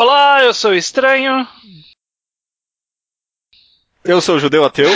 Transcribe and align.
Olá, 0.00 0.42
eu 0.42 0.54
sou 0.54 0.70
o 0.70 0.74
Estranho. 0.74 1.46
Eu 4.02 4.22
sou 4.22 4.36
o 4.36 4.38
Judeu 4.38 4.64
Ateu. 4.64 4.88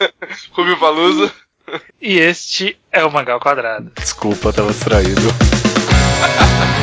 Rubio 0.50 0.80
Palusa. 0.80 1.30
E 2.00 2.16
este 2.16 2.74
é 2.90 3.04
o 3.04 3.12
Mangal 3.12 3.38
Quadrado. 3.38 3.92
Desculpa, 3.94 4.54
tava 4.54 4.72
distraído. 4.72 5.20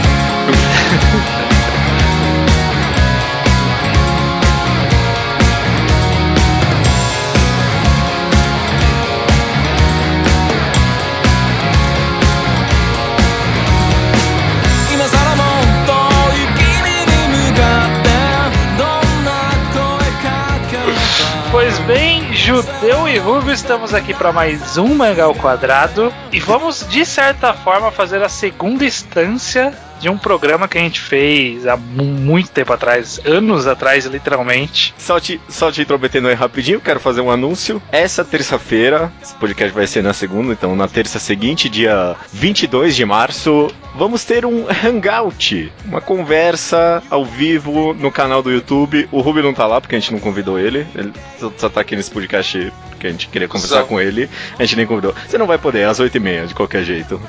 Judeu 22.44 23.08
e 23.08 23.18
Rubio, 23.18 23.54
estamos 23.54 23.94
aqui 23.94 24.14
para 24.14 24.34
mais 24.34 24.78
um 24.78 24.94
Mangal 24.94 25.34
Quadrado. 25.34 26.14
E 26.30 26.42
vamos, 26.42 26.86
de 26.90 27.06
certa 27.06 27.54
forma, 27.54 27.90
fazer 27.90 28.22
a 28.22 28.28
segunda 28.28 28.84
instância 28.84 29.74
de 30.04 30.10
um 30.10 30.18
programa 30.18 30.68
que 30.68 30.78
a 30.78 30.82
gente 30.82 31.00
fez 31.00 31.66
há 31.66 31.78
muito 31.78 32.52
tempo 32.52 32.74
atrás, 32.74 33.22
anos 33.24 33.66
atrás, 33.66 34.06
literalmente. 34.06 34.94
Só 34.98 35.18
te, 35.18 35.40
só 35.48 35.72
te 35.72 35.82
intrometendo 35.82 36.28
aí 36.28 36.34
rapidinho, 36.34 36.82
quero 36.82 37.00
fazer 37.00 37.22
um 37.22 37.32
anúncio. 37.32 37.82
Essa 37.90 38.26
terça-feira, 38.26 39.10
esse 39.22 39.34
podcast 39.36 39.74
vai 39.74 39.88
ser 39.88 40.04
na 40.04 40.12
segunda, 40.12 40.52
então 40.52 40.76
na 40.76 40.90
terça 40.90 41.20
seguinte, 41.20 41.70
dia 41.70 42.18
22 42.34 42.98
de 42.98 43.06
março, 43.06 43.74
vamos 43.96 44.26
ter 44.26 44.46
um 44.46 44.66
hangout, 44.68 45.72
uma 45.86 46.02
conversa 46.02 47.02
ao 47.10 47.24
vivo 47.24 47.94
no 47.94 48.12
canal 48.12 48.44
do 48.44 48.52
YouTube. 48.52 49.08
O 49.10 49.22
Ruby 49.22 49.42
não 49.42 49.54
tá 49.54 49.66
lá 49.66 49.80
porque 49.80 49.96
a 49.96 50.00
gente 50.02 50.12
não 50.12 50.20
convidou 50.20 50.60
ele, 50.60 50.86
ele 50.96 51.14
só 51.58 51.70
tá 51.70 51.80
aqui 51.80 51.96
nesse 51.96 52.12
podcast 52.12 52.74
porque 52.90 53.08
a 53.08 53.10
gente 53.10 53.30
queria 53.30 53.48
conversar 53.48 53.76
Exato. 53.76 53.88
com 53.88 54.02
ele, 54.02 54.30
a 54.60 54.66
gente 54.66 54.76
nem 54.76 54.86
convidou. 54.86 55.16
Você 55.26 55.38
não 55.38 55.48
vai 55.48 55.58
poder, 55.58 55.86
às 55.86 55.98
8h30, 55.98 56.48
de 56.48 56.54
qualquer 56.54 56.84
jeito. 56.84 57.22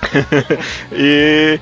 e 0.93 1.61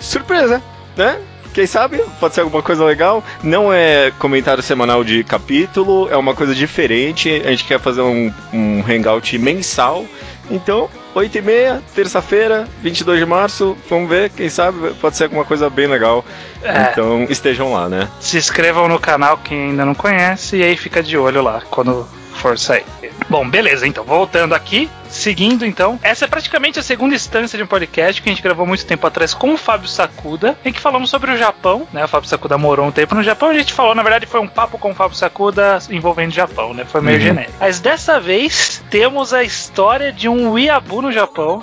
surpresa, 0.00 0.62
né? 0.96 1.20
Quem 1.52 1.66
sabe 1.66 2.00
pode 2.20 2.34
ser 2.34 2.42
alguma 2.42 2.62
coisa 2.62 2.84
legal. 2.84 3.24
Não 3.42 3.72
é 3.72 4.12
comentário 4.18 4.62
semanal 4.62 5.02
de 5.02 5.24
capítulo, 5.24 6.08
é 6.10 6.16
uma 6.16 6.34
coisa 6.34 6.54
diferente. 6.54 7.42
A 7.44 7.50
gente 7.50 7.64
quer 7.64 7.80
fazer 7.80 8.02
um, 8.02 8.32
um 8.52 8.84
hangout 8.88 9.36
mensal. 9.36 10.06
Então, 10.48 10.88
8 11.14 11.38
e 11.38 11.42
meia, 11.42 11.82
terça-feira, 11.94 12.68
22 12.82 13.18
de 13.18 13.26
março. 13.26 13.76
Vamos 13.88 14.08
ver, 14.08 14.30
quem 14.30 14.48
sabe 14.48 14.94
pode 15.00 15.16
ser 15.16 15.24
alguma 15.24 15.44
coisa 15.44 15.68
bem 15.68 15.86
legal. 15.86 16.24
É. 16.62 16.90
Então, 16.90 17.26
estejam 17.28 17.72
lá, 17.72 17.88
né? 17.88 18.08
Se 18.20 18.36
inscrevam 18.36 18.88
no 18.88 18.98
canal 18.98 19.38
quem 19.38 19.70
ainda 19.70 19.84
não 19.84 19.94
conhece 19.94 20.56
e 20.56 20.62
aí 20.62 20.76
fica 20.76 21.02
de 21.02 21.16
olho 21.16 21.42
lá 21.42 21.62
quando 21.68 22.06
for 22.34 22.58
sair. 22.58 22.84
Bom, 23.28 23.48
beleza, 23.48 23.86
então, 23.86 24.04
voltando 24.04 24.54
aqui, 24.54 24.88
seguindo 25.10 25.66
então, 25.66 25.98
essa 26.02 26.24
é 26.24 26.28
praticamente 26.28 26.78
a 26.78 26.82
segunda 26.82 27.14
instância 27.14 27.56
de 27.56 27.64
um 27.64 27.66
podcast 27.66 28.20
que 28.20 28.28
a 28.28 28.32
gente 28.32 28.42
gravou 28.42 28.66
muito 28.66 28.86
tempo 28.86 29.06
atrás 29.06 29.34
com 29.34 29.54
o 29.54 29.56
Fábio 29.56 29.88
Sakuda, 29.88 30.56
em 30.64 30.72
que 30.72 30.80
falamos 30.80 31.10
sobre 31.10 31.32
o 31.32 31.36
Japão, 31.36 31.86
né? 31.92 32.04
O 32.04 32.08
Fábio 32.08 32.28
Sakuda 32.28 32.56
morou 32.56 32.86
um 32.86 32.92
tempo 32.92 33.14
no 33.14 33.22
Japão, 33.22 33.50
a 33.50 33.54
gente 33.54 33.72
falou, 33.72 33.94
na 33.94 34.02
verdade, 34.02 34.26
foi 34.26 34.40
um 34.40 34.48
papo 34.48 34.78
com 34.78 34.92
o 34.92 34.94
Fábio 34.94 35.16
Sakuda 35.16 35.78
envolvendo 35.90 36.30
o 36.30 36.34
Japão, 36.34 36.72
né? 36.72 36.84
Foi 36.84 37.00
meio 37.00 37.18
uhum. 37.18 37.24
genérico. 37.24 37.54
Mas 37.60 37.80
dessa 37.80 38.20
vez 38.20 38.82
temos 38.90 39.34
a 39.34 39.42
história 39.42 40.12
de 40.12 40.28
um 40.28 40.52
Wiabu 40.52 41.02
no 41.02 41.12
Japão 41.12 41.62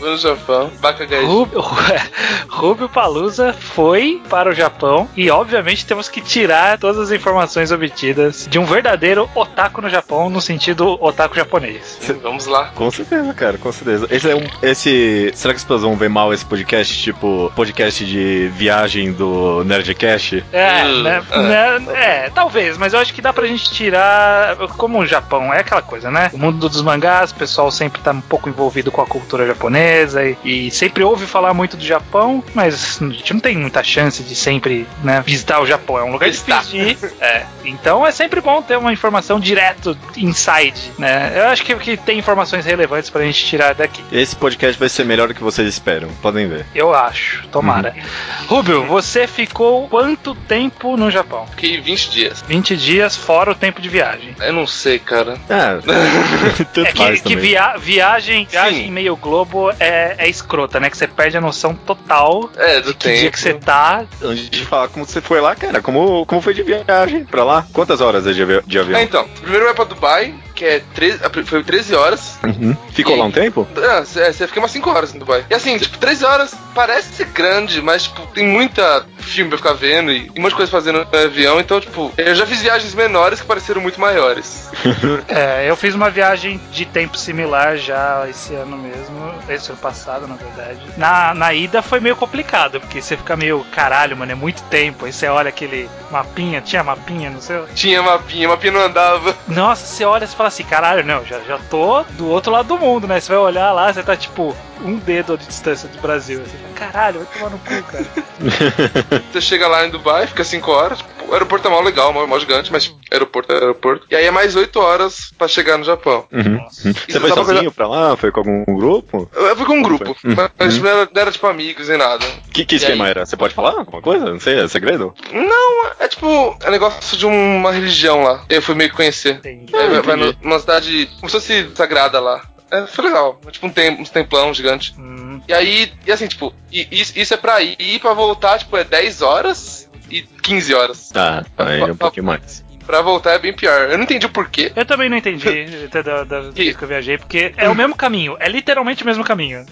no 0.00 0.16
Japão, 0.16 0.70
Bakagaji. 0.80 1.26
Rubio, 1.26 1.60
Rubio 2.48 2.88
Palusa 2.88 3.52
foi 3.52 4.22
para 4.28 4.50
o 4.50 4.54
Japão 4.54 5.08
e, 5.16 5.30
obviamente, 5.30 5.84
temos 5.84 6.08
que 6.08 6.20
tirar 6.20 6.78
todas 6.78 6.98
as 6.98 7.10
informações 7.10 7.72
obtidas 7.72 8.46
de 8.48 8.58
um 8.58 8.64
verdadeiro 8.64 9.28
otaku 9.34 9.82
no 9.82 9.88
Japão, 9.88 10.30
no 10.30 10.40
sentido 10.40 10.96
otaku 11.02 11.34
japonês. 11.34 11.98
Vamos 12.22 12.46
lá. 12.46 12.70
Com 12.74 12.90
certeza, 12.90 13.32
cara, 13.34 13.58
com 13.58 13.72
certeza. 13.72 14.06
Esse 14.10 14.30
é 14.30 14.34
um. 14.34 14.46
Esse, 14.62 15.32
será 15.34 15.54
que 15.54 15.58
as 15.58 15.64
pessoas 15.64 15.82
vão 15.82 15.96
ver 15.96 16.08
mal 16.08 16.32
esse 16.32 16.44
podcast, 16.44 17.02
tipo 17.02 17.52
podcast 17.54 18.04
de 18.04 18.48
viagem 18.54 19.12
do 19.12 19.64
Nerdcast? 19.64 20.44
É, 20.52 20.84
uh, 20.84 21.02
né, 21.02 21.22
uh. 21.32 21.42
Né, 21.42 21.84
é, 21.94 22.30
talvez, 22.30 22.76
mas 22.76 22.92
eu 22.92 23.00
acho 23.00 23.14
que 23.14 23.22
dá 23.22 23.32
pra 23.32 23.46
gente 23.46 23.70
tirar. 23.70 24.56
Como 24.76 24.98
o 24.98 25.06
Japão 25.06 25.52
é 25.52 25.60
aquela 25.60 25.82
coisa, 25.82 26.10
né? 26.10 26.30
O 26.32 26.38
mundo 26.38 26.68
dos 26.68 26.82
mangás, 26.82 27.30
o 27.30 27.34
pessoal 27.34 27.70
sempre 27.70 28.00
tá 28.00 28.12
um 28.12 28.20
pouco 28.20 28.48
envolvido 28.48 28.64
envolvido 28.64 28.90
com 28.90 29.00
a 29.00 29.06
cultura 29.06 29.46
japonesa 29.46 30.24
e, 30.24 30.36
e, 30.44 30.70
sempre 30.70 31.04
ouve 31.04 31.26
falar 31.26 31.54
muito 31.54 31.76
do 31.76 31.84
Japão, 31.84 32.42
mas 32.54 33.00
a 33.00 33.06
gente 33.06 33.32
não 33.32 33.40
tem 33.40 33.56
muita 33.56 33.82
chance 33.82 34.22
de 34.22 34.34
sempre 34.34 34.86
né, 35.02 35.22
visitar 35.24 35.60
o 35.60 35.66
Japão. 35.66 35.98
É 35.98 36.04
um 36.04 36.12
lugar 36.12 36.28
Está. 36.28 36.60
difícil 36.60 36.84
de 36.84 37.06
ir. 37.06 37.12
É. 37.20 37.46
Então 37.64 38.06
é 38.06 38.10
sempre 38.10 38.40
bom 38.40 38.62
ter 38.62 38.76
uma 38.76 38.92
informação 38.92 39.38
direto, 39.38 39.96
inside, 40.16 40.92
né? 40.98 41.32
Eu 41.34 41.48
acho 41.48 41.62
que, 41.62 41.74
que 41.76 41.93
tem 41.96 42.18
informações 42.18 42.64
relevantes 42.64 43.10
pra 43.10 43.22
gente 43.22 43.44
tirar 43.44 43.74
daqui. 43.74 44.02
Esse 44.12 44.36
podcast 44.36 44.78
vai 44.78 44.88
ser 44.88 45.04
melhor 45.04 45.28
do 45.28 45.34
que 45.34 45.42
vocês 45.42 45.68
esperam, 45.68 46.08
podem 46.22 46.48
ver. 46.48 46.66
Eu 46.74 46.94
acho, 46.94 47.46
tomara. 47.48 47.94
Uhum. 47.96 48.46
Rubio, 48.46 48.84
você 48.86 49.26
ficou 49.26 49.88
quanto 49.88 50.34
tempo 50.34 50.96
no 50.96 51.10
Japão? 51.10 51.46
Fiquei 51.48 51.80
20 51.80 52.10
dias. 52.10 52.44
20 52.46 52.76
dias 52.76 53.16
fora 53.16 53.50
o 53.50 53.54
tempo 53.54 53.80
de 53.80 53.88
viagem. 53.88 54.34
Eu 54.40 54.52
não 54.52 54.66
sei, 54.66 54.98
cara. 54.98 55.36
É, 55.48 55.78
é 56.80 56.92
que, 56.92 57.20
que 57.22 57.36
via, 57.36 57.76
viagem, 57.76 58.46
viagem 58.50 58.88
em 58.88 58.92
meio 58.92 59.16
globo 59.16 59.70
é, 59.80 60.14
é 60.18 60.28
escrota, 60.28 60.78
né? 60.80 60.90
Que 60.90 60.96
você 60.96 61.06
perde 61.06 61.36
a 61.36 61.40
noção 61.40 61.74
total 61.74 62.50
é, 62.56 62.80
do 62.80 62.88
de 62.88 62.94
que 62.94 63.08
tempo. 63.08 63.20
dia 63.20 63.30
que 63.30 63.40
você 63.40 63.54
tá. 63.54 64.04
Antes 64.22 64.50
de 64.50 64.64
falar 64.64 64.88
como 64.88 65.04
você 65.04 65.20
foi 65.20 65.40
lá, 65.40 65.54
cara, 65.54 65.80
como, 65.80 66.24
como 66.26 66.40
foi 66.40 66.54
de 66.54 66.62
viagem 66.62 67.24
pra 67.24 67.44
lá? 67.44 67.66
Quantas 67.72 68.00
horas 68.00 68.26
é 68.26 68.32
de, 68.32 68.42
avi 68.42 68.60
de 68.66 68.78
avião? 68.78 68.98
É, 68.98 69.02
então, 69.02 69.28
primeiro 69.40 69.64
vai 69.66 69.74
pra 69.74 69.84
Dubai, 69.84 70.34
que 70.54 70.64
é 70.64 70.82
13, 70.94 71.18
foi 71.44 71.62
13 71.62 71.83
horas. 71.92 72.38
Uhum. 72.42 72.76
Ficou 72.92 73.16
e, 73.16 73.18
lá 73.18 73.24
um 73.26 73.30
tempo? 73.30 73.66
É, 73.76 73.98
é, 73.98 74.32
você 74.32 74.46
fica 74.46 74.60
umas 74.60 74.70
5 74.70 74.90
horas 74.90 75.14
em 75.14 75.18
Dubai. 75.18 75.44
E 75.50 75.54
assim, 75.54 75.76
tipo, 75.78 75.98
13 75.98 76.24
horas 76.24 76.54
parece 76.74 77.12
ser 77.14 77.26
grande, 77.26 77.80
mas, 77.82 78.04
tipo, 78.04 78.26
tem 78.28 78.46
muita 78.46 79.04
filme 79.24 79.48
pra 79.48 79.58
ficar 79.58 79.72
vendo 79.72 80.12
e, 80.12 80.26
e 80.26 80.38
um 80.38 80.42
monte 80.42 80.50
de 80.50 80.56
coisa 80.56 80.70
fazendo 80.70 81.06
no 81.10 81.18
avião, 81.18 81.58
então, 81.58 81.80
tipo, 81.80 82.12
eu 82.16 82.34
já 82.34 82.46
fiz 82.46 82.60
viagens 82.60 82.94
menores 82.94 83.40
que 83.40 83.46
pareceram 83.46 83.80
muito 83.80 84.00
maiores. 84.00 84.70
é, 85.28 85.68
eu 85.68 85.76
fiz 85.76 85.94
uma 85.94 86.10
viagem 86.10 86.60
de 86.70 86.84
tempo 86.84 87.16
similar 87.16 87.76
já 87.76 88.26
esse 88.28 88.54
ano 88.54 88.76
mesmo, 88.76 89.34
esse 89.48 89.70
ano 89.70 89.80
passado, 89.80 90.26
na 90.26 90.34
verdade. 90.34 90.80
Na, 90.96 91.34
na 91.34 91.54
ida 91.54 91.82
foi 91.82 92.00
meio 92.00 92.16
complicado, 92.16 92.80
porque 92.80 93.00
você 93.00 93.16
fica 93.16 93.36
meio, 93.36 93.64
caralho, 93.72 94.16
mano, 94.16 94.32
é 94.32 94.34
muito 94.34 94.62
tempo. 94.64 95.06
Aí 95.06 95.12
você 95.12 95.26
olha 95.26 95.48
aquele 95.48 95.88
mapinha, 96.10 96.60
tinha 96.60 96.84
mapinha 96.84 97.30
no 97.30 97.40
seu? 97.40 97.66
Tinha 97.74 98.02
mapinha, 98.02 98.48
mapinha 98.48 98.72
não 98.72 98.80
andava. 98.82 99.34
Nossa, 99.48 99.86
você 99.86 100.04
olha 100.04 100.24
e 100.24 100.28
fala 100.28 100.48
assim, 100.48 100.64
caralho, 100.64 101.04
não, 101.04 101.24
já, 101.24 101.40
já 101.40 101.58
tô 101.70 101.73
do 102.16 102.28
outro 102.28 102.52
lado 102.52 102.68
do 102.68 102.78
mundo, 102.78 103.06
né? 103.06 103.20
Você 103.20 103.32
vai 103.32 103.38
olhar 103.38 103.72
lá, 103.72 103.92
você 103.92 104.02
tá 104.02 104.16
tipo 104.16 104.54
um 104.82 104.96
dedo 104.96 105.36
de 105.36 105.46
distância 105.46 105.88
do 105.88 106.00
Brasil. 106.00 106.40
Você 106.40 106.56
fala, 106.56 106.74
caralho, 106.74 107.20
vai 107.20 107.34
tomar 107.34 107.50
no 107.50 107.58
cu, 107.58 107.82
cara. 107.82 108.06
você 109.32 109.40
chega 109.40 109.66
lá 109.66 109.86
em 109.86 109.90
Dubai, 109.90 110.26
fica 110.26 110.44
5 110.44 110.70
horas, 110.70 111.04
o 111.28 111.32
aeroporto 111.32 111.66
é 111.66 111.70
mal 111.70 111.82
legal, 111.82 112.12
mal, 112.12 112.26
mal 112.26 112.40
gigante, 112.40 112.72
mas 112.72 112.94
aeroporto 113.14 113.52
é 113.52 113.56
aeroporto. 113.56 114.06
E 114.10 114.16
aí 114.16 114.24
é 114.24 114.30
mais 114.30 114.56
8 114.56 114.78
horas 114.78 115.32
pra 115.36 115.48
chegar 115.48 115.78
no 115.78 115.84
Japão. 115.84 116.24
Uhum. 116.32 116.64
Você 116.68 117.20
foi 117.20 117.30
sozinho 117.30 117.44
coisa... 117.44 117.70
pra 117.70 117.88
lá? 117.88 118.16
Foi 118.16 118.30
com 118.30 118.40
algum 118.40 118.64
grupo? 118.76 119.30
Eu 119.34 119.56
fui 119.56 119.66
com 119.66 119.78
um 119.78 119.82
grupo, 119.82 120.16
uhum. 120.24 120.34
mas 120.58 120.76
uhum. 120.76 120.82
não, 120.82 120.90
era, 120.90 121.08
não, 121.12 121.22
era, 121.22 121.32
tipo 121.32 121.46
amigos 121.46 121.88
nem 121.88 121.98
nada. 121.98 122.24
Que, 122.52 122.64
que 122.64 122.76
esquema 122.76 123.04
aí... 123.04 123.10
era? 123.10 123.26
Você 123.26 123.36
pode 123.36 123.54
falar 123.54 123.70
alguma 123.70 124.02
coisa? 124.02 124.26
Não 124.26 124.40
sei, 124.40 124.60
é 124.60 124.68
segredo? 124.68 125.14
Não, 125.32 125.90
é 125.98 126.08
tipo, 126.08 126.56
é 126.62 126.70
negócio 126.70 127.16
de 127.16 127.26
uma 127.26 127.72
religião 127.72 128.22
lá. 128.22 128.44
Eu 128.48 128.62
fui 128.62 128.74
meio 128.74 128.90
que 128.90 128.96
conhecer. 128.96 129.36
Entendi. 129.36 129.74
É, 129.74 130.00
vai 130.00 130.16
numa 130.16 130.58
cidade 130.58 131.08
como 131.20 131.28
se 131.28 131.36
fosse 131.36 131.70
sagrada 131.74 132.20
lá. 132.20 132.42
É, 132.70 132.86
foi 132.86 133.04
legal. 133.04 133.40
É 133.46 133.50
tipo 133.50 133.66
um, 133.66 133.70
tem, 133.70 133.90
um 133.90 134.04
templão 134.04 134.52
gigante. 134.52 134.94
Hum. 134.98 135.40
E 135.46 135.52
aí, 135.52 135.92
e 136.06 136.12
assim, 136.12 136.26
tipo, 136.26 136.52
e, 136.72 136.88
isso, 136.90 137.12
isso 137.16 137.34
é 137.34 137.36
pra 137.36 137.60
ir 137.62 137.76
e 137.78 137.98
pra 137.98 138.12
voltar, 138.12 138.58
tipo, 138.58 138.76
é 138.76 138.84
10 138.84 139.22
horas 139.22 139.88
e 140.10 140.22
15 140.22 140.74
horas. 140.74 141.08
Tá, 141.10 141.44
aí 141.58 141.80
é 141.80 141.84
um 141.84 141.96
pouquinho 141.96 142.26
mais. 142.26 142.64
Pra 142.86 143.02
voltar 143.02 143.32
é 143.32 143.38
bem 143.38 143.52
pior. 143.52 143.90
Eu 143.90 143.96
não 143.96 144.04
entendi 144.04 144.26
o 144.26 144.30
porquê. 144.30 144.72
Eu 144.74 144.84
também 144.84 145.08
não 145.08 145.16
entendi 145.16 145.88
da, 146.04 146.24
da 146.24 146.40
vez 146.50 146.76
que 146.76 146.82
eu 146.82 146.88
viajei, 146.88 147.18
porque 147.18 147.52
é 147.56 147.68
o 147.68 147.74
mesmo 147.74 147.96
caminho. 147.96 148.36
É 148.38 148.48
literalmente 148.48 149.02
o 149.02 149.06
mesmo 149.06 149.24
caminho. 149.24 149.64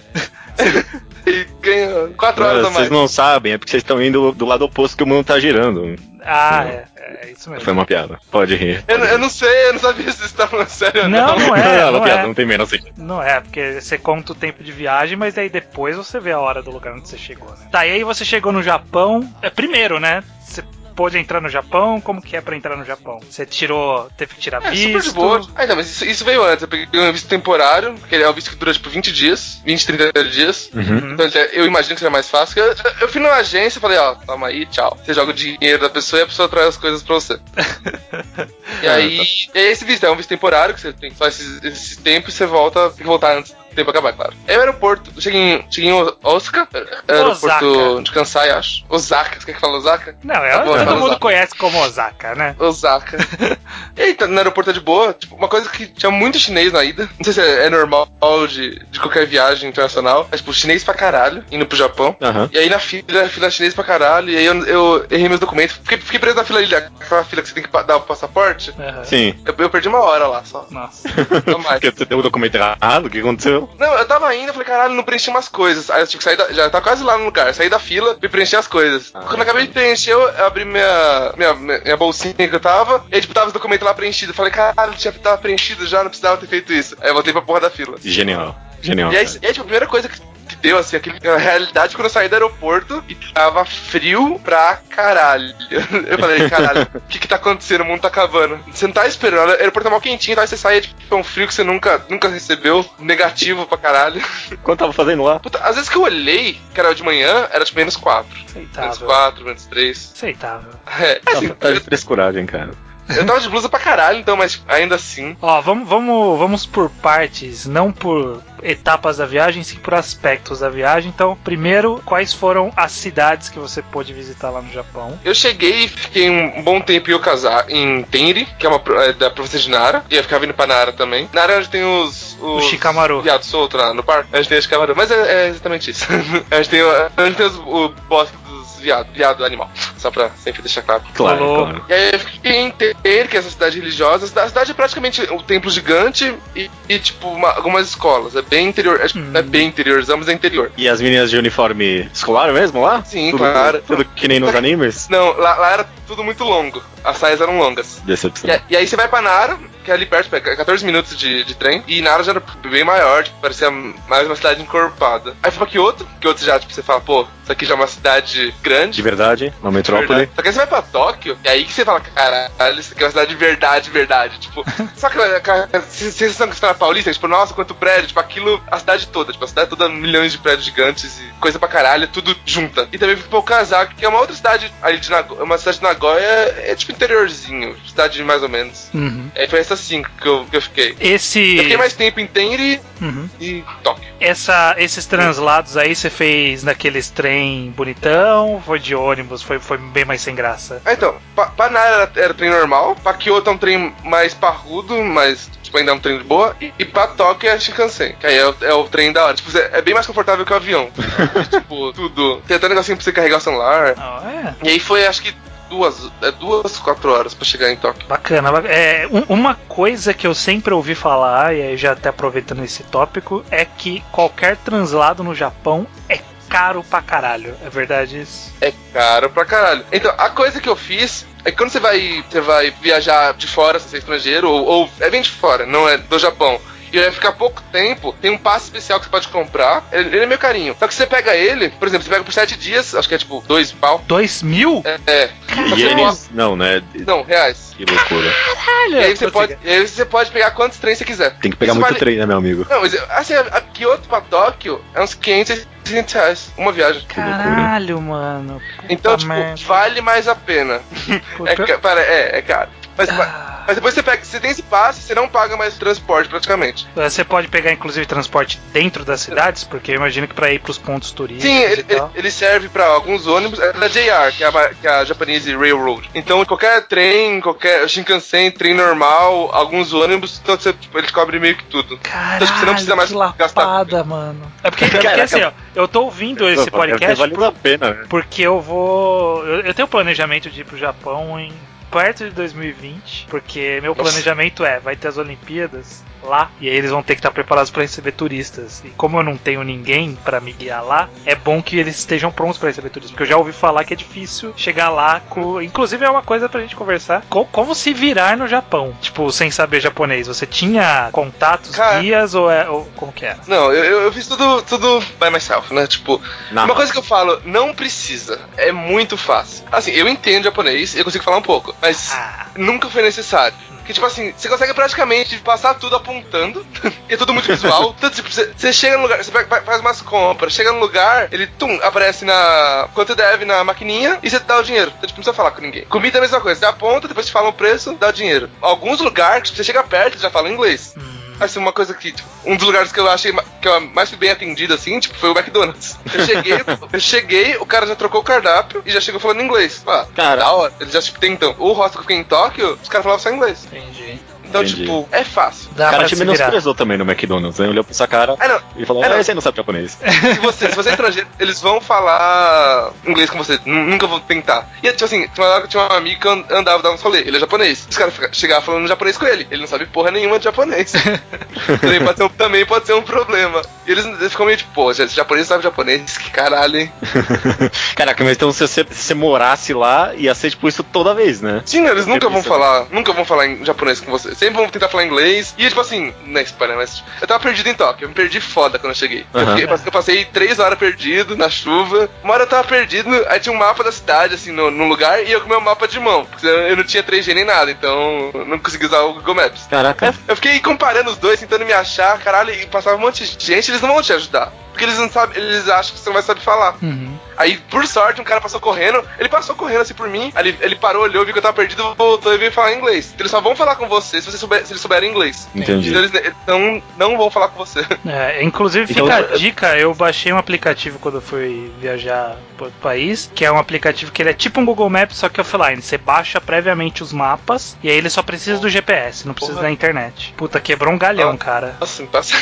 e 1.25 1.45
ganha 1.61 2.09
4 2.17 2.43
horas 2.43 2.59
a 2.59 2.63
mais. 2.63 2.75
Vocês 2.75 2.89
não 2.89 3.07
sabem, 3.07 3.53
é 3.53 3.57
porque 3.57 3.71
vocês 3.71 3.83
estão 3.83 4.01
indo 4.01 4.31
do 4.31 4.45
lado 4.45 4.65
oposto 4.65 4.97
que 4.97 5.03
o 5.03 5.07
mundo 5.07 5.25
tá 5.25 5.39
girando. 5.39 5.95
Ah, 6.23 6.65
é. 6.65 6.85
É 7.21 7.31
isso 7.31 7.49
mesmo. 7.49 7.63
Foi 7.63 7.73
uma 7.73 7.85
piada. 7.85 8.19
Pode 8.31 8.55
rir. 8.55 8.83
Pode 8.83 8.99
eu, 8.99 9.05
rir. 9.05 9.11
eu, 9.11 9.19
não 9.19 9.29
sei, 9.29 9.67
eu 9.67 9.73
não 9.73 9.79
sabia 9.79 10.11
se 10.11 10.27
você 10.27 10.35
tá 10.35 10.47
falando 10.47 10.67
sério 10.67 11.03
ou 11.03 11.09
não. 11.09 11.27
Não, 11.27 11.47
não 11.47 11.55
é. 11.55 11.79
é 11.81 11.85
uma 11.85 11.91
não 11.91 12.03
piada, 12.03 12.21
é. 12.21 12.27
não 12.27 12.33
tem 12.33 12.45
menos 12.45 12.73
assim. 12.73 12.83
Não 12.97 13.21
é, 13.21 13.39
porque 13.39 13.81
você 13.81 13.97
conta 13.97 14.31
o 14.31 14.35
tempo 14.35 14.63
de 14.63 14.71
viagem, 14.71 15.17
mas 15.17 15.37
aí 15.37 15.49
depois 15.49 15.95
você 15.95 16.19
vê 16.19 16.31
a 16.31 16.39
hora 16.39 16.61
do 16.61 16.71
lugar 16.71 16.93
onde 16.93 17.07
você 17.07 17.17
chegou, 17.17 17.49
né? 17.49 17.67
Tá, 17.71 17.85
e 17.85 17.91
aí 17.91 18.03
você 18.03 18.23
chegou 18.23 18.51
no 18.51 18.63
Japão. 18.63 19.29
É, 19.41 19.49
primeiro, 19.49 19.99
né? 19.99 20.23
Você 20.41 20.63
pôde 20.93 21.17
entrar 21.17 21.41
no 21.41 21.49
Japão? 21.49 21.99
Como 21.99 22.21
que 22.21 22.35
é 22.35 22.41
pra 22.41 22.55
entrar 22.55 22.75
no 22.77 22.85
Japão? 22.85 23.19
Você 23.29 23.45
tirou, 23.45 24.09
teve 24.17 24.35
que 24.35 24.39
tirar 24.41 24.63
É, 24.65 24.71
visto? 24.71 24.83
super 24.87 25.01
de 25.01 25.11
boa. 25.11 25.41
Ah, 25.55 25.65
não, 25.65 25.75
mas 25.75 25.89
isso, 25.89 26.05
isso 26.05 26.23
veio 26.25 26.43
antes. 26.43 26.61
Eu 26.61 26.67
peguei 26.67 26.87
um 26.99 27.11
visto 27.11 27.27
temporário, 27.27 27.95
que 28.07 28.15
é 28.15 28.29
um 28.29 28.33
visto 28.33 28.49
que 28.51 28.55
dura 28.55 28.73
tipo 28.73 28.89
20 28.89 29.11
dias, 29.11 29.61
20, 29.65 29.85
30 29.85 30.23
dias. 30.25 30.69
Uhum. 30.73 31.13
Então 31.13 31.25
é, 31.33 31.49
eu 31.53 31.65
imagino 31.65 31.95
que 31.95 31.99
seria 31.99 32.11
mais 32.11 32.29
fácil. 32.29 32.63
Eu, 32.63 32.75
eu- 33.01 33.09
fui 33.09 33.19
numa 33.21 33.33
agência 33.35 33.77
e 33.77 33.81
falei, 33.81 33.97
ó, 33.97 34.15
toma 34.15 34.47
aí, 34.47 34.65
tchau. 34.67 34.97
Você 35.03 35.13
joga 35.13 35.31
o 35.31 35.33
dinheiro 35.33 35.79
da 35.81 35.89
pessoa 35.89 36.19
e 36.19 36.23
a 36.23 36.27
pessoa 36.27 36.47
traz 36.49 36.67
as 36.69 36.77
coisas 36.77 37.01
pra 37.03 37.15
você. 37.15 37.39
e 38.81 38.87
aí, 38.87 39.19
e 39.53 39.57
aí 39.59 39.71
esse 39.71 39.85
visto 39.85 40.05
é 40.05 40.11
um 40.11 40.15
visto 40.15 40.29
temporário, 40.29 40.73
que 40.75 40.81
você 40.81 40.93
tem 40.93 41.13
só 41.13 41.27
esse, 41.27 41.59
esse 41.65 41.97
tempo 42.01 42.29
e 42.29 42.31
você 42.31 42.45
volta, 42.45 42.89
tem 42.89 42.97
que 42.97 43.03
voltar 43.03 43.37
antes 43.37 43.53
tempo 43.73 43.89
acabar, 43.89 44.13
claro. 44.13 44.33
Aí 44.47 44.55
o 44.55 44.59
aeroporto, 44.59 45.21
cheguei 45.21 45.39
em, 45.55 45.65
cheguei 45.71 45.89
em 45.89 45.93
Osaka, 46.23 46.67
aeroporto 47.07 47.65
Osaka. 47.65 48.03
de 48.03 48.11
Kansai, 48.11 48.49
acho. 48.51 48.83
Osaka, 48.89 49.39
você 49.39 49.45
quer 49.45 49.53
que 49.53 49.59
fale 49.59 49.73
Osaka? 49.73 50.15
Não, 50.23 50.35
é, 50.35 50.51
Tá 50.51 50.59
bom, 50.59 50.65
todo 50.65 50.77
fala 50.79 50.91
mundo 50.91 51.03
Osaka. 51.05 51.19
conhece 51.19 51.55
como 51.55 51.79
Osaka, 51.79 52.35
né? 52.35 52.55
Osaka. 52.59 53.17
e 53.95 54.01
aí, 54.01 54.13
tá 54.13 54.27
no 54.27 54.37
aeroporto 54.37 54.69
é 54.69 54.73
de 54.73 54.79
boa. 54.79 55.13
Tipo, 55.13 55.35
uma 55.35 55.47
coisa 55.47 55.69
que 55.69 55.87
tinha 55.87 56.11
muito 56.11 56.37
chinês 56.39 56.71
na 56.71 56.83
ida. 56.83 57.09
Não 57.17 57.23
sei 57.23 57.33
se 57.33 57.41
é, 57.41 57.65
é 57.65 57.69
normal 57.69 58.07
de, 58.47 58.79
de 58.91 58.99
qualquer 58.99 59.25
viagem 59.25 59.69
internacional. 59.69 60.27
Mas, 60.31 60.41
tipo, 60.41 60.53
chinês 60.53 60.83
pra 60.83 60.93
caralho, 60.93 61.43
indo 61.51 61.65
pro 61.65 61.77
Japão. 61.77 62.15
Aham. 62.21 62.49
E 62.51 62.57
aí 62.57 62.69
na 62.69 62.79
fila, 62.79 63.27
fila 63.29 63.49
chinês 63.49 63.73
pra 63.73 63.83
caralho. 63.83 64.29
E 64.29 64.37
aí 64.37 64.45
eu, 64.45 64.65
eu 64.65 65.05
errei 65.09 65.27
meus 65.27 65.39
documentos. 65.39 65.75
Fiquei, 65.77 65.97
fiquei 65.97 66.19
preso 66.19 66.35
na 66.35 66.43
fila 66.43 66.59
ali, 66.59 66.73
aquela 66.75 67.23
fila 67.23 67.41
que 67.41 67.47
você 67.49 67.53
tem 67.55 67.63
que 67.63 67.69
dar 67.83 67.97
o 67.97 68.01
passaporte. 68.01 68.73
Aham. 68.79 69.03
Sim. 69.03 69.35
Eu, 69.45 69.55
eu 69.57 69.69
perdi 69.69 69.87
uma 69.87 69.99
hora 69.99 70.27
lá 70.27 70.43
só. 70.43 70.65
Nossa. 70.69 71.07
Não 71.47 71.59
mais. 71.59 71.79
Porque 71.83 71.91
você 71.91 72.05
deu 72.05 72.19
o 72.19 72.23
documento 72.23 72.55
errado, 72.55 73.05
o 73.05 73.09
que 73.09 73.19
aconteceu? 73.19 73.62
Não, 73.77 73.93
eu 73.97 74.05
tava 74.05 74.33
indo, 74.35 74.47
eu 74.47 74.53
falei, 74.53 74.67
caralho, 74.67 74.93
não 74.93 75.03
preenchi 75.03 75.29
umas 75.29 75.47
coisas. 75.47 75.89
Aí 75.89 76.01
eu 76.01 76.07
tive 76.07 76.17
que 76.19 76.23
sair 76.23 76.37
da, 76.37 76.51
já 76.51 76.69
tá 76.69 76.81
quase 76.81 77.03
lá 77.03 77.17
no 77.17 77.25
lugar. 77.25 77.53
Saí 77.53 77.69
da 77.69 77.79
fila 77.79 78.17
e 78.21 78.29
preenchi 78.29 78.55
as 78.55 78.67
coisas. 78.67 79.11
Ah, 79.13 79.21
Quando 79.21 79.37
eu 79.37 79.43
acabei 79.43 79.67
de 79.67 79.73
preencher, 79.73 80.11
eu, 80.11 80.45
abri 80.45 80.65
minha, 80.65 81.33
minha, 81.37 81.53
minha 81.53 81.97
bolsinha 81.97 82.33
que 82.33 82.55
eu 82.55 82.59
tava, 82.59 83.05
e 83.11 83.15
aí, 83.15 83.21
tipo, 83.21 83.33
tava 83.33 83.47
os 83.47 83.53
documentos 83.53 83.85
lá 83.85 83.93
preenchidos. 83.93 84.35
Falei, 84.35 84.51
caralho, 84.51 84.93
tinha 84.93 85.11
tava 85.13 85.37
preenchido 85.37 85.85
já, 85.87 86.03
não 86.03 86.09
precisava 86.09 86.37
ter 86.37 86.47
feito 86.47 86.73
isso. 86.73 86.95
Aí 87.01 87.09
eu 87.09 87.13
voltei 87.13 87.31
pra 87.33 87.41
porra 87.41 87.61
da 87.61 87.69
fila. 87.69 87.97
Genial. 88.03 88.55
Genial. 88.81 89.11
E 89.13 89.17
aí, 89.17 89.25
e 89.41 89.45
aí, 89.45 89.53
tipo, 89.53 89.61
a 89.61 89.63
primeira 89.63 89.87
coisa 89.87 90.09
que, 90.09 90.19
que 90.47 90.55
deu, 90.57 90.77
assim, 90.77 90.95
aquele, 90.95 91.17
a 91.27 91.37
realidade 91.37 91.95
quando 91.95 92.05
eu 92.05 92.09
saí 92.09 92.27
do 92.27 92.33
aeroporto 92.33 93.03
e 93.07 93.15
tava 93.15 93.65
frio 93.65 94.39
pra 94.43 94.79
caralho. 94.89 95.53
Eu 96.07 96.17
falei, 96.17 96.49
caralho, 96.49 96.87
o 96.93 97.01
que 97.01 97.19
que 97.19 97.27
tá 97.27 97.35
acontecendo? 97.35 97.81
O 97.81 97.85
mundo 97.85 98.01
tá 98.01 98.07
acabando. 98.07 98.59
Você 98.71 98.85
não 98.85 98.93
tá 98.93 99.07
esperando, 99.07 99.49
o 99.49 99.51
aeroporto 99.53 99.85
tá 99.85 99.89
mal 99.89 100.01
quentinho, 100.01 100.35
tá? 100.35 100.41
Aí 100.41 100.47
você 100.47 100.57
sai, 100.57 100.77
é, 100.77 100.81
tipo, 100.81 101.15
um 101.15 101.23
frio 101.23 101.47
que 101.47 101.53
você 101.53 101.63
nunca, 101.63 102.03
nunca 102.09 102.27
recebeu, 102.27 102.85
negativo 102.99 103.65
pra 103.65 103.77
caralho. 103.77 104.21
Quanto 104.63 104.79
tava 104.79 104.93
fazendo 104.93 105.23
lá? 105.23 105.39
Puta, 105.39 105.59
às 105.59 105.75
vezes 105.75 105.89
que 105.89 105.97
eu 105.97 106.03
olhei, 106.03 106.59
que 106.73 106.79
era 106.79 106.93
de 106.93 107.03
manhã, 107.03 107.47
era 107.51 107.65
tipo 107.65 107.77
menos 107.77 107.95
4. 107.95 108.29
Menos 108.53 108.69
Aceitável. 108.77 109.07
4, 109.07 109.45
menos 109.45 109.65
3. 109.65 110.11
Aceitável. 110.15 110.71
É, 110.99 111.21
assim, 111.25 111.49
Tá 111.49 111.71
de 111.71 111.77
eu, 111.77 111.81
frescuragem, 111.81 112.45
cara. 112.45 112.71
eu 113.15 113.25
tava 113.25 113.39
de 113.39 113.49
blusa 113.49 113.69
pra 113.69 113.79
caralho, 113.79 114.19
então, 114.19 114.35
mas 114.37 114.61
ainda 114.67 114.95
assim. 114.95 115.35
Ó, 115.41 115.61
vamos, 115.61 115.87
vamos, 115.87 116.39
vamos 116.39 116.65
por 116.65 116.89
partes, 116.89 117.65
não 117.65 117.91
por 117.91 118.41
etapas 118.61 119.17
da 119.17 119.25
viagem, 119.25 119.61
sim 119.61 119.75
por 119.77 119.93
aspectos 119.93 120.59
da 120.59 120.69
viagem. 120.69 121.11
Então, 121.13 121.37
primeiro, 121.43 122.01
quais 122.05 122.33
foram 122.33 122.71
as 122.77 122.93
cidades 122.93 123.49
que 123.49 123.59
você 123.59 123.81
pôde 123.81 124.13
visitar 124.13 124.49
lá 124.49 124.61
no 124.61 124.71
Japão? 124.71 125.19
Eu 125.25 125.35
cheguei 125.35 125.83
e 125.83 125.87
fiquei 125.89 126.29
um 126.29 126.61
bom 126.63 126.79
tempo 126.79 127.11
em 127.11 127.13
Okazaki, 127.13 127.73
em 127.73 128.03
Tenri, 128.03 128.45
que 128.57 128.65
é 128.65 128.69
uma 128.69 128.81
é 129.03 129.11
da 129.13 129.29
província 129.29 129.59
de 129.59 129.69
Nara. 129.69 130.03
E 130.09 130.15
eu 130.15 130.23
ficava 130.23 130.45
indo 130.45 130.53
pra 130.53 130.65
Nara 130.65 130.93
também. 130.93 131.29
Nara 131.33 131.53
é 131.53 131.57
onde 131.57 131.69
tem 131.69 131.83
os. 131.83 132.37
O 132.39 132.55
os 132.57 132.65
Shikamaru. 132.65 133.21
Viados 133.21 133.47
soltos 133.47 133.79
lá 133.79 133.93
no 133.93 134.03
parque. 134.03 134.29
A 134.31 134.37
gente 134.37 134.47
tem 134.49 134.57
o 134.57 134.61
Shikamaru. 134.61 134.93
Mas 134.95 135.11
é, 135.11 135.45
é 135.45 135.47
exatamente 135.49 135.91
isso. 135.91 136.07
a 136.49 136.55
gente 136.57 136.69
tem, 136.69 136.81
o- 136.81 136.89
a 137.17 137.25
gente 137.25 137.35
tem 137.35 137.45
os- 137.45 137.57
o 137.57 137.89
bosque 138.07 138.37
dos 138.63 138.79
viados. 138.81 139.11
Viado 139.13 139.45
animal. 139.45 139.69
Só 139.97 140.09
pra 140.11 140.29
sempre 140.31 140.61
deixar 140.61 140.81
claro. 140.81 141.03
Claro, 141.13 141.55
claro. 141.55 141.85
E 141.89 141.93
aí 141.93 142.09
eu 142.13 142.19
fiquei 142.19 142.55
em 142.57 142.71
Tenri, 142.71 143.27
que 143.27 143.35
é 143.37 143.39
essa 143.39 143.49
cidade 143.49 143.79
religiosa. 143.79 144.25
A 144.41 144.47
cidade 144.47 144.71
é 144.71 144.73
praticamente 144.73 145.21
um 145.31 145.39
templo 145.39 145.69
gigante 145.69 146.33
e, 146.55 146.69
e, 146.89 146.99
tipo, 146.99 147.27
uma- 147.29 147.51
algumas 147.53 147.87
escolas. 147.89 148.35
É 148.35 148.41
bem 148.41 148.67
interior. 148.67 148.99
É, 149.01 149.07
tipo, 149.07 149.19
Hum. 149.19 149.31
é 149.33 149.41
bem 149.41 149.67
interiorzão, 149.67 150.17
mas 150.17 150.27
é 150.27 150.33
interior. 150.33 150.71
E 150.77 150.87
as 150.89 150.99
meninas 151.01 151.29
de 151.29 151.37
uniforme 151.37 152.09
escolar 152.13 152.51
mesmo 152.53 152.81
lá? 152.81 153.03
Sim, 153.03 153.31
tudo, 153.31 153.39
claro. 153.39 153.83
Tudo 153.85 154.05
que 154.05 154.27
nem 154.27 154.39
nos 154.39 154.53
animes? 154.55 155.07
Não, 155.09 155.37
lá, 155.37 155.55
lá 155.55 155.71
era 155.71 155.87
tudo 156.07 156.23
muito 156.23 156.43
longo. 156.43 156.81
As 157.03 157.17
saias 157.17 157.41
eram 157.41 157.57
longas. 157.57 158.01
Decepção. 158.05 158.49
E, 158.49 158.73
e 158.73 158.77
aí 158.77 158.87
você 158.87 158.95
vai 158.95 159.07
pra 159.07 159.21
Nara, 159.21 159.57
que 159.83 159.91
é 159.91 159.93
ali 159.93 160.05
perto, 160.05 160.29
pega 160.29 160.55
14 160.55 160.85
minutos 160.85 161.17
de, 161.17 161.43
de 161.43 161.55
trem. 161.55 161.83
E 161.87 162.01
Nara 162.01 162.23
já 162.23 162.31
era 162.31 162.43
bem 162.69 162.83
maior, 162.83 163.23
tipo, 163.23 163.39
parecia 163.39 163.69
mais 163.69 164.25
uma 164.25 164.35
cidade 164.35 164.61
encorpada. 164.61 165.35
Aí 165.43 165.51
foi 165.51 165.65
pra 165.65 165.67
Kyoto, 165.67 166.07
Kyoto 166.19 166.43
já, 166.43 166.59
tipo, 166.59 166.73
você 166.73 166.81
fala, 166.81 167.01
pô, 167.01 167.27
isso 167.43 167.51
aqui 167.51 167.65
já 167.65 167.73
é 167.73 167.75
uma 167.75 167.87
cidade 167.87 168.53
grande. 168.61 168.95
De 168.95 169.01
verdade, 169.01 169.53
uma 169.61 169.71
metrópole. 169.71 170.07
Verdade. 170.07 170.31
Só 170.35 170.41
que 170.41 170.47
aí 170.47 170.53
você 170.53 170.59
vai 170.59 170.67
pra 170.67 170.81
Tóquio, 170.81 171.37
e 171.43 171.49
aí 171.49 171.65
que 171.65 171.73
você 171.73 171.83
fala, 171.83 171.99
caralho, 171.99 172.79
isso 172.79 172.93
aqui 172.93 173.03
é 173.03 173.05
uma 173.05 173.11
cidade 173.11 173.29
de 173.29 173.35
verdade, 173.35 173.89
verdade. 173.89 174.39
Tipo, 174.39 174.63
só 174.95 175.09
que 175.09 175.19
a 175.19 175.81
sensação 175.81 176.47
que 176.47 176.55
você 176.55 176.61
tá 176.61 176.67
na 176.67 176.73
Paulista, 176.73 177.11
tipo, 177.11 177.27
nossa, 177.27 177.53
quanto 177.53 177.75
prédio, 177.75 178.07
tipo, 178.07 178.19
aquilo, 178.19 178.63
a 178.71 178.79
cidade 178.79 179.07
toda, 179.07 179.33
tipo, 179.33 179.43
a 179.43 179.47
cidade 179.47 179.69
toda, 179.69 179.89
milhões 179.89 180.31
de 180.31 180.37
prédios 180.37 180.65
gigantes 180.65 181.19
e 181.19 181.23
coisa 181.39 181.59
pra 181.59 181.67
caralho, 181.67 182.07
tudo 182.07 182.35
junta. 182.45 182.87
E 182.91 182.97
também 182.97 183.17
fui 183.17 183.27
pra 183.27 183.39
Okazaki, 183.39 183.95
que 183.95 184.05
é 184.05 184.09
uma 184.09 184.19
outra 184.19 184.35
cidade 184.35 184.73
ali 184.81 184.99
de 184.99 185.09
Nagoya, 185.09 185.43
uma 185.43 185.57
cidade 185.57 185.77
de 185.77 185.83
Nagoya, 185.83 186.55
é 186.63 186.75
tipo 186.75 186.92
interiorzinho, 186.93 187.75
cidade 187.87 188.23
mais 188.23 188.41
ou 188.43 188.49
menos. 188.49 188.89
Uhum. 188.93 189.29
Aí 189.35 189.47
foi 189.47 189.59
essas 189.59 189.79
cinco 189.79 190.09
que 190.21 190.27
eu, 190.27 190.45
que 190.49 190.57
eu 190.57 190.61
fiquei. 190.61 190.95
Esse. 190.99 191.55
Eu 191.57 191.63
fiquei 191.63 191.77
mais 191.77 191.93
tempo 191.93 192.19
em 192.19 192.27
Tenri 192.27 192.79
Uhum. 193.01 193.29
e 193.39 193.63
Tóquio. 193.83 194.07
Essa, 194.19 194.75
esses 194.77 195.05
translados 195.05 195.75
aí 195.75 195.93
você 195.95 196.09
fez 196.09 196.63
naqueles 196.63 197.09
trem 197.09 197.71
bonitão? 197.75 198.61
Foi 198.65 198.79
de 198.79 198.95
ônibus? 198.95 199.41
Foi, 199.41 199.59
foi 199.59 199.77
bem 199.77 200.05
mais 200.05 200.21
sem 200.21 200.33
graça? 200.33 200.81
Ah, 200.85 200.93
então, 200.93 201.15
pra, 201.35 201.47
pra 201.47 201.69
Nara 201.69 201.89
era, 202.03 202.11
era 202.15 202.33
trem 202.33 202.49
normal, 202.49 202.95
pra 203.03 203.13
Kyoto 203.13 203.49
é 203.49 203.53
um 203.53 203.57
trem 203.57 203.93
mais 204.03 204.33
parrudo, 204.33 205.03
mas 205.03 205.49
tipo, 205.61 205.77
ainda 205.77 205.91
é 205.91 205.93
um 205.93 205.99
trem 205.99 206.17
de 206.17 206.23
boa, 206.23 206.55
e, 206.61 206.71
e 206.79 206.85
pra 206.85 207.07
Tóquio 207.07 207.49
é 207.49 207.59
Shinkansen, 207.59 208.15
que 208.19 208.25
aí 208.25 208.37
é 208.37 208.47
o, 208.47 208.55
é 208.61 208.73
o 208.73 208.83
trem 208.85 209.11
da 209.11 209.25
hora. 209.25 209.33
Tipo, 209.33 209.57
é, 209.57 209.69
é 209.73 209.81
bem 209.81 209.93
mais 209.93 210.07
confortável 210.07 210.45
que 210.45 210.53
o 210.53 210.55
avião. 210.55 210.89
Tipo, 211.49 211.91
tudo. 211.93 212.41
Tem 212.47 212.55
até 212.57 212.65
um 212.65 212.69
negocinho 212.69 212.95
pra 212.97 213.03
você 213.03 213.11
carregar 213.11 213.37
o 213.37 213.41
celular. 213.41 213.93
Ah, 213.97 214.53
é. 214.63 214.67
E 214.67 214.69
aí 214.71 214.79
foi, 214.79 215.05
acho 215.05 215.21
que 215.21 215.33
duas, 215.69 216.11
é 216.21 216.31
duas, 216.31 216.77
quatro 216.77 217.11
horas 217.11 217.33
pra 217.33 217.45
chegar 217.45 217.71
em 217.71 217.75
Tóquio. 217.77 218.07
Bacana. 218.07 218.51
ba- 218.51 218.63
É, 218.67 219.07
um- 219.11 219.25
uma 219.33 219.55
coisa 219.55 220.13
que 220.13 220.25
eu 220.27 220.33
sempre 220.35 220.73
ouvi 220.73 220.95
falar, 220.95 221.55
e 221.55 221.61
aí 221.61 221.77
já 221.77 221.93
até 221.93 222.09
aproveitando 222.09 222.63
esse 222.63 222.83
tópico, 222.83 223.43
é 223.49 223.65
que 223.65 224.03
qualquer 224.11 224.57
translado 224.57 225.23
no 225.23 225.33
Japão 225.35 225.87
é 226.09 226.19
caro 226.49 226.83
pra 226.87 227.01
caralho. 227.01 227.55
É 227.65 227.69
verdade 227.69 228.21
isso? 228.21 228.51
É 228.61 228.71
caro 228.93 229.29
pra 229.29 229.45
caralho. 229.45 229.83
Então, 229.91 230.13
a 230.17 230.29
coisa 230.29 230.61
que 230.61 230.69
eu 230.69 230.75
fiz 230.75 231.25
é 231.43 231.49
que 231.51 231.57
quando 231.57 231.71
você 231.71 231.79
vai, 231.79 232.23
você 232.29 232.39
vai 232.41 232.69
viajar 232.81 233.33
de 233.33 233.47
fora, 233.47 233.79
se 233.79 233.89
você 233.89 233.95
é 233.95 233.99
estrangeiro, 233.99 234.49
ou, 234.49 234.63
ou 234.65 234.89
é 234.99 235.09
bem 235.09 235.21
de 235.21 235.31
fora, 235.31 235.65
não 235.65 235.89
é 235.89 235.97
do 235.97 236.19
Japão. 236.19 236.59
E 236.93 236.99
vai 236.99 237.11
ficar 237.11 237.31
pouco 237.31 237.59
tempo, 237.71 238.15
tem 238.21 238.29
um 238.29 238.37
passe 238.37 238.65
especial 238.65 238.99
que 238.99 239.05
você 239.05 239.11
pode 239.11 239.27
comprar. 239.29 239.83
Ele, 239.91 240.09
ele 240.09 240.19
é 240.19 240.25
meio 240.27 240.39
carinho. 240.39 240.75
Só 240.77 240.87
que 240.87 240.93
você 240.93 241.07
pega 241.07 241.35
ele, 241.35 241.69
por 241.71 241.87
exemplo, 241.87 242.05
você 242.05 242.09
pega 242.11 242.23
por 242.23 242.31
sete 242.31 242.55
dias, 242.55 242.93
acho 242.93 243.09
que 243.09 243.15
é 243.15 243.17
tipo 243.17 243.43
dois 243.47 243.71
pau. 243.71 243.99
Dois 244.07 244.43
mil? 244.43 244.83
É. 244.85 244.99
é. 245.07 245.29
Ienes? 245.75 246.29
Não, 246.31 246.55
né? 246.55 246.83
Não, 246.93 247.23
reais. 247.23 247.73
Que 247.75 247.83
loucura. 247.83 248.31
Caralho! 248.53 248.95
E 248.95 249.03
aí 249.05 249.17
você 249.17 249.31
pode, 249.31 249.57
e 249.63 249.69
aí 249.69 249.87
você 249.87 250.05
pode 250.05 250.29
pegar 250.29 250.51
quantos 250.51 250.77
trens 250.77 250.99
você 250.99 251.05
quiser. 251.05 251.35
Tem 251.37 251.49
que 251.49 251.57
pegar 251.57 251.71
Isso 251.71 251.79
muito 251.81 251.89
vale- 251.93 251.99
trem, 251.99 252.17
né, 252.17 252.25
meu 252.27 252.37
amigo? 252.37 252.65
Não, 252.69 252.81
mas 252.81 252.93
assim, 253.09 253.33
a 253.33 253.41
a 253.41 253.61
Kyoto 253.61 254.07
pra 254.07 254.21
Tóquio 254.21 254.79
é 254.93 255.01
uns 255.01 255.15
500, 255.15 255.67
600 255.83 256.13
reais. 256.13 256.53
Uma 256.55 256.71
viagem. 256.71 257.03
Caralho, 257.07 257.99
mano. 257.99 258.61
Então, 258.87 259.17
tipo, 259.17 259.33
merda. 259.33 259.55
vale 259.65 260.01
mais 260.01 260.27
a 260.27 260.35
pena. 260.35 260.79
É, 261.45 262.01
é, 262.01 262.37
é 262.37 262.41
caro. 262.41 262.69
Mas, 262.97 263.09
Ah. 263.09 263.63
mas 263.67 263.75
depois 263.75 263.93
você 263.93 264.03
pega, 264.03 264.23
você 264.23 264.39
tem 264.39 264.51
esse 264.51 264.61
passe, 264.61 265.01
você 265.01 265.15
não 265.15 265.27
paga 265.27 265.55
mais 265.57 265.75
transporte 265.75 266.29
praticamente. 266.29 266.87
Você 266.95 267.23
pode 267.23 267.47
pegar, 267.47 267.71
inclusive, 267.71 268.05
transporte 268.05 268.59
dentro 268.71 269.03
das 269.03 269.21
cidades, 269.21 269.63
porque 269.63 269.91
eu 269.91 269.95
imagino 269.95 270.27
que 270.27 270.33
pra 270.33 270.51
ir 270.51 270.59
pros 270.59 270.77
pontos 270.77 271.11
turísticos 271.11 271.49
Sim, 271.49 271.61
ele, 271.63 271.73
ele, 271.73 271.83
tal. 271.83 272.11
ele 272.13 272.29
serve 272.31 272.69
pra 272.69 272.85
alguns 272.85 273.25
ônibus, 273.25 273.59
é 273.59 273.73
da 273.73 273.87
JR, 273.87 274.31
que 274.37 274.43
é, 274.43 274.47
a, 274.47 274.73
que 274.73 274.87
é 274.87 274.89
a 274.91 275.05
Japanese 275.05 275.55
Railroad. 275.55 276.09
Então, 276.13 276.43
qualquer 276.45 276.85
trem, 276.87 277.39
qualquer 277.41 277.87
Shinkansen, 277.89 278.51
trem 278.51 278.73
normal, 278.73 279.49
alguns 279.53 279.93
ônibus, 279.93 280.39
então 280.43 280.55
você, 280.57 280.73
tipo, 280.73 280.97
ele 280.97 281.07
cobre 281.11 281.39
meio 281.39 281.55
que 281.55 281.63
tudo. 281.65 281.97
Caralho, 282.03 282.43
Então, 282.43 282.57
você 282.57 282.65
não 282.65 282.73
precisa 282.73 282.95
mais 282.95 283.09
que 283.11 283.17
gastar. 283.37 283.61
lapada, 283.65 284.03
mano. 284.03 284.51
É 284.63 284.69
porque, 284.69 284.85
é 284.85 284.89
porque 284.89 285.07
assim, 285.07 285.41
ó, 285.41 285.51
eu 285.75 285.87
tô 285.87 286.03
ouvindo 286.03 286.47
esse 286.49 286.69
podcast 286.69 287.17
valido 287.19 287.43
a 287.43 287.51
pena, 287.51 287.91
né? 287.91 288.05
porque 288.09 288.41
eu 288.43 288.61
vou. 288.61 289.45
Eu, 289.45 289.61
eu 289.61 289.73
tenho 289.73 289.87
planejamento 289.87 290.49
de 290.49 290.61
ir 290.61 290.63
pro 290.63 290.77
Japão 290.77 291.39
em 291.39 291.51
perto 291.93 292.25
de 292.25 292.31
2020, 292.31 293.27
porque 293.29 293.79
meu 293.81 293.95
planejamento 293.95 294.65
é, 294.65 294.79
vai 294.79 294.95
ter 294.95 295.09
as 295.09 295.17
Olimpíadas 295.17 296.03
lá. 296.23 296.51
E 296.59 296.69
aí 296.69 296.75
eles 296.75 296.91
vão 296.91 297.03
ter 297.03 297.15
que 297.15 297.19
estar 297.19 297.31
preparados 297.31 297.71
para 297.71 297.81
receber 297.81 298.11
turistas. 298.11 298.81
E 298.83 298.89
como 298.89 299.17
eu 299.17 299.23
não 299.23 299.37
tenho 299.37 299.63
ninguém 299.63 300.17
para 300.23 300.39
me 300.39 300.53
guiar 300.53 300.83
lá, 300.83 301.09
é 301.25 301.35
bom 301.35 301.61
que 301.61 301.77
eles 301.77 301.97
estejam 301.97 302.31
prontos 302.31 302.57
para 302.57 302.69
receber 302.69 302.89
turistas. 302.89 303.11
Porque 303.11 303.23
eu 303.23 303.27
já 303.27 303.37
ouvi 303.37 303.51
falar 303.51 303.83
que 303.83 303.93
é 303.93 303.95
difícil 303.95 304.53
chegar 304.55 304.89
lá 304.89 305.19
com. 305.29 305.61
Inclusive 305.61 306.05
é 306.05 306.09
uma 306.09 306.21
coisa 306.23 306.49
pra 306.49 306.61
gente 306.61 306.75
conversar. 306.75 307.23
Com, 307.29 307.45
como 307.45 307.75
se 307.75 307.93
virar 307.93 308.37
no 308.37 308.47
Japão? 308.47 308.95
Tipo, 309.01 309.31
sem 309.31 309.51
saber 309.51 309.79
japonês. 309.79 310.27
Você 310.27 310.45
tinha 310.45 311.09
contatos, 311.11 311.75
Cara, 311.75 311.99
guias 311.99 312.33
ou, 312.33 312.49
é, 312.49 312.69
ou 312.69 312.85
como 312.95 313.11
que 313.11 313.25
é? 313.25 313.37
Não, 313.47 313.71
eu, 313.71 314.01
eu 314.01 314.11
fiz 314.11 314.27
tudo, 314.27 314.61
tudo 314.63 314.99
by 315.19 315.29
myself, 315.31 315.73
né? 315.73 315.87
Tipo, 315.87 316.21
não. 316.51 316.65
uma 316.65 316.75
coisa 316.75 316.91
que 316.91 316.97
eu 316.97 317.03
falo, 317.03 317.41
não 317.45 317.73
precisa. 317.73 318.39
É 318.57 318.71
muito 318.71 319.17
fácil. 319.17 319.65
Assim, 319.71 319.91
eu 319.91 320.07
entendo 320.07 320.45
japonês, 320.45 320.95
eu 320.95 321.03
consigo 321.03 321.23
falar 321.23 321.37
um 321.37 321.41
pouco, 321.41 321.75
mas 321.81 322.11
ah. 322.13 322.47
nunca 322.55 322.89
foi 322.89 323.01
necessário. 323.01 323.55
Que 323.85 323.93
tipo 323.93 324.05
assim, 324.05 324.33
você 324.35 324.47
consegue 324.47 324.73
praticamente 324.73 325.37
passar 325.39 325.73
tudo 325.75 325.95
apontando. 325.95 326.65
e 327.09 327.13
é 327.13 327.17
tudo 327.17 327.33
muito 327.33 327.47
visual. 327.47 327.95
Então, 328.03 328.09
tipo, 328.09 328.29
você, 328.29 328.51
você 328.55 328.73
chega 328.73 328.97
no 328.97 329.03
lugar, 329.03 329.23
você 329.23 329.31
faz 329.31 329.79
umas 329.79 330.01
compras, 330.01 330.53
chega 330.53 330.71
no 330.71 330.79
lugar, 330.79 331.29
ele 331.31 331.47
tum, 331.47 331.79
aparece 331.81 332.25
na. 332.25 332.89
quanto 332.93 333.15
deve 333.15 333.45
na 333.45 333.63
maquininha 333.63 334.19
e 334.21 334.29
você 334.29 334.39
dá 334.39 334.57
o 334.59 334.63
dinheiro. 334.63 334.91
Então, 334.97 335.07
tipo, 335.07 335.19
não 335.19 335.23
precisa 335.23 335.33
falar 335.33 335.51
com 335.51 335.61
ninguém. 335.61 335.85
Comida 335.85 336.17
é 336.17 336.19
a 336.19 336.21
mesma 336.21 336.41
coisa, 336.41 336.59
você 336.59 336.65
aponta, 336.65 337.07
depois 337.07 337.25
te 337.25 337.31
fala 337.31 337.49
o 337.49 337.53
preço, 337.53 337.93
dá 337.93 338.09
o 338.09 338.13
dinheiro. 338.13 338.49
Alguns 338.61 338.99
lugares, 338.99 339.49
tipo, 339.49 339.57
você 339.57 339.63
chega 339.63 339.83
perto 339.83 340.19
já 340.19 340.29
fala 340.29 340.49
inglês. 340.49 340.93
Hum 340.97 341.22
assim, 341.39 341.59
uma 341.59 341.71
coisa 341.73 341.93
que, 341.93 342.11
tipo, 342.11 342.27
um 342.45 342.55
dos 342.55 342.65
lugares 342.65 342.91
que 342.91 342.99
eu 342.99 343.09
achei 343.09 343.33
que 343.61 343.67
eu 343.67 343.81
mais 343.81 344.09
fui 344.09 344.17
bem 344.17 344.29
atendido, 344.29 344.73
assim, 344.73 344.99
tipo, 344.99 345.15
foi 345.15 345.29
o 345.29 345.37
McDonald's. 345.37 345.97
Eu 346.13 346.25
cheguei, 346.25 346.53
eu 346.93 346.99
cheguei, 346.99 347.57
o 347.57 347.65
cara 347.65 347.87
já 347.87 347.95
trocou 347.95 348.21
o 348.21 348.23
cardápio 348.23 348.81
e 348.85 348.91
já 348.91 349.01
chegou 349.01 349.19
falando 349.19 349.41
inglês. 349.41 349.83
Ah, 349.87 350.05
cara. 350.15 350.41
Da 350.41 350.51
hora. 350.51 350.73
Ele 350.79 350.91
já, 350.91 351.01
tipo, 351.01 351.19
tem 351.19 351.33
então. 351.33 351.55
O 351.59 351.73
hostel 351.73 351.91
que 351.91 351.97
eu 351.97 352.01
fiquei 352.01 352.17
em 352.17 352.23
Tóquio, 352.23 352.79
os 352.81 352.89
caras 352.89 353.03
falavam 353.03 353.23
só 353.23 353.29
inglês. 353.29 353.65
Entendi. 353.65 354.19
Então, 354.45 354.61
Entendi. 354.61 354.81
tipo, 354.81 355.07
é 355.11 355.23
fácil. 355.23 355.69
Dá 355.75 355.87
o 355.87 355.91
cara 355.91 356.05
te 356.05 356.15
menosprezou 356.15 356.75
também 356.75 356.97
no 356.97 357.03
McDonald's, 357.03 357.59
né? 357.59 357.67
Olhou 357.67 357.83
pra 357.83 357.93
sua 357.93 358.07
cara 358.07 358.35
é, 358.39 358.61
e 358.81 358.85
falou: 358.85 359.03
é, 359.03 359.09
não. 359.09 359.15
Ah, 359.17 359.23
você 359.23 359.33
não 359.33 359.41
sabe 359.41 359.57
japonês. 359.57 359.97
Se 359.99 360.39
você, 360.41 360.69
se 360.69 360.75
você 360.75 360.89
é 360.89 360.91
estrangeiro, 360.91 361.27
eles 361.39 361.61
vão 361.61 361.81
falar 361.81 362.91
inglês 363.05 363.29
com 363.29 363.37
você. 363.37 363.59
Nunca 363.65 364.07
vão 364.07 364.19
tentar. 364.19 364.69
E, 364.81 364.91
tipo 364.91 365.05
assim, 365.05 365.27
tinha, 365.27 365.67
tinha 365.67 365.83
um 365.83 365.93
amigo 365.93 366.21
que 366.21 366.27
andava, 366.27 366.81
dava 366.81 366.95
uns 366.95 367.01
rolê. 367.01 367.19
Ele 367.19 367.37
é 367.37 367.39
japonês. 367.39 367.87
Os 367.89 367.97
caras 367.97 368.13
chegavam 368.31 368.63
falando 368.63 368.87
japonês 368.87 369.17
com 369.17 369.25
ele. 369.25 369.47
Ele 369.49 369.61
não 369.61 369.67
sabe 369.67 369.85
porra 369.85 370.11
nenhuma 370.11 370.37
de 370.37 370.45
japonês. 370.45 370.93
também, 371.81 372.01
pode 372.01 372.17
ser 372.17 372.23
um, 372.23 372.29
também 372.29 372.65
pode 372.65 372.85
ser 372.85 372.93
um 372.93 373.01
problema. 373.01 373.61
E 373.85 373.91
eles, 373.91 374.05
eles 374.05 374.31
ficam 374.31 374.45
meio 374.45 374.57
tipo, 374.57 374.73
pô, 374.73 374.91
esse 374.91 375.07
japonês 375.07 375.47
sabe 375.47 375.63
japonês, 375.63 376.17
que 376.17 376.31
caralho, 376.31 376.79
hein? 376.79 376.91
Caraca, 377.95 378.23
mas 378.23 378.33
então 378.33 378.51
se 378.51 378.65
você, 378.65 378.85
se 378.89 379.03
você 379.03 379.13
morasse 379.13 379.73
lá, 379.73 380.13
ia 380.15 380.33
ser 380.33 380.49
tipo 380.49 380.67
isso 380.67 380.83
toda 380.83 381.13
vez, 381.13 381.41
né? 381.41 381.61
Sim, 381.65 381.85
eles 381.87 382.05
nunca 382.05 382.29
vão 382.29 382.41
falar, 382.41 382.87
nunca 382.91 383.13
vão 383.13 383.25
falar 383.25 383.47
em 383.47 383.63
japonês 383.65 383.99
com 383.99 384.11
você. 384.11 384.32
Sempre 384.35 384.55
vão 384.55 384.69
tentar 384.69 384.89
falar 384.89 385.05
inglês. 385.05 385.53
E 385.57 385.67
tipo 385.67 385.81
assim, 385.81 386.13
na 386.25 386.41
Espanha, 386.41 386.75
mas 386.75 387.03
eu 387.21 387.27
tava 387.27 387.43
perdido 387.43 387.69
em 387.69 387.73
Tóquio. 387.73 388.05
Eu 388.05 388.09
me 388.09 388.15
perdi 388.15 388.39
foda 388.39 388.79
quando 388.79 388.91
eu 388.91 388.97
cheguei. 388.97 389.25
Uhum. 389.33 389.41
Eu, 389.41 389.47
fiquei, 389.47 389.87
eu, 389.87 389.91
passei 389.91 390.25
três 390.25 390.59
horas 390.59 390.77
perdido 390.77 391.35
na 391.35 391.49
chuva. 391.49 392.09
Uma 392.23 392.33
hora 392.33 392.43
eu 392.43 392.47
tava 392.47 392.67
perdido, 392.67 393.09
aí 393.27 393.39
tinha 393.39 393.53
um 393.53 393.57
mapa 393.57 393.83
da 393.83 393.91
cidade, 393.91 394.35
assim, 394.35 394.51
no, 394.51 394.69
no 394.71 394.87
lugar, 394.87 395.23
e 395.23 395.31
eu 395.31 395.41
com 395.41 395.49
meu 395.49 395.61
mapa 395.61 395.87
de 395.87 395.99
mão. 395.99 396.25
Porque 396.25 396.45
eu 396.45 396.75
não 396.75 396.83
tinha 396.83 397.03
3G 397.03 397.33
nem 397.33 397.45
nada, 397.45 397.71
então 397.71 398.31
não 398.47 398.59
consegui 398.59 398.85
usar 398.85 399.01
o 399.01 399.13
Google 399.13 399.35
Maps. 399.35 399.67
Caraca. 399.69 400.13
Eu 400.27 400.35
fiquei 400.35 400.59
comparando 400.59 401.09
os 401.09 401.17
dois, 401.17 401.39
tentando 401.39 401.65
me 401.65 401.73
achar, 401.73 402.17
caralho, 402.19 402.53
e 402.53 402.65
passava 402.65 402.97
um 402.97 402.99
monte 402.99 403.23
de 403.25 403.45
gente, 403.45 403.71
eles 403.71 403.81
não 403.81 403.93
vão 403.93 404.01
te 404.01 404.13
ajudar. 404.13 404.51
Porque 404.73 404.85
eles 404.85 404.97
não 404.97 405.09
sabem, 405.09 405.37
eles 405.37 405.69
acham 405.69 405.93
que 405.93 405.99
você 405.99 406.09
não 406.09 406.15
vai 406.15 406.23
saber 406.23 406.41
falar. 406.41 406.75
Uhum. 406.81 407.17
Aí, 407.37 407.57
por 407.69 407.85
sorte, 407.87 408.19
um 408.19 408.23
cara 408.23 408.41
passou 408.41 408.59
correndo, 408.59 409.03
ele 409.19 409.29
passou 409.29 409.55
correndo 409.55 409.81
assim 409.81 409.93
por 409.93 410.09
mim, 410.09 410.33
ele, 410.35 410.57
ele 410.59 410.75
parou, 410.75 411.03
olhou, 411.03 411.23
viu 411.23 411.33
que 411.33 411.39
eu 411.39 411.43
tava 411.43 411.55
perdido, 411.55 411.95
voltou 411.95 412.33
e 412.33 412.37
veio 412.37 412.51
falar 412.51 412.73
inglês. 412.73 413.07
Então, 413.07 413.21
eles 413.21 413.31
só 413.31 413.39
vão 413.39 413.55
falar 413.55 413.75
com 413.75 413.87
você 413.87 414.19
se, 414.19 414.29
você 414.31 414.37
souber, 414.37 414.65
se 414.65 414.73
eles 414.73 414.81
souberem 414.81 415.09
inglês. 415.09 415.47
Entendi. 415.55 415.89
Então, 415.89 416.01
eles 416.01 416.33
não, 416.47 416.83
não 416.97 417.17
vão 417.17 417.29
falar 417.29 417.49
com 417.49 417.63
você. 417.63 417.85
É, 418.05 418.43
inclusive, 418.43 418.87
fica 418.87 419.01
então, 419.01 419.17
a 419.17 419.37
dica, 419.37 419.77
eu 419.77 419.93
baixei 419.93 420.31
um 420.31 420.37
aplicativo 420.37 420.99
quando 420.99 421.15
eu 421.15 421.21
fui 421.21 421.71
viajar 421.79 422.37
pro 422.57 422.69
país, 422.71 423.31
que 423.33 423.45
é 423.45 423.51
um 423.51 423.57
aplicativo 423.57 424.11
que 424.11 424.21
ele 424.21 424.29
é 424.29 424.33
tipo 424.33 424.59
um 424.59 424.65
Google 424.65 424.89
Maps, 424.89 425.17
só 425.17 425.29
que 425.29 425.39
offline. 425.39 425.81
Você 425.81 425.97
baixa 425.97 426.39
previamente 426.41 427.01
os 427.01 427.13
mapas, 427.13 427.77
e 427.81 427.89
aí 427.89 427.95
ele 427.95 428.09
só 428.09 428.21
precisa 428.21 428.59
do 428.59 428.69
GPS, 428.69 429.25
não 429.25 429.33
precisa 429.33 429.55
Porra. 429.55 429.67
da 429.67 429.71
internet. 429.71 430.33
Puta, 430.37 430.59
quebrou 430.59 430.93
um 430.93 430.97
galhão, 430.97 431.31
ah, 431.31 431.37
cara. 431.37 431.75
Nossa, 431.79 432.03
passa... 432.03 432.35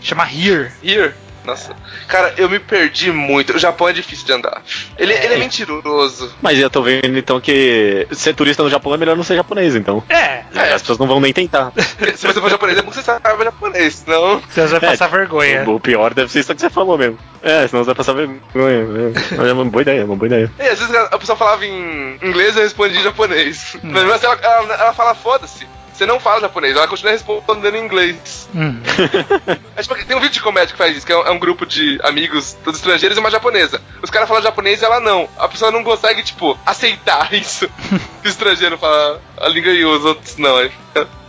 Chama 0.00 0.24
Here. 0.24 0.72
Here. 0.82 1.14
Nossa. 1.44 1.76
Cara, 2.08 2.34
eu 2.38 2.48
me 2.48 2.58
perdi 2.58 3.12
muito. 3.12 3.54
O 3.54 3.58
Japão 3.58 3.88
é 3.88 3.92
difícil 3.92 4.24
de 4.24 4.32
andar. 4.32 4.62
Ele 4.98 5.12
é, 5.12 5.24
ele 5.24 5.34
é 5.34 5.36
mentiroso. 5.36 6.34
Mas 6.40 6.58
eu 6.58 6.70
tô 6.70 6.82
vendo 6.82 7.18
então 7.18 7.40
que 7.40 8.06
ser 8.12 8.34
turista 8.34 8.62
no 8.62 8.70
Japão 8.70 8.94
é 8.94 8.96
melhor 8.96 9.16
não 9.16 9.22
ser 9.22 9.36
japonês, 9.36 9.76
então. 9.76 10.02
É. 10.08 10.42
é. 10.54 10.72
As 10.72 10.80
pessoas 10.80 10.98
não 10.98 11.06
vão 11.06 11.20
nem 11.20 11.32
tentar. 11.32 11.72
Se 12.16 12.26
você 12.26 12.40
for 12.40 12.50
japonês, 12.50 12.78
é 12.78 12.82
bom 12.82 12.90
que 12.90 12.96
você 12.96 13.02
saiba 13.02 13.44
japonês, 13.44 13.94
senão. 13.96 14.40
Você 14.48 14.66
vai 14.66 14.80
passar 14.80 15.06
é, 15.06 15.08
vergonha. 15.08 15.70
O 15.70 15.78
pior 15.78 16.14
deve 16.14 16.30
ser 16.32 16.40
isso 16.40 16.54
que 16.54 16.60
você 16.60 16.70
falou 16.70 16.96
mesmo. 16.96 17.18
É, 17.42 17.68
senão 17.68 17.84
você 17.84 17.88
vai 17.88 17.94
passar 17.94 18.14
vergonha. 18.14 19.12
É 19.32 19.52
uma 19.52 19.64
boa 19.66 19.82
ideia, 19.82 20.00
é 20.00 20.04
uma 20.04 20.16
boa 20.16 20.26
ideia. 20.26 20.50
E 20.58 20.62
às 20.62 20.78
vezes 20.78 20.94
a 20.94 21.18
pessoa 21.18 21.36
falava 21.36 21.64
em 21.64 22.18
inglês 22.22 22.56
e 22.56 22.58
eu 22.58 22.62
respondia 22.62 23.00
em 23.00 23.04
japonês. 23.04 23.76
Hum. 23.84 23.90
Mas 23.92 24.24
ela, 24.24 24.34
ela, 24.34 24.74
ela 24.74 24.92
fala 24.94 25.14
foda-se. 25.14 25.66
Você 25.94 26.06
não 26.06 26.18
fala 26.18 26.40
japonês, 26.40 26.76
ela 26.76 26.88
continua 26.88 27.12
respondendo 27.12 27.76
em 27.76 27.84
inglês. 27.84 28.48
Hum. 28.54 28.80
é, 29.76 29.82
tipo, 29.82 29.94
tem 30.04 30.16
um 30.16 30.20
vídeo 30.20 30.34
de 30.34 30.42
comédia 30.42 30.72
que 30.72 30.78
faz 30.78 30.96
isso, 30.96 31.06
que 31.06 31.12
é 31.12 31.16
um, 31.16 31.26
é 31.26 31.30
um 31.30 31.38
grupo 31.38 31.64
de 31.64 32.00
amigos, 32.02 32.56
todos 32.64 32.80
estrangeiros 32.80 33.16
e 33.16 33.20
uma 33.20 33.30
japonesa. 33.30 33.80
Os 34.02 34.10
caras 34.10 34.28
falam 34.28 34.42
japonês 34.42 34.82
e 34.82 34.84
ela 34.84 34.98
não. 34.98 35.28
A 35.38 35.48
pessoa 35.48 35.70
não 35.70 35.84
consegue, 35.84 36.22
tipo, 36.22 36.58
aceitar 36.66 37.32
isso. 37.34 37.70
o 38.24 38.28
estrangeiro 38.28 38.76
fala 38.76 39.20
a 39.40 39.48
língua 39.48 39.72
e 39.72 39.84
os 39.84 40.04
outros 40.04 40.36
não. 40.36 40.58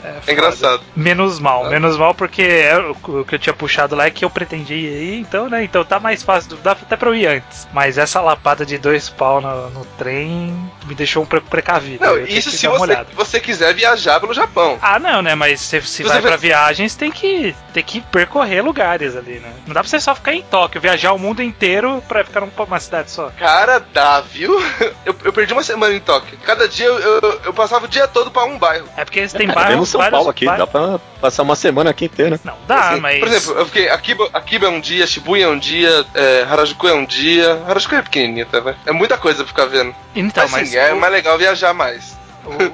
É, 0.05 0.09
é, 0.09 0.21
é 0.27 0.33
engraçado. 0.33 0.81
Menos 0.95 1.39
mal, 1.39 1.69
menos 1.69 1.97
mal 1.97 2.13
porque 2.13 2.43
é, 2.43 2.77
o, 2.77 3.25
que 3.25 3.35
eu 3.35 3.39
tinha 3.39 3.53
puxado 3.53 3.95
lá 3.95 4.05
é 4.05 4.11
que 4.11 4.23
eu 4.23 4.29
pretendia 4.29 4.77
ir, 4.77 5.19
então, 5.19 5.49
né? 5.49 5.63
Então 5.63 5.83
tá 5.83 5.99
mais 5.99 6.21
fácil, 6.21 6.57
dá 6.57 6.71
até 6.71 6.95
pra 6.95 7.09
eu 7.09 7.15
ir 7.15 7.27
antes. 7.27 7.67
Mas 7.73 7.97
essa 7.97 8.21
lapada 8.21 8.65
de 8.65 8.77
dois 8.77 9.09
pau 9.09 9.41
no, 9.41 9.69
no 9.71 9.85
trem 9.97 10.53
me 10.85 10.93
deixou 10.93 11.23
um 11.23 11.25
pouco 11.25 11.47
precavido. 11.47 12.05
Não, 12.05 12.19
isso 12.19 12.51
se 12.51 12.67
você, 12.67 13.05
você 13.13 13.39
quiser 13.39 13.73
viajar 13.73 14.19
pelo 14.19 14.33
Japão. 14.33 14.77
Ah, 14.81 14.99
não, 14.99 15.21
né? 15.21 15.33
Mas 15.35 15.61
se, 15.61 15.81
se 15.81 16.03
vai 16.03 16.21
pra 16.21 16.35
viagens, 16.35 16.95
tem 16.95 17.11
que, 17.11 17.55
tem 17.73 17.83
que 17.83 18.01
percorrer 18.01 18.63
lugares 18.63 19.15
ali, 19.15 19.39
né? 19.39 19.53
Não 19.65 19.73
dá 19.73 19.81
pra 19.81 19.89
você 19.89 19.99
só 19.99 20.13
ficar 20.13 20.33
em 20.33 20.43
Tóquio, 20.43 20.79
viajar 20.81 21.13
o 21.13 21.19
mundo 21.19 21.41
inteiro 21.41 22.03
pra 22.07 22.23
ficar 22.23 22.41
numa 22.41 22.79
cidade 22.79 23.11
só. 23.11 23.31
Cara, 23.37 23.83
dá, 23.93 24.21
viu? 24.21 24.55
Eu, 25.05 25.15
eu 25.23 25.31
perdi 25.31 25.53
uma 25.53 25.61
semana 25.61 25.93
em 25.93 25.99
Tóquio. 25.99 26.37
Cada 26.43 26.67
dia 26.67 26.87
eu, 26.87 26.97
eu, 26.97 27.41
eu 27.45 27.53
passava 27.53 27.85
o 27.85 27.87
dia 27.87 28.07
todo 28.07 28.31
pra 28.31 28.43
um 28.43 28.57
bairro. 28.57 28.87
É 28.97 29.05
porque 29.05 29.19
eles 29.19 29.33
têm 29.33 29.47
é, 29.47 29.53
são 30.01 30.11
Paulo 30.11 30.29
aqui, 30.29 30.45
dá 30.45 30.67
pra 30.67 30.99
passar 31.21 31.43
uma 31.43 31.55
semana 31.55 31.89
aqui 31.89 32.05
inteira. 32.05 32.39
Não, 32.43 32.57
dá, 32.67 32.91
assim, 32.91 32.99
mas. 32.99 33.19
Por 33.19 33.27
exemplo, 33.27 33.59
eu 33.59 33.65
fiquei. 33.65 33.89
Akiba, 33.89 34.29
Akiba 34.33 34.67
é 34.67 34.69
um 34.69 34.79
dia, 34.79 35.07
Shibuya 35.07 35.45
é 35.45 35.49
um 35.49 35.59
dia, 35.59 36.05
é, 36.13 36.43
Harajuku 36.49 36.87
é 36.87 36.93
um 36.93 37.05
dia. 37.05 37.63
Harajuku 37.67 37.95
é 37.95 38.01
pequenininho, 38.01 38.45
tá 38.45 38.59
vendo? 38.59 38.77
É 38.85 38.91
muita 38.91 39.17
coisa 39.17 39.39
pra 39.39 39.47
ficar 39.47 39.65
vendo. 39.65 39.95
Então, 40.15 40.43
mas. 40.49 40.63
Assim, 40.67 40.75
mas 40.75 40.89
é 40.89 40.93
o... 40.93 40.99
mais 40.99 41.13
legal 41.13 41.37
viajar 41.37 41.73
mais. 41.73 42.17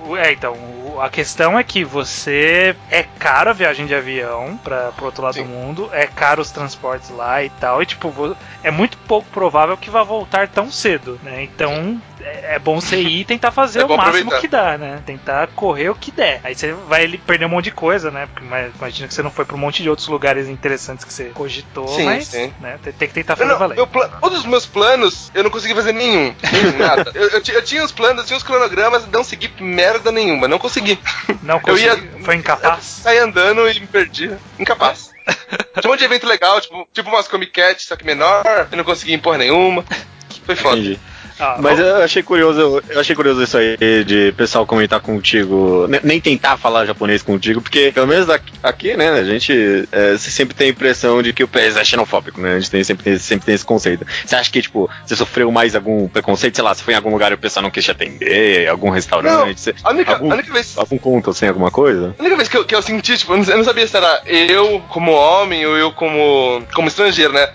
O, 0.07 0.17
é, 0.17 0.33
então, 0.33 0.57
a 1.01 1.09
questão 1.09 1.57
é 1.57 1.63
que 1.63 1.83
você 1.83 2.75
é 2.89 3.03
caro 3.03 3.49
a 3.49 3.53
viagem 3.53 3.85
de 3.85 3.95
avião 3.95 4.57
para 4.63 4.91
pro 4.91 5.05
outro 5.05 5.23
lado 5.23 5.35
Sim. 5.35 5.43
do 5.43 5.49
mundo, 5.49 5.89
é 5.91 6.05
caro 6.05 6.41
os 6.41 6.51
transportes 6.51 7.09
lá 7.09 7.43
e 7.43 7.49
tal, 7.49 7.81
e 7.81 7.85
tipo, 7.85 8.11
é 8.63 8.71
muito 8.71 8.97
pouco 8.99 9.27
provável 9.31 9.77
que 9.77 9.89
vá 9.89 10.03
voltar 10.03 10.47
tão 10.47 10.71
cedo, 10.71 11.19
né? 11.23 11.43
Então 11.43 11.99
é, 12.23 12.55
é 12.55 12.59
bom 12.59 12.79
você 12.79 13.01
ir 13.01 13.21
e 13.21 13.25
tentar 13.25 13.51
fazer 13.51 13.81
é 13.81 13.85
o 13.85 13.89
máximo 13.89 14.07
aproveitar. 14.07 14.39
que 14.39 14.47
dá, 14.47 14.77
né? 14.77 15.01
Tentar 15.05 15.47
correr 15.47 15.89
o 15.89 15.95
que 15.95 16.11
der. 16.11 16.39
Aí 16.43 16.55
você 16.55 16.73
vai 16.73 17.07
perder 17.17 17.45
um 17.45 17.49
monte 17.49 17.65
de 17.65 17.71
coisa, 17.71 18.11
né? 18.11 18.27
Porque 18.31 18.45
imagina 18.45 19.07
que 19.07 19.13
você 19.13 19.23
não 19.23 19.31
foi 19.31 19.45
para 19.45 19.55
um 19.55 19.59
monte 19.59 19.81
de 19.81 19.89
outros 19.89 20.07
lugares 20.07 20.47
interessantes 20.47 21.03
que 21.03 21.13
você 21.13 21.25
cogitou, 21.25 21.87
sim, 21.87 22.05
mas 22.05 22.27
sim. 22.27 22.53
Né? 22.59 22.77
tem 22.83 23.07
que 23.07 23.13
tentar 23.13 23.35
fazer 23.35 23.49
não, 23.49 23.57
valer. 23.57 23.77
Todos 24.19 24.39
os 24.39 24.45
meus 24.45 24.65
planos, 24.65 25.31
eu 25.33 25.43
não 25.43 25.49
consegui 25.49 25.73
fazer 25.73 25.93
nenhum. 25.93 26.33
nenhum 26.51 26.77
nada. 26.77 27.11
Eu, 27.21 27.27
eu, 27.29 27.41
eu, 27.45 27.63
tinha 27.63 27.83
os 27.83 27.91
planos, 27.91 28.21
eu 28.21 28.25
tinha 28.25 28.37
os 28.37 28.43
cronogramas, 28.43 29.05
não 29.07 29.23
segui 29.23 29.51
merda 29.59 30.11
nenhuma, 30.11 30.47
não 30.47 30.57
consegui. 30.57 30.90
Não 31.43 31.59
consegui. 31.59 31.87
Eu 31.87 31.97
ia, 31.97 32.11
foi 32.23 32.35
incapaz? 32.35 32.83
Saí 32.83 33.17
andando 33.17 33.69
e 33.69 33.79
me 33.79 33.87
perdi. 33.87 34.31
Incapaz. 34.59 35.11
Tinha 35.79 35.85
um 35.85 35.89
monte 35.89 35.99
de 35.99 36.05
evento 36.05 36.27
legal, 36.27 36.59
tipo, 36.59 36.87
tipo 36.93 37.09
umas 37.09 37.27
Comic 37.27 37.51
Cat, 37.51 37.83
só 37.83 37.95
que 37.95 38.05
menor, 38.05 38.43
eu 38.71 38.77
não 38.77 38.83
consegui 38.83 39.13
impor 39.13 39.37
nenhuma. 39.37 39.85
Foi 40.45 40.55
foda. 40.55 40.77
Entendi. 40.77 40.99
Ah, 41.41 41.57
Mas 41.59 41.79
eu 41.79 41.97
achei 42.03 42.21
curioso, 42.21 42.81
eu 42.87 42.99
achei 42.99 43.15
curioso 43.15 43.41
isso 43.41 43.57
aí 43.57 43.75
de 44.05 44.31
pessoal 44.37 44.65
comentar 44.65 44.99
contigo, 44.99 45.87
nem 46.03 46.21
tentar 46.21 46.55
falar 46.55 46.85
japonês 46.85 47.23
contigo, 47.23 47.61
porque 47.61 47.91
pelo 47.91 48.05
menos 48.05 48.27
aqui, 48.61 48.95
né, 48.95 49.09
a 49.09 49.23
gente 49.23 49.87
é, 49.91 50.17
sempre 50.17 50.55
tem 50.55 50.67
a 50.67 50.69
impressão 50.69 51.21
de 51.23 51.33
que 51.33 51.43
o 51.43 51.47
país 51.47 51.75
é 51.75 51.83
xenofóbico, 51.83 52.39
né? 52.39 52.53
A 52.55 52.59
gente 52.59 52.69
tem, 52.69 52.83
sempre, 52.83 53.03
tem, 53.03 53.17
sempre 53.17 53.45
tem 53.47 53.55
esse 53.55 53.65
conceito. 53.65 54.05
Você 54.23 54.35
acha 54.35 54.51
que, 54.51 54.61
tipo, 54.61 54.87
você 55.03 55.15
sofreu 55.15 55.51
mais 55.51 55.75
algum 55.75 56.07
preconceito, 56.07 56.55
sei 56.55 56.63
lá, 56.63 56.75
você 56.75 56.83
foi 56.83 56.93
em 56.93 56.97
algum 56.97 57.09
lugar 57.11 57.31
e 57.31 57.35
o 57.35 57.39
pessoal 57.39 57.63
não 57.63 57.71
quis 57.71 57.83
te 57.85 57.91
atender, 57.91 58.67
algum 58.67 58.89
restaurante? 58.91 59.59
Você, 59.59 59.73
a 59.83 59.89
única, 59.89 60.13
algum, 60.13 60.31
a 60.31 60.35
única 60.35 60.53
vez. 60.53 60.77
Algum 60.77 60.97
conto, 60.99 61.31
assim, 61.31 61.47
alguma 61.47 61.71
coisa? 61.71 62.15
A 62.19 62.21
única 62.21 62.35
vez 62.35 62.47
que 62.47 62.57
eu, 62.57 62.65
que 62.65 62.75
eu 62.75 62.81
senti, 62.81 63.17
tipo, 63.17 63.33
eu 63.33 63.57
não 63.57 63.63
sabia 63.63 63.87
se 63.87 63.97
era 63.97 64.21
eu 64.27 64.81
como 64.89 65.11
homem 65.11 65.65
ou 65.65 65.75
eu 65.75 65.91
como, 65.91 66.63
como 66.73 66.87
estrangeiro, 66.87 67.33
né? 67.33 67.49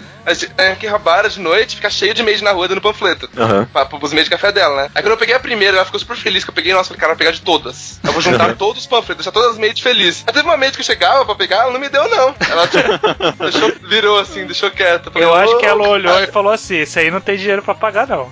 É 0.58 0.72
Akihabara 0.72 1.28
de 1.28 1.40
noite 1.40 1.76
fica 1.76 1.88
cheio 1.90 2.12
de 2.14 2.22
maid 2.22 2.42
na 2.42 2.52
rua 2.52 2.68
dando 2.68 2.80
panfleto. 2.80 3.28
Aham. 3.36 3.66
Pra, 3.72 3.84
pros 3.86 4.12
meios 4.12 4.26
de 4.26 4.30
café 4.30 4.50
dela, 4.52 4.82
né? 4.84 4.90
Aí 4.94 5.02
quando 5.02 5.12
eu 5.12 5.16
peguei 5.18 5.34
a 5.34 5.40
primeira, 5.40 5.76
ela 5.76 5.84
ficou 5.84 6.00
super 6.00 6.16
feliz 6.16 6.44
que 6.44 6.50
eu 6.50 6.54
peguei, 6.54 6.72
nossa, 6.72 6.88
falei, 6.88 7.00
cara, 7.00 7.12
eu 7.12 7.14
vou 7.14 7.18
pegar 7.18 7.30
de 7.32 7.40
todas. 7.42 8.00
Eu 8.04 8.12
vou 8.12 8.20
juntar 8.20 8.54
todos 8.56 8.82
os 8.82 8.86
panfletos, 8.86 9.24
deixar 9.24 9.32
todas 9.32 9.52
as 9.52 9.58
maids 9.58 9.82
felizes. 9.82 10.24
Aí 10.26 10.32
teve 10.34 10.46
uma 10.46 10.56
maid 10.56 10.74
que 10.74 10.80
eu 10.80 10.84
chegava 10.84 11.24
pra 11.24 11.34
pegar, 11.34 11.62
ela 11.62 11.72
não 11.72 11.80
me 11.80 11.88
deu, 11.88 12.08
não. 12.08 12.34
Ela 12.50 12.66
tipo, 12.68 12.88
deixou, 13.38 13.72
virou 13.88 14.18
assim, 14.18 14.44
deixou 14.46 14.70
quieta. 14.70 15.10
Falei, 15.10 15.26
Eu 15.28 15.34
acho 15.34 15.58
que 15.58 15.66
"Ô, 15.66 15.68
ela 15.68 15.88
olhou 15.88 16.12
cara." 16.14 16.24
e 16.28 16.32
falou 16.32 16.52
assim: 16.52 16.76
esse 16.76 16.98
aí 16.98 17.10
não 17.10 17.20
tem 17.20 17.36
dinheiro 17.36 17.62
pra 17.62 17.74
pagar, 17.74 18.06
não. 18.06 18.30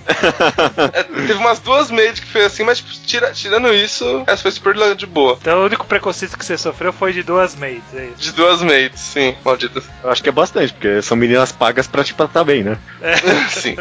É, 0.93 1.03
teve 1.03 1.33
umas 1.33 1.59
duas 1.59 1.89
maids 1.91 2.19
que 2.19 2.27
fez 2.27 2.45
assim, 2.45 2.63
mas 2.63 2.77
tipo, 2.79 2.89
tira- 3.05 3.31
tirando 3.31 3.73
isso, 3.73 4.23
essa 4.27 4.41
foi 4.41 4.51
super 4.51 4.75
de 4.95 5.05
boa. 5.05 5.37
Então 5.41 5.59
o 5.61 5.65
único 5.65 5.85
preconceito 5.85 6.37
que 6.37 6.45
você 6.45 6.57
sofreu 6.57 6.91
foi 6.91 7.13
de 7.13 7.23
duas 7.23 7.55
maids, 7.55 7.83
é 7.93 8.05
isso. 8.05 8.17
De 8.17 8.31
duas 8.33 8.61
maids, 8.61 8.99
sim, 8.99 9.35
malditas. 9.43 9.83
Eu 10.03 10.11
acho 10.11 10.21
que 10.21 10.29
é 10.29 10.31
bastante, 10.31 10.73
porque 10.73 11.01
são 11.01 11.15
meninas 11.17 11.51
pagas 11.51 11.84
pra 11.87 12.03
te 12.03 12.13
tratar 12.13 12.43
bem, 12.43 12.63
né? 12.63 12.77
sim. 13.49 13.75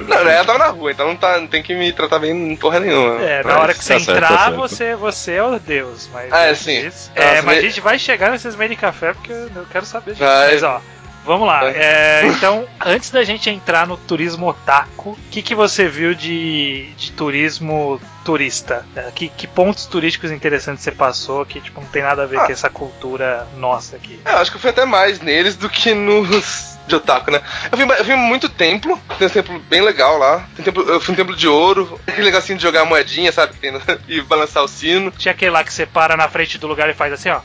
Não, 0.00 0.16
ela 0.18 0.44
tava 0.44 0.58
na 0.58 0.68
rua, 0.68 0.92
então 0.92 1.06
não, 1.08 1.16
tá, 1.16 1.38
não 1.40 1.46
tem 1.46 1.62
que 1.62 1.74
me 1.74 1.92
tratar 1.92 2.18
bem 2.18 2.52
em 2.52 2.56
porra 2.56 2.80
nenhuma. 2.80 3.20
É, 3.22 3.42
na 3.42 3.50
Mas 3.54 3.62
hora 3.62 3.74
que 3.74 3.84
você 3.84 3.94
tá 3.94 4.00
certo, 4.00 4.10
entrar, 4.16 4.28
tá 4.28 4.38
certo. 4.44 4.56
você, 4.56 4.94
você 4.96 5.32
é 5.32 5.42
o 5.42 5.58
Deus. 5.58 6.08
Mas 6.12 6.32
Ah, 6.32 6.44
é, 6.46 6.54
sim. 6.54 6.84
Nossa, 6.84 7.10
é, 7.14 7.24
mas 7.26 7.38
a 7.38 7.42
mas- 7.42 7.62
gente 7.62 7.80
vai 7.80 7.98
chegar 7.98 8.30
nesses 8.30 8.54
meio 8.56 8.70
de 8.70 8.76
café 8.76 9.12
porque 9.12 9.32
eu 9.32 9.66
quero 9.70 9.84
saber 9.84 10.12
disso. 10.12 10.24
Vai. 10.24 10.52
Mas 10.52 10.62
ó, 10.62 10.80
vamos 11.24 11.46
lá. 11.48 11.68
É, 11.70 12.22
então, 12.26 12.66
antes 12.84 13.10
da 13.10 13.24
gente 13.24 13.50
entrar 13.50 13.86
no 13.86 13.96
turismo 13.96 14.46
otaku, 14.48 15.10
o 15.10 15.18
que, 15.30 15.42
que 15.42 15.54
você 15.54 15.88
viu 15.88 16.14
de, 16.14 16.92
de 16.96 17.10
turismo 17.12 18.00
turista? 18.24 18.84
É, 18.94 19.10
Que, 19.12 19.28
que 19.28 19.46
pontos 19.48 19.86
turísticos 19.86 20.30
interessantes 20.30 20.84
você 20.84 20.92
passou 20.92 21.44
que 21.44 21.60
tipo, 21.60 21.80
não 21.80 21.88
tem 21.88 22.02
nada 22.02 22.22
a 22.22 22.26
ver 22.26 22.38
Ah. 22.38 22.46
com 22.46 22.52
essa 22.52 22.70
cultura 22.70 23.46
nossa 23.56 23.96
aqui? 23.96 24.20
É, 24.24 24.32
eu 24.34 24.36
acho 24.38 24.52
que 24.52 24.56
eu 24.56 24.60
fui 24.60 24.70
até 24.70 24.84
mais 24.84 25.18
neles 25.20 25.56
do 25.56 25.68
que 25.68 25.92
nos 25.94 26.75
de 26.86 26.94
otaku, 26.94 27.30
né? 27.30 27.40
Eu 27.70 27.78
vi, 27.78 27.84
eu 27.84 28.04
vi 28.04 28.14
muito 28.14 28.48
templo, 28.48 29.00
tem 29.18 29.26
um 29.26 29.30
templo 29.30 29.58
bem 29.68 29.82
legal 29.82 30.18
lá. 30.18 30.46
Tem 30.54 30.64
templo, 30.64 30.82
eu 30.84 31.00
fui 31.00 31.12
um 31.12 31.16
templo 31.16 31.34
de 31.34 31.48
ouro, 31.48 32.00
aquele 32.06 32.26
negocinho 32.26 32.58
de 32.58 32.62
jogar 32.62 32.84
moedinha, 32.84 33.32
sabe? 33.32 33.54
e 34.08 34.20
balançar 34.22 34.62
o 34.62 34.68
sino. 34.68 35.10
Tinha 35.10 35.32
aquele 35.32 35.50
lá 35.50 35.64
que 35.64 35.72
você 35.72 35.86
para 35.86 36.16
na 36.16 36.28
frente 36.28 36.58
do 36.58 36.66
lugar 36.66 36.88
e 36.88 36.94
faz 36.94 37.12
assim, 37.12 37.30
ó. 37.30 37.40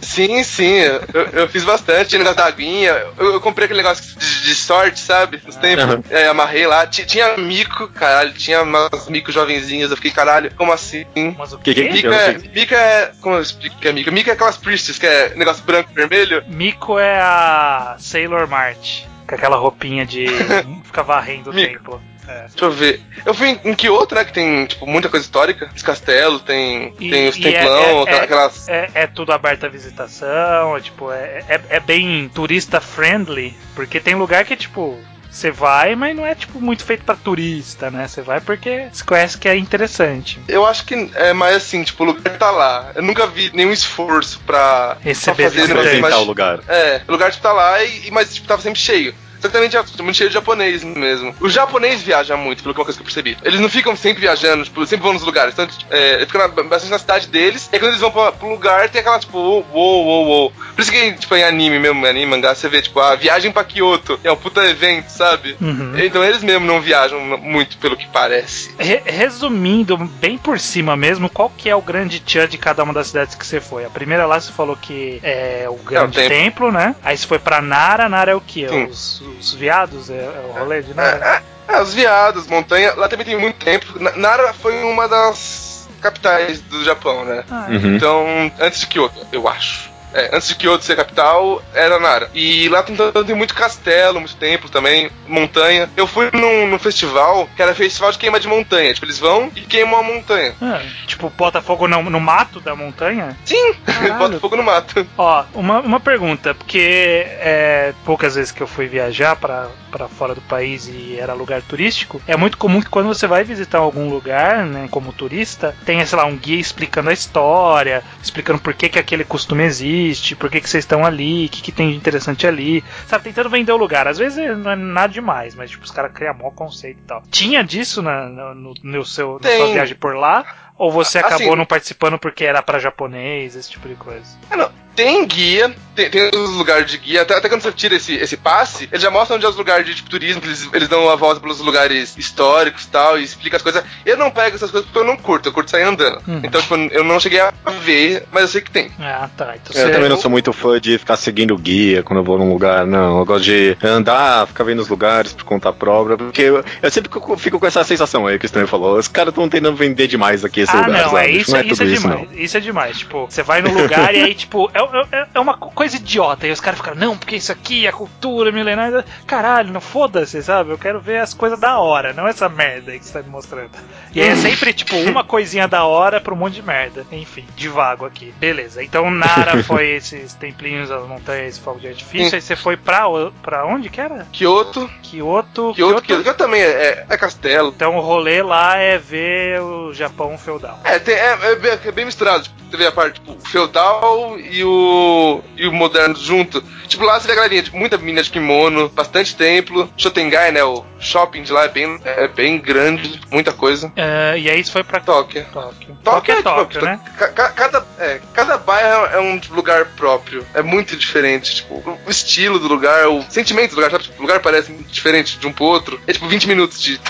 Sim, 0.00 0.42
sim, 0.42 0.72
eu, 0.78 1.00
eu 1.32 1.48
fiz 1.48 1.62
bastante. 1.64 2.08
Tinha 2.10 2.18
negócio 2.20 2.38
da 2.38 2.46
aguinha. 2.46 2.90
Eu, 3.18 3.34
eu 3.34 3.40
comprei 3.40 3.66
aquele 3.66 3.82
negócio 3.82 4.02
de, 4.18 4.42
de 4.44 4.54
sorte, 4.54 4.98
sabe? 5.00 5.40
Nos 5.44 5.56
tempos. 5.56 6.10
É, 6.10 6.26
amarrei 6.26 6.66
lá. 6.66 6.86
Ti- 6.86 7.04
Tinha 7.04 7.36
mico, 7.36 7.88
caralho. 7.88 8.32
Tinha 8.32 8.62
umas 8.62 9.08
mico 9.08 9.30
jovenzinhas. 9.30 9.90
Eu 9.90 9.96
fiquei, 9.96 10.10
caralho, 10.10 10.50
como 10.56 10.72
assim? 10.72 11.04
Mas 11.38 11.52
o 11.52 11.58
Que- 11.58 11.74
que- 11.74 11.84
quê? 11.84 11.90
Mico 11.92 12.08
é, 12.08 12.24
sei. 12.38 12.50
mico 12.54 12.74
é. 12.74 13.12
Como 13.20 13.36
eu 13.36 13.42
explico 13.42 13.76
que 13.78 13.88
é 13.88 13.92
mico? 13.92 14.10
Mico 14.10 14.30
é 14.30 14.32
aquelas 14.32 14.56
priestess, 14.56 14.98
que 14.98 15.06
é 15.06 15.34
negócio 15.36 15.62
branco 15.64 15.90
e 15.92 15.94
vermelho. 15.94 16.42
Miko 16.48 16.98
é 16.98 17.20
a 17.20 17.96
Sailor 17.98 18.48
Mart. 18.48 19.02
Com 19.28 19.34
aquela 19.34 19.56
roupinha 19.56 20.04
de 20.06 20.26
ficar 20.84 21.02
varrendo 21.02 21.50
o 21.50 21.54
Mico. 21.54 21.72
templo. 21.74 22.02
É. 22.30 22.40
Deixa 22.48 22.64
eu 22.64 22.70
ver. 22.70 23.00
Eu 23.26 23.34
fui 23.34 23.48
em, 23.48 23.60
em 23.64 23.74
Kyoto, 23.74 24.14
né? 24.14 24.24
Que 24.24 24.32
tem, 24.32 24.66
tipo, 24.66 24.86
muita 24.86 25.08
coisa 25.08 25.24
histórica. 25.24 25.68
Os 25.74 25.82
castelos, 25.82 26.42
tem, 26.42 26.94
E- 27.00 27.10
tem 27.10 27.28
os 27.28 27.36
é- 27.38 27.40
templão, 27.42 28.04
é- 28.06 28.10
é- 28.12 28.20
aquelas. 28.20 28.68
É, 28.68 28.90
é 28.94 29.06
tudo 29.06 29.32
aberto 29.32 29.64
à 29.64 29.68
visitação, 29.68 30.76
é, 30.76 30.80
tipo, 30.80 31.10
é, 31.10 31.44
é, 31.48 31.60
é 31.70 31.80
bem 31.80 32.30
turista 32.34 32.80
friendly, 32.80 33.56
porque 33.74 33.98
tem 34.00 34.14
lugar 34.14 34.44
que, 34.44 34.56
tipo, 34.56 34.98
você 35.30 35.50
vai, 35.50 35.94
mas 35.94 36.14
não 36.16 36.24
é, 36.26 36.34
tipo, 36.34 36.60
muito 36.60 36.84
feito 36.84 37.04
pra 37.04 37.14
turista, 37.14 37.90
né? 37.90 38.06
Você 38.08 38.20
vai 38.22 38.40
porque 38.40 38.88
você 38.92 39.04
conhece 39.04 39.38
que 39.38 39.48
é 39.48 39.56
interessante. 39.56 40.40
Eu 40.48 40.66
acho 40.66 40.84
que 40.84 41.10
é 41.14 41.32
mais 41.32 41.56
assim, 41.56 41.82
tipo, 41.82 42.02
o 42.02 42.06
lugar 42.06 42.36
tá 42.38 42.50
lá. 42.50 42.90
Eu 42.94 43.02
nunca 43.02 43.26
vi 43.26 43.50
nenhum 43.54 43.72
esforço 43.72 44.40
pra 44.46 44.96
Receber 45.00 45.50
pra 45.50 45.76
fazer 45.76 46.00
mais- 46.00 46.14
o 46.16 46.24
lugar. 46.24 46.60
É, 46.68 47.00
o 47.06 47.12
lugar 47.12 47.30
tipo 47.30 47.42
tá 47.42 47.52
lá 47.52 47.82
e- 47.84 48.10
mas 48.10 48.34
tipo 48.34 48.46
tava 48.46 48.60
sempre 48.62 48.80
cheio. 48.80 49.14
Também 49.48 49.68
tinha- 49.68 49.84
muito 50.00 50.14
cheio 50.16 50.28
de 50.30 50.34
japonês 50.34 50.82
mesmo. 50.84 51.34
O 51.40 51.48
japonês 51.48 52.02
viaja 52.02 52.36
muito, 52.36 52.62
pelo 52.62 52.74
que 52.74 52.80
é 52.80 52.84
coisa 52.84 52.98
que 52.98 53.02
eu 53.02 53.06
percebi. 53.06 53.36
Eles 53.42 53.60
não 53.60 53.68
ficam 53.68 53.94
sempre 53.96 54.20
viajando, 54.22 54.64
tipo, 54.64 54.84
sempre 54.86 55.04
vão 55.04 55.12
nos 55.12 55.22
lugares. 55.22 55.52
Então, 55.54 55.66
tipo, 55.66 55.84
é, 55.92 56.14
eles 56.14 56.26
ficam 56.26 56.40
na- 56.46 56.62
bastante 56.64 56.90
na 56.90 56.98
cidade 56.98 57.26
deles. 57.28 57.68
E 57.72 57.78
quando 57.78 57.90
eles 57.92 58.00
vão 58.00 58.10
pra, 58.10 58.32
pro 58.32 58.48
lugar, 58.50 58.88
tem 58.88 59.00
aquela, 59.00 59.18
tipo, 59.18 59.38
uou, 59.38 59.64
uou, 59.72 60.26
uou. 60.26 60.52
Por 60.74 60.80
isso 60.82 60.90
que, 60.92 61.12
tipo, 61.14 61.34
em 61.36 61.42
anime 61.44 61.78
mesmo, 61.78 62.04
anime, 62.06 62.26
mangá, 62.26 62.54
você 62.54 62.68
vê, 62.68 62.80
tipo, 62.82 63.00
a 63.00 63.14
viagem 63.16 63.50
pra 63.52 63.64
Kyoto. 63.64 64.18
É 64.24 64.30
um 64.32 64.36
puta 64.36 64.64
evento, 64.68 65.08
sabe? 65.08 65.56
Uhum. 65.60 65.92
Então 65.98 66.22
eles 66.24 66.42
mesmo 66.42 66.66
não 66.66 66.80
viajam 66.80 67.20
muito, 67.38 67.76
pelo 67.78 67.96
que 67.96 68.06
parece. 68.08 68.74
Re- 68.78 69.02
resumindo, 69.06 69.96
bem 69.96 70.36
por 70.38 70.58
cima 70.58 70.96
mesmo, 70.96 71.28
qual 71.28 71.50
que 71.56 71.68
é 71.68 71.74
o 71.76 71.80
grande 71.82 72.20
tchan 72.20 72.48
de 72.48 72.58
cada 72.58 72.82
uma 72.82 72.92
das 72.92 73.08
cidades 73.08 73.34
que 73.34 73.46
você 73.46 73.60
foi? 73.60 73.84
A 73.84 73.90
primeira 73.90 74.26
lá 74.26 74.40
você 74.40 74.52
falou 74.52 74.76
que 74.76 75.20
é 75.22 75.66
o 75.68 75.74
grande 75.76 76.16
templo. 76.16 76.30
templo, 76.36 76.72
né? 76.72 76.94
Aí 77.02 77.16
você 77.16 77.26
foi 77.26 77.38
pra 77.38 77.60
Nara, 77.60 78.08
Nara 78.08 78.32
é 78.32 78.34
o 78.34 78.40
que? 78.40 78.66
Os, 78.66 79.22
os 79.38 79.52
viados? 79.54 80.10
É, 80.10 80.14
é 80.24 80.44
o 80.48 80.58
rolê 80.58 80.82
de 80.82 80.94
Nara? 80.94 81.42
É, 81.68 81.74
é, 81.74 81.82
os 81.82 81.92
viados, 81.94 82.46
montanha. 82.46 82.94
Lá 82.96 83.08
também 83.08 83.26
tem 83.26 83.38
muito 83.38 83.56
tempo. 83.64 83.98
Na- 83.98 84.16
Nara 84.16 84.52
foi 84.54 84.82
uma 84.82 85.06
das 85.08 85.88
capitais 86.00 86.60
do 86.62 86.82
Japão, 86.84 87.24
né? 87.24 87.44
Ah, 87.50 87.66
Uhum. 87.68 87.96
Então, 87.96 88.52
antes 88.58 88.80
de 88.80 88.86
Kyoto, 88.86 89.26
eu 89.32 89.46
acho. 89.46 89.89
É, 90.12 90.34
antes 90.34 90.48
de 90.48 90.54
Kyoto 90.56 90.84
ser 90.84 90.96
capital, 90.96 91.62
era 91.74 91.98
Nara. 91.98 92.30
E 92.34 92.68
lá 92.68 92.82
tem, 92.82 92.96
tem 93.26 93.34
muito 93.34 93.54
castelo, 93.54 94.20
muito 94.20 94.36
templo 94.36 94.68
também, 94.68 95.10
montanha. 95.26 95.88
Eu 95.96 96.06
fui 96.06 96.30
num, 96.32 96.66
num 96.66 96.78
festival 96.78 97.48
que 97.54 97.62
era 97.62 97.74
festival 97.74 98.12
de 98.12 98.18
queima 98.18 98.40
de 98.40 98.48
montanha. 98.48 98.92
Tipo, 98.92 99.06
eles 99.06 99.18
vão 99.18 99.50
e 99.54 99.60
queimam 99.62 100.00
a 100.00 100.02
montanha. 100.02 100.54
Ah, 100.60 100.82
tipo, 101.06 101.30
bota 101.30 101.60
fogo 101.60 101.86
no, 101.86 102.02
no 102.10 102.20
mato 102.20 102.60
da 102.60 102.74
montanha? 102.74 103.36
Sim, 103.44 103.74
bota 104.18 104.40
fogo 104.40 104.56
no 104.56 104.62
mato. 104.62 105.06
Ó, 105.16 105.44
uma, 105.54 105.80
uma 105.80 106.00
pergunta, 106.00 106.54
porque 106.54 107.26
é, 107.26 107.94
poucas 108.04 108.34
vezes 108.34 108.52
que 108.52 108.62
eu 108.62 108.66
fui 108.66 108.86
viajar 108.86 109.36
pra 109.36 109.68
pra 109.90 110.06
fora 110.06 110.34
do 110.34 110.40
país 110.42 110.86
e 110.86 111.18
era 111.18 111.34
lugar 111.34 111.60
turístico, 111.62 112.22
é 112.26 112.36
muito 112.36 112.56
comum 112.56 112.80
que 112.80 112.88
quando 112.88 113.08
você 113.08 113.26
vai 113.26 113.42
visitar 113.42 113.78
algum 113.78 114.08
lugar, 114.08 114.64
né, 114.64 114.86
como 114.88 115.12
turista, 115.12 115.74
tenha, 115.84 116.06
sei 116.06 116.16
lá, 116.16 116.24
um 116.26 116.36
guia 116.36 116.60
explicando 116.60 117.10
a 117.10 117.12
história, 117.12 118.02
explicando 118.22 118.60
por 118.60 118.72
que, 118.72 118.88
que 118.88 118.98
aquele 118.98 119.24
costume 119.24 119.64
existe, 119.64 119.99
por 120.38 120.50
que, 120.50 120.60
que 120.60 120.68
vocês 120.68 120.84
estão 120.84 121.04
ali, 121.04 121.46
o 121.46 121.48
que, 121.48 121.62
que 121.62 121.72
tem 121.72 121.90
de 121.90 121.96
interessante 121.96 122.46
ali, 122.46 122.84
sabe, 123.06 123.24
tentando 123.24 123.50
vender 123.50 123.72
o 123.72 123.76
lugar. 123.76 124.06
Às 124.08 124.18
vezes 124.18 124.38
não 124.58 124.70
é 124.70 124.76
nada 124.76 125.12
demais, 125.12 125.54
mas 125.54 125.70
tipo, 125.70 125.84
os 125.84 125.90
caras 125.90 126.12
criam 126.12 126.34
maior 126.34 126.50
conceito 126.52 126.98
e 126.98 127.06
tal. 127.06 127.22
Tinha 127.30 127.62
disso 127.62 128.02
na, 128.02 128.26
no, 128.28 128.74
no, 128.82 129.04
seu, 129.04 129.40
na 129.42 129.50
sua 129.50 129.72
viagem 129.72 129.96
por 129.96 130.14
lá? 130.16 130.44
Ou 130.76 130.90
você 130.90 131.18
Assim, 131.18 131.26
acabou 131.26 131.56
não 131.56 131.66
participando 131.66 132.18
porque 132.18 132.44
era 132.44 132.62
pra 132.62 132.78
japonês, 132.78 133.54
esse 133.54 133.70
tipo 133.70 133.86
de 133.86 133.96
coisa? 133.96 134.38
Não. 134.50 134.70
Tem 134.96 135.26
guia, 135.26 135.74
tem, 136.08 136.30
tem 136.30 136.40
os 136.40 136.50
lugares 136.50 136.90
de 136.90 136.98
guia, 136.98 137.22
até, 137.22 137.34
até 137.34 137.48
quando 137.48 137.60
você 137.62 137.72
tira 137.72 137.94
esse, 137.96 138.14
esse 138.14 138.36
passe, 138.36 138.88
eles 138.90 139.02
já 139.02 139.10
mostram 139.10 139.36
onde 139.36 139.46
é 139.46 139.48
os 139.48 139.56
lugares 139.56 139.84
de 139.86 139.94
tipo, 139.94 140.08
turismo, 140.10 140.40
eles, 140.44 140.68
eles 140.72 140.88
dão 140.88 141.08
a 141.10 141.16
volta 141.16 141.40
pelos 141.40 141.60
lugares 141.60 142.16
históricos 142.16 142.84
e 142.84 142.88
tal, 142.88 143.18
e 143.18 143.24
explica 143.24 143.56
as 143.56 143.62
coisas. 143.62 143.82
Eu 144.06 144.16
não 144.16 144.30
pego 144.30 144.56
essas 144.56 144.70
coisas 144.70 144.88
porque 144.88 144.98
eu 144.98 145.04
não 145.06 145.16
curto, 145.16 145.48
eu 145.48 145.52
curto 145.52 145.70
sair 145.70 145.82
andando. 145.82 146.20
Uhum. 146.26 146.40
Então, 146.42 146.60
tipo, 146.60 146.74
eu 146.76 147.04
não 147.04 147.18
cheguei 147.20 147.40
a 147.40 147.52
ver, 147.82 148.24
mas 148.32 148.42
eu 148.42 148.48
sei 148.48 148.60
que 148.60 148.70
tem. 148.70 148.90
Ah, 148.98 149.28
tá. 149.36 149.54
Então 149.56 149.80
Eu 149.82 149.92
também 149.92 150.08
não 150.08 150.16
sou 150.16 150.30
muito 150.30 150.52
fã 150.52 150.80
de 150.80 150.98
ficar 150.98 151.16
seguindo 151.16 151.56
guia 151.56 152.02
quando 152.02 152.18
eu 152.20 152.24
vou 152.24 152.38
num 152.38 152.50
lugar, 152.52 152.86
não. 152.86 153.18
Eu 153.18 153.24
gosto 153.24 153.44
de 153.44 153.76
andar, 153.82 154.46
ficar 154.46 154.64
vendo 154.64 154.80
os 154.80 154.88
lugares 154.88 155.32
por 155.32 155.44
conta 155.44 155.72
própria, 155.72 156.16
porque 156.16 156.42
eu, 156.42 156.64
eu 156.82 156.90
sempre 156.90 157.10
fico, 157.38 157.58
com 157.58 157.66
essa 157.66 157.84
sensação 157.84 158.26
aí 158.26 158.38
que 158.38 158.44
o 158.44 158.46
Estranho 158.46 158.66
falou. 158.68 158.96
Os 158.98 159.08
caras 159.08 159.30
estão 159.32 159.48
tentando 159.48 159.74
vender 159.76 160.06
demais 160.06 160.44
aqui 160.44 160.60
esse 160.60 160.74
Ah, 160.74 160.80
lugar, 160.86 161.02
não, 161.02 161.10
sabe? 161.10 161.26
é 161.26 161.30
isso, 161.30 161.50
não 161.50 161.58
é 161.58 161.64
isso 161.66 161.82
é 161.82 161.86
isso, 161.86 162.02
demais. 162.02 162.28
não. 162.30 162.38
Isso 162.38 162.56
é 162.56 162.60
demais. 162.60 162.98
Tipo, 162.98 163.26
você 163.26 163.42
vai 163.42 163.60
no 163.62 163.72
lugar 163.72 164.14
e 164.14 164.22
aí, 164.22 164.34
tipo, 164.36 164.70
é, 164.74 164.80
é, 165.16 165.26
é 165.34 165.40
uma 165.40 165.56
co- 165.56 165.70
coisa 165.90 165.96
idiota. 165.96 166.46
E 166.46 166.50
os 166.50 166.60
caras 166.60 166.78
ficam, 166.78 166.94
não, 166.94 167.16
porque 167.16 167.36
isso 167.36 167.50
aqui 167.50 167.86
é 167.86 167.92
cultura 167.92 168.52
milenária. 168.52 169.04
Caralho, 169.26 169.72
não 169.72 169.80
foda-se, 169.80 170.42
sabe? 170.42 170.70
Eu 170.70 170.78
quero 170.78 171.00
ver 171.00 171.18
as 171.18 171.34
coisas 171.34 171.58
da 171.58 171.78
hora, 171.78 172.12
não 172.12 172.26
essa 172.26 172.48
merda 172.48 172.92
aí 172.92 172.98
que 172.98 173.04
você 173.04 173.12
tá 173.14 173.22
me 173.22 173.30
mostrando. 173.30 173.70
E 174.14 174.20
aí 174.20 174.28
é 174.28 174.36
sempre, 174.36 174.72
tipo, 174.72 174.96
uma 174.96 175.24
coisinha 175.24 175.66
da 175.66 175.84
hora 175.84 176.20
pra 176.20 176.32
um 176.32 176.36
monte 176.36 176.54
de 176.54 176.62
merda. 176.62 177.04
Enfim, 177.10 177.44
divago 177.56 178.04
aqui. 178.06 178.32
Beleza. 178.38 178.82
Então 178.82 179.10
Nara 179.10 179.62
foi 179.64 179.88
esses 179.90 180.34
templinhos, 180.34 180.90
as 180.90 181.06
montanhas, 181.06 181.48
esse 181.54 181.60
fogo 181.60 181.80
de 181.80 181.88
artifício. 181.88 182.30
Sim. 182.30 182.36
Aí 182.36 182.42
você 182.42 182.56
foi 182.56 182.76
pra, 182.76 183.04
pra 183.42 183.66
onde 183.66 183.88
que 183.88 184.00
era? 184.00 184.26
Kyoto, 184.32 184.88
Kyoto. 185.02 185.72
Kyoto, 185.74 185.74
Kyoto, 185.74 186.02
Kyoto 186.22 186.34
também 186.38 186.62
é, 186.62 187.06
é- 187.08 187.16
castelo. 187.20 187.68
Então 187.74 187.96
o 187.96 188.00
rolê 188.00 188.42
lá 188.42 188.76
é 188.76 188.96
ver 188.96 189.60
o 189.60 189.92
Japão 189.92 190.38
feudal. 190.38 190.80
É, 190.84 190.98
tem- 190.98 191.14
é, 191.14 191.32
é 191.42 191.56
bem, 191.56 191.78
é 191.84 191.92
bem 191.92 192.04
misturado. 192.06 192.44
Tipo, 192.44 192.60
teve 192.70 192.86
a 192.86 192.92
parte 192.92 193.20
tipo, 193.20 193.36
feudal 193.48 194.38
e 194.38 194.64
o, 194.64 195.42
e 195.56 195.66
o 195.66 195.69
moderno 195.72 196.14
junto. 196.16 196.62
Tipo, 196.88 197.04
lá 197.04 197.18
você 197.20 197.26
vê 197.26 197.32
a 197.32 197.36
galerinha, 197.36 197.62
tipo, 197.62 197.76
muita 197.76 197.96
menina 197.98 198.22
de 198.22 198.30
kimono, 198.30 198.88
bastante 198.88 199.34
templo. 199.36 199.90
Shotengai, 199.96 200.50
né? 200.52 200.62
O 200.64 200.84
shopping 200.98 201.42
de 201.42 201.52
lá 201.52 201.64
é 201.64 201.68
bem, 201.68 202.00
é 202.04 202.26
bem 202.28 202.58
grande, 202.58 203.20
muita 203.30 203.52
coisa. 203.52 203.92
É, 203.96 204.38
e 204.38 204.50
aí 204.50 204.60
isso 204.60 204.72
foi 204.72 204.82
pra 204.84 205.00
Tóquio. 205.00 205.44
Tóquio. 205.52 205.96
Tóquio 206.02 206.32
é 206.32 206.36
tipo, 206.38 206.48
Tóquio, 206.50 206.82
né? 206.82 207.00
ca- 207.18 207.28
ca- 207.28 207.50
cada, 207.50 207.86
é, 207.98 208.20
cada 208.34 208.58
bairro 208.58 209.06
é 209.06 209.20
um 209.20 209.40
lugar 209.50 209.84
próprio. 209.96 210.44
É 210.54 210.62
muito 210.62 210.96
diferente. 210.96 211.56
Tipo, 211.56 211.98
o 212.06 212.10
estilo 212.10 212.58
do 212.58 212.68
lugar, 212.68 213.08
o 213.08 213.22
sentimento 213.30 213.70
do 213.70 213.76
lugar, 213.76 213.90
sabe? 213.90 214.04
Tipo, 214.04 214.18
o 214.18 214.22
lugar 214.22 214.40
parece 214.40 214.72
diferente 214.88 215.38
de 215.38 215.46
um 215.46 215.52
pro 215.52 215.64
outro. 215.64 216.00
É 216.06 216.12
tipo 216.12 216.26
20 216.28 216.48
minutos 216.48 216.82
de, 216.82 217.00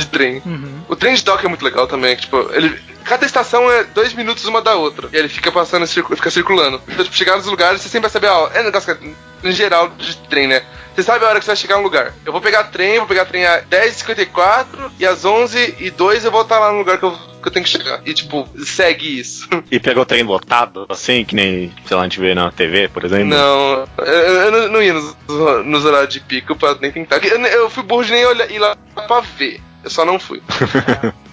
de 0.00 0.06
trem. 0.06 0.42
Uhum. 0.44 0.80
O 0.88 0.96
trem 0.96 1.14
de 1.14 1.24
Tóquio 1.24 1.46
é 1.46 1.48
muito 1.48 1.64
legal 1.64 1.86
também. 1.86 2.16
que, 2.16 2.22
Tipo, 2.22 2.50
ele, 2.52 2.78
cada 3.04 3.26
estação 3.26 3.70
é 3.70 3.84
dois 3.84 4.12
minutos 4.12 4.44
uma 4.44 4.62
da 4.62 4.74
outra. 4.74 5.08
E 5.12 5.16
ele 5.16 5.28
fica 5.28 5.50
passando, 5.50 5.86
fica 5.86 6.30
circulando. 6.30 6.80
Então, 6.88 7.04
tipo, 7.04 7.16
chegar 7.16 7.36
nos 7.36 7.46
lugares, 7.46 7.80
você 7.80 7.88
sempre 7.88 8.08
vai 8.08 8.10
saber, 8.10 8.28
ó, 8.28 8.50
é 8.54 8.62
negócio 8.62 8.96
que 8.96 9.14
em 9.42 9.52
geral 9.52 9.88
de 9.98 10.16
trem, 10.28 10.46
né? 10.46 10.62
Você 10.94 11.02
sabe 11.02 11.24
a 11.24 11.28
hora 11.28 11.38
que 11.38 11.44
você 11.44 11.50
vai 11.50 11.56
chegar 11.56 11.76
no 11.76 11.82
lugar. 11.82 12.12
Eu 12.26 12.32
vou 12.32 12.40
pegar 12.40 12.64
trem, 12.64 12.98
vou 12.98 13.06
pegar 13.06 13.24
trem 13.24 13.46
às 13.46 13.64
10h54 13.64 14.92
e 14.98 15.06
às 15.06 15.24
11h02 15.24 16.24
eu 16.24 16.30
vou 16.30 16.42
estar 16.42 16.58
lá 16.58 16.72
no 16.72 16.78
lugar 16.78 16.98
que 16.98 17.04
eu, 17.04 17.12
que 17.12 17.48
eu 17.48 17.52
tenho 17.52 17.64
que 17.64 17.70
chegar. 17.70 18.02
E, 18.04 18.12
tipo, 18.12 18.48
segue 18.64 19.18
isso. 19.18 19.48
E 19.70 19.78
pegou 19.78 20.04
trem 20.04 20.24
lotado, 20.24 20.84
assim, 20.88 21.24
que 21.24 21.34
nem, 21.34 21.72
sei 21.86 21.96
lá, 21.96 22.02
a 22.02 22.06
gente 22.06 22.18
vê 22.18 22.34
na 22.34 22.50
TV, 22.50 22.88
por 22.88 23.04
exemplo? 23.04 23.26
Não, 23.26 23.88
eu, 23.98 24.14
eu 24.14 24.50
não, 24.50 24.68
não, 24.68 24.82
ia 24.82 24.92
nos, 24.92 25.16
nos, 25.64 25.84
horários 25.84 26.12
de 26.12 26.20
pico 26.20 26.56
pra 26.56 26.74
nem 26.80 26.90
tentar. 26.90 27.24
Eu, 27.24 27.38
eu 27.46 27.70
fui 27.70 27.84
burro 27.84 28.04
de 28.04 28.12
nem 28.12 28.26
olhar, 28.26 28.50
ir 28.50 28.58
lá 28.58 28.76
pra 29.06 29.20
ver. 29.20 29.60
Eu 29.82 29.90
só 29.90 30.04
não 30.04 30.18
fui. 30.18 30.42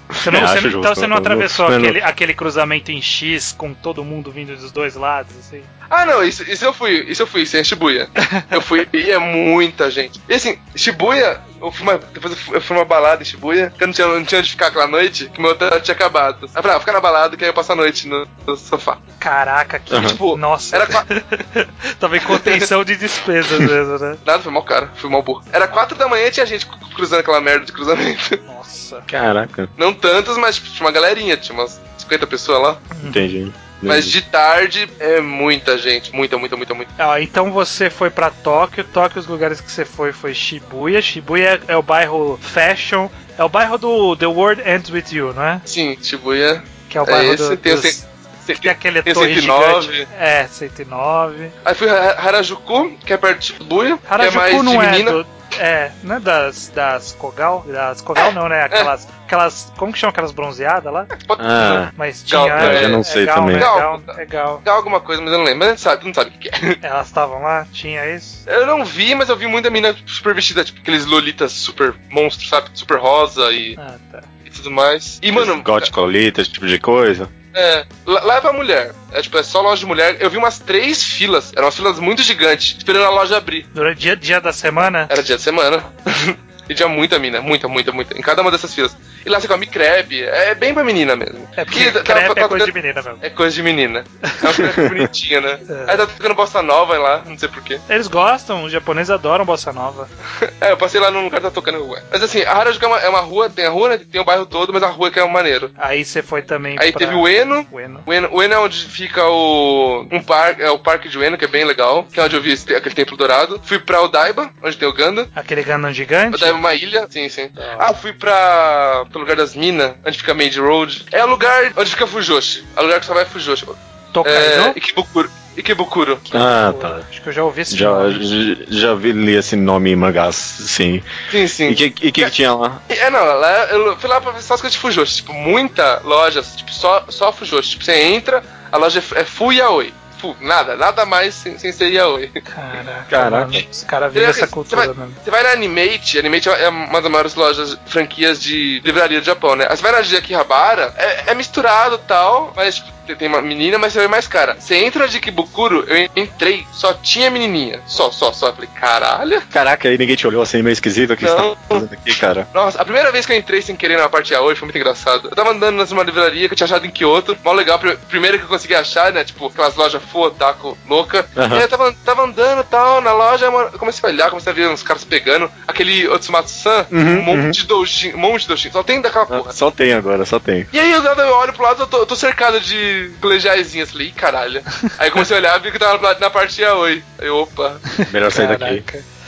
Você 0.09 0.31
não, 0.31 0.39
você, 0.39 0.67
então 0.69 0.95
você 0.95 1.05
não 1.05 1.17
atravessou 1.17 1.67
aquele, 1.67 2.01
aquele 2.01 2.33
cruzamento 2.33 2.91
em 2.93 3.01
X 3.01 3.51
com 3.51 3.73
todo 3.73 4.05
mundo 4.05 4.31
vindo 4.31 4.55
dos 4.55 4.71
dois 4.71 4.95
lados, 4.95 5.35
assim? 5.37 5.61
Ah, 5.89 6.05
não, 6.05 6.23
isso, 6.23 6.43
isso 6.43 6.65
eu 6.65 6.73
fui, 6.73 7.05
isso 7.07 7.21
eu 7.21 7.27
fui, 7.27 7.45
sem 7.45 7.63
Shibuya. 7.63 8.09
eu 8.51 8.61
fui 8.61 8.87
e 8.93 9.11
é 9.11 9.17
muita 9.17 9.89
gente. 9.89 10.21
E 10.27 10.33
assim, 10.33 10.59
Shibuya, 10.75 11.41
eu 11.61 11.71
fui 11.71 11.83
uma, 11.83 11.97
depois 11.97 12.33
eu 12.33 12.39
fui, 12.39 12.55
eu 12.57 12.61
fui 12.61 12.77
uma 12.77 12.85
balada 12.85 13.21
em 13.21 13.25
Shibuya, 13.25 13.73
que 13.75 13.83
eu 13.83 13.87
não 13.87 13.93
tinha, 13.93 14.07
não 14.07 14.23
tinha 14.23 14.39
onde 14.39 14.51
ficar 14.51 14.67
aquela 14.67 14.87
noite, 14.87 15.29
que 15.29 15.41
meu 15.41 15.51
hotel 15.51 15.81
tinha 15.81 15.95
acabado. 15.95 16.45
Aí 16.45 16.51
eu 16.55 16.61
falei, 16.61 16.77
ah, 16.77 16.79
ficar 16.79 16.93
na 16.93 16.99
balada 16.99 17.35
que 17.35 17.43
aí 17.43 17.49
eu 17.49 17.53
passo 17.53 17.71
a 17.71 17.75
noite 17.75 18.07
no, 18.07 18.27
no 18.45 18.55
sofá. 18.55 18.97
Caraca, 19.19 19.79
que 19.79 19.93
uhum. 19.93 20.05
tipo, 20.05 20.37
nossa. 20.37 20.75
Era 20.75 20.87
Tava 21.99 22.17
em 22.17 22.21
contenção 22.21 22.83
de 22.83 22.95
despesas 22.95 23.59
mesmo, 23.59 23.97
né? 23.97 24.17
Nada, 24.25 24.43
foi 24.43 24.51
mal 24.51 24.63
caro, 24.63 24.89
fui 24.95 25.09
mal 25.09 25.23
burro. 25.23 25.43
Era 25.51 25.67
quatro 25.67 25.97
da 25.97 26.07
manhã 26.07 26.27
e 26.27 26.31
tinha 26.31 26.45
gente 26.45 26.65
cruzando 26.95 27.19
aquela 27.19 27.41
merda 27.41 27.65
de 27.65 27.71
cruzamento. 27.71 28.39
Nossa. 28.45 29.01
Caraca. 29.07 29.69
Não 29.77 29.93
tantos, 29.93 30.37
mas 30.37 30.55
tipo, 30.55 30.69
tinha 30.69 30.85
uma 30.85 30.91
galerinha, 30.91 31.37
tinha 31.37 31.57
umas 31.57 31.79
50 31.97 32.27
pessoas 32.27 32.61
lá. 32.61 32.77
Entendi. 33.03 33.51
Mas 33.81 34.05
de 34.05 34.21
tarde 34.21 34.89
é 34.99 35.21
muita 35.21 35.77
gente, 35.77 36.13
muita, 36.13 36.37
muita, 36.37 36.57
muita, 36.57 36.73
muita. 36.73 36.91
Ah, 36.97 37.21
então 37.21 37.51
você 37.51 37.89
foi 37.89 38.09
para 38.09 38.29
Tóquio, 38.29 38.83
Tóquio 38.83 39.19
os 39.19 39.27
lugares 39.27 39.61
que 39.61 39.71
você 39.71 39.85
foi 39.85 40.11
foi 40.11 40.33
Shibuya. 40.33 41.01
Shibuya 41.01 41.61
é 41.67 41.77
o 41.77 41.81
bairro 41.81 42.39
fashion, 42.41 43.07
é 43.37 43.43
o 43.43 43.49
bairro 43.49 43.77
do 43.77 44.15
The 44.15 44.27
World 44.27 44.61
Ends 44.67 44.89
With 44.89 45.05
You, 45.11 45.33
não 45.33 45.43
é? 45.43 45.61
Sim, 45.65 45.97
Shibuya. 46.01 46.63
Que 46.89 46.97
é 46.97 47.01
o 47.01 47.05
bairro 47.05 47.31
é 47.31 47.33
esse, 47.35 47.49
do, 47.49 47.57
tem, 47.57 47.75
dos... 47.75 47.81
tem, 47.81 48.09
tem 48.55 48.71
aquele 48.71 49.01
tem 49.01 49.13
torre 49.13 49.35
109. 49.35 49.91
gigante. 49.93 50.07
É, 50.19 50.47
109. 50.47 51.51
Aí 51.65 51.75
fui 51.75 51.89
Harajuku, 51.89 52.91
que 53.05 53.13
é 53.13 53.17
perto 53.17 53.39
de 53.39 53.45
Shibuya, 53.47 53.99
Harajuku 54.09 54.31
que 54.31 54.37
é 54.37 54.51
mais 54.53 54.63
não 54.63 54.71
de 54.79 54.85
é 54.85 54.91
menina. 54.91 55.11
do, 55.11 55.27
é, 55.59 55.91
não 56.03 56.15
é 56.17 56.19
das, 56.19 56.67
das 56.75 57.13
Kogal? 57.13 57.65
Das 57.67 58.01
Kogal 58.01 58.31
não, 58.31 58.47
né? 58.49 58.63
Aquelas, 58.63 59.07
aquelas. 59.25 59.71
Como 59.77 59.91
que 59.91 59.97
chama 59.97 60.11
aquelas 60.11 60.31
bronzeadas 60.31 60.91
lá? 60.93 61.07
Ah, 61.39 61.89
Mas 61.97 62.21
tinha. 62.21 62.45
Gal, 62.47 62.59
eu 62.73 62.81
já 62.81 62.89
não 62.89 63.03
sei 63.03 63.25
gal, 63.25 63.35
também. 63.37 63.55
É 63.55 63.59
Gal. 63.59 63.77
gal, 63.79 64.01
é 64.19 64.25
gal. 64.25 64.61
Dá 64.63 64.73
alguma 64.73 64.99
coisa, 64.99 65.21
mas 65.21 65.31
eu 65.31 65.37
não 65.39 65.45
lembro. 65.45 65.59
Mas 65.59 65.67
a 65.67 65.71
gente 65.71 65.81
sabe, 65.81 66.05
não 66.05 66.13
sabe 66.13 66.29
o 66.29 66.33
que 66.33 66.49
é. 66.49 66.77
Elas 66.85 67.07
estavam 67.07 67.41
lá? 67.41 67.65
Tinha 67.71 68.05
isso? 68.13 68.43
Eu 68.47 68.65
não 68.67 68.83
vi, 68.85 69.15
mas 69.15 69.29
eu 69.29 69.37
vi 69.37 69.47
muita 69.47 69.69
mina 69.69 69.95
super 70.05 70.35
vestida, 70.35 70.63
tipo 70.63 70.79
aqueles 70.81 71.05
lolitas 71.05 71.53
super 71.53 71.95
monstros, 72.09 72.49
sabe? 72.49 72.69
Super 72.73 72.99
rosa 72.99 73.51
e, 73.51 73.75
Ah, 73.79 73.95
tá. 74.11 74.21
e 74.45 74.49
tudo 74.51 74.69
mais. 74.69 75.17
E, 75.23 75.31
mano, 75.31 75.63
Gótico 75.63 76.01
Lolita, 76.01 76.41
esse 76.41 76.51
tipo 76.51 76.67
de 76.67 76.77
coisa. 76.77 77.27
É, 77.57 77.85
lá 78.05 78.37
é 78.37 78.41
pra 78.41 78.53
mulher. 78.53 78.93
É 79.11 79.21
tipo, 79.21 79.37
é 79.37 79.43
só 79.43 79.61
loja 79.61 79.79
de 79.79 79.85
mulher. 79.85 80.17
Eu 80.19 80.29
vi 80.29 80.37
umas 80.37 80.59
três 80.59 81.03
filas. 81.03 81.51
Eram 81.55 81.71
filas 81.71 81.99
muito 81.99 82.21
gigantes, 82.21 82.75
esperando 82.77 83.05
a 83.05 83.09
loja 83.09 83.37
abrir. 83.37 83.65
Durante 83.73 83.99
dia, 83.99 84.15
dia 84.15 84.39
da 84.39 84.53
semana? 84.53 85.07
Era 85.09 85.23
dia 85.23 85.37
de 85.37 85.41
semana. 85.41 85.83
e 86.69 86.75
tinha 86.75 86.87
muita 86.87 87.17
mina, 87.19 87.41
muita, 87.41 87.67
muita, 87.67 87.91
muita. 87.91 88.17
Em 88.17 88.21
cada 88.21 88.41
uma 88.41 88.51
dessas 88.51 88.73
filas. 88.73 88.95
E 89.25 89.29
lá 89.29 89.39
você 89.39 89.47
come 89.47 89.65
crepe. 89.67 90.23
É 90.23 90.55
bem 90.55 90.73
pra 90.73 90.83
menina 90.83 91.15
mesmo. 91.15 91.47
É 91.55 91.65
porque 91.65 91.91
crepe 91.91 92.33
tá- 92.35 92.41
é 92.41 92.47
coisa 92.47 92.65
de 92.65 92.71
menina 92.73 93.01
mesmo. 93.01 93.19
É 93.21 93.29
coisa 93.29 93.55
de 93.55 93.63
menina. 93.63 94.03
É 94.23 94.45
uma 94.45 94.53
crepe 94.53 94.81
bonitinha, 94.89 95.41
né? 95.41 95.59
É. 95.69 95.91
Aí 95.91 95.97
tá 95.97 96.05
tocando 96.07 96.33
bossa 96.35 96.61
nova 96.61 96.97
lá, 96.97 97.23
não 97.25 97.37
sei 97.37 97.49
porquê. 97.49 97.79
Eles 97.89 98.07
gostam, 98.07 98.63
os 98.63 98.71
japoneses 98.71 99.09
adoram 99.09 99.45
bossa 99.45 99.71
nova. 99.73 100.07
É, 100.59 100.71
eu 100.71 100.77
passei 100.77 100.99
lá 100.99 101.11
num 101.11 101.23
lugar 101.23 101.39
que 101.39 101.45
tá 101.45 101.51
tocando 101.51 101.85
ué. 101.87 102.01
Mas 102.11 102.23
assim, 102.23 102.41
a 102.41 102.51
Harajuku 102.53 102.83
é 102.83 102.87
uma, 102.87 102.99
é 102.99 103.09
uma 103.09 103.19
rua, 103.19 103.47
tem 103.49 103.65
a 103.65 103.69
rua, 103.69 103.89
né? 103.89 103.99
Tem 104.11 104.19
o 104.19 104.23
bairro 104.23 104.45
todo, 104.45 104.73
mas 104.73 104.81
a 104.81 104.87
rua 104.87 105.11
que 105.11 105.19
é 105.19 105.23
um 105.23 105.29
maneiro. 105.29 105.69
Aí 105.77 106.03
você 106.03 106.23
foi 106.23 106.41
também 106.41 106.75
Aí 106.79 106.91
pra... 106.91 106.99
teve 106.99 107.13
o 107.13 107.27
Eno. 107.27 107.65
Ueno. 107.71 108.01
O 108.05 108.11
Eno, 108.13 108.29
o 108.31 108.41
Eno 108.41 108.53
é 108.55 108.59
onde 108.59 108.85
fica 108.85 109.23
o. 109.27 110.07
Um 110.11 110.21
parque. 110.21 110.61
É 110.63 110.69
o 110.71 110.79
parque 110.79 111.09
de 111.09 111.17
Ueno, 111.17 111.37
que 111.37 111.45
é 111.45 111.47
bem 111.47 111.63
legal. 111.63 112.05
Que 112.11 112.19
é 112.19 112.23
onde 112.23 112.35
eu 112.35 112.41
vi 112.41 112.53
esse- 112.53 112.73
aquele 112.75 112.95
templo 112.95 113.15
dourado. 113.15 113.61
Fui 113.63 113.77
pra 113.77 114.01
Odaiba, 114.01 114.49
onde 114.63 114.77
tem 114.77 114.87
o 114.87 114.93
Ganda. 114.93 115.27
Aquele 115.35 115.63
Gundam 115.63 115.93
gigante? 115.93 116.35
Odaiba 116.37 116.56
uma 116.57 116.73
ilha. 116.73 117.07
Sim, 117.09 117.29
sim. 117.29 117.49
Hora. 117.55 117.77
Ah, 117.79 117.93
fui 117.93 118.13
pra. 118.13 119.05
pro 119.11 119.19
lugar 119.19 119.35
das 119.35 119.55
minas, 119.55 119.93
onde 120.05 120.17
fica 120.17 120.33
Maid 120.33 120.59
Road. 120.59 121.05
É 121.11 121.23
o 121.23 121.27
lugar 121.27 121.73
onde 121.75 121.89
fica 121.89 122.05
Fujoshi. 122.07 122.63
É 122.75 122.79
o 122.79 122.83
lugar 122.83 122.99
que 122.99 123.05
só 123.05 123.13
vai 123.13 123.25
Fujoshi. 123.25 123.65
Tokaido? 124.13 124.39
É. 124.39 124.73
Ikebukuro. 124.75 125.29
Ikebukuro. 125.57 126.19
Ah, 126.33 126.73
tá. 126.79 127.01
Acho 127.09 127.21
que 127.21 127.29
eu 127.29 127.33
já 127.33 127.43
ouvi 127.43 127.61
esse 127.61 127.75
Já, 127.75 127.89
nome. 127.89 128.23
já, 128.23 128.65
já 128.69 128.93
vi 128.93 129.11
li 129.11 129.35
esse 129.35 129.55
nome 129.55 129.91
em 129.91 129.95
mangás, 129.95 130.35
sim. 130.35 131.01
Sim, 131.31 131.47
sim. 131.47 131.69
E 131.69 131.73
o 131.73 131.75
que, 131.75 131.85
e 131.85 132.11
que, 132.11 132.11
que 132.11 132.29
tinha 132.29 132.53
lá? 132.53 132.81
É, 132.87 133.09
não, 133.09 133.23
lá, 133.23 133.65
eu 133.65 133.97
fui 133.97 134.09
lá 134.09 134.21
pra 134.21 134.31
ver 134.31 134.41
só 134.43 134.53
as 134.53 134.61
coisas 134.61 134.73
de 134.73 134.79
Fujoshi. 134.79 135.15
Tipo, 135.17 135.33
muita 135.33 136.01
loja, 136.03 136.41
tipo, 136.43 136.71
só, 136.71 137.05
só 137.09 137.31
Fujoshi. 137.31 137.71
Tipo, 137.71 137.83
você 137.85 137.99
entra, 138.03 138.43
a 138.71 138.77
loja 138.77 139.03
é, 139.15 139.21
é 139.21 139.23
Fu 139.25 139.51
Yaoi. 139.51 139.93
Fu, 140.17 140.35
nada, 140.41 140.75
nada 140.75 141.05
mais 141.05 141.35
sem, 141.35 141.57
sem 141.57 141.71
ser 141.71 141.89
Yaoi. 141.89 142.27
Caraca, 142.29 143.05
Caraca. 143.09 143.45
mano, 143.47 143.67
os 143.71 143.83
caras 143.83 144.11
vivem 144.11 144.29
essa 144.29 144.47
cultura 144.47 144.81
você 144.81 144.87
vai, 144.87 144.97
mesmo. 145.05 145.15
Você 145.23 145.31
vai 145.31 145.43
na 145.43 145.49
Animate, 145.51 146.19
Animate 146.19 146.49
é 146.49 146.69
uma 146.69 147.01
das 147.01 147.11
maiores 147.11 147.35
lojas, 147.35 147.77
franquias 147.85 148.41
de 148.41 148.81
livraria 148.83 149.19
do 149.19 149.25
Japão, 149.25 149.55
né? 149.55 149.67
Aí 149.69 149.77
Você 149.77 149.83
vai 149.83 149.91
na 149.91 150.01
de 150.01 150.15
Akihabara, 150.15 150.93
é, 150.97 151.31
é 151.31 151.35
misturado 151.35 151.95
e 151.95 152.07
tal, 152.07 152.51
mas 152.55 152.75
tipo, 152.77 152.96
tem- 153.15 153.27
uma 153.27 153.41
menina, 153.41 153.77
mas 153.77 153.93
você 153.93 153.99
vê 153.99 154.07
mais 154.07 154.27
cara. 154.27 154.55
Você 154.59 154.75
entra 154.75 155.07
de 155.07 155.19
Kibukuro, 155.19 155.85
eu 155.87 156.09
entrei, 156.15 156.65
só 156.71 156.93
tinha 156.93 157.29
menininha. 157.29 157.81
Só, 157.85 158.11
só, 158.11 158.31
só. 158.31 158.47
Eu 158.49 158.53
falei, 158.53 158.69
caralho. 158.79 159.41
Caraca, 159.51 159.87
aí 159.89 159.97
ninguém 159.97 160.15
te 160.15 160.27
olhou 160.27 160.41
assim 160.41 160.61
meio 160.61 160.73
esquisito. 160.73 161.13
O 161.13 161.17
que 161.17 161.25
você 161.27 161.35
Não. 161.35 161.55
tá 161.55 161.61
fazendo 161.69 161.93
aqui, 161.93 162.15
cara? 162.15 162.47
Nossa, 162.53 162.81
a 162.81 162.85
primeira 162.85 163.11
vez 163.11 163.25
que 163.25 163.33
eu 163.33 163.37
entrei 163.37 163.61
sem 163.61 163.75
querer 163.75 163.97
na 163.97 164.09
parte 164.09 164.33
Yaoi 164.33 164.55
foi 164.55 164.65
muito 164.65 164.77
engraçado. 164.77 165.27
Eu 165.29 165.35
tava 165.35 165.51
andando 165.51 165.85
numa 165.85 166.03
livraria 166.03 166.47
que 166.47 166.53
eu 166.53 166.57
tinha 166.57 166.65
achado 166.65 166.85
em 166.85 166.89
Kyoto, 166.91 167.37
mó 167.43 167.51
legal. 167.53 167.79
Pri- 167.79 167.97
Primeiro 168.09 168.37
que 168.37 168.45
eu 168.45 168.49
consegui 168.49 168.75
achar, 168.75 169.11
né? 169.11 169.23
Tipo, 169.23 169.47
aquelas 169.47 169.75
lojas 169.75 170.01
Fuotaku 170.11 170.77
louca. 170.87 171.25
Aham. 171.35 171.57
E 171.57 171.61
eu 171.61 171.67
tava, 171.67 171.93
tava 172.05 172.23
andando 172.23 172.61
e 172.61 172.65
tal, 172.65 173.01
na 173.01 173.13
loja, 173.13 173.49
mano, 173.51 173.69
eu 173.73 173.79
comecei 173.79 174.07
a 174.09 174.11
olhar, 174.13 174.29
comecei 174.29 174.51
a 174.51 174.55
ver 174.55 174.67
uns 174.69 174.83
caras 174.83 175.03
pegando 175.03 175.49
aquele 175.67 176.07
Otsumatsu-san, 176.07 176.85
Uhum, 176.91 177.19
um 177.19 177.21
monte 177.21 177.39
uhum. 177.45 177.51
de 177.51 177.63
doujin, 177.65 178.13
um 178.13 178.17
monte 178.17 178.41
de 178.41 178.47
doujin. 178.47 178.71
Só 178.71 178.83
tem 178.83 179.01
daquela 179.01 179.25
porra. 179.25 179.51
Só 179.51 179.69
tem 179.71 179.93
agora, 179.93 180.25
só 180.25 180.39
tem. 180.39 180.67
E 180.71 180.79
aí 180.79 180.91
eu, 180.91 181.03
eu 181.03 181.33
olho 181.35 181.53
pro 181.53 181.63
lado, 181.63 181.83
eu 181.83 181.87
tô, 181.87 181.97
eu 181.99 182.05
tô 182.05 182.15
cercado 182.15 182.59
de 182.59 182.96
colegiaizinhas. 183.21 183.91
Falei, 183.91 184.07
ih, 184.07 184.11
caralho. 184.11 184.61
aí 184.97 185.11
comecei 185.11 185.35
a 185.35 185.39
olhar, 185.39 185.57
vi 185.59 185.71
que 185.71 185.79
tava 185.79 186.15
na, 186.19 186.29
parte 186.29 186.61
Yaoi. 186.61 187.03
Aí, 187.19 187.29
opa, 187.29 187.79
Melhor 188.11 188.31
sair 188.31 188.57
daqui. 188.57 188.83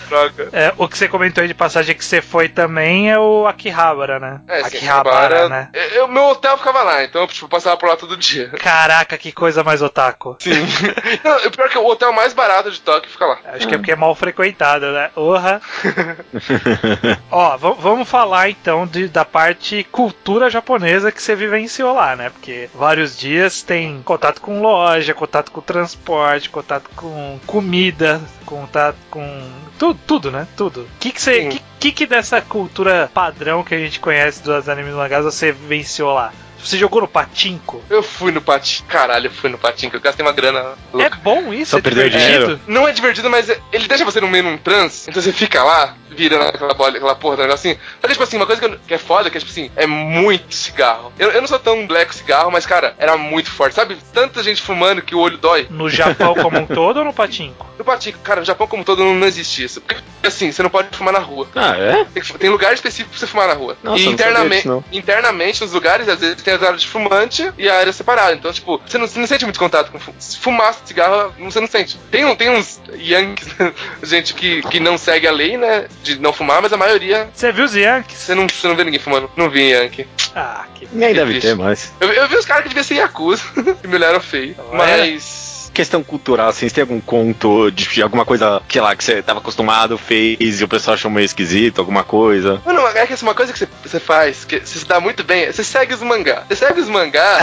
Droga. 0.09 0.49
É, 0.51 0.73
o 0.77 0.87
que 0.87 0.97
você 0.97 1.07
comentou 1.07 1.41
aí 1.41 1.47
de 1.47 1.53
passagem 1.53 1.95
que 1.95 2.03
você 2.03 2.21
foi 2.21 2.49
também 2.49 3.11
é 3.11 3.17
o 3.19 3.45
Akihabara, 3.47 4.19
né? 4.19 4.41
É, 4.47 4.61
sim, 4.61 4.77
Akihabara, 4.77 5.09
Akihabara, 5.25 5.49
né? 5.49 5.69
Eu, 5.73 5.83
eu- 6.01 6.07
meu 6.07 6.23
hotel 6.29 6.57
ficava 6.57 6.81
lá, 6.83 7.03
então 7.03 7.21
eu 7.21 7.27
tipo, 7.27 7.47
passava 7.47 7.77
por 7.77 7.87
lá 7.89 7.95
todo 7.95 8.17
dia. 8.17 8.49
Caraca, 8.59 9.17
que 9.17 9.31
coisa 9.31 9.63
mais 9.63 9.81
otaku. 9.81 10.35
Sim. 10.39 10.51
Não, 11.23 11.37
o 11.47 11.51
pior 11.51 11.65
é 11.67 11.69
que 11.69 11.77
o 11.77 11.85
hotel 11.85 12.11
mais 12.11 12.33
barato 12.33 12.71
de 12.71 12.81
Tóquio 12.81 13.09
fica 13.11 13.25
lá. 13.25 13.39
Acho 13.53 13.67
que 13.67 13.75
é 13.75 13.77
porque 13.77 13.91
é 13.91 13.95
mal 13.95 14.15
frequentado, 14.15 14.91
né? 14.91 15.09
Orra. 15.15 15.61
Ó, 17.31 17.57
vamos 17.57 18.07
falar 18.09 18.49
então 18.49 18.85
de- 18.87 19.07
da 19.07 19.25
parte 19.25 19.83
cultura 19.91 20.49
japonesa 20.49 21.11
que 21.11 21.21
você 21.21 21.35
vivenciou 21.35 21.93
lá, 21.93 22.15
né? 22.15 22.29
Porque 22.29 22.69
vários 22.73 23.17
dias 23.17 23.61
tem 23.61 24.01
contato 24.03 24.41
com 24.41 24.61
loja, 24.61 25.13
contato 25.13 25.51
com 25.51 25.61
transporte, 25.61 26.49
contato 26.49 26.89
com 26.95 27.39
comida, 27.45 28.21
contato 28.45 28.97
com. 29.09 29.49
Tudo, 29.77 29.98
tudo 30.05 30.31
né? 30.31 30.47
Tudo. 30.55 30.81
O 30.81 30.87
que, 30.99 31.11
que 31.11 31.21
você. 31.21 31.43
Sim. 31.43 31.49
Que, 31.49 31.61
que 31.79 31.91
que 31.91 32.05
dessa 32.05 32.41
cultura 32.41 33.09
padrão 33.13 33.63
que 33.63 33.73
a 33.73 33.79
gente 33.79 33.99
conhece 33.99 34.43
dos 34.43 34.67
animes 34.67 34.93
mangás 34.93 35.23
você 35.23 35.51
vivenciou 35.51 36.13
lá? 36.13 36.33
Você 36.63 36.77
jogou 36.77 37.01
no 37.01 37.07
patinco? 37.07 37.83
Eu 37.89 38.03
fui 38.03 38.31
no 38.31 38.41
patinho. 38.41 38.87
Caralho, 38.87 39.27
eu 39.27 39.31
fui 39.31 39.49
no 39.49 39.57
patinho, 39.57 39.89
que 39.89 39.97
eu 39.97 40.01
gastei 40.01 40.25
uma 40.25 40.31
grana 40.33 40.59
É 40.59 40.73
louca. 40.93 41.17
bom 41.23 41.53
isso? 41.53 41.71
Só 41.71 41.77
é 41.77 41.81
perdeu 41.81 42.09
divertido? 42.09 42.37
dinheiro? 42.39 42.61
Não 42.67 42.87
é 42.87 42.91
divertido, 42.91 43.29
mas 43.29 43.49
é- 43.49 43.59
ele 43.71 43.87
deixa 43.87 44.03
você 44.05 44.19
no 44.21 44.27
meio 44.27 44.43
num 44.43 44.57
trance, 44.57 45.09
então 45.09 45.21
você 45.21 45.31
fica 45.31 45.63
lá, 45.63 45.95
virando 46.09 46.43
aquela 46.49 46.73
bola, 46.73 46.97
aquela 46.97 47.15
porra 47.15 47.37
do 47.37 47.41
negocinho. 47.43 47.77
Só 48.01 48.07
que, 48.07 48.13
tipo 48.13 48.23
assim, 48.23 48.37
uma 48.37 48.45
coisa 48.45 48.61
que, 48.61 48.67
eu- 48.67 48.79
que 48.87 48.93
é 48.93 48.97
foda, 48.97 49.29
que 49.29 49.37
é, 49.37 49.39
tipo 49.39 49.51
assim, 49.51 49.71
é 49.75 49.85
muito 49.87 50.53
cigarro. 50.53 51.11
Eu, 51.17 51.31
eu 51.31 51.41
não 51.41 51.47
sou 51.47 51.59
tão 51.59 51.87
black 51.87 52.13
cigarro, 52.13 52.51
mas, 52.51 52.65
cara, 52.65 52.93
era 52.97 53.17
muito 53.17 53.49
forte. 53.51 53.75
Sabe, 53.75 53.97
tanta 54.13 54.43
gente 54.43 54.61
fumando 54.61 55.01
que 55.01 55.15
o 55.15 55.19
olho 55.19 55.37
dói. 55.37 55.67
No 55.69 55.89
Japão 55.89 56.33
como 56.35 56.59
um 56.59 56.65
todo 56.65 56.97
ou 56.97 57.05
no 57.05 57.13
patinco? 57.13 57.65
No 57.77 57.85
patinho, 57.85 58.17
cara, 58.23 58.41
no 58.41 58.45
Japão 58.45 58.67
como 58.67 58.81
um 58.81 58.85
todo 58.85 59.03
não, 59.03 59.15
não 59.15 59.27
existe 59.27 59.63
isso. 59.63 59.79
Porque, 59.81 60.01
assim, 60.23 60.51
você 60.51 60.61
não 60.61 60.69
pode 60.69 60.95
fumar 60.97 61.13
na 61.13 61.19
rua. 61.19 61.47
Ah, 61.55 61.77
é? 61.77 62.05
Tem, 62.05 62.21
tem 62.23 62.49
lugar 62.49 62.73
específico 62.73 63.11
pra 63.11 63.19
você 63.19 63.27
fumar 63.27 63.47
na 63.47 63.53
rua. 63.53 63.77
Nossa, 63.81 63.99
e 64.01 64.05
eu 64.05 64.11
não 64.11 64.17
sabia 64.17 64.31
internamente, 64.31 64.55
disso, 64.63 64.67
não. 64.69 64.83
internamente, 64.91 65.61
nos 65.61 65.71
lugares, 65.71 66.09
às 66.09 66.19
vezes 66.19 66.41
tem 66.49 66.55
as 66.55 66.63
áreas 66.63 66.81
de 66.81 66.87
fumante 66.87 67.51
e 67.57 67.69
a 67.69 67.77
área 67.77 67.93
separada. 67.93 68.33
Então, 68.33 68.51
tipo, 68.51 68.81
você 68.85 68.97
não, 68.97 69.07
você 69.07 69.19
não 69.19 69.27
sente 69.27 69.45
muito 69.45 69.59
contato 69.59 69.91
com 69.91 69.99
se 70.17 70.37
fumar 70.37 70.73
cigarro, 70.83 71.33
você 71.39 71.59
não 71.59 71.67
sente. 71.67 71.99
Tem, 72.09 72.35
tem 72.35 72.49
uns 72.49 72.81
Yankees, 72.93 73.49
gente 74.03 74.33
que, 74.33 74.61
que 74.63 74.79
não 74.79 74.97
segue 74.97 75.27
a 75.27 75.31
lei, 75.31 75.57
né? 75.57 75.85
De 76.03 76.19
não 76.19 76.33
fumar, 76.33 76.61
mas 76.61 76.73
a 76.73 76.77
maioria. 76.77 77.29
Você 77.33 77.51
viu 77.51 77.65
os 77.65 77.75
Yankees? 77.75 78.17
Você 78.17 78.33
não, 78.33 78.47
você 78.47 78.67
não 78.67 78.75
vê 78.75 78.83
ninguém 78.83 78.99
fumando. 78.99 79.29
Não 79.35 79.49
vi 79.49 79.69
Yankee. 79.69 80.07
Ah, 80.35 80.65
que. 80.73 80.87
Nem 80.91 81.13
deve 81.13 81.31
triste. 81.31 81.47
ter 81.47 81.55
mais. 81.55 81.93
Eu, 81.99 82.11
eu 82.11 82.27
vi 82.27 82.35
os 82.35 82.45
caras 82.45 82.63
que 82.63 82.69
deviam 82.69 82.83
ser 82.83 82.95
Yakuza, 82.95 83.43
que 83.81 83.87
me 83.87 83.95
olharam 83.95 84.19
feio. 84.19 84.55
Mas 84.73 85.48
questão 85.73 86.03
cultural, 86.03 86.49
assim, 86.49 86.67
você 86.67 86.75
tem 86.75 86.81
algum 86.81 86.99
conto 86.99 87.71
de 87.71 88.01
alguma 88.01 88.25
coisa, 88.25 88.61
que 88.67 88.79
lá, 88.79 88.95
que 88.95 89.03
você 89.03 89.21
tava 89.21 89.39
acostumado, 89.39 89.97
fez 89.97 90.61
e 90.61 90.63
o 90.63 90.67
pessoal 90.67 90.95
achou 90.95 91.09
meio 91.09 91.25
esquisito, 91.25 91.79
alguma 91.79 92.03
coisa? 92.03 92.61
Mano, 92.65 92.85
é 92.87 93.05
que 93.05 93.13
assim, 93.13 93.25
uma 93.25 93.35
coisa 93.35 93.53
que 93.53 93.67
você, 93.83 93.99
faz, 93.99 94.45
que 94.45 94.59
você 94.59 94.79
se 94.79 94.85
dá 94.85 94.99
muito 94.99 95.23
bem, 95.23 95.51
você 95.51 95.63
segue 95.63 95.93
os 95.93 96.01
mangá. 96.01 96.43
Você 96.47 96.55
segue 96.55 96.79
os 96.79 96.89
mangá 96.89 97.39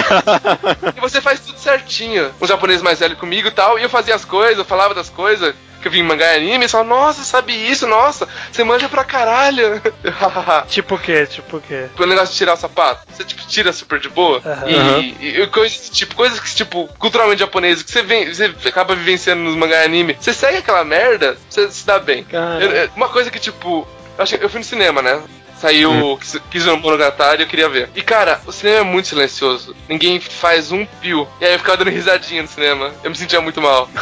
e 0.97 1.01
você 1.01 1.21
faz 1.21 1.41
tudo 1.41 1.59
certinho. 1.59 2.31
Um 2.41 2.47
japonês 2.47 2.83
mais 2.83 2.99
velho 2.99 3.17
comigo 3.17 3.49
e 3.49 3.51
tal, 3.51 3.79
e 3.79 3.83
eu 3.83 3.91
fazia 3.91 4.15
as 4.15 4.25
coisas, 4.25 4.59
eu 4.59 4.65
falava 4.65 4.95
das 4.95 5.09
coisas, 5.09 5.55
que 5.87 5.88
eu 5.88 5.92
vi 5.92 6.01
em 6.01 6.03
mangá 6.03 6.35
e 6.35 6.37
anime 6.38 6.64
e 6.64 6.68
fala, 6.68 6.85
nossa, 6.85 7.22
sabe 7.22 7.53
isso, 7.53 7.87
nossa, 7.87 8.29
você 8.51 8.64
manja 8.64 8.88
pra 8.88 9.05
caralho. 9.05 9.81
tipo 10.68 10.96
o 10.96 10.99
quê? 10.99 11.27
Tipo 11.27 11.59
o 11.59 11.61
quê? 11.61 11.87
O 11.96 12.07
negócio 12.07 12.33
de 12.33 12.38
tirar 12.38 12.55
o 12.55 12.57
sapato. 12.57 13.07
Você 13.09 13.25
tipo, 13.25 13.46
tira 13.46 13.72
super 13.72 14.01
de 14.01 14.09
boa. 14.09 14.42
Uhum. 14.44 15.01
E, 15.01 15.42
e, 15.42 15.46
coisas, 15.46 15.88
tipo, 15.90 16.14
coisas 16.16 16.40
que, 16.40 16.55
tipo, 16.55 16.88
culturalmente 16.99 17.40
japonesas, 17.40 17.83
que 17.83 17.90
você 17.90 18.03
vem, 18.03 18.27
você 18.27 18.53
acaba 18.64 18.94
vivenciando 18.96 19.42
nos 19.42 19.55
mangá 19.55 19.83
e 19.83 19.85
anime. 19.85 20.16
Você 20.18 20.33
segue 20.33 20.59
aquela 20.59 20.85
merda, 20.85 21.37
você 21.49 21.70
se 21.70 21.87
dá 21.87 21.99
bem. 21.99 22.27
Eu, 22.33 22.90
uma 22.96 23.09
coisa 23.09 23.31
que, 23.31 23.38
tipo, 23.38 23.87
eu, 24.18 24.38
eu 24.40 24.49
fui 24.49 24.59
no 24.59 24.64
cinema, 24.64 25.01
né? 25.01 25.22
Saiu 25.61 25.90
hum. 25.90 26.19
Kizuno 26.51 26.77
Monogatari 26.77 27.42
eu 27.42 27.49
queria 27.49 27.69
ver. 27.69 27.88
E 27.95 28.03
cara, 28.03 28.40
o 28.47 28.53
cinema 28.53 28.81
é 28.81 28.83
muito 28.83 29.09
silencioso. 29.09 29.75
Ninguém 29.88 30.21
faz 30.21 30.71
um 30.71 30.85
pio. 30.85 31.27
E 31.40 31.45
aí 31.45 31.55
eu 31.55 31.59
ficava 31.59 31.79
dando 31.79 31.90
risadinha 31.90 32.42
no 32.42 32.49
cinema. 32.49 32.92
Eu 33.03 33.11
me 33.11 33.16
sentia 33.16 33.40
muito 33.40 33.61
mal. 33.61 33.88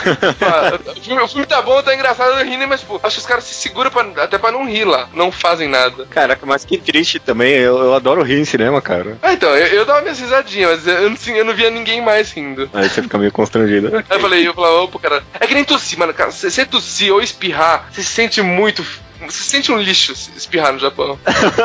o, 0.96 1.00
filme, 1.00 1.22
o, 1.22 1.28
filme, 1.28 1.46
tá 1.46 1.62
bom, 1.62 1.82
tá 1.82 1.94
engraçado, 1.94 2.38
eu 2.38 2.44
rindo, 2.44 2.66
mas 2.66 2.82
pô, 2.82 3.00
acho 3.02 3.16
que 3.16 3.20
os 3.20 3.26
caras 3.26 3.44
se 3.44 3.54
seguram 3.54 3.90
pra, 3.90 4.02
até 4.22 4.38
pra 4.38 4.50
não 4.50 4.68
rir 4.68 4.84
lá. 4.84 5.08
Não 5.12 5.30
fazem 5.30 5.68
nada. 5.68 6.06
Caraca, 6.06 6.44
mas 6.44 6.64
que 6.64 6.78
triste 6.78 7.18
também. 7.18 7.54
Eu, 7.54 7.78
eu 7.78 7.94
adoro 7.94 8.22
rir 8.22 8.40
em 8.40 8.44
cinema, 8.44 8.80
cara. 8.80 9.16
Ah, 9.22 9.32
então, 9.32 9.50
eu, 9.50 9.66
eu 9.66 9.84
dava 9.84 10.02
minhas 10.02 10.18
risadinhas, 10.18 10.84
mas 10.84 10.86
eu, 10.86 10.94
eu, 11.08 11.36
eu, 11.36 11.44
não 11.44 11.54
via 11.54 11.70
ninguém 11.70 12.00
mais 12.00 12.32
rindo. 12.32 12.68
Aí 12.72 12.88
você 12.88 13.02
fica 13.02 13.18
meio 13.18 13.32
constrangido. 13.32 13.96
Aí 13.96 14.04
eu 14.10 14.20
falei, 14.20 14.48
eu 14.48 14.54
falei, 14.54 14.70
opa, 14.72 14.98
cara. 14.98 15.22
É 15.38 15.46
que 15.46 15.54
nem 15.54 15.64
tossir, 15.64 15.98
mano, 15.98 16.12
cara. 16.12 16.30
Se 16.30 16.50
você 16.50 16.66
tossir 16.66 17.12
ou 17.12 17.20
espirrar, 17.20 17.88
você 17.92 18.02
se 18.02 18.08
sente 18.08 18.42
muito 18.42 18.84
você 19.30 19.42
sente 19.42 19.72
um 19.72 19.78
lixo 19.78 20.12
espirrar 20.36 20.72
no 20.72 20.78
Japão. 20.78 21.18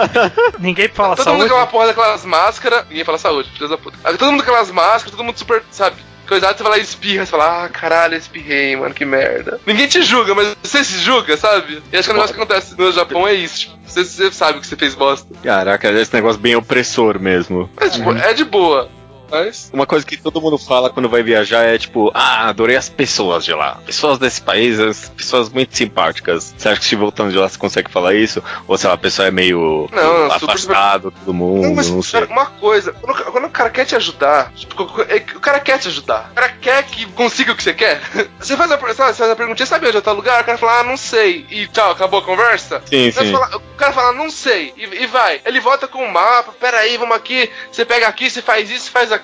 ninguém 0.60 0.88
fala 0.88 1.16
todo 1.16 1.26
saúde. 1.26 1.40
Todo 1.40 1.50
mundo 1.50 1.50
com 1.50 1.56
aquela 1.56 1.68
porra 1.68 1.88
daquelas 1.88 2.26
máscaras. 2.26 2.86
Ninguém 2.90 3.04
fala 3.04 3.18
saúde, 3.18 3.50
filha 3.52 3.68
da 3.68 3.78
puta. 3.78 3.98
Todo 4.18 4.32
mundo 4.32 4.44
com 4.44 4.50
aquelas 4.50 4.72
máscaras, 4.72 5.12
todo 5.12 5.24
mundo 5.24 5.38
super, 5.38 5.64
sabe? 5.72 5.98
Coisado, 6.28 6.56
você 6.56 6.64
vai 6.64 6.74
lá 6.74 6.78
e 6.78 6.82
espirra, 6.82 7.26
você 7.26 7.32
fala, 7.32 7.66
ah, 7.66 7.70
caralho, 7.70 8.16
espirrei, 8.16 8.76
mano, 8.76 8.94
que 8.94 9.04
merda. 9.04 9.60
Ninguém 9.66 9.88
te 9.88 10.04
julga, 10.04 10.36
mas 10.36 10.56
você 10.62 10.84
se 10.84 11.00
julga, 11.00 11.36
sabe? 11.36 11.82
E 11.92 11.98
acho 11.98 12.08
que 12.08 12.12
o 12.12 12.14
negócio 12.14 12.36
que 12.36 12.42
acontece 12.42 12.78
no 12.78 12.92
Japão 12.92 13.28
é 13.28 13.34
isso, 13.34 13.62
tipo, 13.62 13.80
você, 13.84 14.04
você 14.04 14.32
sabe 14.32 14.60
que 14.60 14.68
você 14.68 14.76
fez 14.76 14.94
bosta. 14.94 15.28
Caraca, 15.42 15.90
esse 15.90 16.14
negócio 16.14 16.40
bem 16.40 16.56
opressor 16.56 17.20
mesmo. 17.20 17.68
É, 17.78 17.90
tipo, 17.90 18.12
uhum. 18.12 18.18
é 18.18 18.32
de 18.32 18.46
boa. 18.46 18.92
Mas... 19.30 19.70
Uma 19.74 19.86
coisa 19.86 20.06
que 20.06 20.18
todo 20.18 20.42
mundo 20.42 20.58
fala 20.58 20.90
quando 20.90 21.10
vai 21.10 21.24
viajar 21.24 21.64
é 21.64 21.78
tipo, 21.78 22.12
ah, 22.14 22.50
adorei 22.50 22.76
as 22.76 22.90
pessoas 22.90 23.46
de 23.46 23.54
lá. 23.54 23.80
Pessoas 23.86 24.18
desse 24.18 24.42
país, 24.42 24.80
as 24.80 25.10
pessoas 25.10 25.50
muito 25.50 25.76
simpáticas. 25.76 26.54
Você 26.58 26.70
acha 26.70 26.80
que 26.80 26.86
se 26.86 26.96
voltando 26.96 27.32
de 27.32 27.38
lá 27.38 27.48
você 27.48 27.58
consegue 27.58 27.92
falar 27.92 28.14
isso? 28.16 28.44
Ou 28.68 28.78
sei 28.78 28.88
lá, 28.88 28.96
a 28.96 28.98
pessoa 28.98 29.28
é 29.28 29.32
meio 29.32 29.90
não, 29.92 30.26
afastado, 30.26 31.04
super... 31.04 31.20
todo 31.20 31.34
mundo, 31.34 31.68
não, 31.68 31.76
mas, 31.76 31.90
não 31.90 32.02
sei. 32.02 32.22
Cara, 32.22 32.32
uma 32.32 32.46
coisa, 32.46 32.94
quando, 32.94 33.24
quando, 33.32 33.46
o 33.46 33.50
cara 33.50 33.70
quer 33.70 33.86
te 33.86 33.96
ajudar, 33.96 34.52
tipo, 34.54 34.84
o 34.84 35.40
cara 35.40 35.60
quer 35.60 35.80
te 35.80 35.88
ajudar. 35.88 36.30
O 36.32 36.36
cara 36.36 36.50
quer 36.50 36.84
que 36.84 37.06
consiga 37.08 37.52
o 37.52 37.56
que 37.56 37.64
você 37.64 37.74
quer. 37.74 38.02
Você 38.40 38.56
faz 38.56 38.72
a, 38.72 38.78
sabe, 38.78 38.94
você 38.94 39.18
faz 39.18 39.32
a 39.32 39.36
perguntinha, 39.36 39.66
sabe 39.66 39.88
onde 39.88 39.98
é 39.98 40.02
tal 40.02 40.16
lugar? 40.16 40.42
O 40.42 40.46
cara 40.46 40.58
fala, 40.58 40.80
ah, 40.80 40.84
não 40.84 40.96
sei. 40.96 41.46
E 41.50 41.68
tchau, 41.68 41.92
acabou 41.92 42.20
a 42.20 42.24
conversa? 42.24 42.82
Sim, 42.86 43.12
sim. 43.12 43.32
Fala, 43.32 43.58
o 43.58 43.76
cara 43.76 43.92
fala, 43.92 44.14
não 44.14 44.30
sei. 44.30 44.74
E, 44.78 45.04
e 45.04 45.06
vai. 45.08 45.42
Ele 45.46 45.60
volta 45.60 45.88
com 45.88 46.04
o 46.04 46.12
mapa, 46.12 46.54
peraí, 46.54 46.98
vamos 46.98 47.16
aqui. 47.16 47.50
Você 47.72 47.84
pega 47.86 48.08
aqui, 48.08 48.30
você 48.30 48.42
faz 48.42 48.70
isso, 48.72 48.90
faz 48.90 49.12
aquilo. 49.12 49.19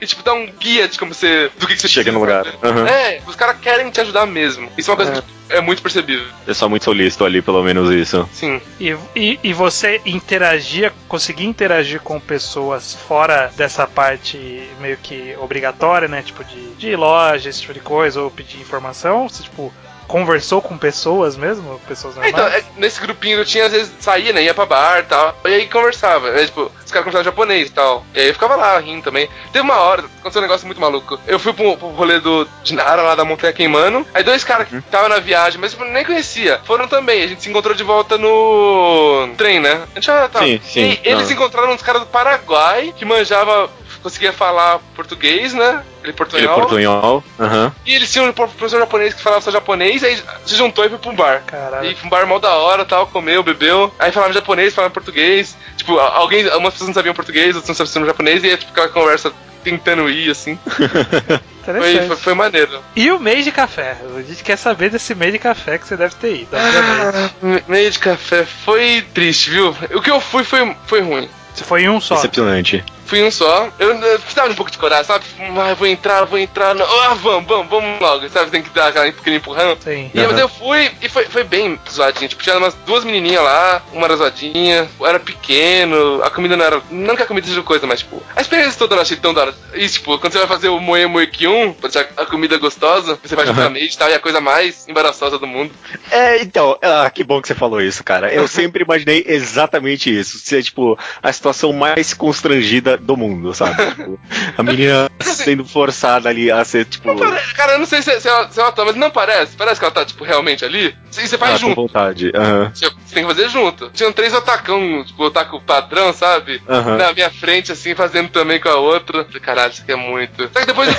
E 0.00 0.06
tipo, 0.06 0.22
dá 0.22 0.34
um 0.34 0.46
guia 0.46 0.88
de 0.88 0.98
como 0.98 1.14
você. 1.14 1.50
do 1.58 1.66
que, 1.66 1.74
que 1.74 1.80
você 1.80 1.88
chega 1.88 2.12
no 2.12 2.20
lugar. 2.20 2.46
Uhum. 2.62 2.86
É, 2.86 3.20
os 3.26 3.34
caras 3.34 3.58
querem 3.60 3.90
te 3.90 4.00
ajudar 4.00 4.26
mesmo. 4.26 4.70
Isso 4.76 4.90
é 4.90 4.92
uma 4.92 4.96
coisa 4.96 5.12
é. 5.12 5.22
que 5.22 5.28
é 5.48 5.60
muito 5.60 5.82
percebível. 5.82 6.26
É 6.46 6.54
só 6.54 6.68
muito 6.68 6.84
solícito 6.84 7.24
ali, 7.24 7.40
pelo 7.40 7.62
menos 7.62 7.90
isso. 7.90 8.28
Sim. 8.32 8.60
E, 8.78 8.96
e, 9.16 9.40
e, 9.42 9.52
você 9.52 10.00
interagir, 10.04 10.92
conseguir 11.08 11.46
interagir 11.46 12.00
com 12.00 12.20
pessoas 12.20 12.94
fora 12.94 13.50
dessa 13.56 13.86
parte 13.86 14.38
meio 14.80 14.96
que 14.98 15.34
obrigatória, 15.40 16.08
né? 16.08 16.22
Tipo, 16.22 16.44
de, 16.44 16.74
de 16.74 16.96
loja, 16.96 17.48
esse 17.48 17.60
tipo 17.60 17.74
de 17.74 17.80
coisa, 17.80 18.20
ou 18.20 18.30
pedir 18.30 18.60
informação, 18.60 19.28
você, 19.28 19.42
tipo, 19.42 19.72
conversou 20.08 20.60
com 20.60 20.76
pessoas 20.76 21.36
mesmo? 21.36 21.78
Pessoas 21.86 22.16
normais? 22.16 22.34
Então, 22.34 22.46
é, 22.48 22.64
nesse 22.76 23.00
grupinho 23.00 23.38
eu 23.38 23.44
tinha, 23.44 23.66
às 23.66 23.72
vezes, 23.72 23.92
saía, 24.00 24.32
né? 24.32 24.42
Ia 24.42 24.54
pra 24.54 24.66
bar 24.66 25.00
e 25.00 25.02
tal. 25.04 25.38
E 25.44 25.48
aí 25.48 25.68
conversava. 25.68 26.30
Né, 26.30 26.46
tipo, 26.46 26.62
os 26.62 26.90
caras 26.90 27.04
conversavam 27.04 27.24
japonês 27.24 27.68
e 27.68 27.72
tal. 27.72 28.04
E 28.14 28.20
aí 28.20 28.28
eu 28.28 28.32
ficava 28.32 28.56
lá 28.56 28.78
rindo 28.80 29.02
também. 29.02 29.28
Teve 29.52 29.62
uma 29.62 29.76
hora, 29.76 30.04
aconteceu 30.18 30.40
um 30.40 30.46
negócio 30.46 30.66
muito 30.66 30.80
maluco. 30.80 31.20
Eu 31.26 31.38
fui 31.38 31.52
pro, 31.52 31.76
pro 31.76 31.88
rolê 31.88 32.18
do, 32.18 32.48
de 32.64 32.74
Nara 32.74 33.02
lá 33.02 33.14
da 33.14 33.24
Montanha 33.24 33.52
Queimando. 33.52 34.06
Aí 34.14 34.24
dois 34.24 34.42
caras 34.42 34.66
que 34.66 34.76
estavam 34.76 35.10
na 35.10 35.20
viagem, 35.20 35.60
mas 35.60 35.72
tipo, 35.72 35.84
nem 35.84 36.04
conhecia, 36.04 36.60
foram 36.64 36.88
também. 36.88 37.22
A 37.22 37.26
gente 37.26 37.42
se 37.42 37.50
encontrou 37.50 37.74
de 37.74 37.84
volta 37.84 38.16
no 38.16 39.28
trem, 39.36 39.60
né? 39.60 39.82
A 39.92 39.94
gente 39.94 40.06
já 40.06 40.28
tava. 40.28 40.46
Sim, 40.46 40.60
sim. 40.64 40.98
E 41.04 41.08
eles 41.08 41.30
encontraram 41.30 41.72
uns 41.72 41.82
caras 41.82 42.00
do 42.00 42.06
Paraguai 42.06 42.94
que 42.96 43.04
manjava 43.04 43.70
conseguia 44.02 44.32
falar 44.32 44.80
português, 44.94 45.52
né? 45.52 45.82
Ele 46.02 46.12
portunhol. 46.12 46.44
Ele 46.44 46.60
portunhol, 46.60 47.24
uhum. 47.38 47.72
E 47.84 47.94
eles 47.94 48.12
tinham 48.12 48.26
um 48.26 48.32
professor 48.32 48.78
japonês 48.78 49.14
que 49.14 49.22
falava 49.22 49.42
só 49.42 49.50
japonês, 49.50 50.02
aí 50.02 50.20
se 50.46 50.54
juntou 50.54 50.84
e 50.84 50.88
foi 50.88 50.98
pra 50.98 51.10
um 51.10 51.16
bar. 51.16 51.42
Caralho. 51.46 51.90
E 51.90 51.94
foi 51.94 52.06
um 52.06 52.10
bar 52.10 52.26
mal 52.26 52.38
da 52.38 52.54
hora, 52.54 52.84
tal, 52.84 53.06
comeu, 53.06 53.42
bebeu. 53.42 53.92
Aí 53.98 54.12
falava 54.12 54.32
japonês, 54.32 54.74
falava 54.74 54.92
português. 54.92 55.56
Tipo, 55.76 55.98
alguém, 55.98 56.48
algumas 56.48 56.74
pessoas 56.74 56.88
não 56.88 56.94
sabiam 56.94 57.14
português, 57.14 57.54
outras 57.56 57.78
não 57.78 57.86
sabiam 57.86 58.06
japonês, 58.06 58.42
e 58.44 58.48
aí 58.48 58.56
tipo, 58.56 58.72
aquela 58.72 58.88
conversa 58.88 59.32
tentando 59.62 60.08
ir, 60.08 60.30
assim. 60.30 60.58
Foi, 61.76 62.06
foi, 62.06 62.16
foi, 62.16 62.34
maneiro. 62.34 62.82
E 62.96 63.10
o 63.10 63.20
mês 63.20 63.44
de 63.44 63.52
café? 63.52 63.98
A 64.16 64.22
gente 64.22 64.42
quer 64.42 64.56
saber 64.56 64.88
desse 64.88 65.14
mês 65.14 65.32
de 65.32 65.38
café 65.38 65.76
que 65.76 65.86
você 65.86 65.98
deve 65.98 66.14
ter 66.14 66.34
ido, 66.34 66.48
ah, 66.54 67.60
Mês 67.68 67.92
de 67.92 67.98
café 67.98 68.46
foi 68.46 69.04
triste, 69.12 69.50
viu? 69.50 69.76
O 69.94 70.00
que 70.00 70.10
eu 70.10 70.18
fui 70.18 70.44
foi, 70.44 70.74
foi 70.86 71.02
ruim. 71.02 71.28
Você 71.58 71.64
foi 71.64 71.82
em 71.82 71.88
um 71.88 72.00
só? 72.00 72.14
Decepcionante. 72.14 72.84
Fui 73.04 73.22
um 73.22 73.30
só. 73.30 73.68
Eu, 73.78 73.94
eu 73.94 74.18
precisava 74.20 74.48
de 74.48 74.52
um 74.52 74.56
pouco 74.56 74.70
de 74.70 74.78
coragem, 74.78 75.04
sabe? 75.04 75.24
Ah, 75.58 75.74
vou 75.74 75.86
entrar, 75.88 76.24
vou 76.24 76.38
entrar. 76.38 76.74
Não. 76.74 76.84
Ah, 76.84 77.14
vamos, 77.14 77.48
vamos, 77.48 77.68
vamos 77.68 78.00
logo, 78.00 78.28
sabe? 78.28 78.50
Tem 78.50 78.62
que 78.62 78.70
dar 78.70 78.88
aquela 78.88 79.10
pequena 79.10 79.36
empurrão. 79.36 79.76
Sim. 79.80 80.10
E 80.14 80.20
uhum. 80.20 80.26
mas 80.28 80.38
eu 80.38 80.48
fui 80.48 80.90
e 81.02 81.08
foi, 81.08 81.24
foi 81.24 81.42
bem 81.42 81.80
zoadinho. 81.90 82.28
Tipo, 82.28 82.42
tinha 82.42 82.58
umas 82.58 82.74
duas 82.86 83.04
menininhas 83.04 83.42
lá, 83.42 83.82
uma 83.92 84.04
era 84.04 84.16
zoadinha, 84.16 84.88
era 85.00 85.18
pequeno, 85.18 86.22
a 86.22 86.30
comida 86.30 86.56
não 86.56 86.64
era. 86.64 86.82
Não 86.90 87.16
que 87.16 87.22
a 87.22 87.26
comida 87.26 87.46
seja 87.46 87.62
coisa, 87.62 87.86
mas 87.86 88.00
tipo, 88.00 88.22
a 88.36 88.40
experiência 88.40 88.78
toda 88.78 88.94
eu 88.94 89.00
achei 89.00 89.16
tão 89.16 89.34
da 89.34 89.40
hora. 89.40 89.54
E 89.74 89.88
tipo, 89.88 90.16
quando 90.18 90.32
você 90.32 90.38
vai 90.38 90.46
fazer 90.46 90.68
o 90.68 90.78
Moe 90.78 91.06
Moe 91.06 91.26
Kyun, 91.26 91.72
pra 91.72 91.88
deixar 91.88 92.08
a 92.16 92.26
comida 92.26 92.56
gostosa, 92.58 93.18
você 93.20 93.34
vai 93.34 93.46
juntar 93.46 93.70
uhum. 93.70 93.76
e 93.76 93.88
tal, 93.88 94.10
e 94.10 94.14
a 94.14 94.20
coisa 94.20 94.40
mais 94.40 94.86
embaraçosa 94.86 95.38
do 95.38 95.46
mundo. 95.46 95.72
É, 96.10 96.42
então, 96.42 96.78
ah, 96.82 97.10
que 97.10 97.24
bom 97.24 97.40
que 97.40 97.48
você 97.48 97.54
falou 97.54 97.80
isso, 97.80 98.04
cara. 98.04 98.32
Eu 98.32 98.46
sempre 98.48 98.84
imaginei 98.84 99.24
exatamente 99.26 100.14
isso. 100.14 100.38
Ser, 100.38 100.62
tipo, 100.62 100.98
a 101.22 101.32
situação 101.32 101.47
mais 101.72 102.14
constrangida 102.14 102.96
do 102.96 103.16
mundo, 103.16 103.54
sabe? 103.54 103.74
tipo, 103.90 104.20
a 104.56 104.62
menina 104.62 105.10
sendo 105.20 105.64
forçada 105.64 106.28
ali 106.28 106.50
a 106.50 106.64
ser, 106.64 106.84
tipo. 106.84 107.08
Cara, 107.54 107.72
eu 107.72 107.78
não 107.78 107.86
sei 107.86 108.02
se, 108.02 108.20
se, 108.20 108.28
ela, 108.28 108.50
se 108.50 108.60
ela 108.60 108.72
tá, 108.72 108.84
mas 108.84 108.96
não 108.96 109.10
parece. 109.10 109.56
Parece 109.56 109.80
que 109.80 109.84
ela 109.84 109.94
tá, 109.94 110.04
tipo, 110.04 110.24
realmente 110.24 110.64
ali. 110.64 110.94
E 111.16 111.26
você 111.26 111.38
faz 111.38 111.54
ah, 111.54 111.56
junto. 111.56 111.74
Com 111.74 111.82
vontade. 111.82 112.26
Uhum. 112.34 112.70
Você 112.72 113.14
tem 113.14 113.26
que 113.26 113.34
fazer 113.34 113.48
junto. 113.48 113.90
Tinham 113.90 114.12
três 114.12 114.34
atacão, 114.34 115.04
tipo, 115.04 115.24
otaku 115.24 115.60
padrão, 115.60 116.12
sabe? 116.12 116.62
Uhum. 116.68 116.96
Na 116.96 117.12
minha 117.12 117.30
frente, 117.30 117.72
assim, 117.72 117.94
fazendo 117.94 118.28
também 118.30 118.60
com 118.60 118.68
a 118.68 118.76
outra. 118.76 119.24
Caralho, 119.24 119.72
isso 119.72 119.82
aqui 119.82 119.92
é 119.92 119.96
muito. 119.96 120.50
Só 120.52 120.60
que 120.60 120.66
depois. 120.66 120.88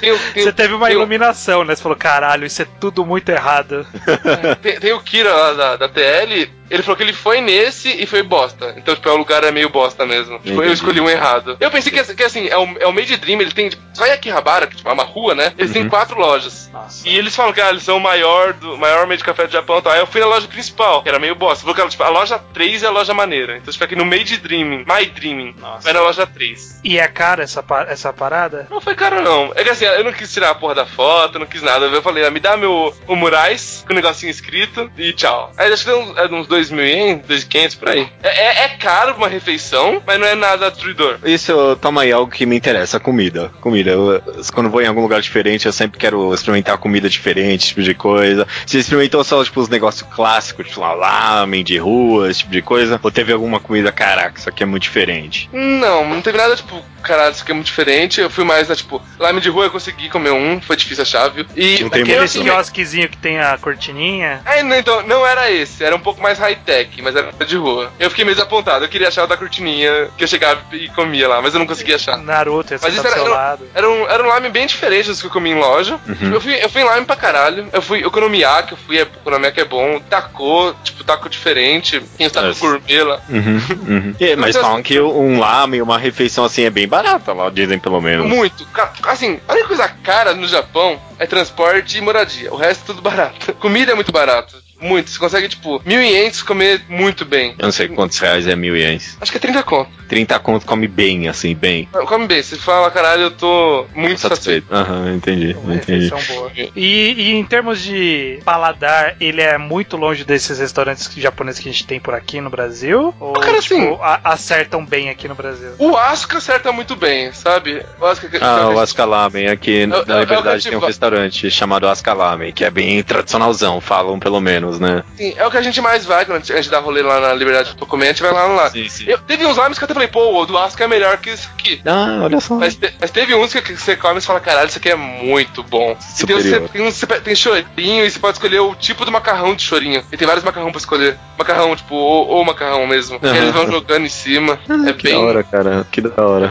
Tem, 0.00 0.18
tem, 0.34 0.42
você 0.44 0.52
teve 0.52 0.74
uma 0.74 0.90
iluminação, 0.90 1.64
né? 1.64 1.74
Você 1.74 1.82
falou, 1.82 1.96
caralho, 1.96 2.46
isso 2.46 2.62
é 2.62 2.66
tudo 2.80 3.04
muito 3.04 3.28
errado. 3.28 3.86
tem, 4.62 4.78
tem 4.78 4.92
o 4.92 5.00
Kira 5.00 5.32
lá 5.32 5.52
da, 5.52 5.76
da 5.76 5.88
TL, 5.88 6.50
ele 6.68 6.82
falou 6.82 6.96
que 6.96 7.02
ele 7.02 7.12
foi 7.12 7.40
nesse 7.40 7.88
e 7.90 8.06
foi 8.06 8.22
bosta. 8.22 8.74
Então, 8.76 8.94
tipo, 8.94 9.08
é 9.08 9.12
o 9.12 9.16
lugar 9.16 9.44
é 9.44 9.50
meio 9.50 9.68
bosta 9.68 10.04
mesmo. 10.04 10.38
Tipo, 10.40 10.62
eu 10.62 10.72
escolhi 10.72 11.00
um 11.00 11.08
errado. 11.08 11.56
Eu 11.60 11.70
pensei 11.70 11.92
que, 11.92 12.14
que 12.14 12.22
assim, 12.24 12.48
é 12.48 12.56
o, 12.56 12.76
é 12.80 12.86
o 12.86 12.92
Made 12.92 13.16
Dream, 13.16 13.40
ele 13.40 13.52
tem. 13.52 13.68
Tipo, 13.68 13.82
vai 13.96 14.10
aqui 14.10 14.28
Rabara, 14.28 14.66
que 14.66 14.76
tipo, 14.76 14.88
é 14.88 14.92
uma 14.92 15.04
rua, 15.04 15.34
né? 15.34 15.52
Eles 15.56 15.70
uhum. 15.70 15.82
têm 15.82 15.88
quatro 15.88 16.18
lojas. 16.18 16.68
Nossa. 16.72 17.08
E 17.08 17.16
eles 17.16 17.34
falam 17.34 17.52
que 17.52 17.60
ah, 17.60 17.70
eles 17.70 17.84
são 17.84 17.98
o 17.98 18.00
maior, 18.00 18.52
do, 18.52 18.76
maior 18.76 19.05
forma 19.06 19.16
de 19.16 19.24
café 19.24 19.46
do 19.46 19.52
Japão 19.52 19.80
tal. 19.80 19.92
Aí 19.92 20.00
eu 20.00 20.06
fui 20.06 20.20
na 20.20 20.26
loja 20.26 20.48
principal, 20.48 21.02
que 21.02 21.08
era 21.08 21.18
meio 21.18 21.34
bosta. 21.34 21.64
Porque, 21.64 21.86
tipo, 21.88 22.02
a 22.02 22.08
loja 22.08 22.38
3 22.52 22.82
é 22.82 22.86
a 22.86 22.90
loja 22.90 23.14
maneira. 23.14 23.56
Então, 23.56 23.72
tipo, 23.72 23.84
aqui 23.84 23.94
no 23.94 24.04
Made 24.04 24.36
Dreaming, 24.38 24.78
My 24.78 25.06
Dreaming, 25.06 25.54
Nossa. 25.58 25.84
vai 25.84 25.92
na 25.92 26.00
loja 26.00 26.26
3. 26.26 26.80
E 26.82 26.98
é 26.98 27.08
cara 27.08 27.44
essa, 27.44 27.64
essa 27.88 28.12
parada? 28.12 28.66
Não 28.70 28.80
foi 28.80 28.94
caro, 28.94 29.22
não. 29.22 29.52
É 29.54 29.62
que 29.62 29.70
assim, 29.70 29.84
eu 29.84 30.04
não 30.04 30.12
quis 30.12 30.32
tirar 30.32 30.50
a 30.50 30.54
porra 30.54 30.74
da 30.74 30.86
foto, 30.86 31.38
não 31.38 31.46
quis 31.46 31.62
nada. 31.62 31.86
Eu 31.86 32.02
falei, 32.02 32.26
ah, 32.26 32.30
me 32.30 32.40
dá 32.40 32.56
meu 32.56 32.94
o 33.06 33.16
Murais 33.16 33.84
com 33.86 33.92
o 33.92 33.96
negocinho 33.96 34.30
escrito 34.30 34.90
e 34.98 35.12
tchau. 35.12 35.52
Aí 35.56 35.72
acho 35.72 35.84
que 35.84 35.90
deu 35.90 36.00
uns, 36.00 36.16
é, 36.16 36.26
uns 36.26 36.46
2 36.46 36.70
mil 36.70 36.86
ien, 36.86 37.18
2.500 37.20 37.78
por 37.78 37.88
aí. 37.88 38.08
É, 38.22 38.28
é, 38.28 38.64
é, 38.64 38.68
caro 38.70 39.14
uma 39.16 39.28
refeição, 39.28 40.02
mas 40.06 40.18
não 40.18 40.26
é 40.26 40.34
nada 40.34 40.70
destruidor. 40.70 41.18
Isso, 41.24 41.76
toma 41.80 42.02
aí 42.02 42.12
algo 42.12 42.30
que 42.30 42.44
me 42.44 42.56
interessa, 42.56 42.98
comida. 42.98 43.52
Comida. 43.60 43.90
Eu, 43.90 44.22
quando 44.52 44.70
vou 44.70 44.82
em 44.82 44.86
algum 44.86 45.02
lugar 45.02 45.20
diferente, 45.20 45.66
eu 45.66 45.72
sempre 45.72 45.98
quero 45.98 46.34
experimentar 46.34 46.78
comida 46.78 47.08
diferente, 47.08 47.68
tipo 47.68 47.82
de 47.82 47.94
coisa. 47.94 48.46
Você 48.66 48.78
experimentou 48.86 49.22
só, 49.24 49.42
tipo, 49.44 49.60
os 49.60 49.68
negócios 49.68 50.08
clássicos, 50.14 50.68
tipo, 50.68 50.80
lamen 50.80 51.64
de 51.64 51.76
rua, 51.78 52.30
esse 52.30 52.40
tipo 52.40 52.52
de 52.52 52.62
coisa? 52.62 52.98
Ou 53.02 53.10
teve 53.10 53.32
alguma 53.32 53.60
comida, 53.60 53.92
caraca, 53.92 54.38
isso 54.38 54.48
aqui 54.48 54.62
é 54.62 54.66
muito 54.66 54.82
diferente? 54.84 55.48
Não, 55.52 56.08
não 56.08 56.22
teve 56.22 56.38
nada, 56.38 56.56
tipo, 56.56 56.82
caralho, 57.02 57.32
isso 57.32 57.42
aqui 57.42 57.52
é 57.52 57.54
muito 57.54 57.66
diferente. 57.66 58.20
Eu 58.20 58.30
fui 58.30 58.44
mais, 58.44 58.68
né, 58.68 58.74
tipo, 58.74 59.02
lame 59.18 59.40
de 59.40 59.48
rua 59.48 59.64
eu 59.64 59.70
consegui 59.70 60.08
comer 60.08 60.30
um, 60.30 60.60
foi 60.60 60.76
difícil 60.76 61.02
achar, 61.02 61.28
viu? 61.28 61.46
E 61.54 61.82
não 61.82 61.90
tem 61.90 62.02
aquele 62.02 62.18
assim, 62.18 62.42
quiosquezinho 62.42 63.08
que 63.08 63.16
tem 63.16 63.38
a 63.38 63.56
cortininha. 63.58 64.40
É, 64.44 64.62
não, 64.62 64.76
então, 64.76 65.02
não 65.06 65.26
era 65.26 65.50
esse, 65.50 65.84
era 65.84 65.94
um 65.94 66.00
pouco 66.00 66.20
mais 66.20 66.38
high-tech, 66.38 67.00
mas 67.02 67.14
era 67.14 67.32
de 67.32 67.56
rua. 67.56 67.92
Eu 67.98 68.10
fiquei 68.10 68.24
meio 68.24 68.34
desapontado, 68.34 68.84
eu 68.84 68.88
queria 68.88 69.08
achar 69.08 69.24
o 69.24 69.26
da 69.26 69.36
cortininha, 69.36 70.08
que 70.16 70.24
eu 70.24 70.28
chegava 70.28 70.62
e 70.72 70.88
comia 70.88 71.28
lá, 71.28 71.40
mas 71.42 71.54
eu 71.54 71.60
não 71.60 71.66
conseguia 71.66 71.96
achar. 71.96 72.16
Naruto, 72.18 72.74
esse 72.74 72.84
mas 72.84 72.94
isso 72.94 73.06
era, 73.06 73.20
era, 73.20 73.58
era, 73.74 73.90
um, 73.90 74.08
era 74.08 74.22
um 74.22 74.28
lame 74.28 74.48
bem 74.48 74.66
diferente 74.66 75.08
dos 75.08 75.20
que 75.20 75.26
eu 75.26 75.30
comi 75.30 75.50
em 75.50 75.58
loja. 75.58 75.98
Uhum. 76.06 76.32
Eu, 76.32 76.40
fui, 76.40 76.54
eu 76.62 76.68
fui 76.68 76.82
em 76.82 76.84
lame 76.84 77.06
pra 77.06 77.16
caralho. 77.16 77.68
Eu 77.72 77.82
fui 77.82 78.04
Okonomiyaki, 78.04 78.75
eu 78.76 78.86
fui 78.86 79.02
Okonomiyaki 79.02 79.60
é 79.60 79.64
bom. 79.64 80.00
Taco, 80.00 80.74
tipo, 80.84 81.04
taco 81.04 81.28
diferente. 81.28 82.00
Tem 82.16 82.26
o 82.26 82.30
taco 82.30 82.58
gourmet 82.58 83.02
lá. 83.02 83.20
Uhum, 83.28 83.60
uhum. 83.88 84.14
É, 84.20 84.36
mas, 84.36 84.54
mas 84.54 84.64
falam 84.64 84.82
que 84.82 85.00
um 85.00 85.38
lame, 85.38 85.82
uma 85.82 85.98
refeição 85.98 86.44
assim 86.44 86.62
é 86.62 86.70
bem 86.70 86.86
barata 86.86 87.32
lá, 87.32 87.50
dizem 87.50 87.78
pelo 87.78 88.00
menos. 88.00 88.26
Muito. 88.26 88.66
Assim, 89.02 89.40
a 89.48 89.52
única 89.52 89.68
coisa 89.68 89.88
cara 89.88 90.34
no 90.34 90.46
Japão 90.46 91.00
é 91.18 91.26
transporte 91.26 91.98
e 91.98 92.00
moradia. 92.00 92.52
O 92.52 92.56
resto 92.56 92.82
é 92.82 92.86
tudo 92.86 93.02
barato. 93.02 93.54
Comida 93.60 93.92
é 93.92 93.94
muito 93.94 94.12
barato. 94.12 94.65
Muito. 94.80 95.10
Você 95.10 95.18
consegue, 95.18 95.48
tipo, 95.48 95.80
mil 95.84 96.02
ienes 96.02 96.42
comer 96.42 96.82
muito 96.88 97.24
bem. 97.24 97.54
Eu 97.58 97.64
não 97.64 97.72
sei 97.72 97.88
quantos 97.88 98.18
reais 98.18 98.46
é 98.46 98.54
mil 98.54 98.76
ienes. 98.76 99.16
Acho 99.20 99.30
que 99.30 99.38
é 99.38 99.40
30 99.40 99.62
conto. 99.62 99.90
30 100.08 100.38
conto 100.38 100.66
come 100.66 100.86
bem, 100.86 101.28
assim, 101.28 101.54
bem. 101.54 101.88
Come 102.06 102.26
bem. 102.26 102.42
Você 102.42 102.56
fala, 102.56 102.90
caralho, 102.90 103.22
eu 103.22 103.30
tô 103.30 103.86
muito 103.94 104.20
satisfeito. 104.20 104.72
Aham, 104.72 105.00
uhum, 105.00 105.14
entendi. 105.16 105.56
Uma 105.62 105.74
entendi. 105.74 106.10
boa. 106.10 106.52
E, 106.54 106.70
e, 106.76 107.32
em 107.32 107.44
termos 107.44 107.82
de 107.82 108.40
paladar, 108.44 109.16
ele 109.20 109.40
é 109.40 109.58
muito 109.58 109.96
longe 109.96 110.24
desses 110.24 110.58
restaurantes 110.58 111.10
japoneses 111.16 111.60
que 111.60 111.68
a 111.68 111.72
gente 111.72 111.86
tem 111.86 111.98
por 111.98 112.14
aqui 112.14 112.40
no 112.40 112.50
Brasil? 112.50 113.14
Ou, 113.18 113.32
cara, 113.34 113.60
tipo, 113.60 113.74
assim, 113.74 113.98
a, 114.00 114.32
acertam 114.32 114.84
bem 114.84 115.10
aqui 115.10 115.26
no 115.26 115.34
Brasil? 115.34 115.70
O 115.78 115.96
Asuka 115.96 116.38
acerta 116.38 116.70
muito 116.72 116.94
bem, 116.94 117.32
sabe? 117.32 117.84
O 118.00 118.04
Asuka, 118.04 118.38
ah, 118.40 118.68
o 118.70 118.78
Asuka 118.78 119.04
Lamen. 119.04 119.48
Aqui, 119.48 119.86
na 119.86 120.24
verdade, 120.24 120.68
tem 120.68 120.76
um 120.76 120.80
restaurante 120.80 121.50
chamado 121.50 121.88
Asuka 121.88 122.12
Lamen, 122.12 122.52
que 122.52 122.64
é 122.64 122.70
bem 122.70 123.02
tradicionalzão, 123.02 123.80
falam 123.80 124.18
pelo 124.18 124.40
menos 124.40 124.65
menos, 124.66 124.80
né? 124.80 125.04
Sim, 125.16 125.34
é 125.36 125.46
o 125.46 125.50
que 125.50 125.56
a 125.56 125.62
gente 125.62 125.80
mais 125.80 126.04
vai 126.04 126.24
quando 126.24 126.42
a 126.42 126.56
gente 126.56 126.70
dá 126.70 126.78
rolê 126.78 127.02
lá 127.02 127.20
na 127.20 127.32
Liberdade 127.32 127.70
do 127.70 127.76
Documento, 127.76 128.08
a 128.08 128.12
gente 128.12 128.22
vai 128.22 128.32
lá 128.32 128.46
lá. 128.46 128.70
Sim, 128.70 128.88
sim. 128.88 129.04
Eu, 129.06 129.18
teve 129.18 129.46
uns 129.46 129.56
lames 129.56 129.78
que 129.78 129.84
eu 129.84 129.86
até 129.86 129.94
falei, 129.94 130.08
pô, 130.08 130.40
o 130.40 130.46
do 130.46 130.58
Asca 130.58 130.84
é 130.84 130.88
melhor 130.88 131.16
que 131.18 131.30
isso 131.30 131.48
aqui. 131.54 131.80
Ah, 131.84 132.20
olha 132.22 132.40
só. 132.40 132.54
Mas, 132.54 132.74
te, 132.74 132.92
mas 133.00 133.10
teve 133.10 133.34
uns 133.34 133.52
que, 133.52 133.62
que, 133.62 133.76
você 133.76 133.96
come 133.96 134.18
e 134.18 134.22
fala, 134.22 134.40
caralho, 134.40 134.68
isso 134.68 134.78
aqui 134.78 134.90
é 134.90 134.96
muito 134.96 135.62
bom. 135.62 135.96
E 136.20 136.26
tem, 136.26 136.82
uns, 136.82 137.04
tem 137.22 137.34
chorinho 137.34 138.04
e 138.04 138.10
você 138.10 138.18
pode 138.18 138.36
escolher 138.36 138.60
o 138.60 138.74
tipo 138.74 139.04
do 139.04 139.12
macarrão 139.12 139.54
de 139.54 139.62
chorinho. 139.62 140.02
E 140.12 140.16
tem 140.16 140.26
vários 140.26 140.44
macarrão 140.44 140.70
pra 140.70 140.78
escolher. 140.78 141.18
Macarrão, 141.38 141.74
tipo, 141.76 141.94
ou, 141.94 142.28
ou 142.28 142.44
macarrão 142.44 142.86
mesmo. 142.86 143.18
Uhum. 143.22 143.34
E 143.34 143.38
eles 143.38 143.52
vão 143.52 143.70
jogando 143.70 144.06
em 144.06 144.10
cima. 144.10 144.58
Ah, 144.68 144.88
é 144.88 144.92
que 144.92 145.04
bem. 145.04 145.14
da 145.14 145.20
hora, 145.20 145.42
cara. 145.42 145.86
Que 145.90 146.00
da 146.00 146.22
hora. 146.22 146.50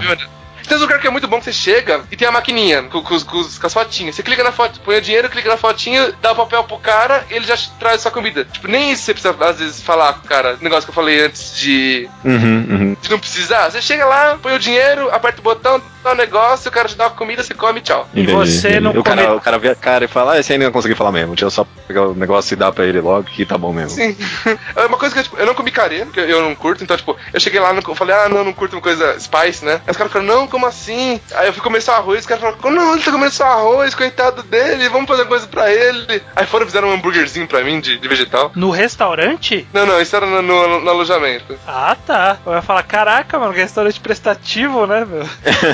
Tem 0.67 0.77
um 0.77 0.81
lugar 0.81 0.99
que 0.99 1.07
é 1.07 1.09
muito 1.09 1.27
bom 1.27 1.39
que 1.39 1.45
você 1.45 1.53
chega 1.53 2.03
e 2.11 2.15
tem 2.15 2.27
a 2.27 2.31
maquininha 2.31 2.83
com, 2.83 3.01
com, 3.01 3.19
com, 3.19 3.43
com 3.43 3.67
as 3.67 3.73
fotinhas. 3.73 4.15
Você 4.15 4.23
clica 4.23 4.43
na 4.43 4.51
foto, 4.51 4.79
põe 4.81 4.97
o 4.97 5.01
dinheiro, 5.01 5.29
clica 5.29 5.49
na 5.49 5.57
fotinha, 5.57 6.13
dá 6.21 6.31
o 6.31 6.35
papel 6.35 6.63
pro 6.63 6.77
cara 6.77 7.25
e 7.29 7.33
ele 7.33 7.45
já 7.45 7.55
traz 7.79 8.01
sua 8.01 8.11
comida. 8.11 8.45
Tipo, 8.45 8.67
nem 8.67 8.91
isso 8.91 9.03
você 9.03 9.13
precisa, 9.13 9.35
às 9.45 9.59
vezes, 9.59 9.81
falar 9.81 10.13
com 10.13 10.25
o 10.25 10.29
cara. 10.29 10.57
O 10.59 10.63
negócio 10.63 10.85
que 10.85 10.89
eu 10.89 10.95
falei 10.95 11.21
antes 11.21 11.55
de. 11.57 12.09
Uhum, 12.23 12.67
uhum. 12.69 12.97
De 13.01 13.09
não 13.09 13.19
precisar. 13.19 13.69
Você 13.69 13.81
chega 13.81 14.05
lá, 14.05 14.37
põe 14.41 14.55
o 14.55 14.59
dinheiro, 14.59 15.09
aperta 15.11 15.39
o 15.39 15.43
botão, 15.43 15.81
dá 16.03 16.11
o 16.11 16.15
negócio, 16.15 16.69
o 16.69 16.71
cara 16.71 16.87
te 16.87 16.95
dá 16.95 17.07
a 17.07 17.09
comida, 17.09 17.43
você 17.43 17.53
come 17.53 17.81
tchau. 17.81 18.07
E 18.13 18.25
você 18.25 18.79
não 18.79 18.91
o 18.91 19.03
come... 19.03 19.03
cara, 19.03 19.35
o 19.35 19.41
cara 19.41 19.57
vê 19.57 19.69
a 19.69 19.75
cara 19.75 20.05
e 20.05 20.07
fala, 20.07 20.33
ah, 20.33 20.39
esse 20.39 20.51
aí 20.51 20.59
não 20.59 20.71
consegui 20.71 20.95
falar 20.95 21.11
mesmo. 21.11 21.29
Deixa 21.29 21.45
eu 21.45 21.51
só 21.51 21.65
pegar 21.87 22.07
o 22.07 22.15
negócio 22.15 22.53
e 22.53 22.57
dar 22.57 22.71
pra 22.71 22.85
ele 22.85 23.01
logo 23.01 23.23
que 23.23 23.45
tá 23.45 23.57
bom 23.57 23.73
mesmo. 23.73 23.91
Sim. 23.91 24.15
É 24.75 24.85
uma 24.85 24.97
coisa 24.97 25.15
que 25.15 25.23
tipo, 25.23 25.37
eu 25.37 25.45
não 25.45 25.55
comi 25.55 25.71
carê, 25.71 26.05
porque 26.05 26.19
eu 26.19 26.41
não 26.41 26.53
curto, 26.53 26.83
então, 26.83 26.95
tipo, 26.97 27.15
eu 27.33 27.39
cheguei 27.39 27.59
lá 27.59 27.73
e 27.73 27.95
falei, 27.95 28.15
ah, 28.15 28.29
não, 28.29 28.43
não 28.43 28.53
curto 28.53 28.75
uma 28.75 28.81
coisa 28.81 29.17
spice, 29.19 29.63
né? 29.63 29.81
Aí 29.85 29.91
os 29.91 29.97
caras 29.97 30.11
falaram, 30.11 30.35
não, 30.35 30.47
como 30.55 30.67
assim? 30.67 31.19
Aí 31.33 31.47
eu 31.47 31.53
fui 31.53 31.61
comer 31.61 31.81
só 31.81 31.95
arroz, 31.95 32.21
os 32.21 32.25
caras 32.25 32.41
falaram, 32.41 32.71
não, 32.71 32.93
ele 32.93 33.03
tá 33.03 33.11
comendo 33.11 33.33
só 33.33 33.43
arroz, 33.43 33.93
coitado 33.93 34.41
dele, 34.43 34.87
vamos 34.87 35.05
fazer 35.05 35.25
coisa 35.25 35.45
pra 35.47 35.69
ele. 35.69 36.23
Aí 36.33 36.45
foram 36.45 36.65
fizeram 36.65 36.87
um 36.87 36.93
hambúrguerzinho 36.93 37.45
pra 37.45 37.61
mim 37.61 37.81
de, 37.81 37.97
de 37.97 38.07
vegetal. 38.07 38.53
No 38.55 38.69
restaurante? 38.69 39.67
Não, 39.73 39.85
não, 39.85 40.01
isso 40.01 40.15
era 40.15 40.25
no, 40.25 40.41
no, 40.41 40.79
no, 40.79 40.89
alojamento. 40.89 41.59
Ah, 41.67 41.97
tá. 42.07 42.37
Eu 42.45 42.53
ia 42.53 42.61
falar, 42.61 42.83
caraca, 42.83 43.37
mano, 43.37 43.51
restaurante 43.51 43.99
prestativo, 43.99 44.87
né, 44.87 45.03
meu? 45.03 45.27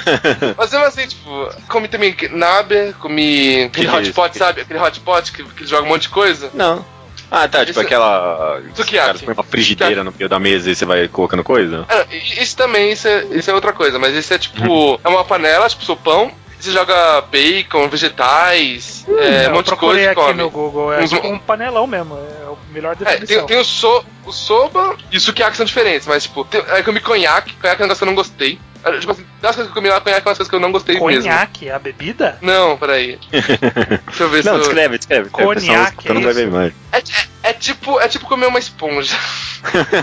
Mas 0.58 0.72
mesmo 0.72 0.86
assim, 0.88 1.06
tipo, 1.06 1.50
comi 1.70 1.88
também 1.88 2.16
nabe, 2.32 2.94
comi 2.94 3.66
aquele 3.66 3.88
hot 3.88 4.14
pot, 4.14 4.36
sabe? 4.36 4.62
Aquele 4.62 4.80
hot 4.80 5.00
pot 5.02 5.32
que, 5.32 5.44
que 5.44 5.68
joga 5.68 5.84
um 5.84 5.90
monte 5.90 6.04
de 6.04 6.10
coisa. 6.10 6.50
Não. 6.56 6.84
Ah, 7.32 7.48
tá, 7.48 7.66
tipo 7.66 7.80
Esse... 7.80 7.88
aquela. 7.88 8.62
Cara, 8.92 9.18
põe 9.18 9.34
uma 9.34 9.44
frigideira 9.44 10.04
no 10.04 10.12
meio 10.12 10.28
da 10.28 10.38
mesa 10.38 10.70
e 10.70 10.76
você 10.76 10.86
vai 10.86 11.08
colocando 11.08 11.46
coisa? 11.46 11.86
É, 11.88 12.18
isso 12.44 12.58
também, 12.58 12.92
isso 12.92 13.08
é, 13.08 13.24
isso 13.32 13.50
é 13.50 13.54
outra 13.54 13.72
coisa, 13.72 13.98
mas 13.98 14.14
isso 14.14 14.34
é 14.34 14.38
tipo. 14.38 14.62
Uhum. 14.70 15.00
é 15.02 15.08
uma 15.08 15.24
panela, 15.24 15.70
tipo 15.70 15.86
sopão, 15.86 16.30
você 16.62 16.72
joga 16.72 17.22
bacon, 17.22 17.88
vegetais, 17.88 19.06
hum, 19.08 19.18
é, 19.18 19.50
um 19.50 19.54
monte 19.54 19.72
de 19.72 19.76
coisa. 19.76 20.12
aqui 20.12 20.22
come. 20.22 20.34
no 20.34 20.50
Google, 20.50 20.94
é 20.94 21.04
Uns... 21.04 21.14
um 21.14 21.40
panelão 21.40 21.88
mesmo, 21.88 22.16
é 22.16 22.48
o 22.48 22.58
melhor 22.72 22.96
definição. 22.96 23.36
É, 23.36 23.40
tem, 23.40 23.48
tem 23.48 23.58
o, 23.60 23.64
so, 23.64 24.06
o 24.26 24.32
soba 24.32 24.96
e 25.12 25.18
o 25.18 25.22
sukiyaki 25.22 25.58
são 25.58 25.66
diferentes, 25.66 26.08
mas 26.08 26.24
tipo, 26.24 26.46
tem, 26.46 26.62
aí 26.70 26.82
eu 26.82 26.84
comi 26.84 27.00
conhaque, 27.00 27.54
conhaque 27.56 27.82
é 27.82 27.86
um 27.86 27.88
negócio 27.88 28.00
que 28.00 28.04
eu 28.04 28.08
não 28.08 28.16
gostei. 28.16 28.60
Tipo 29.00 29.12
assim, 29.12 29.26
das 29.40 29.56
coisas 29.56 29.72
que 29.72 29.78
eu 29.78 29.82
comi 29.82 29.90
lá, 29.90 30.02
conhaque 30.02 30.22
é 30.22 30.30
uma 30.30 30.32
das 30.32 30.38
coisas 30.38 30.50
que 30.50 30.56
eu 30.56 30.60
não 30.60 30.72
gostei 30.72 30.98
conhaque, 30.98 31.24
mesmo. 31.24 31.32
Conhaque, 31.32 31.70
a 31.70 31.78
bebida? 31.78 32.38
Não, 32.42 32.78
peraí. 32.78 33.20
Deixa 33.30 34.24
eu 34.24 34.30
ver 34.30 34.44
não, 34.44 34.54
se 34.54 34.58
eu... 34.58 34.58
descreve, 34.60 34.98
descreve. 34.98 35.30
Conhaque, 35.30 36.10
é 36.10 36.14
não 36.14 36.22
vai 36.22 36.34
ver 36.34 36.48
mais. 36.48 36.74
É, 36.92 36.98
é, 36.98 37.04
é, 37.44 37.54
tipo, 37.54 38.00
é 38.00 38.08
tipo 38.08 38.26
comer 38.26 38.48
uma 38.48 38.58
esponja. 38.58 39.16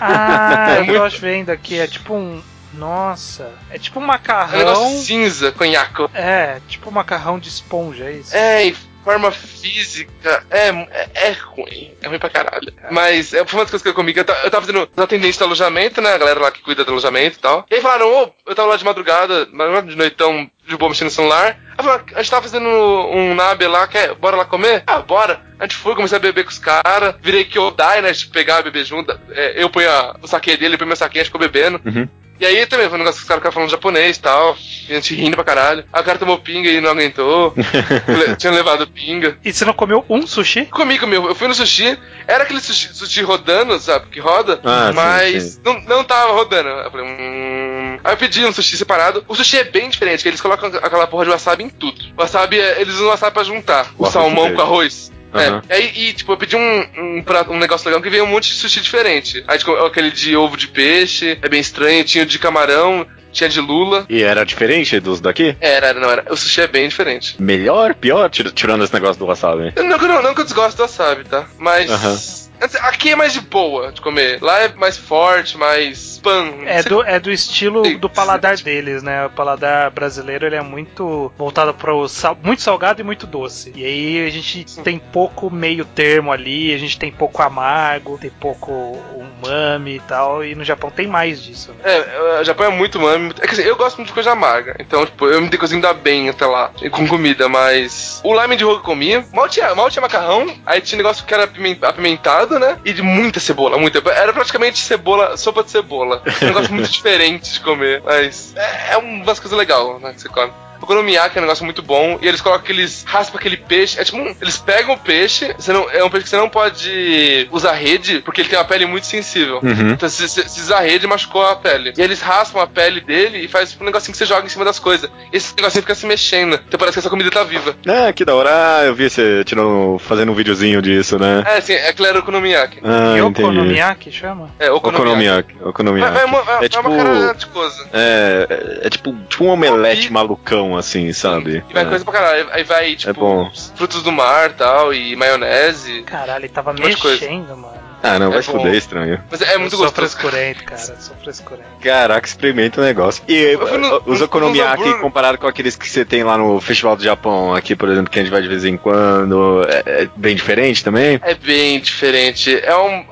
Ah, 0.01 0.77
é 0.79 0.81
eu 0.81 0.85
muito... 0.85 1.11
tô 1.11 1.18
vendo 1.18 1.51
aqui, 1.51 1.79
é 1.79 1.88
tipo 1.88 2.14
um... 2.14 2.40
Nossa, 2.74 3.50
é 3.70 3.78
tipo 3.78 3.98
um 3.98 4.04
macarrão. 4.04 4.87
É 4.87 4.96
cinza, 4.98 5.52
conhaque. 5.52 6.07
É, 6.14 6.61
tipo 6.68 6.90
um 6.90 6.92
macarrão 6.92 7.38
de 7.38 7.48
esponja, 7.48 8.04
é 8.04 8.12
isso? 8.12 8.37
É, 8.37 8.66
e 8.66 8.76
forma 9.09 9.31
física 9.31 10.44
é, 10.50 10.68
é, 10.68 11.09
é, 11.14 11.31
ruim. 11.31 11.94
É 12.02 12.09
ruim 12.09 12.18
pra 12.18 12.28
caralho. 12.28 12.70
Mas 12.90 13.33
é, 13.33 13.42
foi 13.46 13.59
uma 13.59 13.64
das 13.64 13.70
coisas 13.70 13.83
que 13.83 13.88
eu 13.88 13.94
comi. 13.94 14.12
Eu, 14.14 14.18
eu 14.18 14.50
tava 14.50 14.66
fazendo 14.66 14.87
os 14.94 15.02
atendentes 15.02 15.38
do 15.38 15.44
alojamento, 15.44 16.02
né? 16.02 16.12
A 16.12 16.18
galera 16.18 16.40
lá 16.40 16.50
que 16.50 16.61
cuida 16.61 16.85
do 16.85 16.90
alojamento 16.90 17.38
e 17.38 17.40
tal. 17.40 17.64
E 17.70 17.76
aí 17.76 17.81
falaram, 17.81 18.07
ô, 18.07 18.24
oh, 18.24 18.50
eu 18.50 18.54
tava 18.54 18.68
lá 18.68 18.76
de 18.76 18.85
madrugada, 18.85 19.46
de 19.46 19.96
noitão, 19.96 20.50
de 20.66 20.76
boa 20.76 20.90
mexendo 20.90 21.07
no 21.07 21.14
celular. 21.14 21.59
Aí 21.78 21.85
falaram, 21.85 22.04
a 22.14 22.18
gente 22.18 22.31
tava 22.31 22.42
fazendo 22.42 22.68
um 22.68 23.35
nabe 23.35 23.66
lá, 23.66 23.87
quer, 23.88 24.14
bora 24.14 24.37
lá 24.37 24.44
comer? 24.44 24.83
Ah, 24.87 24.98
bora. 24.98 25.40
A 25.59 25.64
gente 25.64 25.76
foi, 25.76 25.94
comecei 25.94 26.16
a 26.16 26.20
beber 26.20 26.44
com 26.44 26.50
os 26.50 26.59
caras, 26.59 27.14
virei 27.22 27.44
Kyodai, 27.44 28.02
né? 28.02 28.12
De 28.12 28.26
pegar, 28.26 28.62
beber 28.62 28.85
junto. 28.85 29.18
É, 29.31 29.62
eu 29.62 29.70
ponho 29.70 29.90
a, 29.90 30.16
o 30.22 30.28
saque 30.28 30.50
dele, 30.50 30.66
ele 30.66 30.78
põe 30.78 30.87
meu 30.87 30.96
saquinho, 30.96 31.22
a 31.22 31.24
gente 31.24 31.33
ficou 31.33 31.40
bebendo. 31.40 31.81
Uhum. 31.85 32.07
E 32.40 32.46
aí 32.46 32.66
também 32.66 32.88
foi 32.88 32.96
um 32.96 32.98
negócio 32.98 33.18
que 33.18 33.24
os 33.24 33.29
caras 33.29 33.40
ficaram 33.40 33.55
falando 33.55 33.70
japonês 33.70 34.16
e 34.16 34.20
tal. 34.20 34.57
A 34.88 34.92
gente 34.94 35.14
rindo 35.14 35.37
pra 35.37 35.44
caralho. 35.44 35.85
Aí 35.92 36.01
o 36.01 36.05
cara 36.05 36.18
tomou 36.18 36.38
pinga 36.38 36.70
e 36.70 36.81
não 36.81 36.90
aguentou. 36.90 37.55
tinha 38.38 38.53
levado 38.53 38.87
pinga. 38.87 39.38
E 39.44 39.53
você 39.53 39.64
não 39.64 39.72
comeu 39.72 40.05
um 40.09 40.27
sushi? 40.27 40.66
Comi, 40.66 40.98
comi. 40.98 41.16
Eu 41.16 41.35
fui 41.35 41.48
no 41.48 41.55
sushi. 41.55 41.98
Era 42.27 42.44
aquele 42.44 42.61
sushi, 42.61 42.94
sushi 42.94 43.22
rodando, 43.22 43.79
sabe? 43.81 44.07
Que 44.09 44.20
roda. 44.20 44.61
Ah, 44.64 44.92
mas 44.94 45.42
sim, 45.42 45.51
sim. 45.51 45.61
Não, 45.64 45.81
não 45.83 46.05
tava 46.05 46.33
rodando. 46.33 46.68
Eu 46.68 46.90
falei, 46.90 47.07
hum. 47.07 47.98
Aí 48.05 48.12
eu 48.12 48.16
pedi 48.16 48.44
um 48.44 48.53
sushi 48.53 48.77
separado. 48.77 49.24
O 49.27 49.35
sushi 49.35 49.59
é 49.59 49.64
bem 49.64 49.88
diferente, 49.88 50.22
que 50.22 50.29
eles 50.29 50.40
colocam 50.40 50.68
aquela 50.83 51.07
porra 51.07 51.24
de 51.24 51.31
wasabi 51.31 51.64
em 51.64 51.70
tudo. 51.70 52.01
Wasabi, 52.16 52.61
é, 52.61 52.81
eles 52.81 52.94
usam 52.94 53.09
wasabi 53.09 53.35
pra 53.35 53.44
juntar. 53.44 53.92
O, 53.98 54.05
o 54.05 54.11
salmão 54.11 54.55
com 54.55 54.62
arroz. 54.62 55.11
Uhum. 55.33 55.62
É, 55.69 55.75
aí, 55.75 55.93
e, 55.95 56.12
tipo, 56.12 56.33
eu 56.33 56.37
pedi 56.37 56.57
um, 56.57 56.87
um, 56.97 57.23
prato, 57.23 57.53
um 57.53 57.59
negócio 57.59 57.87
legal 57.87 58.03
que 58.03 58.11
veio 58.11 58.25
um 58.25 58.29
monte 58.29 58.49
de 58.49 58.55
sushi 58.55 58.81
diferente. 58.81 59.45
Aí, 59.47 59.59
tipo, 59.59 59.73
aquele 59.73 60.11
de 60.11 60.37
ovo 60.37 60.57
de 60.57 60.69
peixe, 60.69 61.38
é 61.41 61.49
bem 61.49 61.61
estranho, 61.61 62.05
tinha 62.05 62.25
de 62.25 62.38
camarão, 62.38 63.07
tinha 63.33 63.49
de 63.49 63.61
lula. 63.61 64.07
E 64.09 64.23
era 64.23 64.45
diferente 64.45 64.99
dos 65.01 65.21
daqui? 65.21 65.57
Era, 65.61 65.88
era, 65.88 66.01
não 66.01 66.11
era. 66.11 66.25
O 66.33 66.37
sushi 66.37 66.62
é 66.62 66.67
bem 66.67 66.88
diferente. 66.88 67.37
Melhor, 67.38 67.95
pior, 67.95 68.31
tirando 68.31 68.85
esse 68.85 68.95
negócio 68.95 69.19
do 69.19 69.27
wasabi? 69.27 69.73
Não, 69.77 69.99
não, 69.99 70.23
não 70.23 70.35
que 70.35 70.41
eu 70.41 70.45
desgosto 70.45 70.77
do 70.77 70.83
wasabi, 70.83 71.25
tá? 71.25 71.47
Mas. 71.59 71.91
Uhum. 71.91 72.48
Aqui 72.83 73.11
é 73.11 73.16
mais 73.16 73.33
de 73.33 73.40
boa 73.40 73.92
de 73.92 74.01
comer. 74.01 74.42
Lá 74.42 74.61
é 74.61 74.68
mais 74.75 74.97
forte, 74.97 75.57
mais 75.57 76.18
pan. 76.18 76.55
É 76.66 76.83
do, 76.83 77.03
é 77.03 77.21
do 77.21 77.31
estilo 77.31 77.83
do 77.99 78.09
paladar 78.09 78.57
deles, 78.57 79.03
né? 79.03 79.27
O 79.27 79.31
paladar 79.31 79.90
brasileiro 79.90 80.47
ele 80.47 80.57
é 80.57 80.62
muito 80.62 81.33
voltado 81.37 81.73
para 81.75 81.94
o 81.94 82.09
sal, 82.09 82.37
muito 82.42 82.62
salgado 82.62 83.01
e 83.01 83.05
muito 83.05 83.27
doce. 83.27 83.73
E 83.75 83.85
aí 83.85 84.27
a 84.27 84.31
gente 84.31 84.64
tem 84.83 84.99
pouco 84.99 85.51
meio 85.51 85.85
termo 85.85 86.33
ali, 86.33 86.75
a 86.75 86.79
gente 86.79 86.99
tem 86.99 87.12
pouco 87.12 87.42
amargo, 87.42 88.18
tem 88.18 88.31
pouco 88.31 88.73
umami 89.14 89.97
e 89.97 90.01
tal. 90.01 90.44
E 90.44 90.55
no 90.55 90.64
Japão 90.64 90.90
tem 90.90 91.07
mais 91.07 91.42
disso. 91.42 91.73
Né? 91.73 91.79
É, 91.85 92.40
o 92.40 92.44
Japão 92.44 92.66
é 92.66 92.71
muito 92.71 92.99
umami. 92.99 93.33
É 93.40 93.47
que 93.47 93.55
assim, 93.55 93.62
eu 93.62 93.77
gosto 93.77 93.99
muito 93.99 94.09
de 94.09 94.14
coisa 94.14 94.33
amarga. 94.33 94.77
Então, 94.79 95.05
tipo, 95.07 95.27
eu 95.27 95.40
me 95.40 95.57
cozinho 95.57 95.79
ainda 95.79 95.92
bem 95.92 96.29
até 96.29 96.47
lá, 96.47 96.71
com 96.90 97.07
comida, 97.07 97.49
mas. 97.49 98.21
O 98.25 98.38
lime 98.40 98.57
de 98.57 98.64
eu 98.64 98.81
comia, 98.81 99.25
mal 99.33 99.49
tinha, 99.49 99.75
mal 99.75 99.90
tinha 99.90 100.03
macarrão, 100.03 100.55
aí 100.66 100.81
tinha 100.81 100.97
negócio 100.97 101.25
que 101.25 101.35
era 101.35 101.44
apimentado, 101.44 102.48
né? 102.57 102.79
E 102.85 102.93
de 102.93 103.03
muita 103.03 103.41
cebola, 103.41 103.77
muita. 103.77 103.99
Era 104.11 104.33
praticamente 104.33 104.79
cebola, 104.79 105.37
sopa 105.37 105.65
de 105.65 105.71
cebola. 105.73 106.23
Um 106.43 106.47
negócio 106.47 106.73
muito 106.73 106.91
diferente 106.91 107.53
de 107.55 107.61
comer, 107.61 108.01
mas 108.05 108.55
é, 108.57 108.93
é 108.93 108.97
umas 108.99 109.41
coisas 109.41 109.59
legais, 109.59 110.01
né, 110.01 110.13
que 110.13 110.21
você 110.21 110.29
come. 110.29 110.53
O 110.81 110.87
Konomiyaki 110.87 111.38
é 111.38 111.41
um 111.41 111.45
negócio 111.45 111.64
muito 111.64 111.83
bom. 111.83 112.19
E 112.21 112.29
eles 112.29 112.41
colocam 112.41 112.64
aqueles. 112.64 113.05
raspa 113.07 113.38
aquele 113.38 113.57
peixe. 113.57 114.01
É 114.01 114.05
tipo 114.05 114.19
um, 114.19 114.35
Eles 114.41 114.59
pegam 114.59 114.95
o 114.95 114.99
peixe. 114.99 115.55
Você 115.59 115.73
não, 115.73 115.88
é 115.91 116.03
um 116.05 116.11
peixe 116.11 116.25
que 116.25 116.31
você 116.31 116.37
não 116.37 116.49
pode 116.49 117.49
usar 117.51 117.73
rede, 117.73 118.21
porque 118.21 118.41
ele 118.41 118.49
tem 118.49 118.59
uma 118.59 118.64
pele 118.64 118.87
muito 118.87 119.07
sensível. 119.07 119.61
Uhum. 119.62 119.91
Então, 119.91 120.09
se, 120.09 120.29
se, 120.29 120.49
se, 120.49 120.61
usar 120.61 120.81
rede, 120.81 121.07
machucou 121.07 121.45
a 121.45 121.57
pele. 121.57 121.93
E 121.97 122.03
eles 122.03 122.21
raspam 122.21 122.62
a 122.62 122.67
pele 122.67 123.01
dele 123.01 123.38
e 123.38 123.49
faz 123.49 123.71
tipo, 123.71 123.83
um 123.83 123.87
negocinho 123.87 124.12
que 124.12 124.19
você 124.19 124.27
joga 124.27 124.47
em 124.47 124.51
cima 124.51 124.64
das 124.64 124.79
coisas. 124.79 125.11
Esse 125.33 125.55
negocinho 125.57 125.83
fica 125.83 125.95
se 125.95 126.07
mexendo. 126.07 126.61
Então 126.67 126.79
parece 126.79 126.95
que 126.95 127.01
essa 127.01 127.11
comida 127.11 127.31
tá 127.31 127.45
viva. 127.45 127.77
Ah, 127.87 128.12
que 128.12 128.25
da 128.25 128.35
hora. 128.35 128.51
Ah, 128.51 128.85
eu 128.85 128.95
vi 128.95 129.09
você 129.09 129.45
tirando, 129.45 129.99
fazendo 129.99 130.33
um 130.33 130.35
videozinho 130.35 130.81
disso, 130.81 131.19
né? 131.19 131.43
É, 131.47 131.61
sim, 131.61 131.73
é 131.73 131.92
claro 131.92 132.21
o 132.21 132.23
Konomiyaki. 132.23 132.81
Ah, 132.83 133.17
e 133.17 133.21
Okonomiyaki 133.23 134.11
chama? 134.11 134.50
É, 134.59 134.71
Okonomiyaki. 134.71 135.55
Okonomiyaki. 135.63 136.19
É, 136.19 136.23
é, 136.23 136.25
uma, 136.25 136.38
é, 136.38 136.65
é, 136.65 136.69
tipo, 136.69 136.88
uma 136.88 137.35
de 137.35 137.46
coisa. 137.46 137.88
É, 137.92 138.46
é, 138.48 138.87
é 138.87 138.90
tipo, 138.90 139.15
tipo 139.29 139.44
um 139.44 139.48
omelete 139.48 140.13
malucão, 140.13 140.67
assim, 140.77 141.12
sabe? 141.12 141.64
E 141.69 141.73
vai 141.73 141.85
é. 141.85 141.87
coisa 141.87 142.04
pra 142.04 142.14
caralho. 142.14 142.48
Aí 142.52 142.64
vai, 142.64 142.96
tipo, 142.96 143.10
é 143.10 143.12
bom. 143.12 143.50
frutos 143.77 144.02
do 144.02 144.12
mar 144.12 144.52
tal, 144.52 144.92
e 144.92 145.16
maionese. 145.16 146.02
Caralho, 146.02 146.44
ele 146.44 146.52
tava 146.52 146.73
mexendo, 146.73 147.56
mano. 147.56 147.88
Ah, 148.02 148.19
não, 148.19 148.29
é 148.29 148.35
vai 148.35 148.42
se 148.42 148.50
fuder, 148.50 148.75
é 148.75 148.77
estranho. 148.77 149.21
Mas 149.31 149.40
é 149.40 149.58
muito 149.58 149.75
eu 149.75 149.79
gostoso. 149.79 150.08
Sou 150.08 150.21
frescurento, 150.21 150.64
cara. 150.64 151.00
Sou 151.00 151.16
frescurento. 151.16 151.69
Caraca, 151.81 152.27
experimenta 152.27 152.81
o 152.81 152.85
negócio. 152.85 153.23
E 153.29 153.56
no, 153.56 154.02
os 154.06 154.21
okonomiyaki 154.21 154.94
comparado 155.00 155.37
com 155.37 155.46
aqueles 155.46 155.75
que 155.75 155.88
você 155.88 156.04
tem 156.04 156.23
lá 156.23 156.38
no 156.38 156.60
Festival 156.60 156.96
do 156.96 157.02
Japão, 157.02 157.54
aqui, 157.54 157.75
por 157.75 157.88
exemplo, 157.88 158.10
que 158.10 158.19
a 158.19 158.23
gente 158.23 158.31
vai 158.31 158.40
de 158.40 158.48
vez 158.48 158.64
em 158.64 158.77
quando, 158.77 159.66
é, 159.69 160.02
é 160.02 160.08
bem 160.14 160.37
diferente 160.37 160.85
também? 160.85 161.19
É 161.23 161.35
bem 161.35 161.81
diferente. 161.81 162.60
É 162.62 162.77
um, 162.77 163.04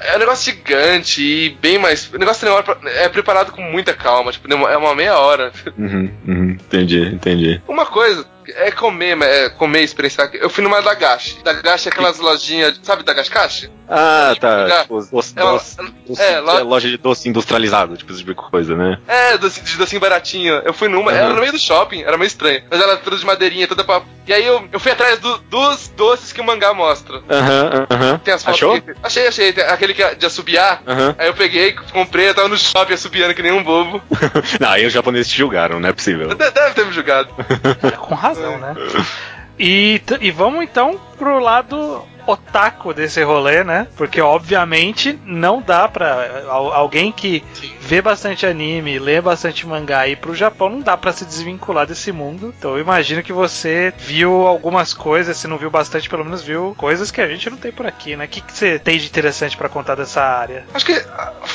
é 0.00 0.16
um 0.16 0.18
negócio 0.18 0.52
gigante 0.52 1.22
e 1.22 1.50
bem 1.60 1.78
mais. 1.78 2.12
O 2.12 2.18
negócio 2.18 2.46
é 2.86 3.08
preparado 3.08 3.52
com 3.52 3.62
muita 3.62 3.94
calma, 3.94 4.32
tipo, 4.32 4.52
é 4.52 4.76
uma 4.76 4.94
meia 4.94 5.18
hora. 5.18 5.52
Uhum, 5.76 6.10
uhum, 6.26 6.50
entendi, 6.50 7.00
entendi. 7.00 7.62
Uma 7.66 7.86
coisa, 7.86 8.24
é 8.48 8.70
comer, 8.70 9.20
é 9.22 9.48
comer, 9.50 9.82
experienciar. 9.82 10.30
Eu 10.34 10.50
fui 10.50 10.62
numa 10.62 10.82
Dagashi. 10.82 11.42
Dagashi 11.42 11.88
é 11.88 11.92
aquelas 11.92 12.18
lojinhas, 12.18 12.80
sabe 12.82 13.02
Dagashi? 13.02 13.70
Ah, 13.88 14.34
tá. 14.40 14.82
Tipo, 14.82 15.04
doce, 15.04 15.34
é, 15.36 15.42
doce, 15.42 15.76
é, 16.18 16.40
lo... 16.40 16.50
é, 16.50 16.62
loja 16.62 16.88
de 16.88 16.96
doce 16.96 17.28
industrializado, 17.28 17.96
tipo, 17.96 18.10
esse 18.10 18.20
tipo 18.20 18.30
de 18.30 18.50
coisa, 18.50 18.74
né? 18.74 18.98
É, 19.06 19.36
doce, 19.36 19.60
de 19.60 19.76
docinho 19.76 20.00
baratinho. 20.00 20.54
Eu 20.64 20.72
fui 20.72 20.88
numa, 20.88 21.10
uhum. 21.10 21.16
era 21.16 21.28
no 21.28 21.40
meio 21.40 21.52
do 21.52 21.58
shopping, 21.58 22.02
era 22.02 22.16
meio 22.16 22.26
estranho. 22.26 22.62
Mas 22.70 22.80
ela 22.80 22.96
toda 22.96 23.16
de 23.16 23.26
madeirinha, 23.26 23.68
toda 23.68 23.84
pra. 23.84 24.02
E 24.26 24.32
aí 24.32 24.46
eu, 24.46 24.66
eu 24.72 24.80
fui 24.80 24.90
atrás 24.90 25.18
do, 25.18 25.36
dos 25.38 25.88
doces 25.88 26.32
que 26.32 26.40
o 26.40 26.44
mangá 26.44 26.72
mostra. 26.72 27.22
Aham, 27.28 27.64
uhum, 27.64 27.86
aham. 27.90 28.18
Tem 28.18 28.32
as 28.32 28.42
fotos. 28.42 28.58
Achou? 28.58 28.80
Que... 28.80 28.94
Achei, 29.02 29.26
achei. 29.26 29.52
Tem 29.52 29.64
aquele 29.64 29.92
que 29.92 30.02
é 30.02 30.14
de 30.14 30.24
assobiar. 30.24 30.82
Uhum. 30.86 31.14
Aí 31.18 31.28
eu 31.28 31.34
peguei, 31.34 31.72
comprei, 31.92 32.30
eu 32.30 32.34
tava 32.34 32.48
no 32.48 32.56
shopping 32.56 32.94
assobiando 32.94 33.34
que 33.34 33.42
nem 33.42 33.52
um 33.52 33.62
bobo. 33.62 34.02
não, 34.58 34.70
aí 34.70 34.86
os 34.86 34.92
japoneses 34.92 35.30
te 35.30 35.36
julgaram, 35.36 35.78
não 35.78 35.88
é 35.90 35.92
possível. 35.92 36.34
Deve 36.34 36.74
ter 36.74 36.86
me 36.86 36.92
julgado. 36.92 37.28
Com 38.00 38.14
razão, 38.14 38.43
né? 38.58 38.74
E, 39.58 40.00
e 40.20 40.30
vamos 40.30 40.62
então 40.62 41.00
pro 41.16 41.38
lado 41.38 42.04
otaku 42.26 42.94
desse 42.94 43.22
rolê, 43.22 43.62
né? 43.62 43.86
Porque 43.96 44.20
obviamente 44.20 45.18
não 45.24 45.60
dá 45.60 45.86
pra 45.86 46.44
alguém 46.48 47.12
que 47.12 47.44
Sim. 47.52 47.72
vê 47.80 48.00
bastante 48.00 48.46
anime, 48.46 48.98
lê 48.98 49.20
bastante 49.20 49.66
mangá 49.66 50.06
e 50.06 50.12
ir 50.12 50.16
pro 50.16 50.34
Japão 50.34 50.70
não 50.70 50.80
dá 50.80 50.96
para 50.96 51.12
se 51.12 51.24
desvincular 51.24 51.86
desse 51.86 52.12
mundo. 52.12 52.54
Então 52.58 52.72
eu 52.72 52.80
imagino 52.80 53.22
que 53.22 53.32
você 53.32 53.92
viu 53.98 54.46
algumas 54.46 54.94
coisas, 54.94 55.36
se 55.36 55.46
não 55.46 55.58
viu 55.58 55.70
bastante, 55.70 56.08
pelo 56.08 56.24
menos 56.24 56.42
viu 56.42 56.74
coisas 56.78 57.10
que 57.10 57.20
a 57.20 57.28
gente 57.28 57.50
não 57.50 57.56
tem 57.56 57.72
por 57.72 57.86
aqui, 57.86 58.16
né? 58.16 58.24
O 58.24 58.28
que, 58.28 58.40
que 58.40 58.52
você 58.52 58.78
tem 58.78 58.98
de 58.98 59.06
interessante 59.06 59.56
para 59.56 59.68
contar 59.68 59.94
dessa 59.94 60.22
área? 60.22 60.64
Acho 60.72 60.86
que 60.86 61.04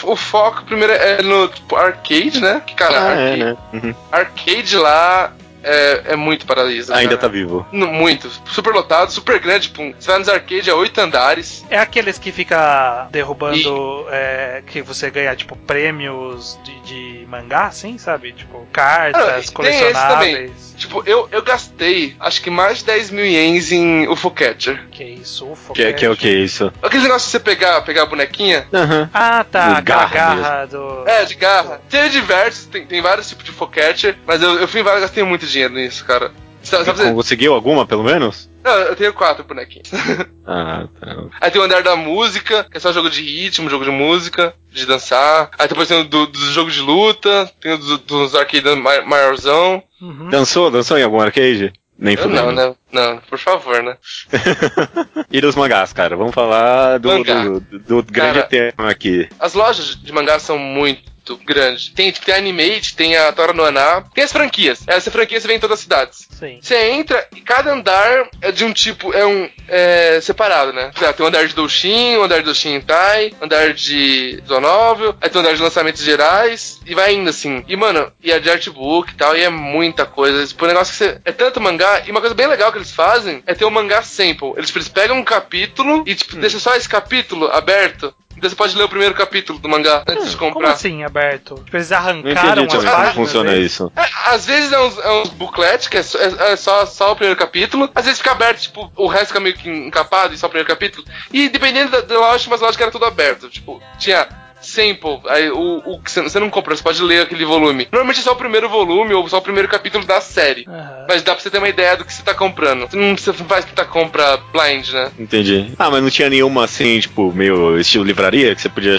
o 0.03 0.15
foco 0.15 0.65
primeiro 0.65 0.93
é 0.93 1.21
no 1.21 1.47
tipo, 1.47 1.75
arcade, 1.75 2.39
né? 2.41 2.61
Que 2.65 2.75
cara, 2.75 2.99
ah, 2.99 3.09
arcade, 3.09 3.41
é, 3.41 3.45
né? 3.45 3.57
Uhum. 3.73 3.95
arcade 4.11 4.77
lá 4.77 5.33
é, 5.63 6.13
é 6.13 6.15
muito 6.15 6.45
paraíso. 6.45 6.93
Ainda 6.93 7.17
tá 7.17 7.27
vivo. 7.27 7.65
Muito. 7.71 8.29
Super 8.45 8.73
lotado, 8.73 9.11
super 9.11 9.39
grande. 9.39 9.69
Pum. 9.69 9.93
Você 9.97 10.07
vai 10.07 10.19
nos 10.19 10.29
arcades, 10.29 10.67
é 10.67 10.73
oito 10.73 10.99
andares. 10.99 11.65
É 11.69 11.77
aqueles 11.77 12.17
que 12.17 12.31
fica 12.31 13.07
derrubando. 13.11 13.57
E... 13.57 14.09
É, 14.11 14.63
que 14.65 14.81
você 14.81 15.09
ganha, 15.09 15.35
tipo, 15.35 15.55
prêmios 15.55 16.59
de, 16.63 16.79
de 16.81 17.25
mangá, 17.27 17.67
assim, 17.67 17.97
sabe? 17.97 18.31
Tipo, 18.31 18.65
cartas, 18.71 19.49
ah, 19.49 19.53
colecionáveis. 19.53 20.75
Tipo, 20.77 21.03
eu, 21.05 21.27
eu 21.29 21.41
gastei 21.41 22.15
acho 22.19 22.41
que 22.41 22.49
mais 22.49 22.79
de 22.79 22.85
10 22.85 23.11
mil 23.11 23.25
ienes 23.25 23.71
em 23.71 24.07
UFO 24.07 24.31
Catcher. 24.31 24.87
Que 24.89 25.03
isso, 25.03 25.45
UFO 25.45 25.73
que, 25.73 25.83
Catcher? 25.83 26.11
Que, 26.11 26.17
que 26.17 26.27
é 26.29 26.39
isso? 26.39 26.71
Aquele 26.81 27.03
negócio 27.03 27.27
de 27.27 27.31
você 27.31 27.39
pegar, 27.39 27.81
pegar 27.81 28.03
a 28.03 28.05
bonequinha. 28.05 28.65
Uhum. 28.71 29.09
Ah, 29.13 29.43
tá. 29.43 29.81
Garra, 29.81 30.07
garra 30.07 30.65
do. 30.65 31.03
É, 31.05 31.25
de 31.25 31.35
garra. 31.35 31.81
Tem 31.89 32.09
diversos, 32.09 32.65
tem, 32.67 32.85
tem 32.85 33.01
vários 33.01 33.27
tipos 33.27 33.43
de 33.43 33.51
UFO 33.51 33.67
Catcher, 33.67 34.15
mas 34.25 34.41
eu, 34.41 34.57
eu 34.59 34.67
fui 34.67 34.79
em 34.79 34.83
vários, 34.83 35.01
gastei 35.01 35.23
muito 35.23 35.45
dinheiro 35.51 35.73
nisso, 35.73 36.05
cara. 36.05 36.31
Sabe, 36.61 36.85
sabe 36.85 37.13
Conseguiu 37.13 37.53
alguma, 37.53 37.85
pelo 37.87 38.03
menos? 38.03 38.49
Não, 38.63 38.71
eu 38.71 38.95
tenho 38.95 39.13
quatro 39.13 39.43
bonequinhos. 39.43 39.89
Ah, 40.51 40.87
tá. 40.99 41.25
Aí 41.41 41.51
tem 41.51 41.61
o 41.61 41.63
andar 41.63 41.83
da 41.83 41.95
música, 41.95 42.63
que 42.63 42.75
é 42.75 42.79
só 42.79 42.91
jogo 42.91 43.07
de 43.07 43.21
ritmo, 43.21 43.69
jogo 43.69 43.85
de 43.85 43.91
música, 43.91 44.51
de 44.71 44.83
dançar. 44.83 45.51
Aí 45.59 45.67
depois 45.67 45.87
tem 45.87 46.01
o 46.01 46.03
do, 46.03 46.25
do 46.25 46.39
jogo 46.51 46.71
de 46.71 46.81
luta, 46.81 47.47
tem 47.61 47.73
o 47.73 47.77
do, 47.77 47.99
dos 47.99 48.33
arcade 48.33 48.65
maiorzão. 49.05 49.83
Uhum. 50.01 50.29
Dançou? 50.29 50.71
Dançou 50.71 50.97
em 50.97 51.03
algum 51.03 51.21
arcade? 51.21 51.71
Nem 51.99 52.15
eu 52.15 52.29
não, 52.29 52.51
né? 52.51 52.73
Não, 52.91 53.17
por 53.29 53.37
favor, 53.37 53.83
né? 53.83 53.95
e 55.29 55.39
dos 55.39 55.53
mangás, 55.53 55.93
cara. 55.93 56.15
Vamos 56.15 56.33
falar 56.33 56.97
do, 56.97 57.23
do, 57.23 57.59
do, 57.59 58.01
do 58.01 58.11
grande 58.11 58.39
cara, 58.39 58.47
tema 58.47 58.89
aqui. 58.89 59.29
As 59.39 59.53
lojas 59.53 59.95
de 60.01 60.11
mangás 60.11 60.41
são 60.41 60.57
muito 60.57 61.03
muito 61.29 61.45
grande. 61.45 61.91
Tem, 61.91 62.11
tem 62.11 62.33
a 62.33 62.37
Animate, 62.37 62.95
tem 62.95 63.17
a 63.17 63.31
Tora 63.31 63.53
no 63.53 63.63
Aná, 63.63 64.03
tem 64.13 64.23
as 64.23 64.31
franquias. 64.31 64.81
Essa 64.87 65.11
franquia 65.11 65.39
você 65.39 65.47
vem 65.47 65.57
em 65.57 65.59
todas 65.59 65.79
as 65.79 65.83
cidades. 65.83 66.27
Sim. 66.31 66.59
Você 66.61 66.75
entra 66.91 67.27
e 67.35 67.41
cada 67.41 67.71
andar 67.71 68.29
é 68.41 68.51
de 68.51 68.63
um 68.63 68.73
tipo, 68.73 69.13
é 69.13 69.25
um 69.25 69.49
é, 69.67 70.19
separado, 70.21 70.73
né? 70.73 70.91
Tem 71.15 71.25
o 71.25 71.27
andar 71.27 71.45
de 71.45 71.53
Doushin, 71.53 72.17
o 72.17 72.23
andar 72.23 72.39
de 72.39 72.45
Doushin 72.45 72.79
Tai, 72.81 73.33
andar 73.41 73.73
de 73.73 74.41
Zonóvel, 74.47 75.15
aí 75.21 75.29
tem 75.29 75.39
o 75.39 75.43
andar 75.43 75.55
de 75.55 75.61
lançamentos 75.61 76.03
gerais, 76.03 76.79
e 76.85 76.95
vai 76.95 77.13
indo 77.13 77.29
assim. 77.29 77.63
E, 77.67 77.75
mano, 77.75 78.11
e 78.23 78.31
a 78.31 78.39
de 78.39 78.49
artbook 78.49 79.11
e 79.11 79.15
tal, 79.15 79.35
e 79.35 79.41
é 79.41 79.49
muita 79.49 80.05
coisa. 80.05 80.45
Tipo, 80.47 80.65
um 80.65 80.67
negócio 80.67 80.93
que 80.93 80.97
você. 80.97 81.21
É 81.25 81.31
tanto 81.31 81.61
mangá, 81.61 82.03
e 82.05 82.11
uma 82.11 82.19
coisa 82.19 82.35
bem 82.35 82.47
legal 82.47 82.71
que 82.71 82.77
eles 82.77 82.91
fazem 82.91 83.43
é 83.45 83.53
ter 83.53 83.65
o 83.65 83.67
um 83.67 83.71
mangá 83.71 84.01
sample. 84.01 84.53
Eles, 84.55 84.73
eles 84.75 84.89
pegam 84.89 85.17
um 85.17 85.23
capítulo 85.23 86.03
e, 86.05 86.15
tipo, 86.15 86.37
hum. 86.37 86.39
deixa 86.39 86.59
só 86.59 86.75
esse 86.75 86.89
capítulo 86.89 87.47
aberto 87.47 88.13
você 88.47 88.55
pode 88.55 88.75
ler 88.77 88.83
o 88.83 88.89
primeiro 88.89 89.13
capítulo 89.13 89.59
do 89.59 89.67
mangá 89.67 90.03
antes 90.07 90.25
hum, 90.25 90.29
de 90.29 90.37
comprar. 90.37 90.53
Como 90.53 90.67
assim, 90.67 91.03
aberto? 91.03 91.55
Tipo, 91.63 91.77
eles 91.77 91.91
arrancaram 91.91 92.65
as 92.65 92.73
páginas? 92.73 93.13
Como 93.13 93.25
funciona 93.25 93.55
isso? 93.55 93.91
É, 93.95 94.09
às 94.27 94.45
vezes 94.45 94.71
é 94.71 94.79
uns, 94.79 94.97
é 94.97 95.11
uns 95.11 95.29
booklet, 95.29 95.89
que 95.89 95.97
é, 95.97 96.01
é, 96.01 96.51
é, 96.51 96.55
só, 96.55 96.85
só 96.85 97.11
o 97.11 97.15
primeiro 97.15 97.39
capítulo. 97.39 97.89
Às 97.93 98.05
vezes 98.05 98.19
fica 98.19 98.31
aberto, 98.31 98.61
tipo, 98.61 98.91
o 98.95 99.07
resto 99.07 99.27
fica 99.27 99.39
meio 99.39 99.55
que 99.55 99.69
encapado 99.69 100.33
e 100.33 100.37
só 100.37 100.47
o 100.47 100.49
primeiro 100.49 100.67
capítulo. 100.67 101.05
E 101.33 101.49
dependendo 101.49 101.91
da, 101.91 102.01
da 102.01 102.19
loja, 102.19 102.47
mas 102.49 102.61
a 102.61 102.65
loja 102.65 102.81
era 102.81 102.91
tudo 102.91 103.05
aberto. 103.05 103.49
Tipo, 103.49 103.81
tinha 103.97 104.27
sample. 104.61 105.21
Aí 105.27 105.49
o, 105.49 105.81
o 105.85 106.01
você 106.03 106.39
não 106.39 106.49
compra, 106.49 106.75
você 106.75 106.83
pode 106.83 107.01
ler 107.03 107.23
aquele 107.23 107.45
volume. 107.45 107.87
Normalmente 107.91 108.19
é 108.19 108.23
só 108.23 108.33
o 108.33 108.35
primeiro 108.35 108.69
volume 108.69 109.13
ou 109.13 109.27
só 109.27 109.37
o 109.37 109.41
primeiro 109.41 109.67
capítulo 109.67 110.05
da 110.05 110.21
série. 110.21 110.65
Uhum. 110.67 111.05
Mas 111.07 111.21
dá 111.21 111.33
pra 111.33 111.41
você 111.41 111.49
ter 111.49 111.57
uma 111.57 111.69
ideia 111.69 111.97
do 111.97 112.05
que 112.05 112.13
você 112.13 112.23
tá 112.23 112.33
comprando. 112.33 112.89
Você 112.89 112.97
não, 112.97 113.15
você 113.15 113.33
faz 113.33 113.65
tentar 113.65 113.85
compra 113.85 114.37
blind, 114.51 114.89
né? 114.89 115.11
Entendi. 115.17 115.73
Ah, 115.77 115.89
mas 115.89 116.01
não 116.01 116.09
tinha 116.09 116.29
nenhuma 116.29 116.65
assim, 116.65 116.99
tipo, 116.99 117.31
meio 117.33 117.79
estilo 117.79 118.03
livraria, 118.03 118.55
que 118.55 118.61
você 118.61 118.69
podia 118.69 118.97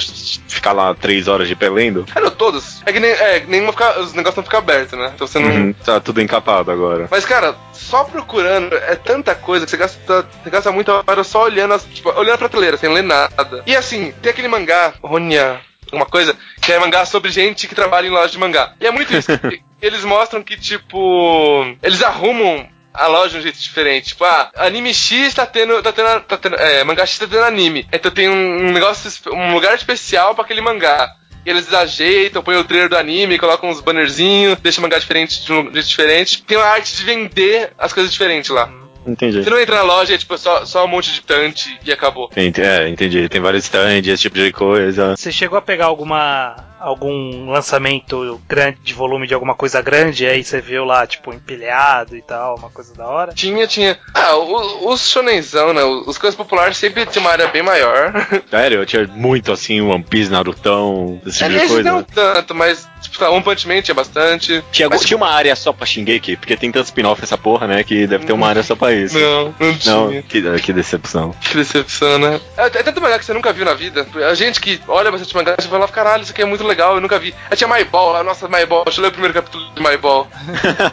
ficar 0.49 0.73
lá 0.73 0.95
três 0.95 1.29
horas 1.29 1.49
de 1.49 1.57
pé 1.57 1.69
lendo? 1.69 2.05
É, 2.15 2.21
não, 2.21 2.31
todas. 2.31 2.83
É 2.87 2.93
que 2.93 3.01
nem, 3.01 3.11
é, 3.11 3.45
nenhuma 3.47 3.73
fica, 3.73 4.01
os 4.01 4.13
negócios 4.13 4.37
não 4.37 4.45
ficam 4.45 4.59
abertos, 4.59 4.99
né? 4.99 5.13
Então 5.15 5.27
você 5.27 5.39
não. 5.39 5.51
Uhum, 5.51 5.73
tá 5.73 6.01
tudo 6.01 6.21
encapado 6.21 6.71
agora. 6.71 7.09
Mas, 7.11 7.25
cara, 7.25 7.55
só 7.73 8.05
procurando 8.05 8.75
é 8.75 8.95
tanta 8.95 9.35
coisa 9.35 9.65
que 9.65 9.71
você 9.71 9.77
gasta, 9.77 10.27
você 10.43 10.51
gasta 10.51 10.73
muita 10.73 11.03
hora 11.07 11.25
só 11.25 11.45
olhando, 11.45 11.75
as, 11.75 11.85
tipo, 11.85 12.11
olhando 12.11 12.35
a 12.35 12.39
prateleira, 12.39 12.77
sem 12.77 12.93
ler 12.93 13.03
nada. 13.03 13.63
E 13.67 13.75
assim, 13.75 14.13
tem 14.23 14.31
aquele 14.31 14.49
mangá, 14.49 14.95
Ronya, 15.03 15.50
uma 15.93 16.07
coisa 16.07 16.37
que 16.61 16.73
é 16.73 16.79
mangá 16.79 17.05
sobre 17.05 17.31
gente 17.31 17.67
que 17.67 17.75
trabalha 17.75 18.07
em 18.07 18.11
loja 18.11 18.33
de 18.33 18.39
mangá. 18.39 18.75
E 18.81 18.87
é 18.87 18.91
muito 18.91 19.15
isso. 19.17 19.31
eles 19.81 20.05
mostram 20.05 20.43
que, 20.43 20.57
tipo, 20.57 21.65
eles 21.83 22.03
arrumam 22.03 22.69
a 22.93 23.07
loja 23.07 23.31
de 23.31 23.39
um 23.39 23.43
jeito 23.43 23.59
diferente. 23.59 24.09
Tipo, 24.09 24.25
ah, 24.25 24.51
anime 24.57 24.93
X 24.93 25.35
tá 25.35 25.47
tendo. 25.47 25.83
Tá 25.83 25.93
tendo, 25.93 26.21
tá 26.21 26.37
tendo 26.37 26.57
é, 26.57 26.85
mangá 26.85 27.07
X 27.07 27.19
tá 27.19 27.27
tendo 27.27 27.45
anime. 27.45 27.87
Então 27.93 28.11
tem 28.11 28.29
um 28.29 28.73
negócio, 28.73 29.11
um 29.33 29.55
lugar 29.55 29.75
especial 29.75 30.35
para 30.35 30.45
aquele 30.45 30.61
mangá. 30.61 31.15
E 31.45 31.51
eles 31.51 31.73
ajeitam, 31.73 32.43
põem 32.43 32.57
o 32.57 32.65
trailer 32.65 32.91
do 32.91 32.99
anime, 32.99 33.39
colocam 33.39 33.71
uns 33.71 33.81
bannerzinhos, 33.81 34.59
deixam 34.61 34.83
o 34.83 34.87
mangá 34.87 34.99
diferente 34.99 35.43
de 35.43 35.53
um 35.53 35.73
jeito 35.73 35.89
diferente. 35.89 36.43
Tem 36.43 36.59
uma 36.59 36.67
arte 36.67 36.95
de 36.95 37.03
vender 37.03 37.73
as 37.79 37.93
coisas 37.93 38.13
diferentes 38.13 38.51
lá. 38.51 38.71
Entendi. 39.11 39.43
Você 39.43 39.51
não 39.51 39.61
entra 39.61 39.77
na 39.77 39.83
loja, 39.83 40.15
é 40.15 40.19
tipo, 40.19 40.37
só, 40.39 40.65
só 40.65 40.85
um 40.85 40.89
monte 40.89 41.11
de 41.11 41.21
estante 41.21 41.79
e 41.85 41.93
acabou. 41.93 42.31
É, 42.37 42.89
entendi. 42.89 43.29
Tem 43.29 43.41
vários 43.41 43.65
stands, 43.65 44.07
esse 44.07 44.23
tipo 44.23 44.37
de 44.37 44.53
coisa. 44.53 45.17
Você 45.17 45.33
chegou 45.33 45.59
a 45.59 45.63
pegar 45.63 45.87
alguma 45.87 46.71
algum 46.81 47.51
lançamento 47.51 48.41
grande 48.49 48.79
de 48.83 48.95
volume 48.95 49.27
de 49.27 49.35
alguma 49.35 49.55
coisa 49.55 49.83
grande, 49.83 50.27
aí 50.27 50.43
você 50.43 50.61
viu 50.61 50.85
lá, 50.85 51.07
tipo, 51.07 51.33
empilhado 51.33 52.17
e 52.17 52.23
tal, 52.23 52.57
uma 52.57 52.71
coisa 52.71 52.95
da 52.95 53.07
hora? 53.07 53.35
Tinha, 53.35 53.67
tinha. 53.67 53.99
Ah, 54.15 54.37
os 54.37 55.11
shonenzão, 55.11 55.75
né? 55.75 55.85
Os 55.85 56.17
coisas 56.17 56.35
populares 56.35 56.79
sempre 56.79 57.05
tinha 57.05 57.21
uma 57.21 57.31
área 57.31 57.49
bem 57.49 57.63
maior. 57.63 58.13
Sério? 58.51 58.79
Eu 58.79 58.87
tinha 58.87 59.07
muito 59.07 59.53
assim, 59.53 59.81
One 59.83 60.03
Piece, 60.03 60.31
Narutão, 60.31 61.21
esse 61.27 61.39
tipo 61.39 61.51
de 61.51 61.69
coisa. 61.69 61.83
Não 61.83 62.03
tanto, 62.03 62.55
mas 62.55 62.89
Tipo, 63.01 63.19
tá, 63.19 63.31
One 63.31 63.43
Punch 63.43 63.67
Man 63.67 63.81
tinha 63.83 63.95
bastante. 63.95 64.63
Tinha, 64.71 64.89
mas, 64.89 65.01
tinha 65.03 65.17
uma 65.17 65.29
área 65.31 65.57
só 65.57 65.73
pra 65.73 65.87
Shingeki, 65.87 66.37
porque 66.37 66.57
tem 66.57 66.71
tanto 66.71 66.87
spin-off 66.87 67.23
essa 67.23 67.39
porra, 67.39 67.67
né? 67.67 67.83
Que 67.83 68.07
deve 68.07 68.27
ter 68.27 68.33
uma 68.33 68.49
área 68.49 68.63
só 68.63 68.77
pra 68.77 68.93
isso. 68.93 69.00
Não, 69.09 69.55
não 69.59 69.77
tinha. 69.77 69.95
Não, 69.95 70.23
que, 70.23 70.43
que 70.61 70.73
decepção. 70.73 71.35
Que 71.41 71.57
decepção, 71.57 72.19
né? 72.19 72.41
É, 72.57 72.67
é 72.67 72.83
tanto 72.83 73.01
mangá 73.01 73.19
que 73.19 73.25
você 73.25 73.33
nunca 73.33 73.53
viu 73.53 73.65
na 73.65 73.75
vida. 73.75 74.07
A 74.29 74.35
gente 74.35 74.61
que 74.61 74.81
olha 74.89 75.11
bastante 75.11 75.35
mangá, 75.35 75.57
você 75.59 75.69
fala, 75.69 75.89
caralho, 75.89 76.23
isso 76.23 76.33
aqui 76.33 76.43
é 76.43 76.45
muito 76.45 76.67
legal, 76.67 76.95
eu 76.95 77.01
nunca 77.01 77.19
vi. 77.19 77.35
Aí 77.51 77.57
tinha 77.57 77.69
My 77.69 77.85
Ball, 77.85 78.23
nossa, 78.25 78.49
My 78.49 78.67
Ball, 78.67 78.85
deixa 78.85 79.01
eu 79.01 79.03
ler 79.03 79.09
o 79.09 79.13
primeiro 79.13 79.35
capítulo 79.35 79.65
de 79.75 79.83
My 79.83 79.97
Ball. 79.97 80.29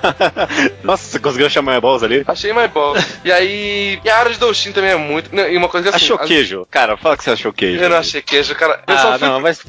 nossa, 0.83 1.03
você 1.03 1.19
conseguiu 1.19 1.47
achar 1.47 1.61
My 1.61 1.79
Balls 1.79 2.03
ali? 2.03 2.23
Achei 2.27 2.53
My 2.53 2.67
Ball. 2.67 2.95
e 3.23 3.31
aí. 3.31 3.99
E 4.03 4.09
a 4.09 4.17
área 4.17 4.31
de 4.31 4.39
Doshin 4.39 4.71
também 4.71 4.91
é 4.91 4.95
muito. 4.95 5.33
E 5.35 5.57
uma 5.57 5.69
coisa 5.69 5.89
que 5.89 5.95
assim. 5.95 6.05
Achou 6.05 6.19
as... 6.19 6.27
queijo? 6.27 6.67
Cara, 6.69 6.97
fala 6.97 7.17
que 7.17 7.23
você 7.23 7.31
achou 7.31 7.53
queijo. 7.53 7.81
Eu 7.81 7.89
não 7.89 7.97
achei 7.97 8.21
queijo, 8.21 8.55
cara. 8.55 8.81
Eu 8.87 8.95
ah, 8.95 9.17
não, 9.19 9.39
mas. 9.39 9.61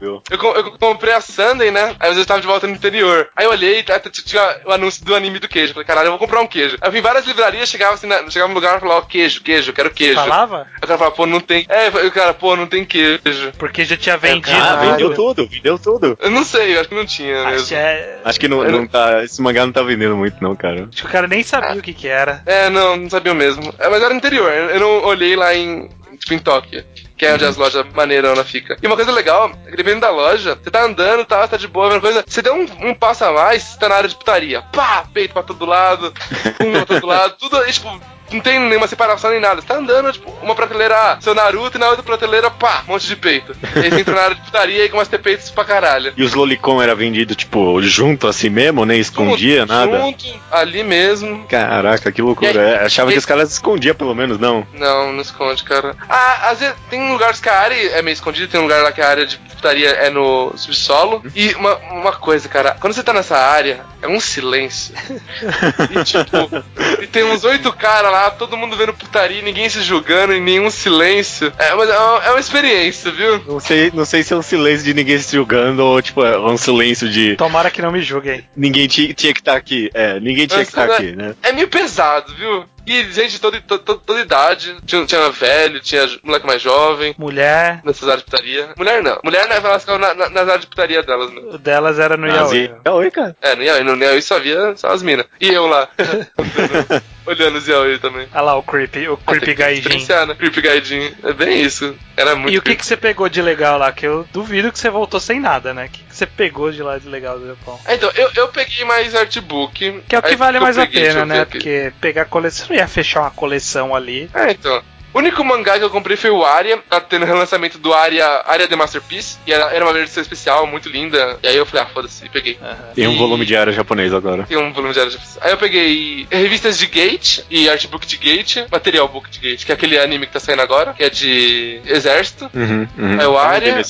Eu, 0.00 0.22
eu 0.30 0.72
comprei 0.78 1.12
a 1.12 1.20
Sunday, 1.20 1.70
né? 1.70 1.96
Aí 1.98 2.14
eu 2.14 2.20
estava 2.20 2.40
de 2.40 2.46
volta 2.46 2.66
no 2.66 2.74
interior. 2.74 3.28
Aí 3.36 3.46
eu 3.46 3.50
olhei, 3.50 3.82
tá, 3.82 3.98
tinha 3.98 4.60
o 4.64 4.72
anúncio 4.72 5.04
do 5.04 5.14
anime 5.14 5.38
do 5.38 5.48
queijo. 5.48 5.72
Falei, 5.72 5.86
caralho, 5.86 6.06
eu 6.06 6.12
vou 6.12 6.18
comprar 6.18 6.40
um 6.40 6.46
queijo. 6.46 6.76
Aí 6.80 6.88
eu 6.88 6.92
vim 6.92 6.98
em 6.98 7.02
várias 7.02 7.26
livrarias, 7.26 7.68
chegava 7.76 7.94
assim, 7.94 8.06
na, 8.06 8.30
chegava 8.30 8.48
no 8.48 8.54
lugar 8.54 8.76
e 8.76 8.80
falava, 8.80 9.00
ó, 9.00 9.02
queijo, 9.02 9.42
queijo, 9.42 9.70
eu 9.70 9.74
quero 9.74 9.90
queijo. 9.90 10.14
Falava? 10.14 10.66
Aí 10.74 10.78
o 10.78 10.86
cara 10.86 10.98
falava, 10.98 11.14
pô, 11.14 11.26
não 11.26 11.40
tem. 11.40 11.66
É, 11.68 11.88
o 11.88 12.10
cara, 12.10 12.34
pô, 12.34 12.56
não 12.56 12.66
tem 12.66 12.84
queijo. 12.84 13.52
Porque 13.58 13.84
já 13.84 13.96
tinha 13.96 14.16
vendido. 14.16 14.56
Ah, 14.56 14.76
vendeu 14.76 15.14
tudo, 15.14 15.46
vendeu 15.46 15.78
tudo. 15.78 16.18
Eu 16.20 16.30
não 16.30 16.44
sei, 16.44 16.74
eu 16.74 16.80
acho 16.80 16.88
que 16.88 16.94
não 16.94 17.06
tinha 17.06 17.42
acho 17.42 17.50
mesmo. 17.50 17.76
É... 17.76 18.18
Acho 18.24 18.40
que 18.40 18.48
não, 18.48 18.64
não 18.64 18.86
tá. 18.86 19.22
Esse 19.22 19.40
mangá 19.42 19.64
não 19.64 19.72
tá 19.72 19.82
vendendo 19.82 20.16
muito, 20.16 20.42
não, 20.42 20.56
cara. 20.56 20.88
Acho 20.92 21.02
que 21.02 21.08
o 21.08 21.12
cara 21.12 21.28
nem 21.28 21.42
sabia 21.42 21.70
ah. 21.70 21.76
o 21.76 21.82
que 21.82 21.92
que 21.92 22.08
era. 22.08 22.42
É, 22.46 22.70
não, 22.70 22.96
não 22.96 23.10
sabia 23.10 23.34
mesmo. 23.34 23.72
É, 23.78 23.88
mas 23.88 24.02
era 24.02 24.14
interior, 24.14 24.50
eu 24.50 24.80
não 24.80 25.04
olhei 25.04 25.36
lá 25.36 25.54
em. 25.54 25.88
Tipo, 26.18 26.34
em 26.34 26.38
Tóquio 26.38 26.84
que 27.16 27.24
é 27.24 27.34
onde 27.34 27.44
as 27.44 27.56
lojas 27.56 27.86
maneirona 27.94 28.44
fica. 28.44 28.76
E 28.82 28.86
uma 28.86 28.96
coisa 28.96 29.10
legal, 29.10 29.50
dependendo 29.64 30.00
da 30.00 30.10
loja, 30.10 30.54
você 30.54 30.70
tá 30.70 30.84
andando, 30.84 31.24
tá, 31.24 31.48
tá 31.48 31.56
de 31.56 31.66
boa, 31.66 31.88
vendo 31.88 32.00
coisa, 32.00 32.24
você 32.26 32.42
deu 32.42 32.54
um, 32.54 32.90
um 32.90 32.94
passo 32.94 33.24
a 33.24 33.32
mais, 33.32 33.62
você 33.62 33.78
tá 33.78 33.88
na 33.88 33.96
área 33.96 34.08
de 34.08 34.16
putaria. 34.16 34.62
Pá, 34.72 35.06
peito 35.12 35.32
pra 35.32 35.42
todo 35.42 35.64
lado, 35.64 36.12
pum 36.58 36.72
pra 36.72 36.86
todo 36.86 37.06
lado, 37.06 37.36
tudo, 37.38 37.62
e, 37.66 37.72
tipo, 37.72 38.00
não 38.32 38.40
tem 38.40 38.58
nenhuma 38.58 38.86
separação 38.86 39.30
nem 39.30 39.40
nada. 39.40 39.60
Você 39.60 39.66
tá 39.66 39.76
andando, 39.76 40.12
tipo, 40.12 40.32
uma 40.42 40.54
prateleira, 40.54 41.18
seu 41.20 41.34
Naruto, 41.34 41.76
e 41.76 41.80
na 41.80 41.88
outra 41.88 42.02
prateleira, 42.02 42.50
pá, 42.50 42.82
um 42.86 42.92
monte 42.92 43.06
de 43.06 43.16
peito. 43.16 43.56
E 43.74 43.78
aí 43.80 43.90
você 43.90 44.00
entra 44.00 44.14
na 44.14 44.22
área 44.22 44.34
de 44.34 44.42
putaria 44.42 44.84
e 44.84 44.88
começa 44.88 45.08
a 45.08 45.18
ter 45.18 45.22
peitos 45.22 45.50
pra 45.50 45.64
caralho. 45.64 46.12
E 46.16 46.22
os 46.22 46.34
Lolicon 46.34 46.82
era 46.82 46.94
vendido, 46.94 47.34
tipo, 47.34 47.80
junto 47.82 48.26
assim 48.26 48.48
mesmo, 48.48 48.84
nem 48.84 49.00
escondia 49.00 49.60
junto, 49.60 49.72
nada? 49.72 49.98
Junto, 49.98 50.24
ali 50.50 50.82
mesmo. 50.82 51.46
Caraca, 51.46 52.10
que 52.10 52.22
loucura. 52.22 52.50
Aí, 52.50 52.74
é, 52.74 52.84
achava 52.84 53.12
que 53.12 53.18
os 53.18 53.26
caras 53.26 53.52
escondiam 53.52 53.94
pelo 53.94 54.14
menos, 54.14 54.38
não? 54.38 54.66
Não, 54.74 55.12
não 55.12 55.20
esconde, 55.20 55.62
cara. 55.64 55.96
Ah, 56.08 56.50
às 56.50 56.60
vezes 56.60 56.74
tem 56.90 57.12
lugares 57.12 57.40
que 57.40 57.48
a 57.48 57.58
área 57.58 57.74
é 57.74 58.02
meio 58.02 58.14
escondida, 58.14 58.48
tem 58.48 58.60
um 58.60 58.64
lugar 58.64 58.82
lá 58.82 58.92
que 58.92 59.00
a 59.00 59.08
área 59.08 59.26
de 59.26 59.38
putaria 59.38 59.90
é 59.90 60.10
no 60.10 60.52
subsolo. 60.56 61.22
E 61.34 61.54
uma, 61.54 61.76
uma 61.76 62.12
coisa, 62.12 62.48
cara, 62.48 62.76
quando 62.80 62.92
você 62.92 63.02
tá 63.02 63.12
nessa 63.12 63.36
área, 63.36 63.80
é 64.00 64.08
um 64.08 64.20
silêncio. 64.20 64.94
e 65.90 66.04
tipo, 66.04 67.02
e 67.02 67.06
tem 67.06 67.24
uns 67.24 67.44
oito 67.44 67.72
caras 67.72 68.12
lá, 68.12 68.15
todo 68.30 68.56
mundo 68.56 68.76
vendo 68.76 68.92
putaria, 68.92 69.42
ninguém 69.42 69.68
se 69.68 69.82
julgando 69.82 70.32
e 70.32 70.40
nenhum 70.40 70.70
silêncio. 70.70 71.52
É, 71.58 71.74
mas 71.74 71.88
é 71.88 71.98
uma, 71.98 72.24
é 72.24 72.30
uma, 72.30 72.40
experiência, 72.40 73.10
viu? 73.10 73.42
Não 73.46 73.60
sei, 73.60 73.90
não 73.92 74.04
sei 74.04 74.22
se 74.22 74.32
é 74.32 74.36
um 74.36 74.42
silêncio 74.42 74.84
de 74.84 74.94
ninguém 74.94 75.18
se 75.18 75.36
julgando 75.36 75.84
ou, 75.84 76.00
tipo, 76.00 76.24
é 76.24 76.38
um 76.38 76.56
silêncio 76.56 77.08
de. 77.08 77.36
Tomara 77.36 77.70
que 77.70 77.82
não 77.82 77.92
me 77.92 78.02
julguem. 78.02 78.44
Ninguém 78.56 78.86
tinha 78.88 79.12
que 79.14 79.30
estar 79.30 79.52
tá 79.52 79.58
aqui. 79.58 79.90
É, 79.94 80.18
ninguém 80.20 80.46
tinha 80.46 80.64
que 80.64 80.70
estar 80.70 80.86
tá 80.86 80.96
aqui, 80.96 81.14
né? 81.14 81.34
É 81.42 81.52
meio 81.52 81.68
pesado, 81.68 82.34
viu? 82.34 82.64
E 82.86 83.02
gente 83.12 83.32
de 83.32 83.40
toda, 83.40 83.60
toda, 83.60 83.98
toda 83.98 84.20
idade. 84.20 84.76
Tinha, 84.86 85.04
tinha 85.04 85.28
velho, 85.30 85.80
tinha 85.80 86.08
moleque 86.22 86.46
mais 86.46 86.62
jovem. 86.62 87.14
Mulher. 87.18 87.80
Nessas 87.84 88.04
áreas 88.08 88.20
de 88.20 88.30
putaria. 88.30 88.68
Mulher 88.76 89.02
não. 89.02 89.18
Mulher 89.24 89.48
não, 89.48 89.56
elas 89.56 89.82
ficavam 89.82 90.00
na, 90.00 90.14
na, 90.14 90.30
nas 90.30 90.42
áreas 90.48 90.60
de 90.60 90.66
putaria 90.68 91.02
delas. 91.02 91.32
Né? 91.32 91.40
O 91.50 91.58
delas 91.58 91.98
era 91.98 92.16
no 92.16 92.28
Yaoi. 92.28 92.70
Yaoi, 92.86 93.10
cara. 93.10 93.36
É, 93.42 93.56
no 93.56 93.62
Yaoi. 93.64 93.82
No 93.82 93.96
Yaoi 93.96 94.22
só 94.22 94.38
via 94.38 94.76
só 94.76 94.88
as 94.88 95.02
minas. 95.02 95.26
E 95.40 95.48
eu 95.48 95.66
lá. 95.66 95.88
olhando 97.26 97.56
os 97.56 97.66
Yaoi 97.66 97.98
também. 97.98 98.28
Olha 98.32 98.40
lá 98.42 98.56
o 98.56 98.62
Creepy, 98.62 99.08
o 99.08 99.16
Creepy 99.16 99.54
Gaijin. 99.54 100.06
Né? 100.26 100.34
Creepy 100.34 100.60
Gaijin. 100.60 101.14
É 101.22 101.32
bem 101.32 101.62
isso. 101.62 101.94
Era 102.16 102.34
muito 102.34 102.52
E 102.52 102.58
o 102.58 102.62
que, 102.62 102.74
que 102.74 102.86
você 102.86 102.96
pegou 102.96 103.28
de 103.28 103.42
legal 103.42 103.78
lá? 103.78 103.92
Que 103.92 104.06
eu 104.06 104.26
duvido 104.32 104.72
que 104.72 104.78
você 104.78 104.88
voltou 104.88 105.20
sem 105.20 105.40
nada, 105.40 105.74
né? 105.74 105.86
O 105.86 105.88
que, 105.88 106.02
que 106.04 106.16
você 106.16 106.26
pegou 106.26 106.70
de 106.70 106.82
lá 106.82 106.98
de 106.98 107.08
legal 107.08 107.38
do 107.38 107.46
Japão? 107.46 107.78
É, 107.84 107.94
então, 107.94 108.10
eu, 108.14 108.30
eu 108.34 108.48
peguei 108.48 108.84
mais 108.84 109.14
artbook. 109.14 110.02
Que 110.08 110.16
é 110.16 110.18
o 110.18 110.22
que 110.22 110.36
vale 110.36 110.60
mais 110.60 110.76
peguei, 110.76 111.02
a 111.02 111.12
pena, 111.12 111.26
né? 111.26 111.44
Porque 111.44 111.92
pegar 112.00 112.24
coleção. 112.26 112.66
Você 112.66 112.72
não 112.72 112.80
ia 112.80 112.88
fechar 112.88 113.20
uma 113.20 113.30
coleção 113.30 113.94
ali. 113.94 114.30
É, 114.34 114.50
então. 114.52 114.82
O 115.16 115.18
único 115.18 115.42
mangá 115.42 115.78
que 115.78 115.84
eu 115.84 115.88
comprei 115.88 116.14
foi 116.14 116.28
o 116.28 116.44
Aria, 116.44 116.76
tá 116.90 117.00
tendo 117.00 117.24
relançamento 117.24 117.78
do 117.78 117.90
Aria, 117.94 118.42
Aria 118.44 118.68
The 118.68 118.76
Masterpiece, 118.76 119.38
e 119.46 119.52
era, 119.52 119.74
era 119.74 119.82
uma 119.82 119.94
versão 119.94 120.22
especial, 120.22 120.66
muito 120.66 120.90
linda. 120.90 121.38
E 121.42 121.48
aí 121.48 121.56
eu 121.56 121.64
falei, 121.64 121.86
ah, 121.86 121.86
foda-se, 121.86 122.28
peguei. 122.28 122.58
Uhum. 122.60 122.92
Tem 122.94 123.08
um 123.08 123.14
e... 123.14 123.16
volume 123.16 123.46
de 123.46 123.56
Aria 123.56 123.72
japonês 123.72 124.12
agora. 124.12 124.42
Tem 124.42 124.58
um 124.58 124.74
volume 124.74 124.92
de 124.92 125.00
Aria 125.00 125.12
japonês. 125.12 125.38
Aí 125.40 125.52
eu 125.52 125.56
peguei 125.56 126.28
revistas 126.30 126.76
de 126.76 126.84
Gate 126.84 127.40
e 127.48 127.66
artbook 127.66 128.06
de 128.06 128.18
Gate, 128.18 128.58
material 128.70 129.08
book 129.08 129.30
de 129.30 129.38
Gate, 129.38 129.64
que 129.64 129.72
é 129.72 129.74
aquele 129.74 129.98
anime 129.98 130.26
que 130.26 130.34
tá 130.34 130.38
saindo 130.38 130.60
agora, 130.60 130.92
que 130.92 131.02
é 131.02 131.08
de 131.08 131.80
Exército. 131.86 132.50
Uhum, 132.52 132.86
uhum. 132.98 133.18
É 133.18 133.26
o 133.26 133.38
Aria. 133.38 133.80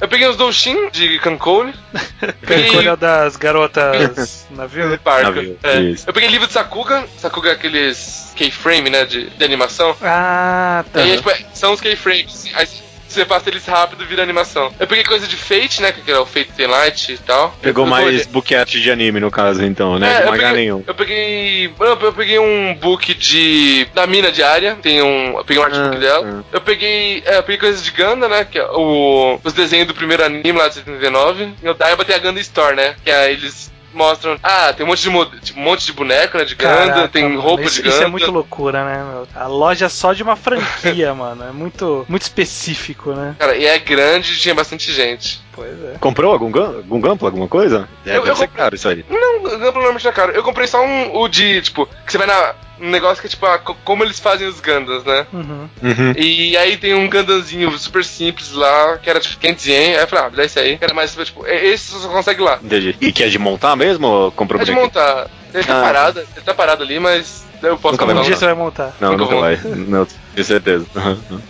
Eu 0.00 0.06
peguei 0.06 0.28
os 0.28 0.36
Doshin 0.36 0.90
de 0.90 1.18
Cancone. 1.18 1.74
Cancone 2.46 2.86
é 2.86 2.96
das 2.96 3.34
garotas 3.34 4.46
navio? 4.54 4.96
Navio. 5.04 5.58
É. 5.64 5.94
Eu 6.06 6.12
peguei 6.12 6.28
livro 6.28 6.46
de 6.46 6.52
Sakuga. 6.52 7.08
Sakuga 7.18 7.48
é 7.48 7.52
aqueles 7.54 8.26
keyframe, 8.36 8.90
né, 8.90 9.04
de, 9.04 9.30
de 9.30 9.44
animação. 9.44 9.96
Ah, 10.02 10.75
tá. 10.82 11.00
E 11.00 11.12
aí, 11.12 11.16
tipo, 11.16 11.30
são 11.54 11.72
os 11.72 11.80
keyframes. 11.80 12.46
Aí 12.54 12.66
você 13.08 13.24
passa 13.24 13.48
eles 13.48 13.64
rápido 13.64 14.02
e 14.02 14.06
vira 14.06 14.22
animação. 14.22 14.72
Eu 14.78 14.86
peguei 14.86 15.04
coisa 15.04 15.26
de 15.26 15.36
Fate, 15.36 15.80
né, 15.80 15.92
que 15.92 16.10
era 16.10 16.20
o 16.20 16.26
Fate 16.26 16.66
Light 16.66 17.12
e 17.12 17.18
tal. 17.18 17.56
Pegou 17.62 17.84
eu, 17.84 17.90
mais 17.90 18.26
book 18.26 18.54
art 18.54 18.70
de 18.70 18.90
anime, 18.90 19.20
no 19.20 19.30
caso, 19.30 19.64
então, 19.64 19.98
né? 19.98 20.18
É, 20.18 20.20
de 20.22 20.30
mangá 20.30 20.52
nenhum. 20.52 20.84
Eu 20.86 20.94
peguei... 20.94 21.72
Eu 21.78 22.12
peguei 22.12 22.38
um 22.38 22.74
book 22.74 23.14
de... 23.14 23.86
Da 23.94 24.06
mina 24.06 24.30
diária. 24.30 24.76
Tem 24.82 25.02
um... 25.02 25.38
Eu 25.38 25.44
peguei 25.44 25.62
um 25.62 25.66
artbook 25.66 25.96
ah, 25.96 25.98
dela. 25.98 26.44
Ah. 26.44 26.44
Eu 26.52 26.60
peguei... 26.60 27.22
É, 27.24 27.38
eu 27.38 27.42
peguei 27.42 27.58
coisas 27.58 27.82
de 27.82 27.90
Ganda, 27.90 28.28
né, 28.28 28.44
que 28.44 28.58
é 28.58 28.66
o... 28.70 29.40
Os 29.42 29.52
desenhos 29.52 29.86
do 29.86 29.94
primeiro 29.94 30.24
anime 30.24 30.52
lá 30.52 30.68
de 30.68 30.74
79. 30.74 31.54
E 31.62 31.68
o 31.68 31.74
Daiba 31.74 32.04
tem 32.04 32.14
a 32.14 32.18
Ganda 32.18 32.40
Store, 32.40 32.76
né, 32.76 32.96
que 33.04 33.10
é 33.10 33.32
eles 33.32 33.74
mostram. 33.96 34.38
Ah, 34.42 34.72
tem 34.72 34.84
um 34.84 34.88
monte 34.88 35.08
de, 35.08 35.40
tipo, 35.40 35.60
um 35.60 35.62
monte 35.62 35.86
de 35.86 35.92
boneco, 35.92 36.38
né? 36.38 36.44
De 36.44 36.54
Ganda, 36.54 36.76
Caraca, 36.76 37.08
tem 37.08 37.36
roupa 37.36 37.64
isso, 37.64 37.76
de 37.76 37.82
Ganda. 37.82 37.94
Isso 37.94 38.04
é 38.04 38.08
muito 38.08 38.30
loucura, 38.30 38.84
né, 38.84 39.04
meu? 39.04 39.28
A 39.34 39.46
loja 39.46 39.88
só 39.88 40.12
de 40.12 40.22
uma 40.22 40.36
franquia, 40.36 41.12
mano. 41.14 41.44
É 41.44 41.52
muito, 41.52 42.04
muito 42.08 42.22
específico, 42.22 43.12
né? 43.12 43.34
Cara, 43.38 43.56
e 43.56 43.64
é 43.64 43.78
grande 43.78 44.32
e 44.32 44.36
tinha 44.36 44.54
bastante 44.54 44.92
gente. 44.92 45.40
Pois 45.56 45.82
é. 45.84 45.96
Comprou 45.98 46.32
algum, 46.32 46.52
algum 46.54 47.00
Gampla, 47.00 47.28
alguma 47.28 47.48
coisa? 47.48 47.88
É, 48.04 48.18
eu, 48.18 48.26
eu 48.26 48.36
ser 48.36 48.48
caro 48.48 48.74
isso 48.74 48.88
aí. 48.88 49.04
Não, 49.08 49.42
Gampla 49.42 49.72
normalmente 49.72 50.06
é 50.06 50.12
caro. 50.12 50.32
Eu 50.32 50.42
comprei 50.42 50.66
só 50.66 50.84
um, 50.84 51.16
o 51.16 51.26
de, 51.28 51.62
tipo, 51.62 51.86
que 52.04 52.12
você 52.12 52.18
vai 52.18 52.26
na, 52.26 52.54
um 52.80 52.90
negócio 52.90 53.20
que 53.20 53.26
é 53.26 53.30
tipo, 53.30 53.46
ah, 53.46 53.58
como 53.58 54.04
eles 54.04 54.20
fazem 54.20 54.46
os 54.46 54.60
Gandans, 54.60 55.04
né? 55.04 55.26
Uhum. 55.32 55.68
Uhum. 55.82 56.12
E 56.16 56.56
aí 56.56 56.76
tem 56.76 56.94
um 56.94 57.08
Gandanzinho 57.08 57.76
super 57.78 58.04
simples 58.04 58.52
lá, 58.52 58.98
que 58.98 59.08
era 59.08 59.18
tipo 59.18 59.38
500 59.38 59.66
yen. 59.66 59.96
Aí 59.96 60.02
eu 60.02 60.06
falei, 60.06 60.24
ah, 60.26 60.28
dá 60.28 60.44
esse 60.44 60.58
aí. 60.58 60.76
Que 60.76 60.84
era 60.84 60.94
mais, 60.94 61.14
tipo, 61.14 61.46
esse 61.46 61.92
você 61.92 62.00
só 62.00 62.08
consegue 62.08 62.42
lá. 62.42 62.58
Entendi. 62.62 62.94
E 63.00 63.10
que 63.12 63.24
é 63.24 63.28
de 63.28 63.38
montar 63.38 63.76
mesmo 63.76 64.06
ou 64.06 64.32
comprou 64.32 64.60
É 64.60 64.64
de 64.64 64.72
montar. 64.72 65.28
Ele 65.56 65.64
tá 65.66 65.78
ah. 65.78 65.82
parado, 65.82 66.20
ele 66.20 66.44
tá 66.44 66.54
parado 66.54 66.82
ali, 66.82 67.00
mas 67.00 67.44
eu 67.62 67.78
posso 67.78 67.98
nunca 67.98 68.12
Um 68.12 68.22
dia 68.22 68.36
você 68.36 68.44
vai 68.44 68.54
montar. 68.54 68.94
Não, 69.00 69.12
nunca, 69.12 69.24
nunca 69.24 69.36
vai. 69.36 69.56
Não, 69.64 70.06
tenho 70.34 70.46
certeza. 70.46 70.86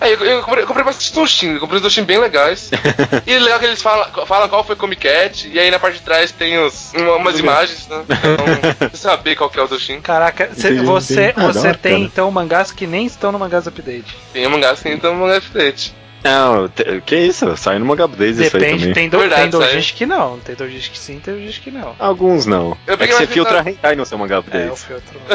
É, 0.00 0.12
eu, 0.12 0.24
eu, 0.24 0.42
comprei, 0.42 0.62
eu 0.62 0.66
comprei 0.66 0.84
bastante 0.84 1.12
Toshin, 1.12 1.54
eu 1.54 1.60
comprei 1.60 1.78
os 1.78 1.82
Toshin 1.82 2.04
bem 2.04 2.18
legais. 2.18 2.70
e 3.26 3.32
é 3.32 3.38
legal 3.38 3.58
que 3.58 3.66
eles 3.66 3.82
falam, 3.82 4.26
falam 4.26 4.48
qual 4.48 4.62
foi 4.62 4.76
Comic 4.76 5.02
Cat, 5.02 5.48
e 5.52 5.58
aí 5.58 5.70
na 5.70 5.78
parte 5.78 5.98
de 5.98 6.04
trás 6.04 6.30
tem 6.30 6.58
os, 6.58 6.92
umas 6.94 7.38
imagens, 7.38 7.88
né? 7.88 8.04
Então, 8.08 8.90
saber 8.94 9.34
qual 9.34 9.50
que 9.50 9.58
é 9.58 9.62
o 9.62 9.68
Toshin. 9.68 10.00
Caraca, 10.00 10.50
cê, 10.54 10.74
você, 10.74 11.34
ah, 11.36 11.46
você 11.48 11.74
tem 11.74 12.04
então 12.04 12.30
mangás 12.30 12.70
que 12.70 12.86
nem 12.86 13.06
estão 13.06 13.32
no 13.32 13.38
Mangás 13.38 13.66
Update. 13.66 14.16
Tem 14.32 14.48
mangás 14.48 14.80
que 14.80 14.88
nem 14.88 14.96
estão 14.96 15.14
no 15.14 15.20
Mangás 15.20 15.44
Update. 15.44 15.94
Não, 16.26 16.68
que 17.04 17.16
isso? 17.16 17.56
Sai 17.56 17.78
no 17.78 17.86
Manga 17.86 18.06
Blaze 18.06 18.44
isso 18.44 18.56
aí 18.56 18.62
Depende, 18.62 18.78
também. 18.80 18.94
tem, 18.94 19.08
do, 19.08 19.18
Verdade, 19.18 19.42
tem 19.42 19.50
doujinshi 19.50 19.94
que 19.94 20.06
não. 20.06 20.38
Tem 20.40 20.54
doujinshi 20.54 20.90
que 20.90 20.98
sim, 20.98 21.20
tem 21.20 21.34
doujinshi 21.34 21.60
que 21.60 21.70
não. 21.70 21.94
Alguns 21.98 22.46
não. 22.46 22.76
Eu 22.86 22.94
é 22.94 23.06
que 23.06 23.12
você 23.12 23.26
filtra 23.26 23.62
na- 23.62 23.70
hentai 23.70 23.94
no 23.96 24.04
seu 24.04 24.18
Manga 24.18 24.36
É, 24.36 24.40
Blaze. 24.66 24.84
filtro. 24.86 25.20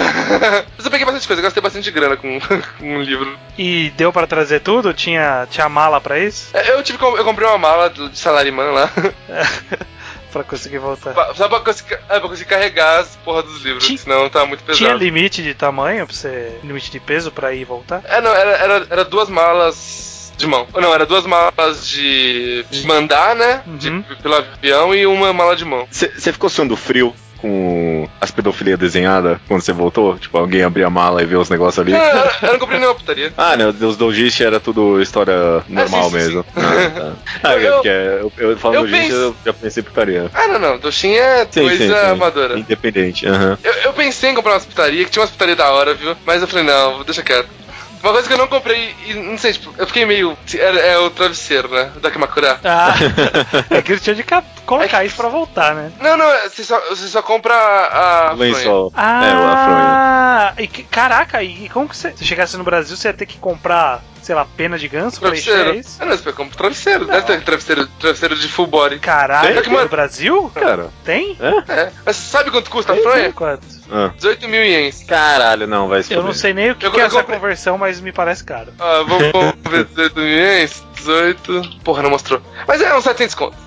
Mas 0.77 0.85
eu 0.85 0.91
peguei 0.91 1.05
bastante 1.05 1.27
coisa, 1.27 1.39
eu 1.39 1.43
gastei 1.43 1.63
bastante 1.63 1.91
grana 1.91 2.17
com, 2.17 2.39
com 2.79 2.95
um 2.97 3.01
livro. 3.01 3.37
E 3.57 3.91
deu 3.97 4.11
pra 4.11 4.27
trazer 4.27 4.59
tudo? 4.61 4.93
Tinha, 4.93 5.47
tinha 5.49 5.67
mala 5.69 5.99
pra 6.01 6.19
isso? 6.19 6.49
É, 6.53 6.71
Eu 6.73 6.83
tive 6.83 6.97
que- 6.97 7.03
eu 7.05 7.23
comprei 7.23 7.47
uma 7.47 7.57
mala 7.57 7.89
de 7.89 8.17
salarimã 8.17 8.63
lá. 8.71 8.89
pra 10.31 10.43
conseguir 10.43 10.77
voltar. 10.77 11.13
pra- 11.13 11.33
Só 11.35 11.47
pra 11.49 11.59
conseguir, 11.59 11.95
é, 12.09 12.19
pra 12.19 12.21
conseguir 12.21 12.49
carregar 12.49 12.99
as 13.01 13.15
porra 13.17 13.43
dos 13.43 13.61
livros, 13.63 13.85
Ti- 13.85 13.97
senão 13.97 14.29
tá 14.29 14.45
muito 14.45 14.63
pesado. 14.63 14.77
Tinha 14.77 14.93
limite 14.93 15.43
de 15.43 15.53
tamanho 15.53 16.05
pra 16.07 16.15
você. 16.15 16.57
Limite 16.63 16.89
de 16.91 16.99
peso 16.99 17.31
pra 17.31 17.53
ir 17.53 17.61
e 17.61 17.65
voltar? 17.65 18.01
É, 18.05 18.21
não, 18.21 18.33
era, 18.33 18.51
era, 18.51 18.87
era 18.89 19.05
duas 19.05 19.27
malas 19.29 20.20
de 20.41 20.47
mão. 20.47 20.67
Não, 20.75 20.93
era 20.93 21.05
duas 21.05 21.25
malas 21.25 21.87
de, 21.87 22.65
de 22.69 22.85
mandar, 22.85 23.35
né? 23.35 23.61
Uhum. 23.65 23.77
De- 23.77 24.03
pelo 24.21 24.35
avião 24.35 24.93
e 24.95 25.05
uma 25.05 25.31
mala 25.31 25.55
de 25.55 25.63
mão. 25.65 25.87
Você 25.89 26.09
ficou 26.33 26.49
suando 26.49 26.75
frio 26.75 27.13
com 27.37 28.07
as 28.19 28.29
pedofilia 28.29 28.77
desenhadas 28.77 29.39
quando 29.47 29.61
você 29.61 29.73
voltou? 29.73 30.15
Tipo, 30.19 30.37
alguém 30.37 30.61
abria 30.61 30.85
a 30.85 30.89
mala 30.91 31.23
e 31.23 31.25
vê 31.25 31.35
os 31.35 31.49
negócios 31.49 31.79
ali? 31.79 31.91
Não, 31.91 31.99
eu, 31.99 32.31
eu 32.43 32.51
não 32.53 32.59
comprei 32.59 32.77
nenhuma 32.79 32.93
putaria. 32.95 33.33
Ah, 33.37 33.57
né? 33.57 33.65
Os 33.65 33.97
doujishi 33.97 34.43
era 34.43 34.59
tudo 34.59 35.01
história 35.01 35.63
normal 35.67 36.03
sim, 36.03 36.09
sim, 36.09 36.15
mesmo. 36.17 36.43
sim. 36.43 36.49
Ah, 36.57 36.91
tá. 36.99 37.13
Ah, 37.49 37.53
Eu- 37.55 37.59
é 37.59 37.71
porque 37.73 37.87
eu, 37.87 38.49
eu 38.51 38.57
falo 38.57 38.75
eu 38.75 38.83
penso- 38.87 39.11
eu 39.15 39.35
já 39.43 39.53
pensei 39.53 39.81
putaria. 39.81 40.29
Ah, 40.35 40.47
não, 40.49 40.59
não. 40.59 40.77
Doxin 40.77 41.13
é 41.15 41.47
Sim, 41.49 41.61
coisa 41.63 41.77
sim, 41.77 41.87
sim. 41.89 42.11
amadora. 42.11 42.59
Independente, 42.59 43.25
aham. 43.27 43.57
Eu, 43.63 43.73
eu 43.85 43.93
pensei 43.93 44.29
em 44.29 44.35
comprar 44.35 44.51
umas 44.53 44.65
putarias, 44.65 45.05
que 45.05 45.11
tinha 45.11 45.21
umas 45.23 45.31
putarias 45.31 45.57
da 45.57 45.71
hora, 45.71 45.95
viu? 45.95 46.15
Mas 46.23 46.41
eu 46.43 46.47
falei, 46.47 46.63
não, 46.65 47.03
deixa 47.03 47.23
quieto. 47.23 47.49
Uma 48.03 48.11
coisa 48.13 48.27
que 48.27 48.33
eu 48.33 48.37
não 48.37 48.47
comprei, 48.47 48.95
e 49.05 49.13
não 49.13 49.37
sei, 49.37 49.53
tipo, 49.53 49.73
eu 49.77 49.85
fiquei 49.87 50.05
meio. 50.05 50.37
É, 50.55 50.93
é 50.93 50.97
o 50.99 51.09
travesseiro, 51.11 51.67
né? 51.69 51.91
Da 52.01 52.09
Kimakura. 52.09 52.59
Ah, 52.63 52.93
é 53.69 53.81
que 53.81 53.91
ele 53.91 53.99
tinha 54.01 54.15
de 54.15 54.23
ca- 54.23 54.43
colocar 54.65 55.03
É 55.03 55.05
isso 55.07 55.15
pra 55.15 55.29
voltar, 55.29 55.75
né? 55.75 55.91
Não, 55.99 56.17
não, 56.17 56.25
você 56.49 56.63
só, 56.63 56.79
você 56.89 57.07
só 57.07 57.21
compra 57.21 57.53
a. 57.53 58.29
a 58.29 58.33
O 58.33 58.37
lençol. 58.37 58.91
Ah, 58.95 59.25
É, 59.25 59.33
o 59.35 59.47
afronha. 59.47 60.53
e 60.63 60.67
que- 60.67 60.83
caraca, 60.83 61.43
e 61.43 61.69
como 61.69 61.87
que 61.87 61.95
você. 61.95 62.11
Se 62.15 62.25
chegasse 62.25 62.57
no 62.57 62.63
Brasil, 62.63 62.95
você 62.97 63.07
ia 63.09 63.13
ter 63.13 63.25
que 63.25 63.37
comprar, 63.37 64.01
sei 64.21 64.33
lá, 64.35 64.45
pena 64.57 64.77
de 64.77 64.87
ganso 64.87 65.19
pra 65.19 65.29
encher 65.29 65.51
Travesseiro. 65.53 65.79
isso? 65.79 65.97
Ah, 65.99 66.05
não, 66.05 66.17
você 66.17 66.33
compra 66.33 66.57
travesseiro. 66.57 67.05
Não. 67.05 67.13
Deve 67.13 67.25
ter 67.27 67.41
travesseiro, 67.43 67.87
travesseiro 67.99 68.35
de 68.35 68.47
full 68.47 68.67
body. 68.67 68.99
Caraca, 68.99 69.61
Tem? 69.61 69.71
no 69.73 69.87
Brasil? 69.89 70.51
Cara, 70.55 70.89
Tem? 71.03 71.37
é? 71.39 71.71
É. 71.73 71.91
Mas 72.05 72.15
sabe 72.15 72.49
quanto 72.51 72.69
custa 72.69 72.93
a 72.93 72.95
Tem, 72.95 73.03
fronha? 73.03 73.31
Quanto? 73.33 73.80
Ah. 73.91 74.11
18 74.15 74.47
mil 74.47 74.63
ienes. 74.63 75.03
Caralho, 75.03 75.67
não, 75.67 75.87
vai 75.87 76.01
se 76.03 76.13
Eu 76.13 76.23
não 76.23 76.33
sei 76.33 76.53
nem 76.53 76.71
o 76.71 76.75
que, 76.75 76.85
Eu- 76.85 76.91
que 76.91 76.99
é 76.99 77.03
eu 77.03 77.07
essa 77.07 77.17
comprei- 77.19 77.37
conversão, 77.39 77.77
mas 77.77 77.99
me 77.99 78.11
parece 78.11 78.43
caro. 78.43 78.71
Ah, 78.79 79.03
vamos, 79.07 79.53
ver 79.69 79.85
18 79.85 80.15
mil 80.19 80.27
ienes. 80.29 80.83
18. 80.95 81.61
Porra, 81.83 82.03
não 82.03 82.09
mostrou. 82.11 82.41
Mas 82.67 82.79
é 82.81 82.95
uns 82.95 83.03
700 83.03 83.35
conto. 83.35 83.57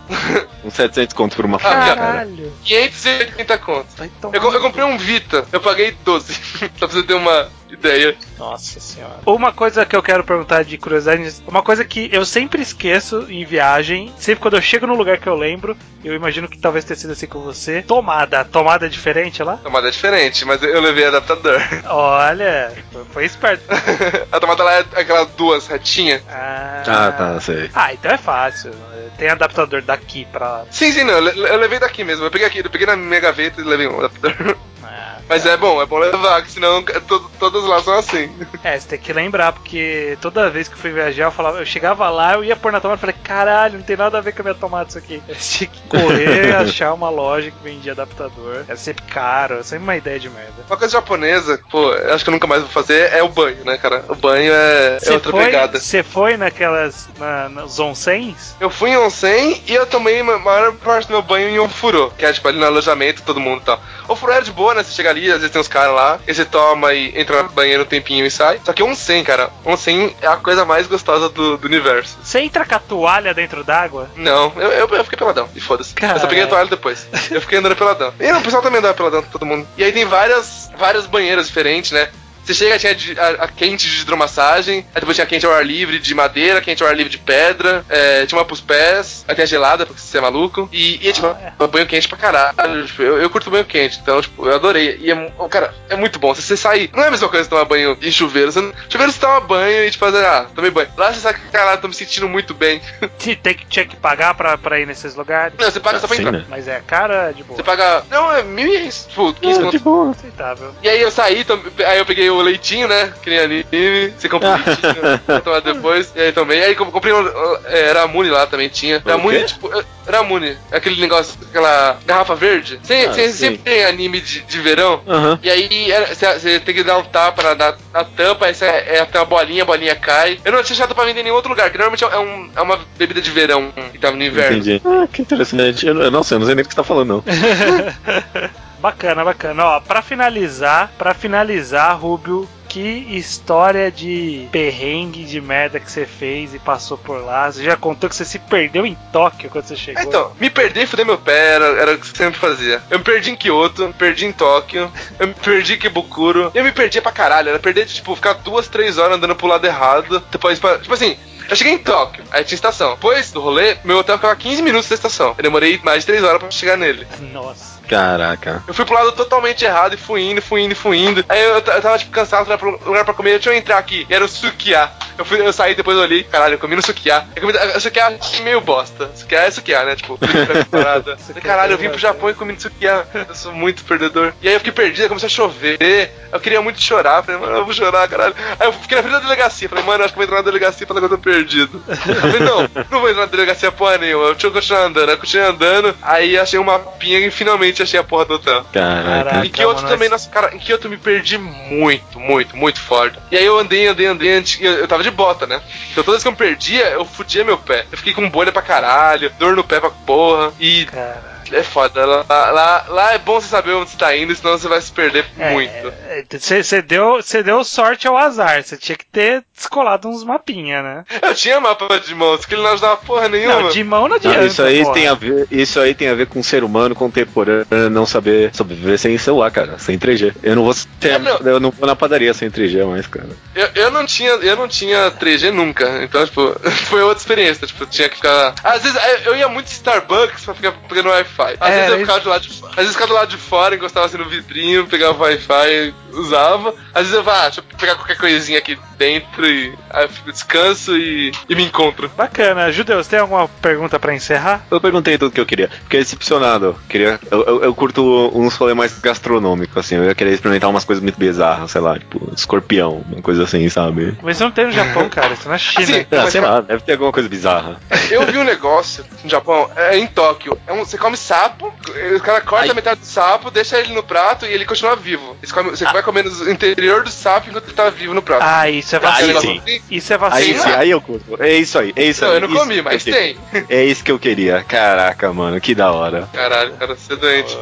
Uns 0.65 0.75
700 0.75 1.15
conto 1.15 1.37
por 1.37 1.45
uma 1.45 1.57
Ah, 1.57 1.61
folha, 1.61 1.75
cara. 1.75 1.97
Caralho. 1.97 2.53
580 2.65 3.59
conto. 3.59 3.87
Vai 3.97 4.11
tomar 4.21 4.37
Eu, 4.37 4.53
eu 4.53 4.61
comprei 4.61 4.85
um 4.85 4.97
Vita, 4.99 5.45
eu 5.53 5.61
paguei 5.61 5.97
12. 6.05 6.35
Só 6.35 6.69
pra 6.79 6.89
você 6.89 7.03
ter 7.03 7.15
uma 7.15 7.49
ideia. 7.71 8.15
Nossa 8.39 8.79
senhora. 8.81 9.17
Uma 9.27 9.53
coisa 9.53 9.85
que 9.85 9.97
eu 9.97 10.03
quero 10.03 10.23
perguntar 10.23 10.63
de 10.63 10.79
curiosidade, 10.79 11.35
uma 11.47 11.63
coisa 11.63 11.85
que 11.85 12.09
eu 12.13 12.25
sempre 12.25 12.63
esqueço 12.63 13.27
em 13.29 13.45
viagem, 13.45 14.13
sempre 14.17 14.41
quando 14.41 14.55
eu 14.55 14.63
chego 14.63 14.87
num 14.87 14.95
lugar 14.95 15.19
que 15.19 15.27
eu 15.29 15.35
lembro, 15.35 15.77
eu 16.05 16.15
imagino 16.15 16.47
que 16.49 16.57
talvez 16.59 16.85
tenha 16.85 16.97
sido 16.97 17.13
assim 17.13 17.27
com 17.27 17.41
você. 17.41 17.83
Tomada. 17.83 18.45
Tomada 18.45 18.87
é 18.87 18.89
diferente 18.89 19.43
lá? 19.43 19.55
A 19.55 19.57
tomada 19.57 19.89
é 19.89 19.91
diferente, 19.91 20.45
mas 20.45 20.63
eu- 20.63 20.81
levei 20.81 21.07
adaptador. 21.07 21.61
Olha, 21.89 22.73
foi 23.13 23.25
esperto. 23.25 23.65
a 24.31 24.39
tomada 24.41 24.63
lá 24.63 24.75
é 24.75 24.85
aquelas 24.95 25.29
duas 25.31 25.67
retinhas. 25.67 26.23
Ah, 26.31 26.83
Ah, 26.87 27.13
tá, 27.13 27.41
sei. 27.41 27.71
Ah, 27.75 27.93
então 27.93 28.11
é 28.13 28.19
fácil. 28.19 28.71
Tem 29.19 29.29
adaptador 29.29 29.81
daqui 29.97 30.25
pra. 30.33 30.65
Sim, 30.71 30.93
sim, 30.93 31.05
não, 31.05 31.15
eu, 31.15 31.21
le- 31.21 31.49
eu 31.51 31.57
levei 31.57 31.79
daqui 31.79 32.03
mesmo. 32.05 32.25
Eu 32.25 32.31
peguei 32.31 32.47
aqui, 32.47 32.59
eu 32.59 32.71
peguei 32.71 32.87
na 32.87 32.97
minha 32.97 33.21
gaveta 33.21 33.61
e 33.61 33.65
levei 33.65 33.87
um 33.89 33.99
adaptador. 33.99 34.57
Ah, 34.87 35.14
Mas 35.29 35.47
é 35.47 35.57
bom, 35.57 35.81
é 35.81 35.87
bom 35.87 35.99
levar, 35.99 36.43
que 36.43 36.51
senão 36.51 36.83
to- 36.83 37.31
todas 37.39 37.65
lá 37.65 37.81
são 37.83 37.95
assim. 37.95 38.31
É, 38.63 38.79
você 38.79 38.89
tem 38.89 38.99
que 38.99 39.13
lembrar, 39.13 39.53
porque 39.53 40.19
toda 40.21 40.51
vez 40.51 40.69
que 40.69 40.75
eu 40.75 40.79
fui 40.79 40.91
viajar, 40.93 41.25
eu 41.25 41.31
falava, 41.33 41.59
eu 41.59 41.67
chegava 41.67 42.09
lá, 42.11 42.35
eu 42.35 42.45
ia 42.45 42.57
pôr 42.57 42.71
na 42.73 42.81
tomada 42.81 42.99
e 42.99 43.01
falei, 43.01 43.17
caralho, 43.25 43.79
não 43.79 43.85
tem 43.85 43.97
nada 43.97 44.19
a 44.19 44.21
ver 44.21 44.33
com 44.33 44.43
a 44.43 44.45
minha 44.45 44.55
tomada 44.55 44.89
isso 44.89 44.99
aqui. 44.99 45.23
Eu 45.29 45.35
tinha 45.35 45.69
que 45.69 45.81
correr, 45.89 46.55
achar 46.57 46.93
uma 46.93 47.09
loja 47.11 47.51
que 47.51 47.63
vendia 47.63 47.93
adaptador. 47.93 48.65
Era 48.69 48.77
sempre 48.77 49.03
caro, 49.05 49.63
sempre 49.65 49.85
uma 49.85 49.97
ideia 49.97 50.19
de 50.19 50.29
merda. 50.29 50.53
Uma 50.69 50.77
coisa 50.77 50.93
japonesa, 50.93 51.61
pô, 51.71 51.93
eu 51.93 52.15
acho 52.15 52.23
que 52.25 52.31
eu 52.31 52.33
nunca 52.33 52.47
mais 52.47 52.63
vou 52.63 52.71
fazer, 52.71 53.13
é 53.13 53.23
o 53.23 53.29
banho, 53.29 53.65
né, 53.65 53.79
cara? 53.79 54.05
O 54.09 54.15
banho 54.15 54.53
é, 54.53 54.99
é 55.03 55.13
outra 55.13 55.31
foi, 55.31 55.45
pegada. 55.45 55.81
Você 55.81 56.03
foi 56.03 56.37
naquelas. 56.37 57.09
Na, 57.19 57.49
nos 57.49 57.79
onsens? 57.79 58.55
Eu 58.61 58.69
fui 58.71 58.91
em 58.91 58.97
onsen 58.99 59.63
e 59.67 59.75
eu 59.75 59.87
tomei 59.87 60.21
a 60.21 60.25
maior 60.25 60.73
parte 60.75 61.07
do 61.07 61.13
meu 61.13 61.23
banho 61.23 61.49
em 61.49 61.59
ofurô, 61.59 62.11
que 62.11 62.25
é 62.25 62.33
tipo 62.33 62.47
ali 62.49 62.59
no 62.59 62.67
alojamento, 62.67 63.23
todo 63.23 63.41
mundo 63.41 63.63
e 63.63 63.65
tal. 63.65 63.81
Ofurô 64.09 64.33
era 64.33 64.43
de 64.43 64.53
boa, 64.53 64.75
né? 64.75 64.83
Você 64.83 64.93
chega 64.93 65.11
ali, 65.11 65.31
às 65.31 65.39
vezes 65.39 65.51
tem 65.51 65.61
uns 65.61 65.69
caras 65.69 65.95
lá, 65.95 66.19
e 66.27 66.35
você 66.35 66.45
toma 66.45 66.93
e 66.93 67.19
entra 67.19 67.43
no 67.43 67.49
banheiro 67.51 67.83
um 67.83 67.87
tempinho 67.87 68.25
e 68.27 68.31
sai. 68.31 68.61
Só 68.65 68.73
que 68.73 68.83
onsen, 68.83 69.25
cara, 69.25 69.51
onsen 69.65 70.15
é 70.21 70.27
a 70.27 70.37
coisa 70.37 70.65
mais 70.65 70.87
gostosa 70.87 71.29
do, 71.29 71.57
do 71.57 71.67
universo. 71.67 72.19
Você 72.23 72.41
entra 72.41 72.65
com 72.65 72.75
a 72.75 72.79
toalha 72.79 73.35
dentro 73.35 73.65
d'água? 73.65 74.11
Não, 74.17 74.53
eu, 74.57 74.71
eu, 74.71 74.89
eu 74.89 75.05
fiquei 75.05 75.19
peladão, 75.19 75.49
e 75.55 75.61
foda-se. 75.61 75.95
Eu 76.01 76.19
só 76.21 76.27
peguei 76.27 76.45
a 76.45 76.49
toalha 76.49 76.69
depois. 76.69 77.07
Eu 77.31 77.41
fiquei 77.41 77.59
andando 77.59 77.77
peladão. 77.77 78.13
E 78.21 78.31
não, 78.31 78.41
o 78.41 78.43
pessoal 78.43 78.63
também 78.63 78.79
andava 78.79 78.95
peladão, 78.95 79.23
todo 79.23 79.47
mundo. 79.47 79.67
E 79.77 79.85
aí 79.85 79.93
tem 79.93 80.05
várias, 80.05 80.71
várias 80.77 81.07
banheiras 81.07 81.47
diferentes, 81.47 81.91
né? 81.93 82.09
Você 82.45 82.55
chega, 82.55 82.79
tinha 82.79 82.95
de- 82.95 83.19
a, 83.19 83.29
a 83.45 83.49
quente 83.49 83.89
de 83.89 84.03
hidromassagem, 84.03 84.79
aí 84.95 85.01
depois 85.01 85.17
tinha 85.17 85.25
a 85.25 85.29
quente 85.29 85.47
ao 85.47 85.53
ar 85.53 85.65
livre 85.65 85.99
de 85.99 86.15
madeira, 86.15 86.61
quente 86.61 86.83
ao 86.83 86.89
ar 86.89 86.97
livre 86.97 87.11
de 87.11 87.19
pedra, 87.19 87.85
é, 87.89 88.27
tinha 88.27 88.39
uma 88.39 88.45
pros 88.45 88.61
pés, 88.61 89.25
aí 89.27 89.35
tem 89.35 89.43
a 89.43 89.47
gelada, 89.47 89.87
porque 89.87 90.01
você 90.01 90.19
é 90.19 90.21
maluco, 90.21 90.69
e, 90.73 91.05
e 91.05 91.09
é 91.09 91.13
tipo, 91.13 91.27
Ah, 91.27 91.55
é. 91.59 91.65
um 91.65 91.67
banho 91.69 91.87
quente 91.87 92.09
pra 92.09 92.19
caralho. 92.19 92.87
Tipo, 92.87 93.03
eu, 93.03 93.19
eu 93.19 93.31
curto 93.31 93.51
banho 93.51 93.65
quente, 93.65 93.99
então, 94.03 94.21
tipo, 94.21 94.47
eu 94.47 94.55
adorei. 94.55 94.99
E 95.01 95.11
é, 95.11 95.15
mu- 95.15 95.31
cara, 95.49 95.75
é 95.89 95.97
muito 95.97 96.19
bom. 96.19 96.35
Você, 96.35 96.43
você 96.43 96.57
sai, 96.57 96.91
não 96.95 97.03
é 97.03 97.09
a 97.09 97.11
mesma 97.11 97.29
coisa 97.29 97.45
que 97.45 97.51
tomar 97.51 97.65
banho 97.65 97.97
em 98.01 98.11
chuveiro. 98.11 98.53
Você, 98.53 98.61
não- 98.61 98.73
chuveiro 98.89 99.13
você 99.13 99.19
toma 99.21 99.41
banho 99.41 99.85
e 99.85 99.91
tipo, 99.91 100.05
ah, 100.05 100.47
tomei 100.55 100.71
banho. 100.71 100.89
Lá 100.97 101.13
você 101.13 101.21
sai, 101.21 101.35
caralho, 101.53 101.81
tô 101.81 101.89
me 101.89 101.95
sentindo 101.95 102.29
muito 102.29 102.53
bem. 102.55 102.81
Te- 103.19 103.37
Tem 103.37 103.55
que, 103.55 103.67
tinha 103.67 103.85
que 103.87 103.97
pagar 103.97 104.35
pra, 104.35 104.57
pra 104.59 104.79
ir 104.81 104.87
nesses 104.87 105.15
lugares? 105.15 105.57
Não, 105.59 105.71
você 105.71 105.81
paga 105.81 105.99
só 105.99 106.07
pra 106.07 106.17
entrar. 106.17 106.33
né? 106.33 106.45
Mas 106.49 106.69
é 106.69 106.81
caro, 106.87 107.13
é 107.13 107.33
de 107.33 107.43
boa. 107.43 107.57
Você 107.57 107.63
paga. 107.63 108.05
Não, 108.11 108.33
é 108.33 108.43
mil 108.43 108.69
ienes. 108.73 109.07
Tipo, 109.09 109.33
15 109.35 109.59
Ah, 109.59 109.63
conto. 109.63 109.71
de 109.73 109.79
boa. 109.79 110.11
Aceitável. 110.11 110.75
E 110.83 110.89
aí 110.89 111.01
eu 111.01 111.11
saí, 111.11 111.45
aí 111.87 111.99
eu 111.99 112.07
peguei 112.07 112.31
o 112.39 112.43
leitinho, 112.43 112.87
né? 112.89 113.13
Que 113.23 113.31
nem 113.31 113.39
anime. 113.39 114.15
Você 114.19 114.29
compra 114.29 114.51
o 114.51 114.65
leitinho 114.67 115.19
pra 115.27 115.41
tomar 115.41 115.61
depois. 115.61 116.13
E 116.15 116.21
aí 116.21 116.33
tomei. 116.33 116.63
Aí 116.65 116.75
com- 116.75 116.91
comprei 116.91 117.13
um. 117.13 117.27
É, 117.67 117.93
Ramune 117.93 118.31
lá 118.31 118.47
também 118.47 118.69
tinha. 118.69 119.03
O 119.05 119.09
Ramune, 119.09 119.45
tipo. 119.45 119.71
é, 119.77 119.85
Ramune. 120.11 120.57
Aquele 120.71 121.01
negócio, 121.01 121.35
aquela 121.49 121.99
garrafa 122.07 122.35
verde. 122.35 122.79
Você 122.83 123.07
Ah, 123.09 123.13
você 123.13 123.33
sempre 123.33 123.59
tem 123.59 123.85
anime 123.85 124.21
de, 124.21 124.41
de 124.43 124.61
verão. 124.61 125.01
Aham. 125.07 125.39
E 125.43 125.51
aí 125.51 125.91
era- 125.91 126.15
você 126.15 126.61
tem 126.61 126.75
que 126.75 126.83
dar 126.85 126.99
um 126.99 127.05
tapa 127.05 127.43
na, 127.43 127.55
na, 127.55 127.75
na 127.93 128.05
tampa, 128.05 128.47
aí 128.47 128.55
você 128.55 128.65
é, 128.67 129.01
até 129.01 129.19
uma 129.19 129.25
bolinha, 129.25 129.63
a 129.63 129.67
bolinha 129.67 129.95
cai. 129.95 130.39
Eu 130.45 130.53
não 130.53 130.63
tinha 130.63 130.75
achado 130.77 130.95
pra 130.95 131.05
vender 131.05 131.21
em 131.21 131.25
nenhum 131.25 131.35
outro 131.37 131.51
lugar, 131.51 131.71
que 131.71 131.79
normalmente 131.79 132.05
é, 132.05 132.19
um, 132.19 132.51
é 132.55 132.61
uma 132.61 132.79
bebida 132.99 133.21
de 133.21 133.31
verão 133.31 133.73
que 133.93 133.99
tava 133.99 134.17
no 134.17 134.25
inverno. 134.25 134.59
Entendi. 134.59 134.83
Ah, 134.85 135.07
que 135.11 135.23
interessante. 135.23 135.87
Eu, 135.87 135.99
eu- 136.01 136.11
nossa, 136.11 136.35
eu 136.35 136.39
não 136.39 136.47
sei 136.47 136.55
nem 136.55 136.65
o 136.65 136.67
que 136.69 136.73
você 136.75 136.77
tá 136.77 136.85
falando, 136.85 137.09
não. 137.09 137.25
Bacana, 138.85 139.25
bacana. 139.25 139.65
Ó, 139.65 139.81
pra 139.81 140.03
finalizar, 140.03 140.93
pra 140.99 141.15
finalizar, 141.15 141.99
Rubio, 141.99 142.47
que 142.69 142.81
história 142.81 143.91
de 143.91 144.47
perrengue 144.53 145.25
de 145.25 145.41
merda 145.41 145.81
que 145.81 145.91
você 145.91 146.05
fez 146.05 146.53
e 146.53 146.59
passou 146.59 146.99
por 146.99 147.19
lá. 147.25 147.51
Você 147.51 147.65
já 147.65 147.79
contou 147.79 148.11
que 148.11 148.15
você 148.15 148.27
se 148.27 148.39
perdeu 148.39 148.85
em 148.85 148.95
Tóquio 149.11 149.49
quando 149.49 149.65
você 149.65 149.75
chegou. 149.75 150.03
Então, 150.03 150.33
me 150.39 150.51
perder 150.51 150.83
e 150.83 150.87
fuder 150.87 151.07
meu 151.07 151.17
pé 151.17 151.55
era, 151.55 151.65
era 151.81 151.95
o 151.95 151.99
que 151.99 152.11
eu 152.11 152.15
sempre 152.15 152.39
fazia. 152.39 152.83
Eu 152.91 152.99
me 152.99 153.05
perdi 153.07 153.31
em 153.31 153.37
Kyoto, 153.37 153.87
me 153.87 153.95
perdi 153.95 154.27
em 154.27 154.33
Tóquio, 154.33 154.93
eu 155.19 155.29
me 155.29 155.35
perdi 155.35 155.73
em 155.73 155.79
Kibukuro. 155.79 156.53
Eu 156.55 156.63
me 156.63 156.71
perdia 156.71 157.01
pra 157.01 157.11
caralho. 157.11 157.49
Era 157.49 157.59
perder, 157.59 157.87
tipo, 157.87 158.15
ficar 158.15 158.35
duas, 158.35 158.69
três 158.69 158.99
horas 158.99 159.17
andando 159.17 159.35
pro 159.35 159.47
lado 159.47 159.67
errado. 159.67 160.23
Depois, 160.31 160.59
pra, 160.59 160.79
tipo 160.79 160.93
assim. 160.93 161.17
Eu 161.49 161.57
cheguei 161.57 161.73
em 161.73 161.79
Tóquio, 161.79 162.25
aí 162.31 162.45
tinha 162.45 162.57
estação. 162.57 162.95
Depois 162.97 163.31
do 163.33 163.41
rolê, 163.41 163.77
meu 163.83 163.99
hotel 163.99 164.17
ficava 164.17 164.37
15 164.37 164.61
minutos 164.63 164.89
da 164.91 164.95
estação. 164.95 165.35
Eu 165.37 165.43
demorei 165.43 165.81
mais 165.83 166.01
de 166.01 166.07
3 166.07 166.23
horas 166.23 166.39
pra 166.39 166.51
chegar 166.51 166.77
nele. 166.77 167.07
Nossa. 167.33 167.74
Caraca. 167.89 168.63
Eu 168.67 168.75
fui 168.75 168.85
pro 168.85 168.95
lado 168.95 169.13
totalmente 169.13 169.65
errado 169.65 169.95
e 169.95 169.99
fui 169.99 170.23
indo, 170.23 170.41
fui 170.41 170.63
indo, 170.63 170.75
fui 170.75 170.99
indo. 170.99 171.25
Aí 171.29 171.43
eu, 171.43 171.55
eu 171.55 171.63
tava, 171.63 171.99
tipo, 171.99 172.11
cansado, 172.11 172.47
pro 172.59 172.79
lugar 172.85 173.05
pra 173.05 173.15
comer. 173.15 173.33
Deixa 173.33 173.51
eu 173.51 173.55
entrar 173.55 173.79
aqui. 173.79 174.07
E 174.09 174.15
era 174.15 174.25
o 174.25 174.29
Sukiá. 174.29 174.93
Eu, 175.17 175.25
fui, 175.25 175.41
eu 175.41 175.53
saí, 175.53 175.75
depois 175.75 175.97
eu 175.97 176.03
olhei. 176.03 176.25
Caralho, 176.25 176.55
eu 176.55 176.59
comi 176.59 176.77
no 176.77 176.85
Sukiá. 176.85 177.25
Eu 177.37 177.43
comi, 177.43 177.55
Sukiá 177.81 178.13
meio 178.43 178.61
bosta. 178.61 179.11
Sukiá 179.15 179.43
é 179.43 179.51
Sukiá, 179.51 179.85
né? 179.85 179.97
Tipo, 179.97 180.19
parada. 180.71 181.17
Sukiá 181.19 181.43
Caralho, 181.43 181.73
eu 181.73 181.79
vim 181.79 181.89
pro. 181.89 182.05
Japão 182.05 182.29
e 182.29 182.35
comi 182.35 182.53
no 182.53 182.61
Sukiá. 182.61 183.05
Eu 183.29 183.35
sou 183.35 183.53
muito 183.53 183.85
perdedor. 183.85 184.35
E 184.43 184.49
aí 184.49 184.55
eu 184.55 184.61
fiquei 184.61 184.73
perdido, 184.73 185.09
começou 185.09 185.27
a 185.27 185.31
chover. 185.31 186.13
Eu 186.31 186.41
queria 186.41 186.61
muito 186.61 186.81
chorar. 186.83 187.23
Falei, 187.23 187.41
mano, 187.41 187.57
eu 187.57 187.65
vou 187.65 187.73
chorar, 187.73 188.07
caralho. 188.09 188.35
Aí 188.59 188.67
eu 188.67 188.73
fiquei 188.73 188.97
na 188.97 189.03
frente 189.03 189.15
da 189.15 189.21
delegacia. 189.21 189.69
Falei, 189.69 189.85
mano, 189.85 190.01
eu 190.01 190.05
acho 190.05 190.15
que 190.15 190.21
eu 190.21 190.27
vou 190.27 190.37
entrar 190.37 190.37
na 190.37 190.51
delegacia 190.51 190.87
pra 190.87 190.99
que 190.99 191.05
eu 191.05 191.09
tô 191.09 191.19
perdido. 191.19 191.83
Eu 191.89 192.15
falei, 192.15 192.41
não, 192.41 192.69
não 192.91 193.01
vou 193.01 193.09
entrar 193.09 193.23
na 193.23 193.31
delegacia 193.31 193.73
porra 193.73 193.99
nenhuma. 193.99 194.27
Eu 194.27 194.35
tinha 194.35 194.51
que 194.51 194.57
continuar 194.57 194.83
andando. 194.83 195.11
Eu 195.11 195.19
continuei 195.19 195.49
andando. 195.49 195.97
Aí 196.03 196.39
achei 196.39 196.59
um 196.59 196.65
mapinha 196.65 197.19
e 197.21 197.31
finalmente 197.31 197.74
achei 197.83 197.99
a 197.99 198.05
porra 198.05 198.25
do 198.25 198.35
hotel. 198.35 198.65
Caraca. 198.73 199.05
Caraca. 199.25 199.47
Em 199.47 199.51
Kyoto 199.51 199.77
mano, 199.83 199.89
também, 199.89 200.09
nossa, 200.09 200.29
cara, 200.31 200.55
em 200.55 200.59
Kyoto 200.59 200.87
eu 200.87 200.91
me 200.91 200.97
perdi 200.97 201.39
muito, 201.39 202.19
muito, 202.19 202.57
muito 202.57 202.81
forte. 202.81 203.19
E 203.31 203.37
aí 203.37 203.45
eu 203.45 203.59
andei, 203.59 203.87
andei, 203.87 204.07
andei, 204.07 204.35
antes- 204.37 204.61
eu, 204.61 204.73
eu 204.73 204.89
tava 204.89 205.03
de 205.03 205.11
bota, 205.11 205.47
né? 205.47 205.61
Então 205.93 206.05
toda 206.05 206.13
vez 206.17 206.23
que 206.23 206.29
eu 206.29 206.35
perdia, 206.37 206.85
eu 206.91 207.05
fudia 207.05 207.45
meu 207.45 207.59
pé. 207.59 207.87
Eu 207.91 207.99
fiquei 207.99 208.13
com 208.15 208.29
bolha 208.31 208.53
pra 208.53 208.63
caralho, 208.63 209.31
dor 209.39 209.55
no 209.57 209.65
pé 209.65 209.81
pra 209.81 209.91
porra. 209.91 210.53
E. 210.61 210.85
Cara. 210.87 211.34
É 211.53 211.63
foda. 211.63 212.05
Lá, 212.05 212.25
lá, 212.29 212.85
lá, 212.89 213.13
é 213.13 213.19
bom 213.19 213.41
você 213.41 213.49
saber 213.49 213.73
onde 213.73 213.91
você 213.91 213.97
tá 213.97 214.17
indo, 214.17 214.35
senão 214.35 214.57
você 214.57 214.69
vai 214.69 214.81
se 214.81 214.93
perder 214.93 215.25
é, 215.39 215.53
muito. 215.53 215.93
Você 216.41 216.83
deu, 216.83 217.19
deu 217.45 217.65
sorte 217.65 218.07
ao 218.07 218.17
azar. 218.17 218.63
Você 218.63 218.77
tinha 218.77 218.97
que 218.97 219.07
ter 219.07 219.45
descolado 219.55 220.09
uns 220.09 220.25
mapinha, 220.25 220.83
né? 220.83 221.05
Eu 221.23 221.35
tinha 221.35 221.61
mapa 221.61 221.99
de 222.01 222.15
mão, 222.15 222.37
só 222.37 222.47
que 222.47 222.55
ele 222.55 222.63
não 222.63 222.73
ajudava 222.73 222.97
porra 222.99 223.29
nenhuma. 223.29 223.63
Não, 223.63 223.69
de 223.71 223.85
mão 223.85 224.09
não 224.09 224.17
adianta. 224.17 224.41
Não, 224.41 224.47
isso, 224.47 224.63
aí 224.63 224.83
porra. 224.83 224.95
tem 224.95 225.09
a 225.09 225.15
ver, 225.15 225.47
isso 225.51 225.81
aí 225.81 225.95
tem 225.95 226.09
a 226.09 226.15
ver 226.15 226.27
com 226.27 226.41
o 226.41 226.45
ser 226.45 226.65
humano 226.65 226.95
contemporâneo 226.95 227.67
não 227.91 228.07
saber 228.07 228.55
sobreviver 228.55 228.99
sem 228.99 229.17
celular, 229.19 229.51
cara. 229.51 229.79
Sem 229.79 229.99
3G. 229.99 230.35
Eu 230.43 230.57
não 230.57 230.65
vou 230.65 230.75
ter, 231.01 231.13
é, 231.13 231.19
não. 231.19 231.37
eu 231.39 231.61
não 231.61 231.71
vou 231.71 231.87
na 231.87 231.97
padaria 231.97 232.35
sem 232.35 232.51
3G 232.51 232.85
mais, 232.87 233.07
cara. 233.07 233.29
Eu, 233.55 233.69
eu, 233.75 233.91
não 233.91 234.05
tinha, 234.05 234.31
eu 234.31 234.57
não 234.57 234.69
tinha 234.69 235.11
3G 235.13 235.51
nunca. 235.51 236.03
Então, 236.03 236.25
tipo, 236.25 236.55
foi 236.89 237.03
outra 237.03 237.19
experiência. 237.19 237.67
Tipo, 237.67 237.87
tinha 237.87 238.09
que 238.09 238.17
ficar. 238.17 238.55
Às 238.63 238.83
vezes 238.83 239.01
eu 239.25 239.37
ia 239.37 239.49
muito 239.49 239.67
Starbucks 239.69 240.45
pra 240.45 240.55
ficar 240.55 240.73
pegando 240.89 241.09
Wi-Fi. 241.11 241.34
Às 241.61 241.71
é, 241.71 241.75
vezes 241.75 241.91
eu 241.91 241.99
ficava 241.99 242.21
do 242.21 242.29
lado 242.29 242.43
de 242.43 242.61
fora. 242.61 242.71
Às 242.71 242.77
vezes 242.77 242.93
ficava 242.93 243.09
do 243.09 243.15
lado 243.15 243.29
de 243.29 243.37
fora, 243.37 243.75
encostava 243.75 244.07
assim 244.07 244.19
no 244.19 244.29
vidrinho, 244.29 244.87
pegava 244.87 245.19
o 245.19 245.21
Wi-Fi, 245.21 245.95
usava. 246.13 246.75
Às 246.95 247.03
vezes 247.03 247.15
eu 247.15 247.23
vá, 247.23 247.41
ah, 247.41 247.43
deixa 247.45 247.61
eu 247.61 247.79
pegar 247.79 247.95
qualquer 247.97 248.17
coisinha 248.17 248.59
aqui 248.59 248.79
dentro 248.97 249.47
e 249.47 249.75
aí 249.91 250.05
eu 250.05 250.09
fico 250.09 250.33
descanso 250.33 250.97
e, 250.97 251.33
e 251.49 251.55
me 251.55 251.65
encontro. 251.65 252.11
Bacana. 252.17 252.71
Judeus, 252.73 253.07
tem 253.07 253.19
alguma 253.19 253.49
pergunta 253.49 253.99
pra 253.99 254.15
encerrar? 254.15 254.65
Eu 254.71 254.81
perguntei 254.81 255.19
tudo 255.19 255.33
que 255.33 255.41
eu 255.41 255.47
queria. 255.47 255.69
Fiquei 255.69 256.01
decepcionado. 256.01 256.77
Queria, 256.89 257.19
eu, 257.31 257.43
eu, 257.45 257.65
eu 257.65 257.75
curto 257.75 258.31
uns 258.35 258.55
rolês 258.55 258.77
mais 258.77 258.99
gastronômicos, 258.99 259.77
assim. 259.77 259.97
Eu 259.97 260.05
ia 260.05 260.15
querer 260.15 260.33
experimentar 260.33 260.71
umas 260.71 260.85
coisas 260.85 261.03
muito 261.03 261.19
bizarras, 261.19 261.71
sei 261.71 261.81
lá, 261.81 261.99
tipo, 261.99 262.33
escorpião, 262.35 263.05
uma 263.11 263.23
coisa 263.23 263.45
assim, 263.45 263.69
sabe? 263.69 264.17
Mas 264.23 264.37
isso 264.37 264.45
não 264.45 264.51
tem 264.51 264.67
no 264.67 264.73
Japão, 264.73 265.09
cara. 265.09 265.35
Isso 265.35 265.49
é 265.49 265.51
na 265.51 265.59
China. 265.59 265.83
Assim, 265.85 266.07
ah, 266.11 266.31
sei 266.31 266.41
lá, 266.41 266.61
deve 266.61 266.83
ter 266.83 266.93
alguma 266.93 267.13
coisa 267.13 267.29
bizarra. 267.29 267.81
Eu 268.11 268.27
vi 268.27 268.39
um 268.39 268.45
negócio 268.45 269.05
no 269.23 269.31
Japão, 269.31 269.71
é 269.77 269.99
em 269.99 270.07
Tóquio. 270.07 270.59
É 270.67 270.73
um, 270.73 270.85
você 270.85 270.97
come 270.97 271.17
sapo, 271.25 271.73
o 272.17 272.21
cara 272.21 272.41
corta 272.41 272.67
Ai. 272.67 272.71
a 272.71 272.75
metade 272.75 273.01
do 273.01 273.07
sapo, 273.07 273.51
deixa 273.51 273.79
ele 273.79 273.95
no 273.95 274.03
prato 274.03 274.45
e 274.45 274.53
ele 274.53 274.67
continua 274.67 274.95
vivo. 274.95 275.37
Você, 275.43 275.53
come, 275.53 275.71
você 275.71 275.85
ah. 275.85 275.93
vai 275.93 276.03
comendo 276.03 276.31
o 276.31 276.51
interior 276.51 277.03
do 277.03 277.11
sapo 277.11 277.49
enquanto 277.49 277.65
ele 277.65 277.75
tá 277.75 277.89
vivo 277.91 278.13
no 278.13 278.23
prato. 278.23 278.43
Ah, 278.45 278.69
isso 278.69 278.95
é 278.95 278.99
vacina. 278.99 279.41
Aí, 279.41 279.63
sim. 279.65 279.83
Isso 279.91 280.13
é 280.13 280.19
vacina. 280.19 280.45
Aí, 280.45 280.59
sim, 280.59 280.79
aí 280.79 280.91
eu 280.91 281.01
curto. 281.01 281.43
É 281.43 281.55
isso 281.55 281.79
aí, 281.79 281.93
é 281.97 282.05
isso 282.05 282.23
não, 282.25 282.31
aí. 282.31 282.37
Eu 282.37 282.49
não 282.49 282.55
comi, 282.55 282.83
mas 282.83 283.05
tem. 283.05 283.37
É 283.69 283.85
isso 283.85 284.05
que 284.05 284.13
eu 284.13 284.19
queria. 284.19 284.63
Caraca, 284.65 285.33
mano, 285.33 285.61
que 285.61 285.75
da 285.75 285.91
hora. 285.93 286.29
Caralho, 286.33 286.75
cara, 286.75 286.95
você 286.95 287.13
é 287.13 287.17
doente. 287.17 287.59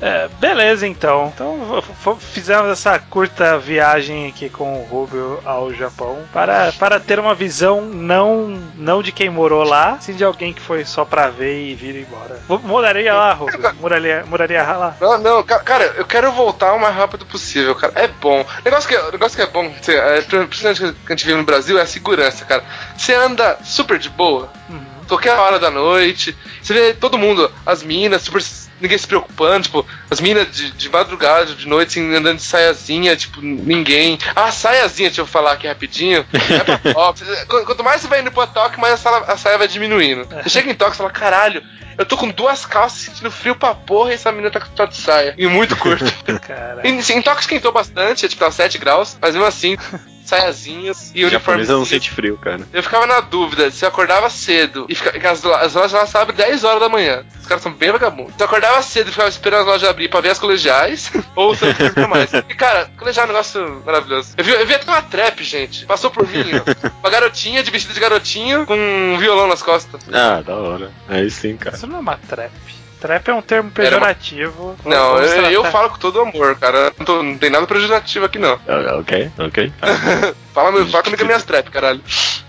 É, 0.00 0.28
beleza, 0.40 0.86
então. 0.86 1.32
Então 1.34 1.82
fizemos 2.18 2.70
essa 2.70 2.98
curta 2.98 3.58
viagem 3.58 4.28
aqui 4.28 4.48
com 4.48 4.80
o 4.80 4.84
Rubio 4.84 5.40
ao 5.44 5.72
Japão 5.74 6.24
para, 6.32 6.72
para 6.72 6.98
ter 6.98 7.18
uma 7.18 7.34
visão 7.34 7.82
não, 7.82 8.48
não 8.76 9.02
de 9.02 9.12
quem 9.12 9.28
morou 9.28 9.62
lá, 9.62 9.98
sim 10.00 10.14
de 10.14 10.24
alguém 10.24 10.52
que 10.52 10.60
foi 10.60 10.84
só 10.84 11.04
pra 11.04 11.28
ver 11.28 11.70
e 11.70 11.74
vir 11.74 11.96
embora. 11.96 12.40
Moraria 12.62 13.14
lá, 13.14 13.32
Rubio? 13.32 13.60
Moraria, 13.80 14.24
moraria 14.26 14.62
lá? 14.62 14.96
Não, 15.00 15.18
não, 15.18 15.42
cara, 15.42 15.84
eu 15.96 16.04
quero 16.04 16.32
voltar 16.32 16.72
o 16.72 16.80
mais 16.80 16.94
rápido 16.94 17.26
possível, 17.26 17.74
cara. 17.74 17.92
É 17.96 18.08
bom. 18.08 18.40
O 18.40 18.64
negócio 18.64 18.88
que, 18.88 19.12
negócio 19.12 19.36
que 19.36 19.42
é 19.42 19.46
bom, 19.46 19.64
é, 19.88 20.20
principalmente 20.22 20.80
que 20.80 21.12
a 21.12 21.16
gente 21.16 21.26
vive 21.26 21.38
no 21.38 21.44
Brasil, 21.44 21.78
é 21.78 21.82
a 21.82 21.86
segurança, 21.86 22.44
cara. 22.44 22.64
Você 22.96 23.14
anda 23.14 23.58
super 23.62 23.98
de 23.98 24.08
boa. 24.08 24.50
Uhum. 24.68 24.80
Qualquer 25.08 25.36
hora 25.36 25.58
da 25.58 25.70
noite, 25.70 26.36
você 26.62 26.72
vê 26.72 26.94
todo 26.94 27.18
mundo, 27.18 27.50
as 27.66 27.82
minas, 27.82 28.22
super 28.22 28.40
ninguém 28.80 28.98
se 28.98 29.06
preocupando, 29.06 29.64
tipo, 29.64 29.86
as 30.10 30.20
minas 30.20 30.50
de, 30.50 30.70
de 30.72 30.88
madrugada, 30.88 31.54
de 31.54 31.68
noite, 31.68 31.98
assim, 31.98 32.14
andando 32.14 32.36
de 32.36 32.42
saiazinha, 32.42 33.16
tipo, 33.16 33.40
ninguém. 33.42 34.18
Ah, 34.34 34.50
saiazinha, 34.50 35.08
deixa 35.08 35.20
eu 35.20 35.26
falar 35.26 35.52
aqui 35.52 35.66
rapidinho. 35.66 36.24
É 36.32 36.58
pra. 36.60 36.80
Quanto 37.64 37.84
mais 37.84 38.00
você 38.00 38.08
vai 38.08 38.20
indo 38.20 38.32
pra 38.32 38.46
toque, 38.46 38.80
mais 38.80 38.94
a, 38.94 38.96
saia, 38.96 39.24
a 39.24 39.36
saia 39.36 39.58
vai 39.58 39.68
diminuindo. 39.68 40.26
Você 40.42 40.48
chega 40.48 40.70
em 40.70 40.74
toque 40.74 40.94
e 40.94 40.96
fala, 40.96 41.10
caralho, 41.10 41.62
eu 42.00 42.06
tô 42.06 42.16
com 42.16 42.28
duas 42.28 42.64
calças 42.64 43.00
sentindo 43.00 43.30
frio 43.30 43.54
pra 43.54 43.74
porra 43.74 44.10
e 44.10 44.14
essa 44.14 44.32
menina 44.32 44.50
tá, 44.50 44.60
tá 44.60 44.86
de 44.86 44.96
saia. 44.96 45.34
E 45.36 45.46
muito 45.46 45.76
curto. 45.76 46.04
Caralho. 46.40 46.80
Em, 46.86 46.98
em 46.98 47.22
toque 47.22 47.42
esquentou 47.42 47.72
bastante, 47.72 48.24
é, 48.24 48.28
tipo, 48.28 48.42
tá 48.42 48.50
7 48.50 48.78
graus, 48.78 49.18
mas 49.20 49.34
mesmo 49.34 49.46
assim, 49.46 49.76
saiazinhas 50.24 51.10
e 51.14 51.24
uniformes. 51.24 51.68
não 51.68 51.84
sente 51.84 52.10
frio, 52.10 52.38
cara. 52.38 52.60
Eu 52.72 52.82
ficava 52.82 53.06
na 53.06 53.20
dúvida 53.20 53.70
se 53.70 53.84
eu 53.84 53.88
acordava 53.88 54.30
cedo 54.30 54.86
e 54.88 54.94
fica, 54.94 55.10
as, 55.30 55.44
as 55.44 55.74
lojas 55.74 55.92
lá 55.92 56.22
abrem 56.22 56.36
10 56.36 56.64
horas 56.64 56.80
da 56.80 56.88
manhã. 56.88 57.24
Os 57.40 57.46
caras 57.46 57.62
são 57.62 57.72
bem 57.72 57.90
vagabundos. 57.90 58.34
Se 58.34 58.42
eu 58.42 58.46
acordava 58.46 58.69
cedo 58.82 59.08
e 59.08 59.10
ficava 59.10 59.28
esperando 59.28 59.60
as 59.60 59.66
lojas 59.66 59.88
abrir 59.88 60.08
pra 60.08 60.20
ver 60.20 60.30
as 60.30 60.38
colegiais, 60.38 61.10
ou 61.34 61.54
se 61.54 61.64
eu 61.64 62.08
mais. 62.08 62.32
E 62.32 62.54
cara, 62.54 62.90
colegial 62.96 63.26
é 63.26 63.28
um 63.28 63.32
negócio 63.32 63.82
maravilhoso. 63.84 64.34
Eu 64.36 64.44
vi, 64.44 64.52
eu 64.52 64.66
vi 64.66 64.74
até 64.74 64.90
uma 64.90 65.02
trap, 65.02 65.42
gente. 65.42 65.86
Passou 65.86 66.10
por 66.10 66.26
mim, 66.26 66.44
ó. 66.54 66.90
Uma 67.00 67.10
garotinha 67.10 67.62
de 67.62 67.70
vestido 67.70 67.94
de 67.94 68.00
garotinho 68.00 68.66
com 68.66 68.76
um 68.76 69.16
violão 69.18 69.48
nas 69.48 69.62
costas. 69.62 70.02
Ah, 70.12 70.42
da 70.42 70.54
hora. 70.54 70.90
Aí 71.08 71.30
sim, 71.30 71.56
cara. 71.56 71.76
Isso 71.76 71.86
não 71.86 71.96
é 71.96 72.00
uma 72.00 72.16
trap. 72.16 72.52
Trap 73.00 73.28
é 73.28 73.34
um 73.34 73.40
termo 73.40 73.70
pejorativo. 73.70 74.76
Uma... 74.84 74.94
Não, 74.94 75.18
eu, 75.18 75.50
eu 75.50 75.64
falo 75.64 75.88
com 75.88 75.98
todo 75.98 76.20
amor, 76.20 76.56
cara. 76.58 76.92
Não, 76.98 77.06
tô, 77.06 77.22
não 77.22 77.38
tem 77.38 77.48
nada 77.48 77.66
pejorativo 77.66 78.26
aqui, 78.26 78.38
não. 78.38 78.60
Ok, 78.98 79.30
ok. 79.38 79.72
fala, 80.52 80.70
meu, 80.70 80.86
fala 80.86 81.04
comigo 81.04 81.24
minhas 81.24 81.44
trap, 81.44 81.70
caralho. 81.70 82.02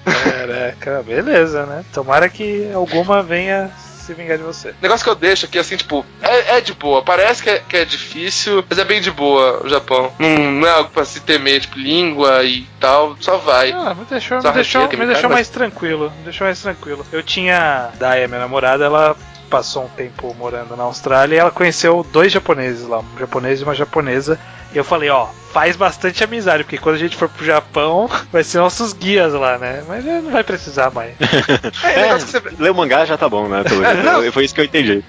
Caraca, 0.03 1.03
beleza, 1.03 1.65
né? 1.65 1.85
Tomara 1.93 2.27
que 2.27 2.69
alguma 2.73 3.23
venha 3.23 3.71
se 4.01 4.13
vingar 4.13 4.37
de 4.37 4.43
você. 4.43 4.69
O 4.69 4.75
negócio 4.81 5.03
que 5.03 5.09
eu 5.09 5.15
deixo 5.15 5.45
aqui, 5.45 5.57
assim, 5.57 5.77
tipo, 5.77 6.05
é, 6.21 6.57
é 6.57 6.61
de 6.61 6.73
boa. 6.73 7.01
Parece 7.01 7.43
que 7.43 7.49
é, 7.49 7.59
que 7.59 7.77
é, 7.77 7.85
difícil, 7.85 8.63
mas 8.69 8.77
é 8.77 8.83
bem 8.83 9.01
de 9.01 9.11
boa 9.11 9.61
o 9.63 9.69
Japão. 9.69 10.11
Não, 10.19 10.37
não 10.37 10.67
é 10.67 10.71
algo 10.71 10.89
pra 10.89 11.05
se 11.05 11.19
temer, 11.21 11.61
tipo, 11.61 11.77
língua 11.77 12.43
e 12.43 12.67
tal. 12.79 13.15
Só 13.19 13.37
vai. 13.37 13.71
Ah, 13.71 13.93
me 13.93 14.05
deixou, 14.05 14.41
me 14.41 14.51
deixou, 14.51 14.87
me 14.87 15.05
deixou 15.05 15.29
mais 15.29 15.49
tranquilo. 15.49 16.11
Me 16.17 16.23
deixou 16.23 16.45
mais 16.45 16.61
tranquilo. 16.61 17.05
Eu 17.11 17.23
tinha. 17.23 17.89
Daya, 17.99 18.27
minha 18.27 18.39
namorada, 18.39 18.85
ela 18.85 19.15
passou 19.49 19.83
um 19.83 19.89
tempo 19.89 20.33
morando 20.33 20.77
na 20.77 20.83
Austrália 20.83 21.35
e 21.35 21.37
ela 21.37 21.51
conheceu 21.51 22.07
dois 22.11 22.31
japoneses 22.31 22.87
lá, 22.87 22.99
um 22.99 23.19
japonês 23.19 23.59
e 23.59 23.63
uma 23.63 23.75
japonesa. 23.75 24.39
E 24.73 24.77
eu 24.77 24.83
falei, 24.83 25.09
ó, 25.09 25.27
faz 25.51 25.75
bastante 25.75 26.23
amizade, 26.23 26.63
porque 26.63 26.77
quando 26.77 26.95
a 26.95 26.99
gente 26.99 27.15
for 27.15 27.27
pro 27.27 27.45
Japão, 27.45 28.09
vai 28.31 28.43
ser 28.43 28.59
nossos 28.59 28.93
guias 28.93 29.33
lá, 29.33 29.57
né? 29.57 29.83
Mas 29.87 30.03
não 30.03 30.31
vai 30.31 30.43
precisar 30.43 30.91
mais. 30.91 31.13
é, 31.83 32.07
é 32.07 32.17
você... 32.17 32.41
ler 32.57 32.71
o 32.71 32.75
mangá 32.75 33.05
já 33.05 33.17
tá 33.17 33.27
bom, 33.27 33.47
né? 33.47 33.63
Foi 34.31 34.45
isso 34.45 34.55
que 34.55 34.61
eu 34.61 34.65
entendi. 34.65 35.03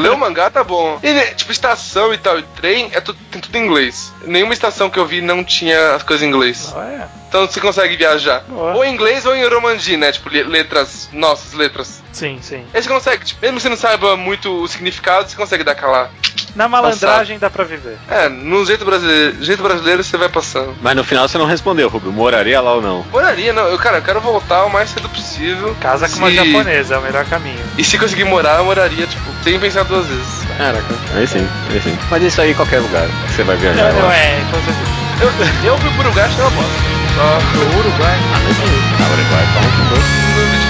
ler 0.00 0.10
o 0.10 0.18
mangá 0.18 0.50
tá 0.50 0.64
bom. 0.64 0.98
E, 1.02 1.12
né, 1.12 1.26
tipo, 1.34 1.52
estação 1.52 2.12
e 2.12 2.18
tal, 2.18 2.38
e 2.38 2.42
trem, 2.42 2.90
é 2.92 3.00
tudo, 3.00 3.18
tem 3.30 3.40
tudo 3.40 3.56
em 3.56 3.64
inglês. 3.64 4.12
Nenhuma 4.24 4.52
estação 4.52 4.90
que 4.90 4.98
eu 4.98 5.06
vi 5.06 5.20
não 5.20 5.44
tinha 5.44 5.94
as 5.94 6.02
coisas 6.02 6.26
em 6.26 6.28
inglês. 6.28 6.72
Ah, 6.76 6.84
é? 6.84 7.26
Então 7.28 7.46
você 7.46 7.60
consegue 7.60 7.96
viajar. 7.96 8.40
Boa. 8.48 8.74
Ou 8.74 8.84
em 8.84 8.92
inglês 8.92 9.26
ou 9.26 9.36
em 9.36 9.44
Uromandi, 9.44 9.96
né? 9.96 10.10
Tipo, 10.10 10.30
letras, 10.30 11.08
nossas 11.12 11.52
letras. 11.52 12.02
Sim, 12.12 12.38
sim. 12.40 12.64
Aí 12.72 12.82
você 12.82 12.88
consegue, 12.88 13.24
tipo, 13.24 13.40
mesmo 13.42 13.56
que 13.56 13.62
você 13.62 13.68
não 13.68 13.76
saiba 13.76 14.16
muito 14.16 14.62
o 14.62 14.66
significado, 14.66 15.28
você 15.28 15.36
consegue 15.36 15.62
dar 15.62 15.72
aquela 15.72 16.10
na 16.56 16.66
malandragem 16.68 17.38
dá 17.38 17.50
pra 17.50 17.62
viver. 17.64 17.98
É, 18.10 18.28
no 18.28 18.64
jeito 18.64 18.84
brasileiro, 18.84 19.36
jeito 19.44 19.62
brasileiro 19.62 20.02
você 20.02 20.16
vai 20.16 20.28
passando. 20.28 20.74
Mas 20.80 20.96
no 20.96 21.04
final 21.04 21.28
você 21.28 21.38
não 21.38 21.46
respondeu, 21.46 21.88
Rubio. 21.88 22.10
Moraria 22.10 22.60
lá 22.60 22.74
ou 22.74 22.82
não? 22.82 23.04
Moraria, 23.12 23.52
não. 23.52 23.66
Eu, 23.66 23.78
cara, 23.78 23.98
eu 23.98 24.02
quero 24.02 24.20
voltar 24.20 24.64
o 24.64 24.70
mais 24.70 24.90
cedo 24.90 25.08
possível. 25.08 25.76
Casa 25.80 26.08
com 26.08 26.16
uma 26.16 26.30
japonesa, 26.30 26.94
é 26.94 26.98
o 26.98 27.02
melhor 27.02 27.24
caminho. 27.26 27.60
E 27.76 27.84
se 27.84 27.98
conseguir 27.98 28.24
morar, 28.24 28.58
eu 28.58 28.64
moraria, 28.64 29.06
tipo, 29.06 29.30
sem 29.44 29.58
pensar 29.60 29.84
duas 29.84 30.06
vezes. 30.06 30.46
Caraca, 30.56 30.94
aí 31.14 31.26
sim, 31.26 31.46
aí 31.70 31.80
sim. 31.82 31.96
Mas 32.10 32.22
isso 32.22 32.40
aí 32.40 32.50
em 32.52 32.54
qualquer 32.54 32.80
lugar 32.80 33.06
que 33.06 33.32
você 33.32 33.42
vai 33.42 33.56
viajar. 33.56 33.92
Não, 33.92 34.02
não 34.02 34.10
é, 34.12 34.40
com 34.50 34.56
certeza. 34.64 34.96
Eu, 35.20 35.72
eu 35.72 35.78
fui 35.78 35.90
pro 35.90 36.00
Uruguai, 36.00 36.24
achei 36.24 36.40
uma 36.40 36.50
bosta. 36.50 36.72
Só 37.14 37.38
pro 37.52 37.78
Uruguai? 37.78 38.18
Ah, 38.34 38.40
mas 38.44 38.58
é 38.58 39.02
Ah, 39.02 39.12
Uruguai 39.12 39.42
é 39.42 39.52
bom, 39.54 40.65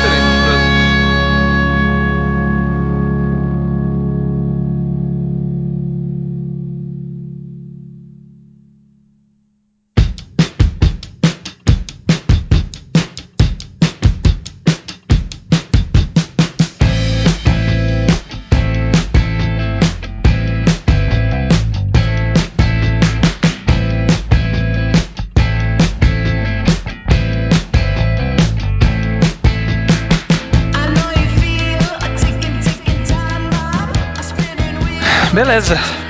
diferente. 35.61 36.06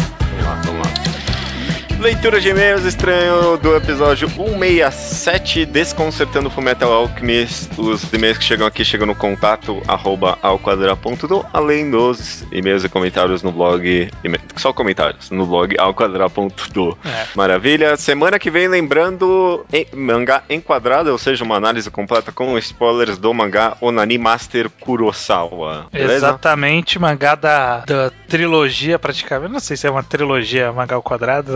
Leitura 2.27 2.41
de 2.41 2.49
e-mails 2.49 2.85
estranho 2.85 3.57
do 3.57 3.77
episódio 3.77 4.29
167, 4.29 5.65
Desconcertando 5.65 6.51
Fullmetal 6.51 6.93
Alchemist. 6.93 7.71
Os 7.79 8.13
e-mails 8.13 8.37
que 8.37 8.43
chegam 8.43 8.67
aqui 8.67 8.85
chegam 8.85 9.07
no 9.07 9.15
contato 9.15 9.81
arroba 9.87 10.37
alquadra.do, 10.43 11.47
além 11.53 11.89
dos 11.89 12.45
e-mails 12.51 12.83
e 12.83 12.89
comentários 12.89 13.45
no 13.45 13.53
blog, 13.53 14.11
só 14.57 14.73
comentários, 14.73 15.31
no 15.31 15.47
blog 15.47 15.79
alquadra.do. 15.79 16.99
É. 17.05 17.27
Maravilha. 17.37 17.97
Semana 17.97 18.41
que 18.41 18.51
vem, 18.51 18.67
lembrando, 18.67 19.65
em, 19.73 19.87
mangá 19.95 20.43
enquadrado, 20.51 21.13
ou 21.13 21.19
seja, 21.19 21.45
uma 21.45 21.55
análise 21.55 21.89
completa 21.93 22.33
com 22.33 22.59
spoilers 22.59 23.19
do 23.19 23.33
mangá 23.33 23.77
Onani 23.81 24.19
Master 24.19 24.69
Kurosawa. 24.81 25.87
Beleza? 25.93 26.15
Exatamente, 26.15 26.99
mangá 26.99 27.37
da, 27.37 27.85
da 27.85 28.11
trilogia 28.27 28.99
praticamente, 28.99 29.53
não 29.53 29.61
sei 29.61 29.77
se 29.77 29.87
é 29.87 29.91
uma 29.91 30.03
trilogia 30.03 30.73
mangá 30.73 30.97
ao 30.97 31.03
quadrado, 31.03 31.53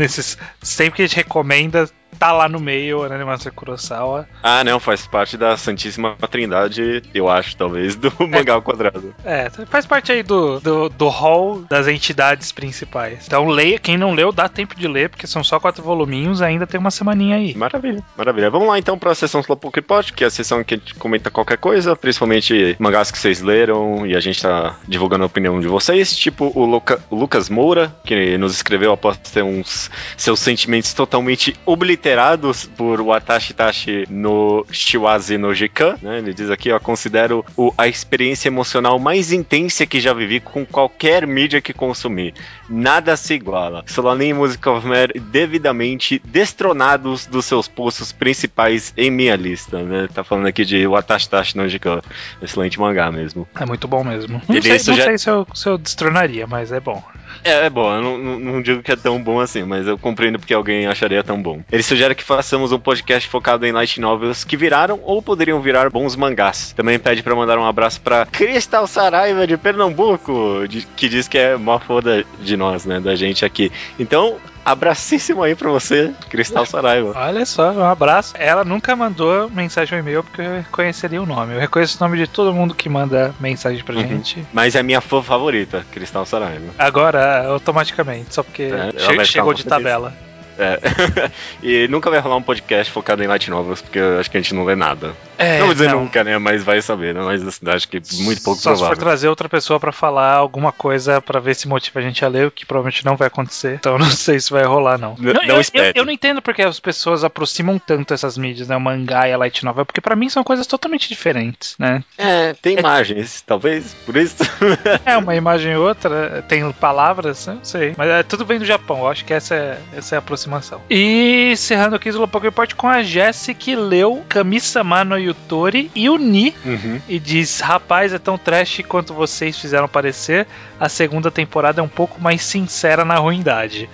nesses 0.00 0.36
sempre 0.62 0.96
que 0.96 1.02
a 1.02 1.06
gente 1.06 1.16
recomenda 1.16 1.88
tá 2.20 2.32
lá 2.32 2.50
no 2.50 2.60
meio, 2.60 3.08
né, 3.08 3.24
Master 3.24 3.50
Kurosawa. 3.50 4.28
Ah, 4.42 4.62
não, 4.62 4.78
faz 4.78 5.06
parte 5.06 5.38
da 5.38 5.56
Santíssima 5.56 6.14
Trindade, 6.30 7.02
eu 7.14 7.30
acho, 7.30 7.56
talvez, 7.56 7.96
do 7.96 8.12
é, 8.20 8.26
mangá 8.28 8.52
ao 8.52 8.62
quadrado. 8.62 9.14
É, 9.24 9.48
faz 9.66 9.86
parte 9.86 10.12
aí 10.12 10.22
do, 10.22 10.60
do, 10.60 10.90
do 10.90 11.08
hall 11.08 11.62
das 11.62 11.88
entidades 11.88 12.52
principais. 12.52 13.24
Então 13.26 13.46
leia, 13.46 13.78
quem 13.78 13.96
não 13.96 14.12
leu, 14.12 14.30
dá 14.30 14.50
tempo 14.50 14.76
de 14.76 14.86
ler, 14.86 15.08
porque 15.08 15.26
são 15.26 15.42
só 15.42 15.58
quatro 15.58 15.82
voluminhos, 15.82 16.42
ainda 16.42 16.66
tem 16.66 16.78
uma 16.78 16.90
semaninha 16.90 17.36
aí. 17.36 17.54
Maravilha, 17.54 18.04
maravilha. 18.14 18.50
Vamos 18.50 18.68
lá 18.68 18.78
então 18.78 18.98
pra 18.98 19.14
sessão 19.14 19.40
Slowpoke 19.40 19.78
Report, 19.78 20.12
que 20.12 20.22
é 20.22 20.26
a 20.26 20.30
sessão 20.30 20.62
que 20.62 20.74
a 20.74 20.76
gente 20.76 20.94
comenta 20.96 21.30
qualquer 21.30 21.56
coisa, 21.56 21.96
principalmente 21.96 22.76
mangás 22.78 23.10
que 23.10 23.18
vocês 23.18 23.40
leram 23.40 24.06
e 24.06 24.14
a 24.14 24.20
gente 24.20 24.42
tá 24.42 24.76
divulgando 24.86 25.24
a 25.24 25.26
opinião 25.26 25.58
de 25.58 25.68
vocês, 25.68 26.14
tipo 26.14 26.52
o, 26.54 26.66
Luca, 26.66 27.02
o 27.08 27.16
Lucas 27.16 27.48
Moura, 27.48 27.90
que 28.04 28.36
nos 28.36 28.52
escreveu 28.52 28.92
após 28.92 29.16
ter 29.16 29.42
uns 29.42 29.90
seus 30.18 30.38
sentimentos 30.38 30.92
totalmente 30.92 31.56
obliterados 31.64 32.09
liderados 32.10 32.66
por 32.66 33.00
Watashi 33.00 33.54
Tashi 33.54 34.04
no 34.10 34.66
Shiwazi 34.70 35.38
no 35.38 35.54
Jikan, 35.54 35.96
né? 36.02 36.18
Ele 36.18 36.34
diz 36.34 36.50
aqui, 36.50 36.72
ó, 36.72 36.80
considero 36.80 37.44
o, 37.56 37.72
a 37.78 37.86
experiência 37.86 38.48
emocional 38.48 38.98
mais 38.98 39.32
intensa 39.32 39.86
que 39.86 40.00
já 40.00 40.12
vivi 40.12 40.40
com 40.40 40.66
qualquer 40.66 41.24
mídia 41.26 41.60
que 41.60 41.72
consumi. 41.72 42.34
Nada 42.68 43.16
se 43.16 43.34
iguala. 43.34 43.84
Solanin 43.86 44.28
e 44.28 44.34
Music 44.34 44.68
of 44.68 44.86
Mary 44.86 45.20
devidamente 45.20 46.20
destronados 46.24 47.26
dos 47.26 47.44
seus 47.44 47.68
postos 47.68 48.10
principais 48.10 48.92
em 48.96 49.10
minha 49.10 49.36
lista, 49.36 49.80
né? 49.82 50.08
Tá 50.12 50.24
falando 50.24 50.46
aqui 50.46 50.64
de 50.64 50.86
Watashi 50.86 51.28
Tashi 51.28 51.56
no 51.56 51.68
Jikan. 51.68 52.00
Excelente 52.42 52.80
mangá 52.80 53.12
mesmo. 53.12 53.46
É 53.54 53.64
muito 53.64 53.86
bom 53.86 54.02
mesmo. 54.02 54.42
Não, 54.48 54.62
sei, 54.62 54.72
não 54.72 54.78
sei 55.04 55.18
se 55.18 55.30
eu, 55.30 55.46
se 55.54 55.68
eu 55.68 55.78
destronaria, 55.78 56.46
mas 56.46 56.72
é 56.72 56.80
bom. 56.80 57.02
É, 57.44 57.66
é 57.66 57.70
bom, 57.70 57.92
eu 57.94 58.02
não, 58.02 58.18
não, 58.18 58.62
digo 58.62 58.82
que 58.82 58.92
é 58.92 58.96
tão 58.96 59.22
bom 59.22 59.40
assim, 59.40 59.62
mas 59.62 59.86
eu 59.86 59.98
compreendo 59.98 60.38
porque 60.38 60.54
alguém 60.54 60.86
acharia 60.86 61.22
tão 61.22 61.40
bom. 61.40 61.62
Ele 61.70 61.82
sugere 61.82 62.14
que 62.14 62.22
façamos 62.22 62.72
um 62.72 62.78
podcast 62.78 63.28
focado 63.28 63.66
em 63.66 63.72
light 63.72 64.00
novels 64.00 64.44
que 64.44 64.56
viraram 64.56 65.00
ou 65.02 65.22
poderiam 65.22 65.60
virar 65.60 65.90
bons 65.90 66.16
mangás. 66.16 66.72
Também 66.72 66.98
pede 66.98 67.22
para 67.22 67.34
mandar 67.34 67.58
um 67.58 67.64
abraço 67.64 68.00
para 68.00 68.26
Cristal 68.26 68.86
Saraiva 68.86 69.46
de 69.46 69.56
Pernambuco, 69.56 70.66
de, 70.68 70.86
que 70.96 71.08
diz 71.08 71.28
que 71.28 71.38
é 71.38 71.56
mó 71.56 71.78
foda 71.78 72.24
de 72.40 72.56
nós, 72.56 72.84
né, 72.84 73.00
da 73.00 73.14
gente 73.14 73.44
aqui. 73.44 73.72
Então, 73.98 74.36
Abracíssimo 74.64 75.42
aí 75.42 75.54
pra 75.54 75.70
você, 75.70 76.12
Cristal 76.28 76.66
Saraiva. 76.66 77.12
Olha 77.16 77.46
só, 77.46 77.72
um 77.72 77.84
abraço. 77.84 78.34
Ela 78.38 78.64
nunca 78.64 78.94
mandou 78.94 79.50
mensagem 79.50 79.94
ou 79.96 80.00
e-mail 80.00 80.22
porque 80.22 80.42
eu 80.42 80.56
reconheceria 80.56 81.22
o 81.22 81.26
nome. 81.26 81.54
Eu 81.54 81.60
reconheço 81.60 81.96
o 81.98 82.06
nome 82.06 82.18
de 82.18 82.26
todo 82.26 82.52
mundo 82.52 82.74
que 82.74 82.88
manda 82.88 83.34
mensagem 83.40 83.82
pra 83.82 83.94
uhum. 83.94 84.06
gente. 84.06 84.44
Mas 84.52 84.74
é 84.74 84.82
minha 84.82 85.00
fã 85.00 85.22
favorita, 85.22 85.84
Cristal 85.90 86.26
Saraiva. 86.26 86.72
Agora, 86.78 87.46
automaticamente, 87.46 88.34
só 88.34 88.42
porque 88.42 88.70
é, 88.70 89.24
chegou 89.24 89.54
de 89.54 89.64
tabela. 89.64 90.12
É. 90.60 90.78
e 91.62 91.88
nunca 91.88 92.10
vai 92.10 92.20
rolar 92.20 92.36
um 92.36 92.42
podcast 92.42 92.92
focado 92.92 93.24
em 93.24 93.26
light 93.26 93.48
novels, 93.50 93.80
porque 93.80 93.98
eu 93.98 94.20
acho 94.20 94.30
que 94.30 94.36
a 94.36 94.40
gente 94.40 94.54
não 94.54 94.64
lê 94.64 94.76
nada. 94.76 95.14
É, 95.38 95.58
não 95.58 95.66
vou 95.66 95.74
dizer 95.74 95.88
não. 95.88 96.00
nunca, 96.02 96.22
né? 96.22 96.36
Mas 96.36 96.62
vai 96.62 96.82
saber, 96.82 97.14
né? 97.14 97.22
Mas 97.22 97.46
assim, 97.46 97.68
acho 97.68 97.88
que 97.88 98.00
muito 98.22 98.42
pouco 98.42 98.60
Só 98.60 98.70
provável. 98.70 98.94
se 98.94 99.00
for 99.00 99.04
trazer 99.04 99.28
outra 99.28 99.48
pessoa 99.48 99.80
para 99.80 99.90
falar 99.90 100.34
alguma 100.34 100.70
coisa 100.70 101.20
para 101.22 101.40
ver 101.40 101.54
se 101.54 101.66
motiva 101.66 101.98
a 101.98 102.02
gente 102.02 102.22
a 102.22 102.28
ler, 102.28 102.46
o 102.48 102.50
que 102.50 102.66
provavelmente 102.66 103.06
não 103.06 103.16
vai 103.16 103.28
acontecer. 103.28 103.76
Então 103.80 103.96
não 103.98 104.10
sei 104.10 104.38
se 104.38 104.50
vai 104.50 104.64
rolar, 104.64 104.98
não. 104.98 105.16
N 105.18 105.32
não, 105.32 105.42
eu, 105.42 105.56
eu, 105.56 105.92
eu, 105.94 106.04
não 106.04 106.12
entendo 106.12 106.42
porque 106.42 106.60
as 106.60 106.78
pessoas 106.78 107.24
aproximam 107.24 107.78
tanto 107.78 108.12
essas 108.12 108.36
mídias, 108.36 108.68
né? 108.68 108.76
O 108.76 108.80
mangá 108.80 109.26
e 109.28 109.32
a 109.32 109.38
light 109.38 109.64
novel, 109.64 109.86
porque 109.86 110.00
para 110.00 110.14
mim 110.14 110.28
são 110.28 110.44
coisas 110.44 110.66
totalmente 110.66 111.08
diferentes, 111.08 111.74
né? 111.78 112.04
É, 112.18 112.52
tem 112.52 112.76
é... 112.76 112.80
imagens, 112.80 113.40
talvez, 113.40 113.94
por 114.04 114.16
isso. 114.16 114.36
é, 115.06 115.16
uma 115.16 115.34
imagem 115.34 115.72
e 115.72 115.76
outra, 115.76 116.44
tem 116.46 116.70
palavras, 116.72 117.46
não 117.46 117.64
sei. 117.64 117.94
Mas 117.96 118.10
é, 118.10 118.22
tudo 118.22 118.44
vem 118.44 118.58
do 118.58 118.64
Japão, 118.66 118.98
eu 118.98 119.08
acho 119.08 119.24
que 119.24 119.32
essa 119.32 119.54
é, 119.54 119.78
essa 119.96 120.14
é 120.14 120.16
a 120.16 120.18
aproximação. 120.18 120.49
E 120.90 121.52
encerrando 121.52 121.96
aqui 121.96 122.10
o 122.10 122.38
Report 122.38 122.74
com 122.74 122.88
a 122.88 123.02
Jessie 123.02 123.54
que 123.54 123.76
leu 123.76 124.24
Kami-sama 124.28 125.04
no 125.04 125.18
Yutori 125.18 125.90
e 125.94 126.08
o 126.08 126.16
Ni 126.16 126.54
uhum. 126.64 127.00
e 127.08 127.18
diz: 127.18 127.60
Rapaz, 127.60 128.12
é 128.12 128.18
tão 128.18 128.36
trash 128.36 128.82
quanto 128.88 129.14
vocês 129.14 129.58
fizeram 129.58 129.88
parecer. 129.88 130.46
A 130.80 130.88
segunda 130.88 131.30
temporada 131.30 131.82
é 131.82 131.84
um 131.84 131.88
pouco 131.88 132.18
mais 132.18 132.42
sincera 132.42 133.04
na 133.04 133.16
ruindade. 133.16 133.86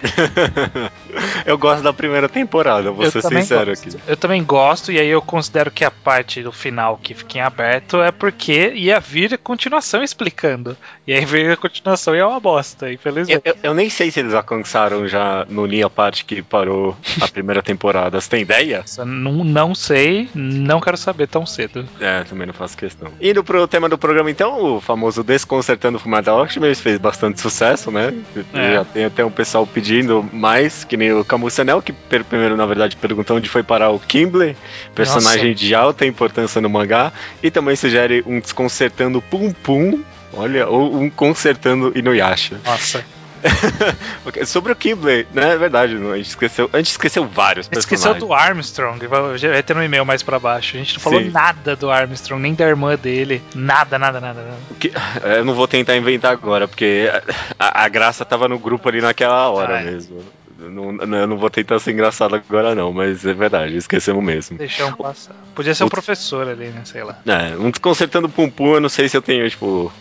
eu 1.45 1.59
gosto 1.59 1.83
da 1.83 1.93
primeira 1.93 2.29
temporada, 2.29 2.93
vou 2.93 3.05
eu 3.05 3.11
ser 3.11 3.23
sincero 3.23 3.71
gosto. 3.71 3.89
aqui. 3.89 3.99
Eu 4.07 4.17
também 4.17 4.45
gosto, 4.45 4.93
e 4.93 5.01
aí 5.01 5.09
eu 5.09 5.21
considero 5.21 5.69
que 5.69 5.85
a 5.85 5.91
parte 5.91 6.45
do 6.45 6.53
final 6.53 6.97
que 6.97 7.13
fica 7.13 7.39
em 7.39 7.41
aberto 7.41 8.01
é 8.01 8.13
porque 8.13 8.73
ia 8.75 9.01
vir 9.01 9.35
a 9.35 9.39
continuação 9.39 10.01
explicando. 10.01 10.77
E 11.05 11.13
aí 11.13 11.25
veio 11.25 11.53
a 11.53 11.57
continuação 11.57 12.15
e 12.15 12.19
é 12.19 12.25
uma 12.25 12.39
bosta, 12.39 12.93
infelizmente. 12.93 13.43
Eu, 13.45 13.55
eu, 13.55 13.59
eu 13.65 13.75
nem 13.75 13.91
sei 13.91 14.13
se 14.13 14.21
eles 14.21 14.33
alcançaram 14.33 15.09
já 15.09 15.45
no 15.49 15.67
Ni 15.67 15.83
a 15.83 15.91
parte 15.91 16.25
que 16.25 16.41
parou 16.41 16.97
a 17.21 17.27
primeira 17.27 17.65
temporada. 17.65 18.21
Você 18.21 18.31
tem 18.31 18.43
ideia? 18.43 18.85
Não, 19.05 19.43
não 19.43 19.75
sei, 19.75 20.29
não 20.33 20.81
quero 20.81 20.97
saber 20.97 21.27
tão 21.27 21.45
cedo. 21.45 21.85
É, 22.01 22.23
também 22.23 22.47
não 22.47 22.55
faço 22.55 22.77
questão. 22.77 23.11
Indo 23.21 23.43
pro 23.43 23.67
tema 23.67 23.89
do 23.89 23.99
programa, 23.99 24.31
então, 24.31 24.77
o 24.77 24.81
famoso 24.81 25.25
Desconcertando 25.25 25.99
Fumada 25.99 26.33
Optimus 26.77 26.81
fez 26.81 26.99
bastante 26.99 27.41
sucesso, 27.41 27.91
né? 27.91 28.13
É. 28.53 28.75
Já 28.75 28.85
tem 28.85 29.05
até 29.05 29.25
um 29.25 29.31
pessoal 29.31 29.67
pedindo 29.67 30.29
mais, 30.33 30.85
que 30.85 30.97
nem 30.97 31.13
o 31.13 31.25
Camusanel, 31.25 31.83
que 31.83 31.93
primeiro, 31.93 32.57
na 32.57 32.67
verdade, 32.67 32.97
perguntou 32.97 33.37
onde 33.37 33.49
foi 33.49 33.63
parar 33.63 33.91
o 33.91 33.99
Kimble, 33.99 34.57
personagem 34.95 35.51
Nossa. 35.51 35.65
de 35.65 35.75
alta 35.75 36.07
importância 36.07 36.61
no 36.61 36.69
mangá, 36.69 37.13
e 37.43 37.51
também 37.51 37.77
sugere 37.77 38.23
um 38.27 38.41
Desconcertando 38.41 39.21
Pum 39.23 39.53
Pum, 39.53 40.03
Olha, 40.33 40.69
ou 40.69 40.95
um 40.95 41.09
consertando 41.09 41.93
Inuyasha. 41.95 42.61
Nossa. 42.65 43.05
Sobre 44.47 44.73
o 44.73 44.77
Kimble, 44.77 45.27
né? 45.33 45.55
É 45.55 45.59
verdade, 45.59 45.95
a 45.95 46.17
gente 46.17 46.29
esqueceu, 46.29 46.71
a 46.73 46.79
gente 46.79 46.91
esqueceu 46.91 47.27
vários 47.27 47.69
personagens. 47.69 48.01
Esqueceu 48.01 48.15
do 48.15 48.33
Armstrong, 48.33 49.07
vai 49.07 49.63
ter 49.63 49.77
um 49.77 49.83
e-mail 49.83 50.05
mais 50.05 50.23
pra 50.23 50.39
baixo. 50.39 50.77
A 50.77 50.79
gente 50.79 50.95
não 50.95 51.01
falou 51.01 51.21
Sim. 51.21 51.31
nada 51.31 51.77
do 51.77 51.91
Armstrong, 51.91 52.43
nem 52.43 52.55
da 52.55 52.67
irmã 52.67 52.97
dele. 52.97 53.43
Nada, 53.55 53.99
nada, 53.99 54.21
nada. 54.21 54.43
nada. 54.43 54.59
Que, 54.79 54.93
eu 55.37 55.45
não 55.45 55.55
vou 55.55 55.69
tentar 55.69 55.97
inventar 55.97 56.33
agora, 56.33 56.69
porque 56.69 57.11
a, 57.59 57.85
a 57.85 57.89
graça 57.89 58.25
tava 58.25 58.49
no 58.49 58.59
grupo 58.59 58.89
ali 58.89 59.01
naquela 59.01 59.49
hora 59.51 59.79
ah, 59.79 59.83
é. 59.83 59.85
mesmo. 59.85 60.23
Não, 60.59 60.91
não, 60.93 61.19
eu 61.19 61.27
não 61.27 61.37
vou 61.37 61.51
tentar 61.51 61.79
ser 61.79 61.93
engraçado 61.93 62.35
agora, 62.35 62.75
não, 62.75 62.93
mas 62.93 63.25
é 63.27 63.35
verdade, 63.35 63.77
esquecemos 63.77 64.25
mesmo. 64.25 64.57
Deixamos 64.57 64.97
passar. 64.97 65.35
Podia 65.55 65.75
ser 65.75 65.85
o, 65.85 65.87
um 65.87 65.91
professor 65.91 66.49
ali, 66.49 66.69
né? 66.69 66.81
Sei 66.85 67.05
lá. 67.05 67.19
É, 67.27 67.57
um 67.57 67.71
desconcertando 67.71 68.29
Pum 68.29 68.49
Pum, 68.49 68.75
eu 68.75 68.81
não 68.81 68.89
sei 68.89 69.09
se 69.09 69.17
eu 69.17 69.23
tenho, 69.23 69.49
tipo, 69.51 69.93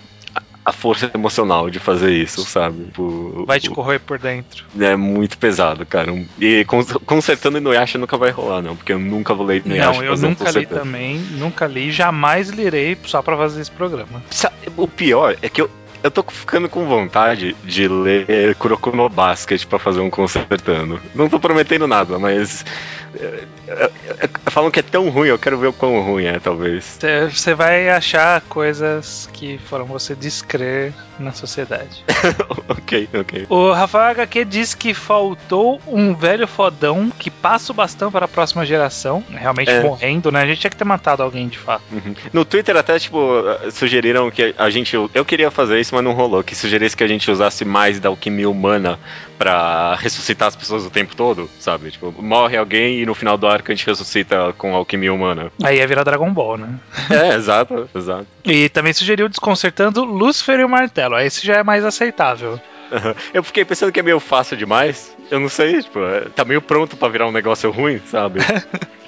a 0.65 0.71
força 0.71 1.11
emocional 1.13 1.69
de 1.69 1.77
fazer 1.77 2.11
isso, 2.11 2.43
sabe? 2.43 2.85
Tipo, 2.85 3.45
vai 3.45 3.59
te 3.59 3.69
corroer 3.69 3.99
por 3.99 4.17
dentro. 4.17 4.65
É 4.79 4.95
muito 4.95 5.37
pesado, 5.37 5.85
cara. 5.85 6.11
E 6.41 6.65
consertando 7.05 7.59
Inuyasha 7.59 7.99
nunca 7.99 8.17
vai 8.17 8.31
rolar, 8.31 8.63
não, 8.63 8.75
porque 8.75 8.91
eu 8.91 8.97
nunca 8.97 9.35
vou 9.35 9.45
ler 9.45 9.61
Inuyasha. 9.63 10.01
Não, 10.01 10.03
eu 10.03 10.17
nunca 10.17 10.49
li 10.49 10.65
também, 10.65 11.19
nunca 11.33 11.67
li, 11.67 11.91
jamais 11.91 12.49
lirei 12.49 12.97
só 13.05 13.21
pra 13.21 13.37
fazer 13.37 13.61
esse 13.61 13.71
programa. 13.71 14.23
O 14.75 14.87
pior 14.87 15.37
é 15.39 15.47
que 15.47 15.61
eu, 15.61 15.69
eu 16.01 16.09
tô 16.09 16.23
ficando 16.23 16.67
com 16.67 16.87
vontade 16.87 17.55
de 17.63 17.87
ler 17.87 18.55
Kuroko 18.55 18.95
no 18.95 19.07
Basket 19.07 19.63
pra 19.65 19.77
fazer 19.77 19.99
um 19.99 20.09
consertando. 20.09 20.99
Não 21.13 21.29
tô 21.29 21.39
prometendo 21.39 21.87
nada, 21.87 22.17
mas 22.17 22.65
Falam 24.47 24.71
que 24.71 24.79
é 24.79 24.83
tão 24.83 25.09
ruim, 25.09 25.29
eu 25.29 25.39
quero 25.39 25.57
ver 25.57 25.67
o 25.67 25.73
quão 25.73 26.01
ruim 26.01 26.25
é, 26.25 26.39
talvez. 26.39 26.99
Você 27.31 27.53
vai 27.53 27.89
achar 27.89 28.41
coisas 28.41 29.29
que 29.33 29.57
foram 29.57 29.85
você 29.85 30.15
descrer 30.15 30.93
na 31.19 31.31
sociedade. 31.31 32.03
ok, 32.67 33.09
ok. 33.13 33.45
O 33.49 33.71
Rafael 33.71 34.11
HQ 34.11 34.45
diz 34.45 34.73
que 34.73 34.93
faltou 34.93 35.81
um 35.87 36.13
velho 36.13 36.47
fodão 36.47 37.09
que 37.09 37.29
passa 37.29 37.71
o 37.71 37.75
bastão 37.75 38.11
para 38.11 38.25
a 38.25 38.27
próxima 38.27 38.65
geração, 38.65 39.23
realmente 39.29 39.71
é. 39.71 39.81
morrendo, 39.81 40.31
né? 40.31 40.41
A 40.41 40.45
gente 40.45 40.61
tinha 40.61 40.71
que 40.71 40.77
ter 40.77 40.85
matado 40.85 41.23
alguém 41.23 41.47
de 41.47 41.57
fato. 41.57 41.83
Uhum. 41.91 42.15
No 42.33 42.45
Twitter 42.45 42.75
até, 42.75 42.99
tipo, 42.99 43.43
sugeriram 43.71 44.29
que 44.29 44.53
a 44.57 44.69
gente. 44.69 44.95
Eu 44.95 45.25
queria 45.25 45.49
fazer 45.49 45.79
isso, 45.79 45.95
mas 45.95 46.03
não 46.03 46.13
rolou. 46.13 46.43
Que 46.43 46.55
sugerisse 46.55 46.95
que 46.95 47.03
a 47.03 47.07
gente 47.07 47.29
usasse 47.29 47.63
mais 47.65 47.99
da 47.99 48.09
alquimia 48.09 48.49
humana 48.49 48.99
para 49.37 49.95
ressuscitar 49.95 50.47
as 50.47 50.55
pessoas 50.55 50.85
o 50.85 50.89
tempo 50.89 51.15
todo, 51.15 51.49
sabe? 51.59 51.91
Tipo, 51.91 52.13
morre 52.21 52.57
alguém 52.57 53.01
e 53.01 53.05
no 53.05 53.13
final 53.13 53.37
do 53.37 53.47
arco 53.47 53.71
a 53.71 53.75
gente 53.75 53.85
ressuscita 53.85 54.53
com 54.57 54.75
alquimia 54.75 55.13
humana. 55.13 55.51
Aí 55.63 55.77
ia 55.77 55.87
virar 55.87 56.03
Dragon 56.03 56.31
Ball, 56.31 56.57
né? 56.57 56.79
É, 57.09 57.35
exato, 57.35 57.89
exato. 57.95 58.27
E 58.43 58.67
também 58.69 58.91
sugeriu 58.91 59.29
desconcertando 59.29 60.03
Lúcifer 60.03 60.59
e 60.59 60.63
o 60.63 60.69
Martelo. 60.69 61.17
Esse 61.19 61.45
já 61.45 61.55
é 61.55 61.63
mais 61.63 61.85
aceitável. 61.85 62.59
Eu 63.33 63.43
fiquei 63.43 63.65
pensando 63.65 63.91
que 63.91 63.99
é 63.99 64.03
meio 64.03 64.19
fácil 64.19 64.57
demais. 64.57 65.15
Eu 65.29 65.39
não 65.39 65.49
sei, 65.49 65.81
tipo, 65.81 65.99
é, 66.03 66.21
tá 66.35 66.45
meio 66.45 66.61
pronto 66.61 66.95
para 66.95 67.09
virar 67.09 67.27
um 67.27 67.31
negócio 67.31 67.69
ruim, 67.71 68.01
sabe? 68.05 68.39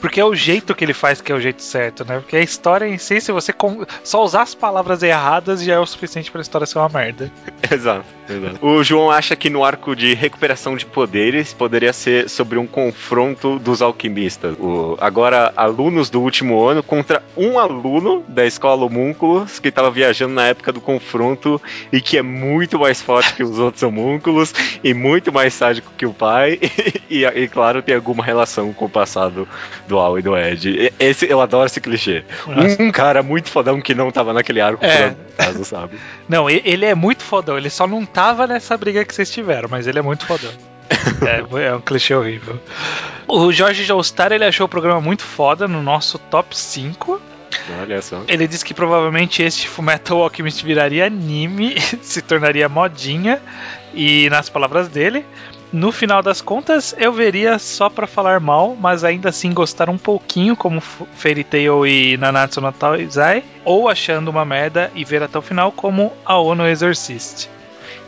Porque 0.00 0.20
é 0.20 0.24
o 0.24 0.34
jeito 0.34 0.74
que 0.74 0.84
ele 0.84 0.94
faz 0.94 1.20
que 1.20 1.32
é 1.32 1.34
o 1.34 1.40
jeito 1.40 1.62
certo, 1.62 2.04
né? 2.04 2.18
Porque 2.18 2.36
a 2.36 2.42
história 2.42 2.86
em 2.86 2.98
si, 2.98 3.20
se 3.20 3.32
você 3.32 3.54
só 4.04 4.22
usar 4.22 4.42
as 4.42 4.54
palavras 4.54 5.02
erradas, 5.02 5.62
já 5.62 5.74
é 5.74 5.78
o 5.78 5.86
suficiente 5.86 6.30
para 6.30 6.40
a 6.40 6.42
história 6.42 6.66
ser 6.66 6.78
uma 6.78 6.88
merda. 6.88 7.30
Exato, 7.70 8.04
exato. 8.28 8.64
O 8.64 8.82
João 8.82 9.10
acha 9.10 9.34
que 9.34 9.50
no 9.50 9.64
arco 9.64 9.96
de 9.96 10.14
recuperação 10.14 10.76
de 10.76 10.86
poderes 10.86 11.52
poderia 11.52 11.92
ser 11.92 12.28
sobre 12.28 12.58
um 12.58 12.66
confronto 12.66 13.58
dos 13.58 13.82
alquimistas. 13.82 14.56
O, 14.58 14.96
agora, 15.00 15.52
alunos 15.56 16.08
do 16.08 16.20
último 16.20 16.64
ano 16.64 16.82
contra 16.82 17.22
um 17.36 17.58
aluno 17.58 18.24
da 18.28 18.46
escola 18.46 18.84
homúnculos 18.84 19.58
que 19.58 19.68
estava 19.68 19.90
viajando 19.90 20.34
na 20.34 20.46
época 20.46 20.72
do 20.72 20.80
confronto 20.80 21.60
e 21.92 22.00
que 22.00 22.16
é 22.16 22.22
muito 22.22 22.78
mais 22.78 23.02
forte 23.02 23.34
que 23.34 23.42
os 23.42 23.58
outros 23.58 23.82
homúnculos 23.82 24.54
e 24.82 24.94
muito 24.94 25.32
mais 25.32 25.54
sádico 25.54 25.92
que 25.96 26.06
o 26.06 26.12
pai. 26.12 26.58
E, 27.10 27.24
e, 27.24 27.26
e 27.26 27.48
claro, 27.48 27.82
tem 27.82 27.94
alguma 27.94 28.24
relação 28.24 28.72
com 28.72 28.84
o 28.84 28.90
passado 28.90 29.48
do 29.86 29.98
Al 29.98 30.18
e 30.18 30.22
do 30.22 30.36
Ed. 30.36 30.92
Esse, 30.98 31.30
eu 31.30 31.40
adoro 31.40 31.66
esse 31.66 31.80
clichê. 31.80 32.24
Nossa. 32.46 32.82
Um 32.82 32.90
cara 32.90 33.22
muito 33.22 33.50
fodão 33.50 33.80
que 33.80 33.94
não 33.94 34.10
tava 34.10 34.32
naquele 34.32 34.60
arco 34.60 34.84
é. 34.84 35.14
caso, 35.36 35.64
sabe? 35.64 35.98
Não, 36.28 36.50
ele 36.50 36.84
é 36.84 36.94
muito 36.94 37.22
fodão, 37.22 37.56
ele 37.56 37.70
só 37.70 37.86
não 37.86 38.04
tava 38.04 38.46
nessa 38.46 38.76
briga 38.76 39.04
que 39.04 39.14
vocês 39.14 39.30
tiveram, 39.30 39.68
mas 39.70 39.86
ele 39.86 39.98
é 39.98 40.02
muito 40.02 40.26
fodão. 40.26 40.50
é, 41.26 41.66
é, 41.66 41.74
um 41.74 41.80
clichê 41.80 42.14
horrível. 42.14 42.58
O 43.28 43.52
Jorge 43.52 43.84
Joestar 43.84 44.32
ele 44.32 44.44
achou 44.44 44.66
o 44.66 44.68
programa 44.68 45.00
muito 45.00 45.22
foda 45.22 45.68
no 45.68 45.82
nosso 45.82 46.18
top 46.18 46.56
5. 46.56 47.20
Olha 47.80 48.00
só. 48.00 48.22
Ele 48.28 48.46
disse 48.46 48.64
que 48.64 48.74
provavelmente 48.74 49.42
este 49.42 49.68
Fullmetal 49.68 50.22
Alchemist 50.22 50.64
viraria 50.64 51.06
anime, 51.06 51.74
se 52.02 52.22
tornaria 52.22 52.68
modinha, 52.68 53.40
e 53.94 54.28
nas 54.30 54.48
palavras 54.48 54.88
dele, 54.88 55.24
no 55.72 55.90
final 55.90 56.22
das 56.22 56.40
contas, 56.40 56.94
eu 56.96 57.12
veria 57.12 57.58
só 57.58 57.90
para 57.90 58.06
falar 58.06 58.40
mal, 58.40 58.76
mas 58.80 59.02
ainda 59.02 59.30
assim 59.30 59.52
gostar 59.52 59.90
um 59.90 59.98
pouquinho, 59.98 60.56
como 60.56 60.80
Fairy 60.80 61.42
Tail 61.42 61.86
e 61.86 62.16
Nanatsu 62.16 62.60
no 62.60 62.72
Taizai, 62.72 63.42
ou 63.64 63.88
achando 63.88 64.28
uma 64.28 64.44
merda 64.44 64.90
e 64.94 65.04
ver 65.04 65.22
até 65.22 65.38
o 65.38 65.42
final, 65.42 65.72
como 65.72 66.12
a 66.24 66.38
Ono 66.38 66.66
Exorcist. 66.66 67.48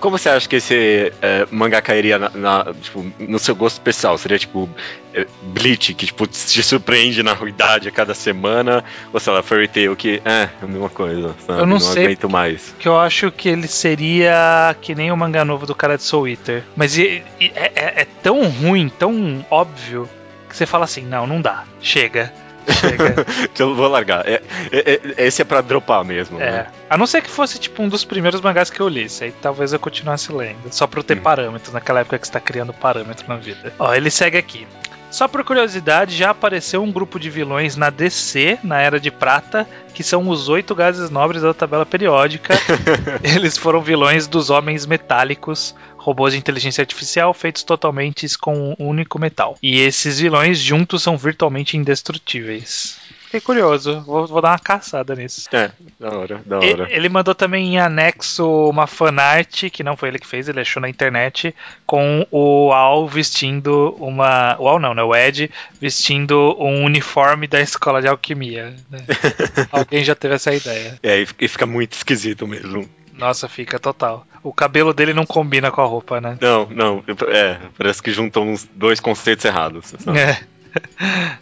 Como 0.00 0.16
você 0.16 0.28
acha 0.28 0.48
que 0.48 0.56
esse 0.56 1.12
é, 1.20 1.46
mangá 1.50 1.80
cairia 1.80 2.18
na, 2.18 2.30
na, 2.30 2.74
tipo, 2.74 3.04
no 3.18 3.38
seu 3.38 3.54
gosto 3.54 3.80
pessoal? 3.80 4.16
Seria 4.16 4.38
tipo 4.38 4.68
é, 5.12 5.26
Bleach, 5.42 5.94
que 5.94 6.06
tipo, 6.06 6.26
te 6.26 6.62
surpreende 6.62 7.22
na 7.22 7.32
ruidade 7.32 7.88
a 7.88 7.92
cada 7.92 8.14
semana? 8.14 8.84
Ou 9.12 9.18
sei 9.18 9.32
lá, 9.32 9.42
Fairy 9.42 9.68
Tail, 9.68 9.96
que 9.96 10.22
é 10.24 10.48
a 10.62 10.66
mesma 10.66 10.88
coisa. 10.88 11.34
Sabe? 11.46 11.60
Eu 11.60 11.66
não, 11.66 11.78
não 11.78 11.80
sei. 11.80 12.04
aguento 12.04 12.28
mais. 12.28 12.74
Que 12.78 12.88
eu 12.88 12.98
acho 12.98 13.30
que 13.32 13.48
ele 13.48 13.66
seria 13.66 14.76
que 14.80 14.94
nem 14.94 15.10
o 15.10 15.16
mangá 15.16 15.44
novo 15.44 15.66
do 15.66 15.74
cara 15.74 15.96
de 15.96 16.02
Soul 16.02 16.28
Eater. 16.28 16.62
Mas 16.76 16.98
é, 16.98 17.22
é, 17.40 18.02
é 18.02 18.06
tão 18.22 18.48
ruim, 18.48 18.88
tão 18.88 19.44
óbvio, 19.50 20.08
que 20.48 20.56
você 20.56 20.66
fala 20.66 20.84
assim: 20.84 21.02
não, 21.02 21.26
não 21.26 21.40
dá, 21.40 21.64
chega. 21.80 22.32
Chega. 22.72 23.26
então 23.52 23.74
vou 23.74 23.88
largar. 23.88 24.26
É, 24.26 24.42
é, 24.72 25.00
é, 25.16 25.26
esse 25.26 25.42
é 25.42 25.44
pra 25.44 25.60
dropar 25.60 26.04
mesmo. 26.04 26.40
É. 26.40 26.50
Né? 26.50 26.66
A 26.88 26.96
não 26.96 27.06
ser 27.06 27.22
que 27.22 27.30
fosse 27.30 27.58
tipo 27.58 27.82
um 27.82 27.88
dos 27.88 28.04
primeiros 28.04 28.40
mangás 28.40 28.70
que 28.70 28.80
eu 28.80 28.88
li. 28.88 29.06
Aí 29.20 29.32
talvez 29.32 29.72
eu 29.72 29.78
continuasse 29.78 30.32
lendo. 30.32 30.70
Só 30.70 30.86
pra 30.86 31.00
eu 31.00 31.04
ter 31.04 31.18
hum. 31.18 31.22
parâmetros 31.22 31.72
naquela 31.72 32.00
época 32.00 32.18
que 32.18 32.26
você 32.26 32.32
tá 32.32 32.40
criando 32.40 32.72
parâmetros 32.72 33.26
na 33.28 33.36
vida. 33.36 33.72
Ó, 33.78 33.94
ele 33.94 34.10
segue 34.10 34.36
aqui. 34.36 34.66
Só 35.10 35.26
por 35.26 35.42
curiosidade, 35.42 36.14
já 36.14 36.30
apareceu 36.30 36.82
um 36.82 36.92
grupo 36.92 37.18
de 37.18 37.30
vilões 37.30 37.76
na 37.76 37.88
DC, 37.88 38.58
na 38.62 38.78
Era 38.78 39.00
de 39.00 39.10
Prata, 39.10 39.66
que 39.94 40.02
são 40.02 40.28
os 40.28 40.50
oito 40.50 40.74
gases 40.74 41.08
nobres 41.08 41.40
da 41.40 41.54
tabela 41.54 41.86
periódica. 41.86 42.54
Eles 43.24 43.56
foram 43.56 43.80
vilões 43.80 44.26
dos 44.26 44.50
Homens 44.50 44.84
Metálicos, 44.84 45.74
robôs 46.08 46.32
de 46.32 46.38
inteligência 46.38 46.82
artificial 46.82 47.34
feitos 47.34 47.62
totalmente 47.62 48.26
com 48.38 48.74
um 48.78 48.88
único 48.88 49.18
metal. 49.18 49.56
E 49.62 49.80
esses 49.80 50.18
vilões 50.18 50.58
juntos 50.58 51.02
são 51.02 51.16
virtualmente 51.16 51.76
indestrutíveis. 51.76 52.98
Fiquei 53.28 53.42
curioso, 53.42 54.00
vou, 54.06 54.26
vou, 54.26 54.40
dar 54.40 54.52
uma 54.52 54.58
caçada 54.58 55.14
nisso. 55.14 55.50
É, 55.52 55.70
da 56.00 56.16
hora, 56.16 56.40
da 56.46 56.56
hora. 56.56 56.66
Ele, 56.66 56.86
ele, 56.88 57.08
mandou 57.10 57.34
também 57.34 57.74
em 57.74 57.78
anexo 57.78 58.48
uma 58.70 58.86
fanart, 58.86 59.68
que 59.70 59.84
não 59.84 59.98
foi 59.98 60.08
ele 60.08 60.18
que 60.18 60.26
fez, 60.26 60.48
ele 60.48 60.60
achou 60.60 60.80
na 60.80 60.88
internet, 60.88 61.54
com 61.84 62.26
o 62.30 62.72
Al 62.72 63.06
vestindo 63.06 63.94
uma. 64.00 64.56
O 64.58 64.66
Al 64.66 64.80
não, 64.80 64.94
né? 64.94 65.02
O 65.02 65.14
Ed 65.14 65.50
vestindo 65.78 66.56
um 66.58 66.84
uniforme 66.84 67.46
da 67.46 67.60
escola 67.60 68.00
de 68.00 68.08
alquimia. 68.08 68.74
Né? 68.88 69.04
Alguém 69.70 70.02
já 70.02 70.14
teve 70.14 70.34
essa 70.34 70.54
ideia. 70.54 70.98
É, 71.02 71.20
e 71.20 71.48
fica 71.48 71.66
muito 71.66 71.92
esquisito 71.92 72.46
mesmo. 72.46 72.88
Nossa, 73.18 73.48
fica 73.48 73.78
total. 73.78 74.24
O 74.42 74.52
cabelo 74.52 74.94
dele 74.94 75.12
não 75.12 75.26
combina 75.26 75.70
com 75.70 75.82
a 75.82 75.84
roupa, 75.84 76.20
né? 76.20 76.38
Não, 76.40 76.68
não. 76.70 77.04
É, 77.28 77.58
parece 77.76 78.00
que 78.00 78.12
juntam 78.12 78.48
uns 78.48 78.64
dois 78.74 79.00
conceitos 79.00 79.44
errados. 79.44 79.94
Sabe? 79.98 80.18
É. 80.18 80.40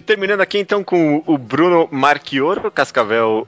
Terminando 0.07 0.41
aqui 0.41 0.59
então 0.59 0.83
com 0.83 1.23
o 1.27 1.37
Bruno 1.37 1.89
Marchioro, 1.91 2.71
Cascavel, 2.71 3.47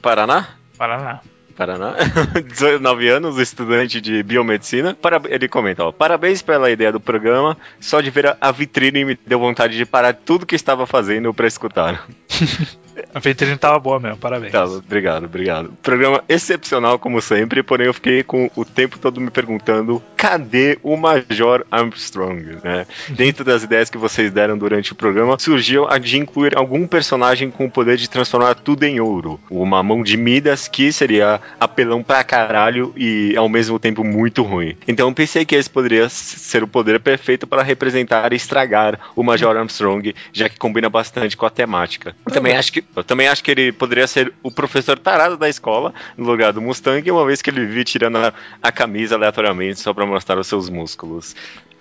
Paraná? 0.00 0.48
Paraná. 0.78 1.20
Paraná, 1.56 1.94
19 2.48 3.08
anos, 3.08 3.38
estudante 3.38 4.00
de 4.00 4.24
biomedicina. 4.24 4.96
Ele 5.28 5.48
comenta: 5.48 5.84
ó, 5.84 5.92
Parabéns 5.92 6.42
pela 6.42 6.68
ideia 6.70 6.90
do 6.90 6.98
programa. 6.98 7.56
Só 7.78 8.00
de 8.00 8.10
ver 8.10 8.36
a 8.40 8.50
vitrine 8.50 9.04
me 9.04 9.18
deu 9.24 9.38
vontade 9.38 9.76
de 9.76 9.86
parar 9.86 10.14
tudo 10.14 10.46
que 10.46 10.56
estava 10.56 10.84
fazendo 10.84 11.32
para 11.32 11.46
escutar. 11.46 12.06
A 13.14 13.20
vitrine 13.20 13.56
tava 13.56 13.78
boa 13.78 13.98
mesmo, 13.98 14.18
parabéns. 14.18 14.52
Tava, 14.52 14.76
obrigado, 14.76 15.24
obrigado. 15.24 15.72
Programa 15.82 16.22
excepcional, 16.28 16.98
como 16.98 17.20
sempre, 17.20 17.62
porém 17.62 17.86
eu 17.86 17.94
fiquei 17.94 18.22
com 18.22 18.50
o 18.54 18.64
tempo 18.64 18.98
todo 18.98 19.20
me 19.20 19.30
perguntando 19.30 20.02
cadê 20.16 20.78
o 20.82 20.96
Major 20.96 21.66
Armstrong, 21.70 22.58
né? 22.62 22.86
Dentro 23.10 23.44
das 23.44 23.62
ideias 23.62 23.90
que 23.90 23.98
vocês 23.98 24.32
deram 24.32 24.56
durante 24.56 24.92
o 24.92 24.94
programa, 24.94 25.38
surgiu 25.38 25.86
a 25.88 25.98
de 25.98 26.18
incluir 26.18 26.56
algum 26.56 26.86
personagem 26.86 27.50
com 27.50 27.66
o 27.66 27.70
poder 27.70 27.96
de 27.96 28.08
transformar 28.08 28.54
tudo 28.54 28.84
em 28.84 29.00
ouro. 29.00 29.40
Uma 29.50 29.82
mão 29.82 30.02
de 30.02 30.16
Midas 30.16 30.68
que 30.68 30.92
seria 30.92 31.40
apelão 31.60 32.02
pra 32.02 32.24
caralho 32.24 32.92
e 32.96 33.36
ao 33.36 33.48
mesmo 33.48 33.78
tempo 33.78 34.04
muito 34.04 34.42
ruim. 34.42 34.76
Então 34.86 35.12
pensei 35.12 35.44
que 35.44 35.54
esse 35.54 35.68
poderia 35.68 36.08
ser 36.08 36.62
o 36.62 36.68
poder 36.68 37.00
perfeito 37.00 37.46
para 37.46 37.62
representar 37.62 38.32
e 38.32 38.36
estragar 38.36 38.98
o 39.14 39.22
Major 39.22 39.56
Armstrong, 39.56 40.14
já 40.32 40.48
que 40.48 40.58
combina 40.58 40.88
bastante 40.88 41.36
com 41.36 41.46
a 41.46 41.50
temática. 41.50 42.14
Eu 42.26 42.32
também 42.32 42.56
acho 42.56 42.72
que 42.72 42.83
eu 42.94 43.04
também 43.04 43.28
acho 43.28 43.42
que 43.42 43.50
ele 43.50 43.72
poderia 43.72 44.06
ser 44.06 44.32
o 44.42 44.50
professor 44.50 44.98
tarado 44.98 45.36
da 45.36 45.48
escola, 45.48 45.92
no 46.16 46.24
lugar 46.24 46.52
do 46.52 46.60
Mustang, 46.60 47.10
uma 47.10 47.26
vez 47.26 47.42
que 47.42 47.50
ele 47.50 47.66
vive 47.66 47.84
tirando 47.84 48.18
a, 48.18 48.32
a 48.62 48.72
camisa 48.72 49.14
aleatoriamente 49.14 49.80
só 49.80 49.92
para 49.92 50.06
mostrar 50.06 50.38
os 50.38 50.46
seus 50.46 50.68
músculos. 50.68 51.34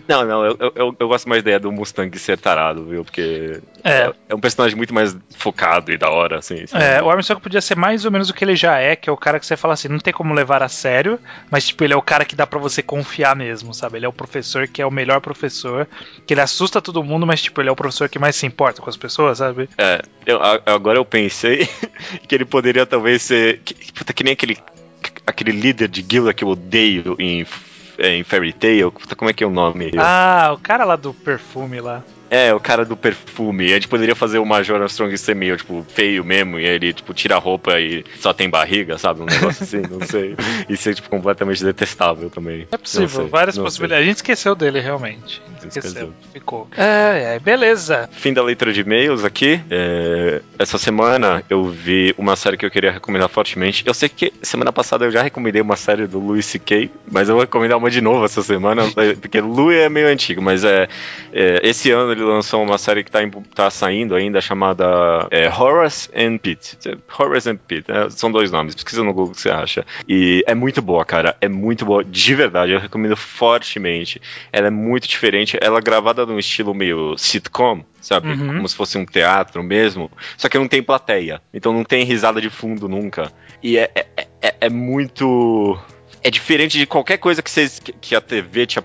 Não, 0.07 0.25
não, 0.25 0.45
eu, 0.45 0.57
eu, 0.75 0.95
eu, 0.99 1.07
gosto 1.07 1.29
mais 1.29 1.41
da 1.41 1.49
ideia 1.49 1.59
do 1.59 1.71
Mustang 1.71 2.17
ser 2.19 2.37
tarado, 2.37 2.85
viu? 2.85 3.05
Porque 3.05 3.61
é. 3.83 4.11
é 4.27 4.35
um 4.35 4.39
personagem 4.39 4.75
muito 4.75 4.93
mais 4.93 5.15
focado 5.37 5.91
e 5.91 5.97
da 5.97 6.09
hora, 6.09 6.39
assim. 6.39 6.65
É, 6.73 7.01
o 7.01 7.09
Armstrong 7.09 7.41
podia 7.41 7.61
ser 7.61 7.77
mais 7.77 8.03
ou 8.03 8.11
menos 8.11 8.29
o 8.29 8.33
que 8.33 8.43
ele 8.43 8.55
já 8.55 8.77
é, 8.79 8.95
que 8.95 9.09
é 9.09 9.13
o 9.13 9.17
cara 9.17 9.39
que 9.39 9.45
você 9.45 9.55
fala 9.55 9.73
assim, 9.73 9.87
não 9.87 9.99
tem 9.99 10.13
como 10.13 10.33
levar 10.33 10.61
a 10.61 10.67
sério, 10.67 11.19
mas 11.49 11.67
tipo, 11.67 11.83
ele 11.83 11.93
é 11.93 11.97
o 11.97 12.01
cara 12.01 12.25
que 12.25 12.35
dá 12.35 12.45
para 12.45 12.59
você 12.59 12.81
confiar 12.81 13.35
mesmo, 13.35 13.73
sabe? 13.73 13.97
Ele 13.97 14.05
é 14.05 14.09
o 14.09 14.13
professor 14.13 14.67
que 14.67 14.81
é 14.81 14.85
o 14.85 14.91
melhor 14.91 15.21
professor, 15.21 15.87
que 16.27 16.33
ele 16.33 16.41
assusta 16.41 16.81
todo 16.81 17.03
mundo, 17.03 17.25
mas 17.25 17.41
tipo, 17.41 17.61
ele 17.61 17.69
é 17.69 17.71
o 17.71 17.75
professor 17.75 18.09
que 18.09 18.19
mais 18.19 18.35
se 18.35 18.45
importa 18.45 18.81
com 18.81 18.89
as 18.89 18.97
pessoas, 18.97 19.37
sabe? 19.37 19.69
É, 19.77 20.01
eu, 20.25 20.39
agora 20.65 20.97
eu 20.97 21.05
pensei 21.05 21.67
que 22.27 22.35
ele 22.35 22.45
poderia 22.45 22.85
talvez 22.85 23.21
ser. 23.21 23.59
Que, 23.59 23.91
puta, 23.93 24.11
que 24.11 24.23
nem 24.23 24.33
aquele, 24.33 24.57
aquele 25.25 25.51
líder 25.51 25.87
de 25.87 26.01
guilda 26.01 26.33
que 26.33 26.43
eu 26.43 26.49
odeio 26.49 27.15
em 27.19 27.41
é, 27.41 27.45
em 27.99 28.23
Fairy 28.23 28.53
Tail. 28.53 28.91
Como 28.91 29.29
é 29.29 29.33
que 29.33 29.43
é 29.43 29.47
o 29.47 29.51
nome? 29.51 29.91
Ah, 29.97 30.51
o 30.53 30.57
cara 30.57 30.85
lá 30.85 30.95
do 30.95 31.13
perfume 31.13 31.79
lá. 31.79 32.03
É, 32.33 32.51
o 32.51 32.59
cara 32.59 32.83
do 32.83 32.97
perfume. 32.97 33.65
A 33.71 33.75
gente 33.75 33.87
poderia 33.87 34.15
fazer 34.15 34.39
o 34.39 34.45
Major 34.45 34.81
Armstrong 34.81 35.15
ser 35.19 35.35
meio, 35.35 35.55
tipo, 35.55 35.85
feio 35.87 36.25
mesmo, 36.25 36.59
e 36.59 36.65
ele, 36.65 36.91
tipo, 36.91 37.13
tira 37.13 37.35
a 37.35 37.39
roupa 37.39 37.79
e 37.79 38.03
só 38.19 38.33
tem 38.33 38.49
barriga, 38.49 38.97
sabe? 38.97 39.21
Um 39.21 39.25
negócio 39.25 39.63
assim, 39.63 39.81
não 39.81 40.01
sei. 40.07 40.35
E 40.67 40.75
ser, 40.75 40.95
tipo, 40.95 41.09
completamente 41.09 41.63
detestável 41.63 42.31
também. 42.31 42.67
É 42.71 42.77
possível, 42.77 43.07
sei, 43.07 43.27
várias 43.27 43.55
possibilidades. 43.55 44.01
Sei. 44.01 44.07
A 44.07 44.09
gente 44.09 44.17
esqueceu 44.17 44.55
dele, 44.55 44.79
realmente. 44.79 45.43
Esqueceu. 45.57 45.91
esqueceu. 45.91 46.13
Ficou. 46.33 46.67
É, 46.75 47.35
é, 47.35 47.39
beleza. 47.39 48.09
Fim 48.11 48.33
da 48.33 48.41
leitura 48.41 48.73
de 48.73 48.81
e-mails 48.81 49.23
aqui. 49.23 49.61
É, 49.69 50.41
essa 50.57 50.79
semana 50.79 51.43
eu 51.49 51.65
vi 51.65 52.15
uma 52.17 52.35
série 52.35 52.57
que 52.57 52.65
eu 52.65 52.71
queria 52.71 52.91
recomendar 52.91 53.29
fortemente. 53.29 53.83
Eu 53.85 53.93
sei 53.93 54.09
que 54.09 54.33
semana 54.41 54.73
passada 54.73 55.05
eu 55.05 55.11
já 55.11 55.21
recomendei 55.21 55.61
uma 55.61 55.75
série 55.75 56.07
do 56.07 56.19
Louis 56.19 56.45
C.K., 56.45 56.89
mas 57.11 57.29
eu 57.29 57.35
vou 57.35 57.43
recomendar 57.43 57.77
uma 57.77 57.91
de 57.91 58.01
novo 58.01 58.25
essa 58.25 58.41
semana, 58.41 58.83
porque 59.21 59.39
Louis 59.39 59.77
é 59.77 59.89
meio 59.89 60.07
antigo, 60.07 60.41
mas 60.41 60.63
é, 60.63 60.87
é 61.31 61.59
esse 61.63 61.91
ano 61.91 62.11
ele 62.11 62.22
lançou 62.23 62.63
uma 62.63 62.77
série 62.77 63.03
que 63.03 63.11
tá, 63.11 63.19
tá 63.53 63.69
saindo 63.69 64.15
ainda, 64.15 64.41
chamada 64.41 65.27
é, 65.29 65.47
Horace 65.47 66.09
and 66.15 66.37
Pete. 66.37 66.77
Horace 67.17 67.49
and 67.49 67.57
Pete, 67.57 67.91
é, 67.91 68.09
são 68.09 68.31
dois 68.31 68.51
nomes, 68.51 68.75
pesquisa 68.75 69.03
no 69.03 69.13
Google 69.13 69.31
o 69.31 69.35
que 69.35 69.41
você 69.41 69.49
acha. 69.49 69.85
E 70.07 70.43
é 70.47 70.55
muito 70.55 70.81
boa, 70.81 71.05
cara, 71.05 71.35
é 71.39 71.47
muito 71.47 71.85
boa, 71.85 72.03
de 72.03 72.35
verdade, 72.35 72.71
eu 72.71 72.79
recomendo 72.79 73.15
fortemente. 73.15 74.21
Ela 74.51 74.67
é 74.67 74.71
muito 74.71 75.07
diferente, 75.07 75.57
ela 75.61 75.79
é 75.79 75.81
gravada 75.81 76.25
num 76.25 76.39
estilo 76.39 76.73
meio 76.73 77.17
sitcom, 77.17 77.83
sabe? 78.01 78.29
Uhum. 78.29 78.55
Como 78.55 78.67
se 78.67 78.75
fosse 78.75 78.97
um 78.97 79.05
teatro 79.05 79.63
mesmo, 79.63 80.11
só 80.37 80.49
que 80.49 80.57
não 80.57 80.67
tem 80.67 80.81
plateia, 80.81 81.41
então 81.53 81.73
não 81.73 81.83
tem 81.83 82.03
risada 82.03 82.41
de 82.41 82.49
fundo 82.49 82.87
nunca. 82.87 83.31
E 83.61 83.77
é, 83.77 83.89
é, 83.95 84.27
é, 84.41 84.55
é 84.61 84.69
muito 84.69 85.79
é 86.23 86.31
diferente 86.31 86.77
de 86.77 86.85
qualquer 86.85 87.17
coisa 87.17 87.41
que, 87.41 87.51
vocês, 87.51 87.81
que 87.99 88.15
a 88.15 88.21
TV 88.21 88.65
te 88.65 88.79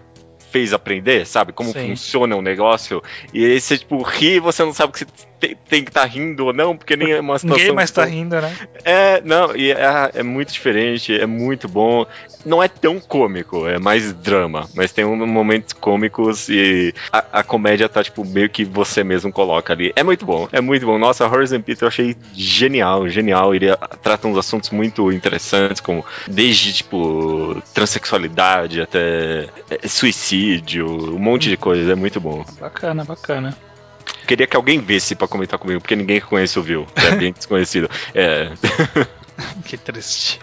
fez 0.51 0.73
aprender, 0.73 1.27
sabe? 1.27 1.53
Como 1.53 1.73
Sim. 1.73 1.89
funciona 1.89 2.35
o 2.35 2.39
um 2.39 2.43
negócio. 2.43 3.03
E 3.33 3.45
aí 3.45 3.61
você, 3.61 3.79
tipo, 3.79 4.03
ri 4.03 4.37
e 4.37 4.41
você 4.41 4.65
não 4.65 4.73
sabe 4.73 4.93
que 4.93 4.99
você 5.01 5.07
tem, 5.39 5.57
tem 5.69 5.85
que 5.85 5.91
estar 5.91 6.03
tá 6.03 6.07
rindo 6.07 6.47
ou 6.47 6.53
não, 6.53 6.77
porque 6.77 6.97
nem 6.97 7.13
é 7.13 7.21
uma 7.21 7.39
situação. 7.39 7.59
Ninguém 7.59 7.75
mais 7.75 7.91
tá 7.91 8.05
rindo, 8.05 8.41
né? 8.41 8.57
É, 8.85 9.21
não, 9.25 9.55
e 9.55 9.71
é, 9.71 10.11
é, 10.15 10.23
muito 10.23 10.53
diferente, 10.53 11.19
é 11.19 11.27
muito 11.27 11.69
bom. 11.69 12.07
Não 12.45 12.63
é 12.63 12.69
tão 12.69 13.01
cômico, 13.01 13.67
é 13.67 13.79
mais 13.79 14.13
drama, 14.13 14.69
mas 14.75 14.93
tem 14.93 15.05
um 15.05 15.27
momentos 15.27 15.73
cômicos 15.73 16.49
e 16.49 16.95
a, 17.13 17.41
a, 17.41 17.43
comédia 17.43 17.89
tá, 17.89 18.03
tipo, 18.03 18.25
meio 18.25 18.49
que 18.49 18.65
você 18.65 19.05
mesmo 19.05 19.33
coloca 19.33 19.73
ali. 19.73 19.93
É 19.95 20.03
muito 20.03 20.25
bom, 20.25 20.49
é 20.53 20.61
muito 20.61 20.87
bom. 20.87 20.99
Nossa, 20.99 21.29
Horizon 21.29 21.61
Pete 21.61 21.83
eu 21.83 21.89
achei 21.89 22.17
genial, 22.33 23.09
genial. 23.09 23.55
Ele 23.55 23.67
trata 24.03 24.29
uns 24.29 24.37
assuntos 24.37 24.71
muito 24.71 25.13
interessantes, 25.13 25.81
como 25.81 26.05
desde, 26.27 26.73
tipo, 26.73 27.63
transexualidade 27.75 28.81
até 28.81 29.49
é, 29.71 29.89
suicídio, 29.89 30.87
um 31.15 31.19
monte 31.19 31.49
de 31.49 31.57
coisas. 31.57 31.89
É 31.89 31.95
muito 31.95 32.21
bom. 32.21 32.45
Bacana, 32.61 33.05
bacana. 33.05 33.68
Queria 34.29 34.47
que 34.47 34.55
alguém 34.55 34.79
visse 34.79 35.15
para 35.15 35.27
comentar 35.27 35.59
comigo, 35.59 35.81
porque 35.81 35.97
ninguém 35.97 36.21
conhece 36.21 36.59
o 36.59 36.63
Viu. 36.63 36.87
É 36.95 37.17
bem 37.17 37.33
desconhecido. 37.35 37.89
É. 38.15 38.53
que 39.65 39.79
triste. 39.79 40.39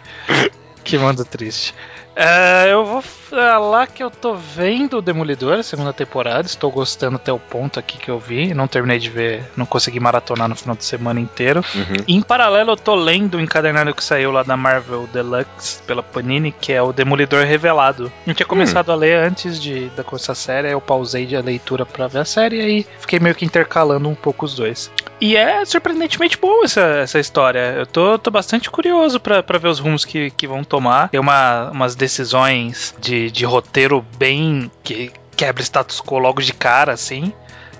Que 0.83 0.97
mundo 0.97 1.23
triste. 1.23 1.71
É, 2.16 2.72
eu 2.72 2.86
vou 2.86 3.01
falar 3.01 3.88
que 3.88 4.01
eu 4.01 4.09
tô 4.09 4.36
vendo 4.36 4.97
o 4.97 5.01
Demolidor, 5.01 5.59
a 5.59 5.63
segunda 5.63 5.91
temporada. 5.91 6.45
Estou 6.45 6.72
gostando 6.72 7.18
até 7.18 7.32
o 7.32 7.39
ponto 7.39 7.80
aqui 7.80 7.97
que 7.97 8.09
eu 8.09 8.18
vi. 8.18 8.53
Não 8.53 8.68
terminei 8.68 8.99
de 8.99 9.09
ver, 9.09 9.43
não 9.57 9.66
consegui 9.66 9.99
maratonar 9.99 10.47
no 10.47 10.55
final 10.55 10.76
de 10.76 10.86
semana 10.86 11.20
inteiro. 11.20 11.63
Uhum. 11.76 12.05
Em 12.07 12.22
paralelo, 12.22 12.72
eu 12.72 12.78
tô 12.78 12.95
lendo 12.95 13.36
o 13.36 13.41
encadernado 13.41 13.93
que 13.93 14.03
saiu 14.03 14.32
lá 14.32 14.43
da 14.43 14.55
Marvel 14.55 15.07
Deluxe 15.11 15.82
pela 15.84 16.01
Panini, 16.01 16.51
que 16.53 16.72
é 16.72 16.82
o 16.82 16.93
Demolidor 16.93 17.45
Revelado. 17.45 18.11
Eu 18.26 18.34
tinha 18.34 18.47
começado 18.47 18.89
hum. 18.89 18.93
a 18.93 18.95
ler 18.95 19.18
antes 19.18 19.61
de 19.61 19.89
da 19.89 20.03
começar 20.03 20.32
a 20.32 20.36
série, 20.36 20.72
eu 20.72 20.80
pausei 20.80 21.36
a 21.36 21.41
leitura 21.41 21.86
para 21.86 22.07
ver 22.07 22.20
a 22.20 22.26
série 22.26 22.57
e 22.57 22.61
aí 22.61 22.88
fiquei 22.99 23.20
meio 23.20 23.36
que 23.36 23.45
intercalando 23.45 24.07
um 24.07 24.16
pouco 24.16 24.45
os 24.45 24.55
dois. 24.55 24.91
E 25.20 25.36
é 25.36 25.63
surpreendentemente 25.63 26.38
boa 26.38 26.66
essa, 26.66 26.82
essa 26.82 27.20
história. 27.20 27.74
Eu 27.78 27.86
tô, 27.86 28.18
tô 28.18 28.30
bastante 28.30 28.70
curioso 28.70 29.20
para 29.20 29.57
ver 29.57 29.70
os 29.70 29.80
rumos 29.80 30.03
que, 30.03 30.30
que 30.32 30.47
vão 30.47 30.63
tomar. 30.63 31.09
Tem 31.09 31.20
uma, 31.20 31.72
umas 31.72 31.95
decisões 32.05 32.93
de, 32.99 33.31
de 33.31 33.45
roteiro 33.45 34.05
bem. 34.17 34.71
que 34.83 35.11
quebra 35.35 35.63
status 35.63 35.99
quo 35.99 36.19
logo 36.19 36.41
de 36.41 36.53
cara, 36.53 36.93
assim. 36.93 37.33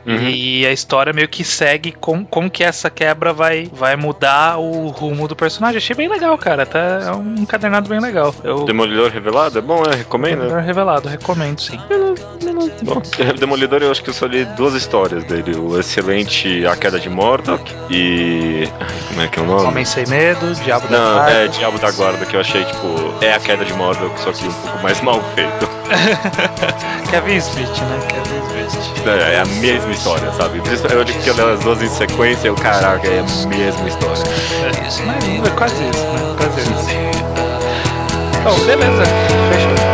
Uhum. 0.06 0.30
E 0.30 0.66
a 0.66 0.72
história 0.72 1.12
meio 1.12 1.28
que 1.28 1.44
segue 1.44 1.92
com, 1.92 2.24
como 2.24 2.50
que 2.50 2.64
essa 2.64 2.90
quebra 2.90 3.34
vai, 3.34 3.70
vai 3.74 3.96
mudar 3.96 4.60
o 4.60 4.88
rumo 4.90 5.28
do 5.28 5.36
personagem. 5.36 5.78
Achei 5.78 5.96
bem 5.96 6.08
legal, 6.08 6.38
cara. 6.38 6.66
Tá, 6.66 6.80
é 6.80 7.12
um 7.12 7.36
encadernado 7.40 7.90
bem 7.90 8.00
legal. 8.00 8.34
Eu... 8.44 8.66
Demolidor 8.66 9.10
Revelado? 9.12 9.58
É 9.58 9.62
bom, 9.62 9.84
é? 9.84 9.96
Recomendo? 9.96 10.42
Demolidor 10.42 10.62
Revelado, 10.62 11.10
recomendo, 11.10 11.60
sim. 11.60 11.80
Bom, 12.84 13.02
Demolidor 13.40 13.82
eu 13.82 13.92
acho 13.92 14.04
que 14.04 14.10
eu 14.10 14.14
só 14.14 14.28
li 14.28 14.46
duas 14.46 14.76
histórias 14.76 15.24
dele. 15.24 15.56
O 15.56 15.80
excelente 15.80 16.66
A 16.68 16.76
Queda 16.76 17.00
de 17.00 17.10
Mordok 17.10 17.74
e... 17.90 18.70
Como 19.08 19.22
é 19.22 19.28
que 19.28 19.40
é 19.40 19.42
o 19.42 19.46
nome? 19.46 19.68
Homem 19.68 19.86
Sem 19.86 20.06
Medo, 20.08 20.54
Diabo 20.64 20.88
da 20.88 20.98
Guarda. 20.98 21.34
Não, 21.34 21.40
é 21.40 21.48
Diabo 21.48 21.80
da 21.80 21.92
Guarda, 21.92 22.26
que 22.26 22.36
eu 22.36 22.40
achei, 22.42 22.64
tipo... 22.64 23.16
É 23.22 23.34
A 23.34 23.40
Queda 23.40 23.66
de 23.66 23.74
Mordok, 23.74 24.20
só 24.20 24.32
que 24.32 24.46
um 24.46 24.54
pouco 24.54 24.84
mais 24.84 25.02
mal 25.02 25.20
feito. 25.34 25.76
Kevin 27.10 27.38
Smith, 27.38 27.68
né? 27.68 28.00
Kevin 28.08 28.68
Smith. 28.68 29.08
É, 29.08 29.36
é 29.36 29.40
a 29.40 29.46
mesma 29.46 29.95
história, 29.96 30.32
sabe? 30.34 30.62
Eu 30.94 31.04
digo 31.04 31.20
que 31.22 31.30
eu 31.30 31.36
leio 31.36 31.54
as 31.54 31.60
duas 31.62 31.82
em 31.82 31.90
sequência 31.90 32.48
e 32.48 32.52
o 32.52 32.56
caraca, 32.56 33.08
é 33.08 33.20
a 33.20 33.48
mesma 33.48 33.88
história. 33.88 34.24
É, 34.64 34.72
mas 35.06 35.48
é 35.48 35.52
quase 35.56 35.84
isso, 35.90 36.06
né? 36.06 36.36
Quase 36.38 36.62
isso. 36.62 37.26
Então, 38.40 38.60
beleza. 38.66 39.04
Fechou. 39.52 39.85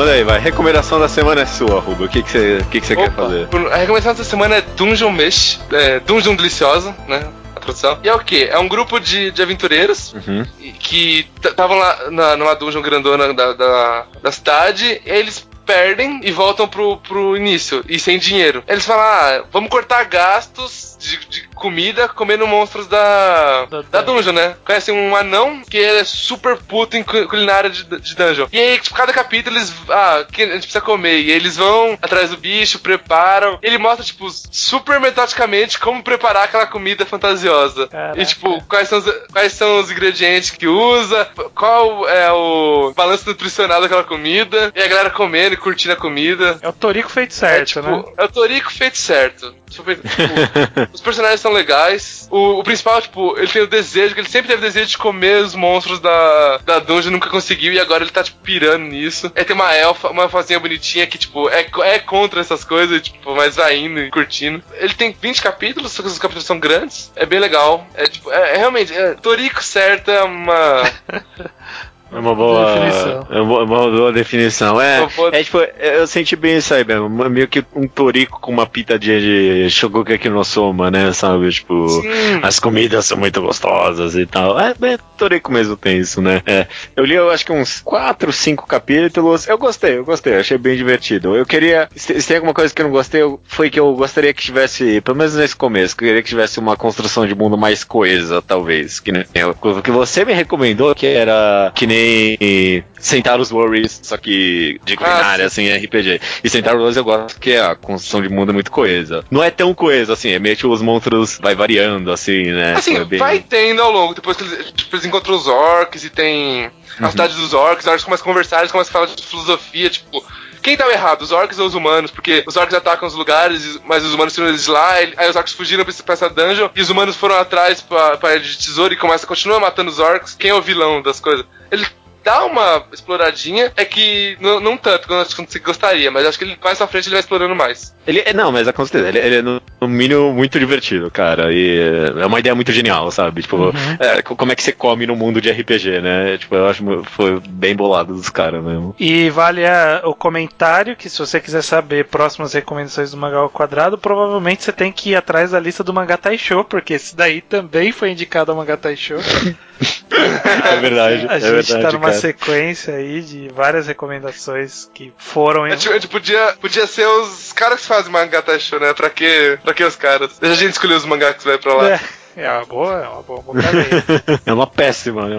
Manda 0.00 0.12
aí, 0.12 0.24
vai. 0.24 0.40
Recomendação 0.40 0.98
da 0.98 1.08
semana 1.08 1.42
é 1.42 1.46
sua, 1.46 1.78
Rubo. 1.78 2.04
O 2.04 2.08
que 2.08 2.22
você 2.22 2.64
que 2.70 2.80
que 2.80 2.86
que 2.86 2.96
quer 2.96 3.12
fazer? 3.12 3.48
A 3.70 3.76
recomendação 3.76 4.12
dessa 4.14 4.24
semana 4.24 4.56
é 4.56 4.60
Dungeon 4.62 5.12
Mesh, 5.12 5.60
é, 5.70 6.00
Dungeon 6.00 6.34
Deliciosa, 6.34 6.96
né? 7.06 7.28
A 7.54 7.60
tradução. 7.60 7.98
E 8.02 8.08
é 8.08 8.14
o 8.14 8.18
quê? 8.18 8.48
É 8.50 8.58
um 8.58 8.66
grupo 8.66 8.98
de, 8.98 9.30
de 9.30 9.42
aventureiros 9.42 10.14
uhum. 10.14 10.46
que 10.78 11.28
estavam 11.44 11.76
lá 11.76 12.10
na, 12.10 12.36
numa 12.36 12.54
dungeon 12.54 12.80
grandona 12.80 13.34
da, 13.34 13.52
da, 13.52 14.06
da 14.22 14.32
cidade. 14.32 15.02
E 15.04 15.10
eles 15.10 15.46
perdem 15.66 16.20
e 16.24 16.32
voltam 16.32 16.66
pro, 16.66 16.96
pro 16.96 17.36
início, 17.36 17.84
e 17.86 17.98
sem 17.98 18.18
dinheiro. 18.18 18.64
Eles 18.66 18.86
falam: 18.86 19.04
ah, 19.04 19.44
vamos 19.52 19.68
cortar 19.68 20.04
gastos 20.04 20.96
de, 20.98 21.18
de 21.28 21.49
comida 21.60 22.08
comendo 22.08 22.46
monstros 22.46 22.86
da, 22.86 23.66
da, 23.66 23.82
da 23.82 24.00
dungeon, 24.00 24.32
né? 24.32 24.56
Conhecem 24.64 24.94
um 24.94 25.14
anão 25.14 25.62
que 25.62 25.78
é 25.78 26.02
super 26.02 26.56
puto 26.56 26.96
em 26.96 27.04
culinária 27.04 27.68
de, 27.68 27.84
de 27.84 28.16
dungeon. 28.16 28.48
E 28.50 28.58
aí, 28.58 28.78
tipo, 28.78 28.96
cada 28.96 29.12
capítulo 29.12 29.56
eles. 29.56 29.72
Ah, 29.88 30.24
que 30.30 30.42
a 30.42 30.46
gente 30.46 30.62
precisa 30.62 30.80
comer. 30.80 31.20
E 31.20 31.30
eles 31.30 31.56
vão 31.56 31.98
atrás 32.00 32.30
do 32.30 32.38
bicho, 32.38 32.78
preparam. 32.78 33.58
ele 33.62 33.76
mostra, 33.76 34.04
tipo, 34.04 34.26
super 34.50 34.98
metodicamente 34.98 35.78
como 35.78 36.02
preparar 36.02 36.44
aquela 36.44 36.66
comida 36.66 37.04
fantasiosa. 37.04 37.86
Caraca. 37.88 38.20
E, 38.20 38.24
tipo, 38.24 38.62
quais 38.64 38.88
são, 38.88 38.98
os, 38.98 39.04
quais 39.30 39.52
são 39.52 39.78
os 39.80 39.90
ingredientes 39.90 40.50
que 40.50 40.66
usa, 40.66 41.28
qual 41.54 42.08
é 42.08 42.32
o 42.32 42.92
balanço 42.96 43.28
nutricional 43.28 43.82
daquela 43.82 44.04
comida. 44.04 44.72
E 44.74 44.82
a 44.82 44.88
galera 44.88 45.10
comendo 45.10 45.54
e 45.54 45.58
curtindo 45.58 45.92
a 45.92 45.96
comida. 45.96 46.58
É 46.62 46.68
o 46.68 46.72
Torico 46.72 47.10
feito 47.10 47.34
certo, 47.34 47.60
é, 47.60 47.64
tipo, 47.64 47.82
né? 47.82 48.04
É 48.16 48.24
o 48.24 48.28
Torico 48.28 48.72
feito 48.72 48.96
certo. 48.96 49.54
Super, 49.68 49.96
tipo, 49.96 50.12
os 50.92 51.00
personagens 51.00 51.40
são 51.40 51.49
legais. 51.52 52.28
O, 52.30 52.60
o, 52.60 52.64
principal, 52.64 53.00
tipo, 53.00 53.36
ele 53.38 53.48
tem 53.48 53.62
o 53.62 53.66
desejo, 53.66 54.14
que 54.14 54.20
ele 54.20 54.28
sempre 54.28 54.48
teve 54.48 54.60
o 54.60 54.66
desejo 54.66 54.90
de 54.90 54.98
comer 54.98 55.42
os 55.42 55.54
monstros 55.54 56.00
da, 56.00 56.58
da 56.58 56.78
dungeon, 56.78 57.10
nunca 57.10 57.28
conseguiu, 57.28 57.72
e 57.72 57.80
agora 57.80 58.04
ele 58.04 58.10
tá, 58.10 58.22
tipo, 58.22 58.38
pirando 58.42 58.84
nisso. 58.84 59.32
Aí 59.34 59.44
tem 59.44 59.54
uma 59.54 59.74
elfa, 59.74 60.08
uma 60.08 60.24
elfazinha 60.24 60.60
bonitinha 60.60 61.06
que, 61.06 61.18
tipo, 61.18 61.48
é, 61.48 61.66
é 61.82 61.98
contra 61.98 62.40
essas 62.40 62.64
coisas, 62.64 63.00
tipo, 63.02 63.34
mas 63.34 63.56
vai 63.56 63.76
indo 63.76 64.00
e 64.00 64.10
curtindo. 64.10 64.62
Ele 64.74 64.94
tem 64.94 65.16
20 65.20 65.42
capítulos, 65.42 65.92
só 65.92 66.02
que 66.02 66.08
os 66.08 66.18
capítulos 66.18 66.46
são 66.46 66.58
grandes. 66.58 67.12
É 67.16 67.26
bem 67.26 67.38
legal. 67.38 67.86
É, 67.94 68.04
tipo, 68.04 68.30
é, 68.30 68.54
é 68.54 68.56
realmente, 68.56 68.92
é, 68.92 69.14
Torico 69.14 69.62
certo 69.62 70.10
é 70.10 70.22
uma. 70.22 70.82
É 72.12 72.18
uma 72.18 72.34
boa 72.34 72.74
definição. 72.74 73.26
É 73.30 73.40
uma, 73.40 73.62
uma 73.62 73.90
boa 73.90 74.12
definição. 74.12 74.80
É, 74.80 75.08
é 75.32 75.44
tipo, 75.44 75.58
eu 75.58 76.06
senti 76.06 76.34
bem 76.34 76.56
isso 76.56 76.74
aí 76.74 76.84
mesmo. 76.84 77.08
Meio 77.08 77.46
que 77.46 77.64
um 77.74 77.86
torico 77.86 78.40
com 78.40 78.50
uma 78.50 78.66
pitadinha 78.66 79.20
de 79.20 79.70
Shogokeki 79.70 80.28
no 80.28 80.44
Soma, 80.44 80.90
né? 80.90 81.12
Sabe? 81.12 81.50
Tipo, 81.50 81.88
Sim. 81.88 82.40
as 82.42 82.58
comidas 82.58 83.06
são 83.06 83.16
muito 83.16 83.40
gostosas 83.40 84.16
e 84.16 84.26
tal. 84.26 84.58
É, 84.58 84.74
é, 84.82 84.98
torico 85.16 85.52
mesmo 85.52 85.76
tem 85.76 85.98
isso, 85.98 86.20
né? 86.20 86.42
É. 86.44 86.66
Eu 86.96 87.04
li, 87.04 87.14
eu 87.14 87.30
acho 87.30 87.46
que 87.46 87.52
uns 87.52 87.80
4, 87.80 88.32
5 88.32 88.66
capítulos. 88.66 89.46
Eu 89.46 89.56
gostei, 89.56 89.98
eu 89.98 90.04
gostei, 90.04 90.34
achei 90.34 90.58
bem 90.58 90.76
divertido. 90.76 91.36
Eu 91.36 91.46
queria. 91.46 91.88
Se, 91.94 92.20
se 92.20 92.26
tem 92.26 92.38
alguma 92.38 92.54
coisa 92.54 92.74
que 92.74 92.82
eu 92.82 92.86
não 92.86 92.92
gostei, 92.92 93.20
foi 93.44 93.70
que 93.70 93.78
eu 93.78 93.94
gostaria 93.94 94.34
que 94.34 94.42
tivesse, 94.42 95.00
pelo 95.00 95.16
menos 95.16 95.34
nesse 95.36 95.54
começo, 95.54 95.94
eu 95.94 95.98
queria 95.98 96.22
que 96.22 96.28
tivesse 96.28 96.58
uma 96.58 96.76
construção 96.76 97.24
de 97.24 97.34
mundo 97.36 97.56
mais 97.56 97.84
coesa, 97.84 98.42
talvez. 98.42 98.98
Que, 98.98 99.12
né, 99.12 99.26
o 99.46 99.82
que 99.82 99.90
você 99.90 100.24
me 100.24 100.32
recomendou, 100.32 100.94
que 100.94 101.06
era 101.06 101.70
que 101.74 101.86
nem 101.86 101.99
nem 102.00 102.84
Sentar 102.98 103.40
os 103.40 103.50
Worries, 103.50 104.00
só 104.02 104.16
que 104.16 104.80
de 104.84 104.96
ah, 105.00 105.34
assim, 105.44 105.68
RPG. 105.70 106.20
E 106.44 106.50
Sentar 106.50 106.74
os 106.74 106.80
Worries 106.80 106.96
eu 106.96 107.04
gosto 107.04 107.40
que 107.40 107.56
a 107.56 107.74
construção 107.74 108.22
de 108.22 108.28
mundo 108.28 108.50
é 108.50 108.52
muito 108.52 108.70
coesa. 108.70 109.24
Não 109.30 109.42
é 109.42 109.50
tão 109.50 109.74
coesa, 109.74 110.12
assim, 110.12 110.30
é 110.30 110.38
meio 110.38 110.56
que 110.56 110.66
os 110.66 110.82
monstros 110.82 111.38
vai 111.40 111.54
variando, 111.54 112.10
assim, 112.12 112.44
né? 112.44 112.74
Assim, 112.74 112.96
é 112.96 113.04
bem... 113.04 113.18
vai 113.18 113.40
tendo 113.40 113.82
ao 113.82 113.90
longo, 113.90 114.14
depois 114.14 114.36
que 114.36 114.44
eles, 114.44 114.72
tipo, 114.72 114.94
eles 114.94 115.06
encontram 115.06 115.34
os 115.34 115.46
orcs 115.46 116.04
e 116.04 116.10
tem 116.10 116.70
a 116.98 117.04
uhum. 117.04 117.10
cidade 117.10 117.34
dos 117.34 117.54
orcs, 117.54 117.84
os 117.84 117.90
orcs 117.90 118.04
começam 118.04 118.24
a 118.24 118.28
conversar, 118.28 118.58
eles 118.60 118.72
começam 118.72 118.90
a 118.90 118.92
falar 118.92 119.14
de 119.14 119.22
filosofia, 119.24 119.88
tipo, 119.88 120.24
quem 120.62 120.76
tá 120.76 120.88
errado, 120.90 121.22
os 121.22 121.32
orcs 121.32 121.58
ou 121.58 121.66
os 121.66 121.74
humanos? 121.74 122.10
Porque 122.10 122.44
os 122.46 122.56
orcs 122.56 122.74
atacam 122.74 123.06
os 123.08 123.14
lugares, 123.14 123.78
mas 123.84 124.04
os 124.04 124.14
humanos 124.14 124.34
tiram 124.34 124.48
eles 124.48 124.66
lá, 124.66 124.92
aí 124.92 125.28
os 125.28 125.36
orcs 125.36 125.52
fugiram 125.52 125.84
pra 125.84 126.12
essa 126.12 126.28
dungeon, 126.28 126.68
e 126.74 126.80
os 126.80 126.90
humanos 126.90 127.16
foram 127.16 127.36
atrás 127.36 127.80
pra, 127.80 128.16
pra 128.16 128.38
de 128.38 128.58
tesouro 128.58 128.92
e 128.92 128.96
começam 128.96 129.26
a 129.26 129.28
continuar 129.28 129.60
matando 129.60 129.90
os 129.90 129.98
orcs. 129.98 130.34
Quem 130.34 130.50
é 130.50 130.54
o 130.54 130.62
vilão 130.62 131.02
das 131.02 131.20
coisas? 131.20 131.44
Ele 131.70 131.86
dá 132.22 132.44
uma 132.44 132.84
exploradinha, 132.92 133.72
é 133.76 133.84
que 133.84 134.36
não, 134.40 134.60
não 134.60 134.76
tanto 134.76 135.08
quanto 135.08 135.50
você 135.50 135.58
gostaria, 135.58 136.10
mas 136.10 136.26
acho 136.26 136.38
que 136.38 136.44
ele 136.44 136.58
mais 136.62 136.78
pra 136.78 136.86
frente 136.86 137.06
ele 137.06 137.14
vai 137.14 137.20
explorando 137.20 137.54
mais. 137.54 137.94
Ele, 138.06 138.22
é, 138.24 138.32
não, 138.32 138.50
mas 138.50 138.66
é 138.66 138.72
com 138.72 138.84
certeza, 138.84 139.08
ele, 139.08 139.18
ele 139.18 139.36
é 139.36 139.42
no, 139.42 139.62
no, 139.80 139.88
mínimo 139.88 140.32
muito 140.32 140.58
divertido, 140.58 141.10
cara, 141.10 141.52
e 141.52 141.78
é 142.20 142.26
uma 142.26 142.38
ideia 142.38 142.54
muito 142.54 142.72
genial, 142.72 143.10
sabe? 143.10 143.42
Tipo, 143.42 143.56
uhum. 143.56 143.72
é, 143.98 144.22
como 144.22 144.52
é 144.52 144.54
que 144.54 144.62
você 144.62 144.72
come 144.72 145.06
no 145.06 145.14
mundo 145.14 145.40
de 145.40 145.50
RPG, 145.50 146.00
né? 146.00 146.38
Tipo, 146.38 146.56
eu 146.56 146.68
acho 146.68 146.82
que 146.82 147.10
foi 147.10 147.40
bem 147.48 147.74
bolado 147.74 148.14
dos 148.14 148.30
caras 148.30 148.62
mesmo. 148.62 148.94
E 148.98 149.30
vale 149.30 149.66
a, 149.66 150.02
o 150.04 150.14
comentário 150.14 150.96
que 150.96 151.08
se 151.08 151.18
você 151.18 151.40
quiser 151.40 151.62
saber 151.62 152.06
próximas 152.06 152.52
recomendações 152.52 153.10
do 153.10 153.16
Mangá 153.16 153.38
ao 153.38 153.50
Quadrado, 153.50 153.98
provavelmente 153.98 154.64
você 154.64 154.72
tem 154.72 154.90
que 154.90 155.10
ir 155.10 155.16
atrás 155.16 155.50
da 155.50 155.60
lista 155.60 155.84
do 155.84 155.92
Mangá 155.92 156.16
Taisho, 156.16 156.64
porque 156.64 156.94
esse 156.94 157.14
daí 157.14 157.40
também 157.40 157.92
foi 157.92 158.10
indicado 158.10 158.50
ao 158.50 158.56
Mangá 158.56 158.76
Taisho. 158.76 159.16
é 160.10 160.76
verdade. 160.76 161.26
A 161.28 161.36
é 161.36 161.40
gente 161.40 161.50
verdade, 161.50 161.82
tá 161.82 161.92
numa 161.92 162.09
cara. 162.10 162.20
sequência 162.20 162.94
aí 162.94 163.20
de 163.22 163.48
várias 163.54 163.86
recomendações 163.86 164.90
que 164.92 165.12
foram. 165.16 165.64
A 165.64 165.70
gente, 165.70 165.88
a 165.88 165.92
gente 165.94 166.08
podia, 166.08 166.54
podia 166.60 166.86
ser 166.86 167.06
os 167.06 167.52
caras 167.52 167.80
que 167.80 167.86
fazem 167.86 168.12
mangá 168.12 168.42
taisho, 168.42 168.78
né? 168.78 168.92
Pra 168.92 169.10
que, 169.10 169.58
pra 169.62 169.74
que 169.74 169.84
os 169.84 169.96
caras? 169.96 170.38
Deixa 170.38 170.54
a 170.54 170.58
gente 170.58 170.72
escolher 170.72 170.94
os 170.94 171.04
mangás 171.04 171.36
que 171.36 171.44
vai 171.44 171.58
pra 171.58 171.74
lá. 171.74 171.90
É. 171.90 172.00
É 172.36 172.50
uma 172.50 172.64
boa, 172.64 172.92
é 172.94 173.08
uma 173.08 173.22
boa, 173.22 173.42
boa 173.42 173.56
É 174.46 174.52
uma 174.52 174.66
péssima, 174.66 175.26
né? 175.26 175.36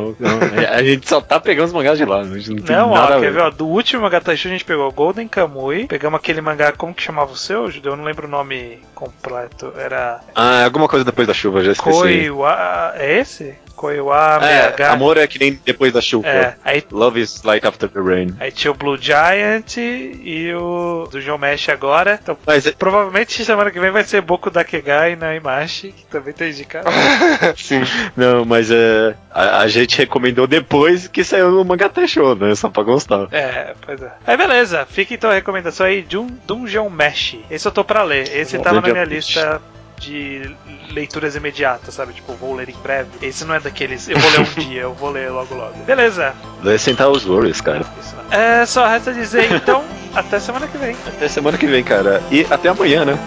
A 0.69 0.83
gente 0.83 1.07
só 1.07 1.21
tá 1.21 1.39
pegando 1.39 1.67
os 1.67 1.73
mangás 1.73 1.97
de 1.97 2.05
lá. 2.05 2.19
A 2.19 2.37
gente 2.37 2.49
não, 2.49 2.63
tem 2.63 2.75
não 2.75 2.93
nada 2.93 3.17
ó, 3.17 3.19
quer 3.19 3.31
ver, 3.31 3.41
ó, 3.41 3.49
do 3.49 3.65
último 3.65 4.01
mangá 4.01 4.19
Taisho 4.19 4.49
a 4.49 4.51
gente 4.51 4.65
pegou 4.65 4.91
Golden 4.91 5.27
Kamui, 5.27 5.87
pegamos 5.87 6.19
aquele 6.19 6.41
mangá, 6.41 6.71
como 6.71 6.93
que 6.93 7.01
chamava 7.01 7.31
o 7.31 7.37
seu, 7.37 7.71
Judeu? 7.71 7.93
Eu 7.93 7.97
não 7.97 8.03
lembro 8.03 8.27
o 8.27 8.29
nome 8.29 8.79
completo, 8.93 9.73
era... 9.77 10.19
Ah, 10.35 10.63
alguma 10.63 10.87
coisa 10.87 11.05
depois 11.05 11.27
da 11.27 11.33
chuva, 11.33 11.63
já 11.63 11.71
esqueci. 11.71 11.97
Koiwa... 11.97 12.93
É 12.95 13.19
esse? 13.19 13.55
Koiwa 13.81 14.39
é, 14.43 14.83
Amor 14.85 15.17
é 15.17 15.25
que 15.25 15.39
nem 15.39 15.59
depois 15.65 15.91
da 15.91 15.99
chuva. 15.99 16.27
É, 16.27 16.55
aí, 16.63 16.83
Love 16.91 17.19
is 17.19 17.41
light 17.41 17.65
after 17.65 17.89
the 17.89 17.99
rain. 17.99 18.35
Aí 18.39 18.51
tinha 18.51 18.69
o 18.69 18.75
Blue 18.75 18.95
Giant 18.95 19.77
e 19.77 20.53
o 20.53 21.07
do 21.11 21.19
John 21.19 21.39
Mesh 21.39 21.69
agora. 21.69 22.19
Então, 22.21 22.37
Mas, 22.45 22.67
é- 22.67 22.73
provavelmente 22.73 23.43
semana 23.43 23.71
que 23.71 23.79
vem 23.79 23.89
vai 23.89 24.03
ser 24.03 24.21
Boku 24.21 24.51
Dakegai 24.51 25.15
na 25.15 25.35
Imashi, 25.35 25.93
que 25.93 26.05
também 26.05 26.31
tá 26.31 26.47
indicado. 26.47 26.87
Sim. 27.57 27.81
Não, 28.15 28.45
mas 28.45 28.69
é, 28.69 29.15
a, 29.31 29.61
a, 29.61 29.67
gente 29.67 29.97
recomendou 29.97 30.45
depois 30.45 31.07
que 31.07 31.23
saiu 31.23 31.49
no 31.49 31.65
Manga 31.65 31.89
Show, 32.07 32.35
né? 32.35 32.53
Só 32.53 32.69
pra 32.69 32.83
gostar. 32.83 33.27
É, 33.31 33.73
pois 33.83 33.99
é. 33.99 34.11
Aí 34.27 34.37
beleza, 34.37 34.85
fica 34.85 35.15
então 35.15 35.31
a 35.31 35.33
recomendação 35.33 35.87
aí 35.87 36.03
de 36.03 36.17
um 36.17 36.27
Dungeon 36.45 36.89
Mesh. 36.89 37.37
Esse 37.49 37.67
eu 37.67 37.71
tô 37.71 37.83
pra 37.83 38.03
ler. 38.03 38.29
Esse 38.31 38.57
Bom, 38.57 38.63
tava 38.63 38.81
na 38.81 38.89
minha 38.89 39.05
lista 39.05 39.59
de 40.01 40.55
leituras 40.91 41.35
imediatas, 41.35 41.93
sabe? 41.93 42.13
Tipo, 42.13 42.33
vou 42.33 42.55
ler 42.55 42.69
em 42.69 42.75
breve. 42.81 43.09
Esse 43.21 43.45
não 43.45 43.55
é 43.55 43.59
daqueles, 43.59 44.09
eu 44.09 44.17
vou 44.17 44.31
ler 44.31 44.39
um 44.39 44.43
dia, 44.59 44.81
eu 44.81 44.93
vou 44.93 45.11
ler 45.11 45.29
logo 45.29 45.53
logo. 45.55 45.77
Beleza. 45.85 46.33
Lê 46.63 46.77
sentar 46.77 47.09
os 47.09 47.23
Warriors, 47.23 47.61
cara. 47.61 47.85
É, 48.31 48.65
só 48.65 48.87
resta 48.87 49.13
dizer 49.13 49.51
então, 49.51 49.83
até 50.13 50.39
semana 50.39 50.67
que 50.67 50.77
vem. 50.77 50.95
Até 51.07 51.27
semana 51.27 51.57
que 51.57 51.67
vem, 51.67 51.83
cara. 51.83 52.21
E 52.31 52.45
até 52.49 52.69
amanhã, 52.69 53.05
né? 53.05 53.17